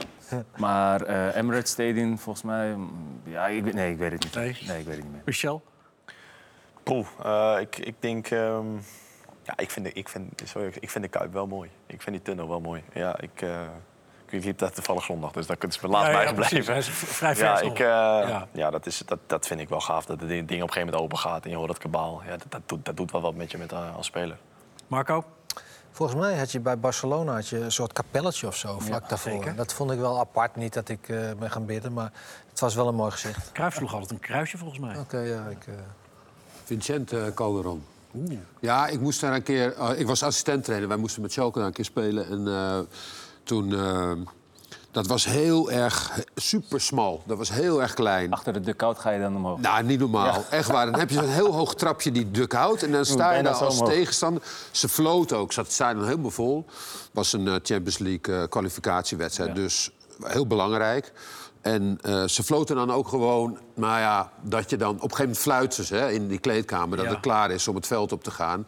maar 0.58 1.02
eh 1.02 1.36
Emirates 1.36 1.72
Stadium, 1.72 2.18
volgens 2.20 2.46
mij... 2.46 2.74
mm, 2.76 3.22
Ja, 3.24 3.48
ik, 3.48 3.64
weet- 3.64 3.74
nee, 3.74 3.92
ik 3.92 3.98
weet 3.98 4.12
het 4.12 4.24
niet. 4.24 4.34
Nee? 4.36 4.58
Nee, 4.68 4.80
ik 4.80 4.86
weet 4.86 4.96
het 4.96 5.04
niet 5.04 5.14
meer. 5.14 5.22
Michel? 5.26 5.64
Poeh, 6.84 7.08
eh, 7.24 7.56
ik, 7.62 7.78
ik 7.78 7.96
denk... 8.00 8.28
ehm, 8.28 8.66
ja, 9.46 9.54
ik 9.58 9.72
vind, 9.72 9.86
de, 9.86 9.92
ik, 9.94 10.10
vind, 10.10 10.42
sorry, 10.44 10.74
ik 10.80 10.90
vind 10.90 11.04
de 11.04 11.10
Kuip 11.10 11.34
wel 11.34 11.48
mooi. 11.48 11.70
Ik 11.86 12.02
vind 12.02 12.16
die 12.16 12.26
tunnel 12.26 12.48
wel 12.48 12.60
mooi. 12.62 12.84
Ja, 12.94 13.20
ik, 13.20 13.42
eh, 13.42 13.62
ik 14.30 14.44
liep 14.44 14.58
daar 14.58 14.72
toevallig 14.72 15.04
zondag, 15.04 15.32
dus 15.32 15.48
dat 15.48 15.64
is 15.64 15.80
me 15.80 15.88
laatst 15.88 16.08
Ja, 16.12 16.12
ja, 16.12 16.18
bijgebleven. 16.34 16.50
precies. 16.50 16.68
Hij 16.68 16.78
is 16.78 16.90
v- 16.90 17.16
vrij 17.16 17.36
ver 17.36 17.46
ja, 17.46 17.60
ik, 17.60 17.80
eh, 17.80 17.86
Ja. 18.30 18.48
ja. 18.52 18.70
dat, 18.70 18.86
is, 18.86 18.98
dat, 19.06 19.20
dat 19.28 19.48
vind 19.48 19.60
ik 19.60 19.70
wel 19.70 19.82
gaaf. 19.82 20.06
Dat 20.06 20.20
het 20.20 20.30
ding 20.30 20.42
op 20.44 20.50
een 20.52 20.58
gegeven 20.58 20.80
moment 20.86 21.02
open 21.02 21.18
gaat 21.18 21.44
en 21.44 21.50
je 21.50 21.56
hoort 21.56 21.68
dat 21.68 21.78
kabaal. 21.78 22.22
Ja, 22.26 22.30
dat, 22.38 22.46
dat, 22.50 22.62
doet, 22.66 22.86
dat 22.86 22.98
doet 22.98 23.12
wel 23.12 23.22
wat 23.22 23.36
met 23.36 23.52
je 23.52 23.58
met, 23.58 23.72
eh, 23.72 23.96
als 23.96 24.06
speler. 24.06 24.38
Marco? 24.88 25.24
Volgens 25.92 26.20
mij 26.20 26.38
had 26.38 26.52
je 26.52 26.60
bij 26.60 26.80
Barcelona 26.80 27.34
had 27.34 27.48
je 27.48 27.58
een 27.60 27.72
soort 27.72 27.94
kapelletje 27.94 28.48
of 28.48 28.56
zo 28.56 28.80
vlak 28.80 29.10
daarvoor. 29.10 29.32
zeker. 29.32 29.56
Dat 29.56 29.74
vond 29.74 29.92
ik 29.92 30.00
wel 30.00 30.20
apart. 30.20 30.56
Niet 30.56 30.74
dat 30.74 30.90
ik 30.90 31.10
eh, 31.10 31.32
ben 31.40 31.52
gaan 31.52 31.66
bidden, 31.66 31.94
maar 31.94 32.12
het 32.50 32.60
was 32.60 32.76
wel 32.76 32.88
een 32.88 32.96
mooi 32.96 33.12
gezicht. 33.12 33.52
Cruijff 33.52 33.76
sloeg 33.78 33.94
altijd 33.94 34.12
een 34.12 34.20
kruisje 34.20 34.58
volgens 34.58 34.80
mij. 34.80 34.98
Oké, 34.98 35.18
ja, 35.20 35.46
ik... 35.48 35.68
eh, 35.68 35.74
Vincent 36.64 37.12
eh, 37.14 37.24
Calderon. 37.34 37.86
Ja, 38.60 38.88
ik 38.88 39.00
moest 39.00 39.22
daar 39.22 39.34
een 39.34 39.44
keer... 39.44 39.74
eh, 39.74 40.00
ik 40.00 40.08
was 40.08 40.24
assistent-trainer. 40.24 40.88
Wij 40.88 40.98
moesten 40.98 41.22
met 41.22 41.32
Schalke 41.32 41.58
daar 41.58 41.68
een 41.68 41.74
keer 41.74 41.86
spelen. 41.86 42.30
En 42.30 42.48
eh, 42.48 42.80
toen... 43.44 43.74
eh, 43.74 44.12
dat 44.92 45.08
was 45.08 45.26
heel 45.26 45.72
erg 45.72 46.12
super 46.36 46.82
smal. 46.82 47.24
Dat 47.26 47.38
was 47.38 47.52
heel 47.52 47.82
erg 47.82 47.94
klein. 47.94 48.32
Achter 48.32 48.54
de 48.54 48.60
dugout 48.60 49.00
ga 49.00 49.10
je 49.10 49.20
dan 49.20 49.36
omhoog. 49.36 49.60
Nou, 49.60 49.84
niet 49.84 50.00
normaal. 50.00 50.26
Ja. 50.26 50.44
Echt 50.50 50.70
waar. 50.72 50.86
Dan 50.86 51.00
heb 51.00 51.10
je 51.10 51.16
zo'n 51.16 51.30
heel 51.30 51.54
hoog 51.54 51.76
trapje 51.76 52.12
die 52.12 52.32
dugout. 52.32 52.82
En 52.82 52.92
dan 52.92 53.06
sta 53.06 53.34
je 53.34 53.44
daar 53.44 53.54
als 53.54 53.80
omhoog. 53.80 53.94
tegenstander. 53.94 54.44
Ze 54.72 54.90
floten 54.90 55.38
ook. 55.38 55.54
Zat 55.54 55.66
het 55.66 55.74
stadion 55.74 56.06
helemaal 56.06 56.32
vol. 56.32 56.66
was 57.12 57.34
een 57.34 57.46
Champions 57.48 57.98
League 57.98 58.48
kwalificatiewedstrijd. 58.48 59.56
Dus 59.56 59.92
heel 60.24 60.48
belangrijk. 60.48 61.12
En 61.66 61.98
eh, 62.02 62.24
ze 62.28 62.44
floten 62.44 62.76
dan 62.76 62.92
ook 62.92 63.08
gewoon... 63.08 63.58
Nou 63.74 64.00
ja, 64.00 64.32
dat 64.42 64.70
je 64.70 64.78
dan... 64.78 64.90
Op 64.90 64.96
een 64.96 65.02
gegeven 65.02 65.24
moment 65.24 65.38
fluiten 65.42 65.84
ze 65.84 65.96
hè, 65.96 66.12
in 66.12 66.28
die 66.28 66.40
kleedkamer... 66.40 66.98
dat 66.98 67.06
Ja. 67.06 67.12
het 67.12 67.20
klaar 67.22 67.52
is 67.52 67.68
om 67.68 67.76
het 67.76 67.88
veld 67.88 68.12
op 68.12 68.24
te 68.24 68.32
gaan. 68.32 68.68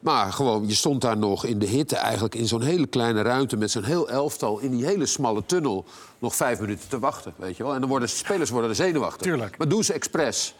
Maar 0.00 0.32
gewoon, 0.32 0.66
je 0.68 0.74
stond 0.74 1.00
daar 1.00 1.16
nog 1.16 1.44
in 1.44 1.58
de 1.58 1.66
hitte 1.66 1.96
eigenlijk... 1.96 2.34
in 2.34 2.46
zo'n 2.48 2.62
hele 2.62 2.86
kleine 2.86 3.22
ruimte 3.22 3.56
met 3.56 3.70
zo'n 3.70 3.84
heel 3.84 4.08
elftal... 4.08 4.58
in 4.58 4.70
die 4.70 4.84
hele 4.84 5.06
smalle 5.06 5.42
tunnel 5.46 5.84
nog 6.18 6.34
vijf 6.36 6.60
minuten 6.60 6.88
te 6.88 6.98
wachten, 6.98 7.34
weet 7.36 7.56
je 7.56 7.62
wel. 7.62 7.74
En 7.74 7.80
dan 7.80 7.88
worden 7.88 8.08
spelers 8.08 8.50
worden 8.50 8.70
er 8.70 8.76
zenuwachtig. 8.76 9.22
Tuurlijk. 9.22 9.58
Maar 9.58 9.68
doen 9.68 9.84
ze 9.84 9.92
expres. 9.92 10.54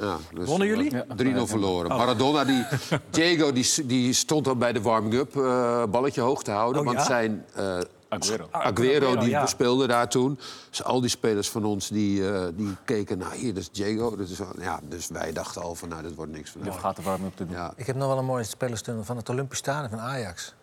Ja, 0.00 0.16
dus, 0.34 0.48
Wonnen 0.48 0.68
jullie? 0.68 0.90
eh, 0.90 1.36
3-0 1.42 1.46
verloren. 1.46 1.90
Oh. 1.90 1.96
Maradona, 1.98 2.44
die, 2.44 2.64
Diego, 3.10 3.52
die, 3.52 3.86
die 3.86 4.12
stond 4.12 4.48
al 4.48 4.56
bij 4.56 4.72
de 4.72 4.80
warming-up 4.82 5.36
eh, 5.36 5.82
balletje 5.90 6.20
hoog 6.20 6.42
te 6.42 6.50
houden. 6.50 6.80
Oh, 6.80 6.86
want 6.86 6.98
ja? 6.98 7.04
zijn 7.04 7.44
eh, 7.54 7.78
Aguero. 8.22 8.48
Aguero, 8.50 8.68
Aguero, 9.06 9.16
die 9.20 9.28
ja. 9.30 9.46
speelde 9.46 9.86
daar 9.86 10.08
toen. 10.08 10.38
Dus 10.70 10.82
al 10.84 11.00
die 11.00 11.10
spelers 11.10 11.50
van 11.50 11.64
ons 11.64 11.88
die, 11.88 12.30
eh, 12.32 12.46
die 12.54 12.76
keken, 12.84 13.18
nou 13.18 13.34
hier, 13.34 13.54
dat 13.54 13.62
is 13.62 13.70
Diego. 13.70 14.16
Dat 14.16 14.28
is, 14.28 14.40
ja, 14.58 14.80
dus 14.88 15.08
wij 15.08 15.32
dachten 15.32 15.62
al 15.62 15.74
van, 15.74 15.88
nou, 15.88 16.02
dit 16.02 16.14
wordt 16.14 16.32
niks 16.32 16.50
van 16.50 16.64
Je 16.64 16.72
gaat 16.72 16.98
er 16.98 17.04
warm 17.04 17.24
op 17.24 17.36
te 17.36 17.46
doen. 17.46 17.54
Ja. 17.56 17.72
ik 17.76 17.86
heb 17.86 17.96
nog 17.96 18.08
wel 18.08 18.18
een 18.18 18.24
mooie 18.24 18.44
spelerstunnel 18.44 19.04
van 19.04 19.16
het 19.16 19.28
Olympisch 19.28 19.58
Stadion 19.58 19.90
van 19.90 19.98
Ajax. 19.98 20.54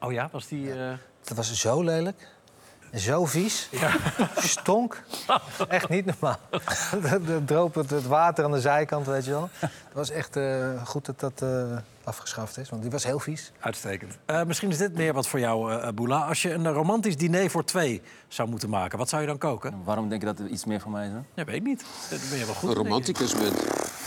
Oh 0.00 0.12
ja, 0.12 0.28
was 0.32 0.46
die... 0.46 0.72
eh, 0.72 0.92
Dat 1.24 1.36
was 1.36 1.52
zo 1.60 1.82
lelijk. 1.82 2.28
Zo 2.96 3.24
vies. 3.24 3.68
Stonk. 4.36 5.02
Echt 5.68 5.88
niet 5.88 6.04
normaal. 6.04 6.38
Er 7.02 7.44
droop 7.44 7.74
het, 7.74 7.90
het 7.90 8.06
water 8.06 8.44
aan 8.44 8.52
de 8.52 8.60
zijkant, 8.60 9.06
weet 9.06 9.24
je 9.24 9.30
wel. 9.30 9.48
Het 9.58 9.70
was 9.92 10.10
echt 10.10 10.36
eh, 10.36 10.86
goed 10.86 11.06
dat 11.06 11.20
dat 11.20 11.42
eh, 11.42 11.76
afgeschaft 12.04 12.58
is, 12.58 12.68
want 12.68 12.82
die 12.82 12.90
was 12.90 13.04
heel 13.04 13.18
vies. 13.18 13.52
Uitstekend. 13.60 14.18
Eh, 14.24 14.42
misschien 14.44 14.70
is 14.70 14.78
dit 14.78 14.94
meer 14.94 15.12
wat 15.12 15.28
voor 15.28 15.40
jou, 15.40 15.72
eh 15.72 15.88
Boela. 15.92 16.24
Als 16.24 16.42
je 16.42 16.52
een 16.52 16.72
romantisch 16.72 17.16
diner 17.16 17.50
voor 17.50 17.64
twee 17.64 18.02
zou 18.28 18.48
moeten 18.48 18.70
maken, 18.70 18.98
wat 18.98 19.08
zou 19.08 19.22
je 19.22 19.28
dan 19.28 19.38
koken? 19.38 19.82
Waarom 19.84 20.08
denk 20.08 20.20
je 20.20 20.26
dat 20.26 20.38
er 20.38 20.46
iets 20.46 20.64
meer 20.64 20.80
van 20.80 20.90
mij 20.90 21.06
is? 21.06 21.12
Hè? 21.12 21.18
Ja, 21.34 21.44
weet 21.44 21.56
ik 21.56 21.62
niet. 21.62 21.84
Dat 22.10 22.20
ben 22.30 22.38
je 22.38 22.44
wel 22.44 22.54
goed. 22.54 22.70
Een 22.70 22.76
romanticus 22.76 23.36
bent. 23.36 23.64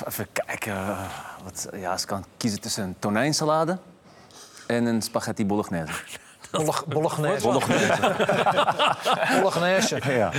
Even 0.07 0.27
kijken. 0.33 0.97
Wat, 1.43 1.69
ja, 1.73 1.93
ik 1.93 2.05
kan 2.05 2.25
kiezen 2.37 2.61
tussen 2.61 2.83
een 2.83 2.95
tonijnsalade 2.99 3.77
en 4.67 4.85
een 4.85 5.01
spaghetti 5.01 5.45
bolognese. 5.45 5.93
Bolog- 6.51 6.85
Bolognese. 6.85 7.47
Bolognese. 9.41 9.99
Ja. 10.11 10.31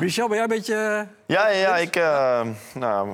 Michel, 0.00 0.26
ben 0.28 0.34
jij 0.36 0.44
een 0.44 0.50
beetje... 0.50 0.74
eh, 0.74 1.36
Ja, 1.36 1.48
ja, 1.48 1.58
ja 1.58 1.76
ik, 1.76 1.96
eh, 1.96 2.40
nou, 2.74 3.08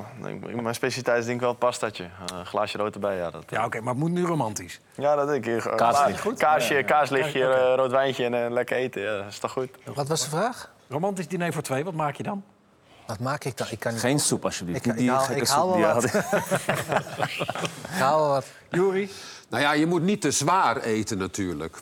mijn 0.62 0.74
specialiteit 0.74 1.18
is 1.18 1.24
denk 1.24 1.36
ik 1.36 1.40
wel 1.42 1.50
het 1.50 1.58
pastaatje. 1.58 2.04
Eh, 2.04 2.38
Een 2.38 2.46
glaasje 2.46 2.78
rood 2.78 2.94
erbij, 2.94 3.16
ja. 3.16 3.30
Dat, 3.30 3.44
Ja, 3.48 3.64
oké, 3.64 3.80
maar 3.80 3.92
het 3.92 4.02
moet 4.02 4.10
nu 4.10 4.24
romantisch. 4.26 4.80
ja, 4.94 5.14
dat 5.14 5.28
denk 5.28 5.46
ik. 5.46 5.64
Uh, 5.64 5.74
Kaarslicht. 5.74 6.38
Kaasje, 6.38 6.82
kaarslichtje, 6.82 7.44
eh, 7.46 7.74
rood 7.76 7.90
wijntje 7.90 8.24
en 8.26 8.52
lekker 8.52 8.76
eten. 8.76 9.02
Ja, 9.02 9.16
dat 9.16 9.26
is 9.28 9.38
toch 9.38 9.52
goed? 9.52 9.68
Wat 9.94 10.08
was 10.08 10.22
de 10.22 10.28
vraag? 10.28 10.70
Romantisch 10.88 11.28
diner 11.28 11.52
voor 11.52 11.62
twee, 11.62 11.84
wat 11.84 11.94
maak 11.94 12.14
je 12.16 12.22
dan? 12.22 12.42
Wat 13.06 13.18
maak 13.18 13.44
ik 13.44 13.56
dan? 13.56 13.66
Ik 13.70 13.78
kan 13.80 13.92
niet... 13.92 14.00
Geen 14.00 14.18
soep, 14.20 14.44
alsjeblieft. 14.44 14.86
Ik- 14.86 14.96
die 14.96 15.04
ik 15.04 15.10
haal- 15.10 15.30
ik 15.30 15.48
haal 15.48 15.78
wel. 15.80 16.02
Ik 17.94 18.00
haal 18.00 18.18
wel 18.20 18.28
wat. 18.28 18.46
Juri? 18.70 19.10
Nou 19.48 19.62
ja, 19.62 19.72
je 19.72 19.86
moet 19.86 20.02
niet 20.02 20.20
te 20.20 20.30
zwaar 20.30 20.76
eten 20.76 21.18
natuurlijk. 21.18 21.76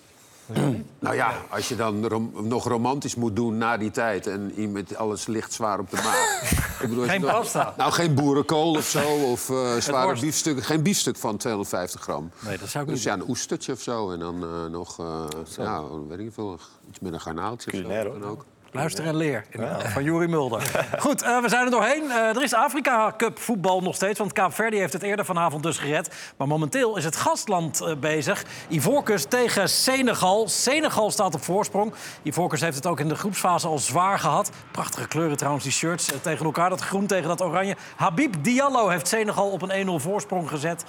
Nou 0.98 1.14
ja, 1.14 1.32
als 1.50 1.68
je 1.68 1.76
dan 1.76 2.06
rom- 2.06 2.32
nog 2.42 2.64
romantisch 2.68 3.14
moet 3.14 3.36
doen 3.36 3.58
na 3.58 3.76
die 3.76 3.90
tijd... 3.90 4.26
en 4.26 4.52
iemand 4.56 4.96
alles 4.96 5.26
ligt 5.26 5.52
zwaar 5.52 5.78
op 5.78 5.90
de 5.90 5.96
maag. 5.96 6.50
Ik 6.82 6.88
bedoel, 6.88 7.04
Geen 7.04 7.20
dan- 7.20 7.30
pasta. 7.30 7.74
Nou, 7.76 7.92
geen 7.92 8.14
boerenkool 8.14 8.70
of 8.76 8.84
zo, 8.84 9.08
of 9.30 9.50
eh, 9.50 9.76
zware 9.76 10.20
biefstuk. 10.20 10.62
Geen 10.64 10.82
biefstuk 10.82 11.16
van 11.16 11.36
250 11.36 12.00
gram. 12.00 12.30
Nee, 12.40 12.58
dat 12.58 12.68
zou 12.68 12.84
ik 12.84 12.90
Dus 12.90 12.98
niet 13.04 13.08
ja, 13.14 13.20
een 13.20 13.28
oestertje 13.28 13.72
of 13.72 13.80
zo. 13.80 14.10
En 14.10 14.18
dan 14.18 14.42
eh, 14.42 14.64
nog, 14.70 14.98
eh, 14.98 15.24
ja, 15.58 15.82
weet 16.08 16.18
ik 16.18 16.32
veel, 16.32 16.58
iets 16.88 16.98
met 17.00 17.12
een 17.12 17.20
garnaaltje 17.20 17.70
of 17.70 17.76
zo. 17.76 17.82
Culinair, 17.82 18.24
ook. 18.24 18.44
Luister 18.74 19.06
en 19.06 19.16
leer. 19.16 19.44
inderdaad, 19.50 19.88
Van 19.88 20.04
Juri 20.04 20.26
Mulder. 20.26 20.62
Goed, 20.98 21.22
eh, 21.22 21.40
we 21.40 21.48
zijn 21.48 21.64
er 21.64 21.70
doorheen. 21.70 22.10
Eh, 22.10 22.36
er 22.36 22.42
is 22.42 22.54
Afrika 22.54 23.14
Cup 23.16 23.38
voetbal 23.38 23.80
nog 23.80 23.94
steeds. 23.94 24.18
Want 24.18 24.32
Kaap 24.32 24.54
Verdi 24.54 24.78
heeft 24.78 24.92
het 24.92 25.02
eerder 25.02 25.24
vanavond 25.24 25.62
dus 25.62 25.78
gered. 25.78 26.14
Maar 26.36 26.46
momenteel 26.46 26.96
is 26.96 27.04
het 27.04 27.16
gastland 27.16 27.80
eh, 27.80 27.96
bezig. 27.96 28.44
Ivoorkust 28.68 29.30
tegen 29.30 29.68
Senegal. 29.68 30.48
Senegal 30.48 31.10
staat 31.10 31.34
op 31.34 31.42
voorsprong. 31.42 31.94
Ivoorkust 32.22 32.62
heeft 32.62 32.76
het 32.76 32.86
ook 32.86 33.00
in 33.00 33.08
de 33.08 33.14
groepsfase 33.14 33.66
al 33.66 33.78
zwaar 33.78 34.18
gehad. 34.18 34.50
Prachtige 34.70 35.08
kleuren 35.08 35.36
trouwens, 35.36 35.64
die 35.64 35.72
shirts 35.72 36.12
tegen 36.22 36.44
elkaar. 36.44 36.70
Dat 36.70 36.80
groen 36.80 37.06
tegen 37.06 37.28
dat 37.28 37.42
oranje. 37.42 37.76
Habib 37.96 38.34
Diallo 38.40 38.88
heeft 38.88 39.08
Senegal 39.08 39.50
op 39.50 39.62
een 39.62 40.00
1-0 40.00 40.02
voorsprong 40.02 40.48
gezet. 40.48 40.84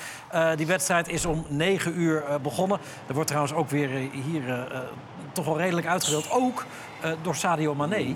Die 0.55 0.67
wedstrijd 0.67 1.07
is 1.07 1.25
om 1.25 1.45
9 1.49 1.99
uur 1.99 2.23
begonnen. 2.41 2.79
Er 3.07 3.13
wordt 3.13 3.27
trouwens 3.27 3.55
ook 3.55 3.69
weer 3.69 3.89
hier 4.11 4.67
toch 5.33 5.45
wel 5.45 5.57
redelijk 5.57 5.87
uitgedeeld. 5.87 6.31
Ook 6.31 6.65
eh, 7.01 7.11
door 7.21 7.35
Sadio 7.35 7.75
Mané. 7.75 8.15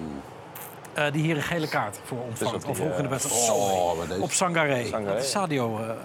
Eh, 0.93 1.11
die 1.11 1.21
hier 1.21 1.35
een 1.35 1.43
gele 1.43 1.67
kaart 1.67 1.99
voor 2.05 2.17
ontvangt. 2.29 2.53
op 2.53 2.59
die, 2.59 2.69
Al 2.69 2.75
vroeg 2.75 2.89
in 2.91 2.97
de 2.97 3.03
eh, 3.03 3.09
wedstrijd. 3.09 3.49
oh, 3.51 3.99
deze- 4.07 4.21
Op 4.21 4.31
Sangaré. 4.31 4.85
Sadio 5.21 5.77
eh, 5.79 5.89
eh, 5.89 5.95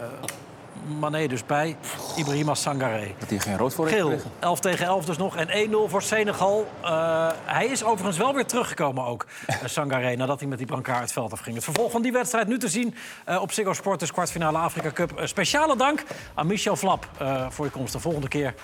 Mané 0.98 1.26
dus 1.26 1.46
bij. 1.46 1.76
Ibrahima 2.16 2.54
Sangaré. 2.54 3.14
Dat 3.18 3.28
hij 3.28 3.38
geen 3.38 3.56
rood 3.58 3.74
voor 3.74 3.84
heeft 3.86 3.96
Geel, 3.96 4.08
gekregen. 4.08 4.30
11 4.38 4.60
tegen 4.60 4.86
11 4.86 5.04
dus 5.04 5.16
nog. 5.16 5.36
En 5.36 5.48
1-0 5.70 5.88
voor 5.88 6.02
Senegal. 6.02 6.66
Eh, 6.82 7.28
hij 7.44 7.66
is 7.66 7.84
overigens 7.84 8.16
wel 8.16 8.34
weer 8.34 8.46
teruggekomen 8.46 9.04
ook, 9.04 9.26
Sangaré... 9.64 10.16
nadat 10.16 10.40
hij 10.40 10.48
met 10.48 10.58
die 10.58 10.66
brancard 10.66 11.00
het 11.00 11.12
veld 11.12 11.32
afging. 11.32 11.54
Het 11.54 11.64
vervolg 11.64 11.90
van 11.90 12.02
die 12.02 12.12
wedstrijd 12.12 12.48
nu 12.48 12.58
te 12.58 12.68
zien 12.68 12.94
eh, 13.24 13.40
op 13.42 13.52
Ziggo 13.52 13.72
Sport... 13.72 14.00
dus 14.00 14.12
kwartfinale 14.12 14.58
Afrika 14.58 14.90
Cup. 14.90 15.20
Speciale 15.24 15.76
dank 15.76 16.04
aan 16.34 16.46
Michel 16.46 16.76
Flap 16.76 17.08
eh, 17.18 17.46
voor 17.50 17.64
je 17.64 17.70
komst. 17.70 17.92
De 17.92 18.00
volgende 18.00 18.28
keer 18.28 18.54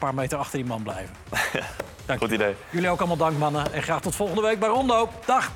paar 0.00 0.14
meter 0.14 0.38
achter 0.38 0.58
die 0.58 0.66
man 0.66 0.82
blijven. 0.82 1.14
Dank 2.06 2.20
Goed 2.20 2.30
idee. 2.30 2.54
Jullie 2.70 2.88
ook 2.88 2.98
allemaal 2.98 3.16
dank, 3.16 3.38
mannen. 3.38 3.72
En 3.72 3.82
graag 3.82 4.00
tot 4.00 4.14
volgende 4.14 4.42
week 4.42 4.58
bij 4.58 4.68
Rondo. 4.68 5.08
Dag! 5.26 5.50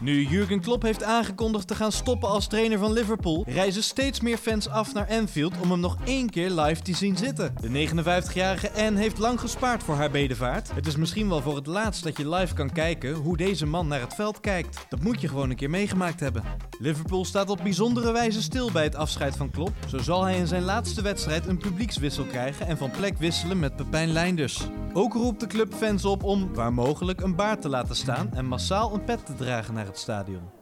Nu 0.00 0.26
Jurgen 0.26 0.60
Klopp 0.60 0.82
heeft 0.82 1.02
aangekondigd 1.02 1.66
te 1.66 1.74
gaan 1.74 1.92
stoppen 1.92 2.28
als 2.28 2.46
trainer 2.46 2.78
van 2.78 2.92
Liverpool, 2.92 3.44
reizen 3.46 3.82
steeds 3.82 4.20
meer 4.20 4.36
fans 4.36 4.68
af 4.68 4.94
naar 4.94 5.08
Anfield 5.08 5.60
om 5.60 5.70
hem 5.70 5.80
nog 5.80 5.96
één 6.04 6.30
keer 6.30 6.50
live 6.50 6.82
te 6.82 6.94
zien 6.94 7.16
zitten. 7.16 7.54
De 7.60 7.88
59-jarige 7.88 8.70
Anne 8.72 9.00
heeft 9.00 9.18
lang 9.18 9.40
gespaard 9.40 9.82
voor 9.82 9.94
haar 9.94 10.10
bedevaart. 10.10 10.74
Het 10.74 10.86
is 10.86 10.96
misschien 10.96 11.28
wel 11.28 11.40
voor 11.40 11.56
het 11.56 11.66
laatst 11.66 12.04
dat 12.04 12.16
je 12.16 12.28
live 12.28 12.54
kan 12.54 12.72
kijken 12.72 13.14
hoe 13.14 13.36
deze 13.36 13.66
man 13.66 13.88
naar 13.88 14.00
het 14.00 14.14
veld 14.14 14.40
kijkt. 14.40 14.86
Dat 14.88 15.02
moet 15.02 15.20
je 15.20 15.28
gewoon 15.28 15.50
een 15.50 15.56
keer 15.56 15.70
meegemaakt 15.70 16.20
hebben. 16.20 16.44
Liverpool 16.78 17.24
staat 17.24 17.50
op 17.50 17.60
bijzondere 17.62 18.12
wijze 18.12 18.42
stil 18.42 18.70
bij 18.70 18.84
het 18.84 18.96
afscheid 18.96 19.36
van 19.36 19.50
Klopp. 19.50 19.72
Zo 19.88 19.98
zal 19.98 20.24
hij 20.24 20.36
in 20.36 20.46
zijn 20.46 20.62
laatste 20.62 21.02
wedstrijd 21.02 21.46
een 21.46 21.58
publiekswissel 21.58 22.24
krijgen 22.24 22.66
en 22.66 22.78
van 22.78 22.90
plek 22.90 23.18
wisselen 23.18 23.58
met 23.58 23.76
Pepijn 23.76 24.12
Leinders. 24.12 24.66
Ook 24.92 25.12
roept 25.12 25.40
de 25.40 25.46
club 25.46 25.74
fans 25.74 26.04
op 26.04 26.22
om, 26.22 26.54
waar 26.54 26.72
mogelijk, 26.72 27.20
een 27.20 27.36
baard 27.36 27.60
te 27.60 27.68
laten 27.68 27.96
staan 27.96 28.30
en 28.34 28.46
massaal 28.46 28.94
een 28.94 29.04
pet 29.04 29.26
te 29.26 29.34
dragen 29.34 29.74
naar 29.74 29.86
het 29.88 29.98
stadion. 29.98 30.57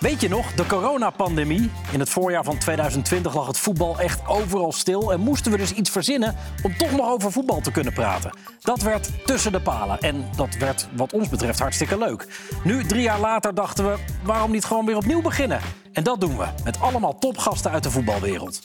Weet 0.00 0.20
je 0.20 0.28
nog, 0.28 0.52
de 0.52 0.66
coronapandemie? 0.66 1.70
In 1.92 2.00
het 2.00 2.08
voorjaar 2.08 2.44
van 2.44 2.58
2020 2.58 3.34
lag 3.34 3.46
het 3.46 3.58
voetbal 3.58 4.00
echt 4.00 4.26
overal 4.26 4.72
stil... 4.72 5.12
en 5.12 5.20
moesten 5.20 5.52
we 5.52 5.58
dus 5.58 5.72
iets 5.72 5.90
verzinnen 5.90 6.34
om 6.62 6.76
toch 6.76 6.90
nog 6.90 7.08
over 7.08 7.32
voetbal 7.32 7.60
te 7.60 7.70
kunnen 7.70 7.92
praten. 7.92 8.30
Dat 8.60 8.82
werd 8.82 9.26
tussen 9.26 9.52
de 9.52 9.60
palen 9.60 9.98
en 9.98 10.24
dat 10.36 10.54
werd 10.54 10.88
wat 10.92 11.12
ons 11.12 11.28
betreft 11.28 11.58
hartstikke 11.58 11.98
leuk. 11.98 12.26
Nu, 12.64 12.84
drie 12.84 13.02
jaar 13.02 13.20
later, 13.20 13.54
dachten 13.54 13.84
we, 13.84 13.98
waarom 14.22 14.50
niet 14.50 14.64
gewoon 14.64 14.86
weer 14.86 14.96
opnieuw 14.96 15.22
beginnen? 15.22 15.60
En 15.92 16.02
dat 16.02 16.20
doen 16.20 16.36
we, 16.36 16.46
met 16.64 16.80
allemaal 16.80 17.18
topgasten 17.18 17.70
uit 17.70 17.82
de 17.82 17.90
voetbalwereld. 17.90 18.60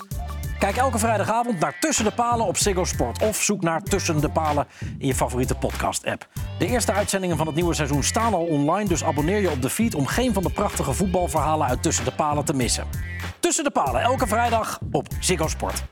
Kijk 0.62 0.78
elke 0.78 1.00
vrijdagavond 1.00 1.60
naar 1.60 1.80
Tussen 1.80 2.06
de 2.06 2.12
Palen 2.12 2.46
op 2.46 2.58
Ziggo 2.58 2.84
Sport. 2.84 3.22
Of 3.22 3.42
zoek 3.42 3.62
naar 3.62 3.82
Tussen 3.84 4.22
de 4.22 4.30
Palen 4.30 4.68
in 4.98 5.08
je 5.08 5.16
favoriete 5.16 5.56
podcast-app. 5.56 6.28
De 6.60 6.68
eerste 6.68 6.92
uitzendingen 6.92 7.38
van 7.38 7.46
het 7.46 7.56
nieuwe 7.56 7.74
seizoen 7.74 8.04
staan 8.04 8.34
al 8.34 8.46
online... 8.46 8.90
dus 8.90 9.04
abonneer 9.04 9.42
je 9.42 9.52
op 9.52 9.62
de 9.62 9.70
feed 9.70 9.96
om 9.96 10.06
geen 10.06 10.34
van 10.34 10.44
de 10.44 10.50
prachtige 10.50 10.94
voetbalverhalen 10.94 11.68
uit 11.68 11.84
Tussen 11.84 12.06
de 12.06 12.12
Palen 12.12 12.46
te 12.46 12.54
missen. 12.54 12.88
Tussen 13.40 13.64
de 13.64 13.72
Palen, 13.72 14.02
elke 14.02 14.28
vrijdag 14.28 14.80
op 14.92 15.08
Ziggo 15.20 15.48
Sport. 15.48 15.84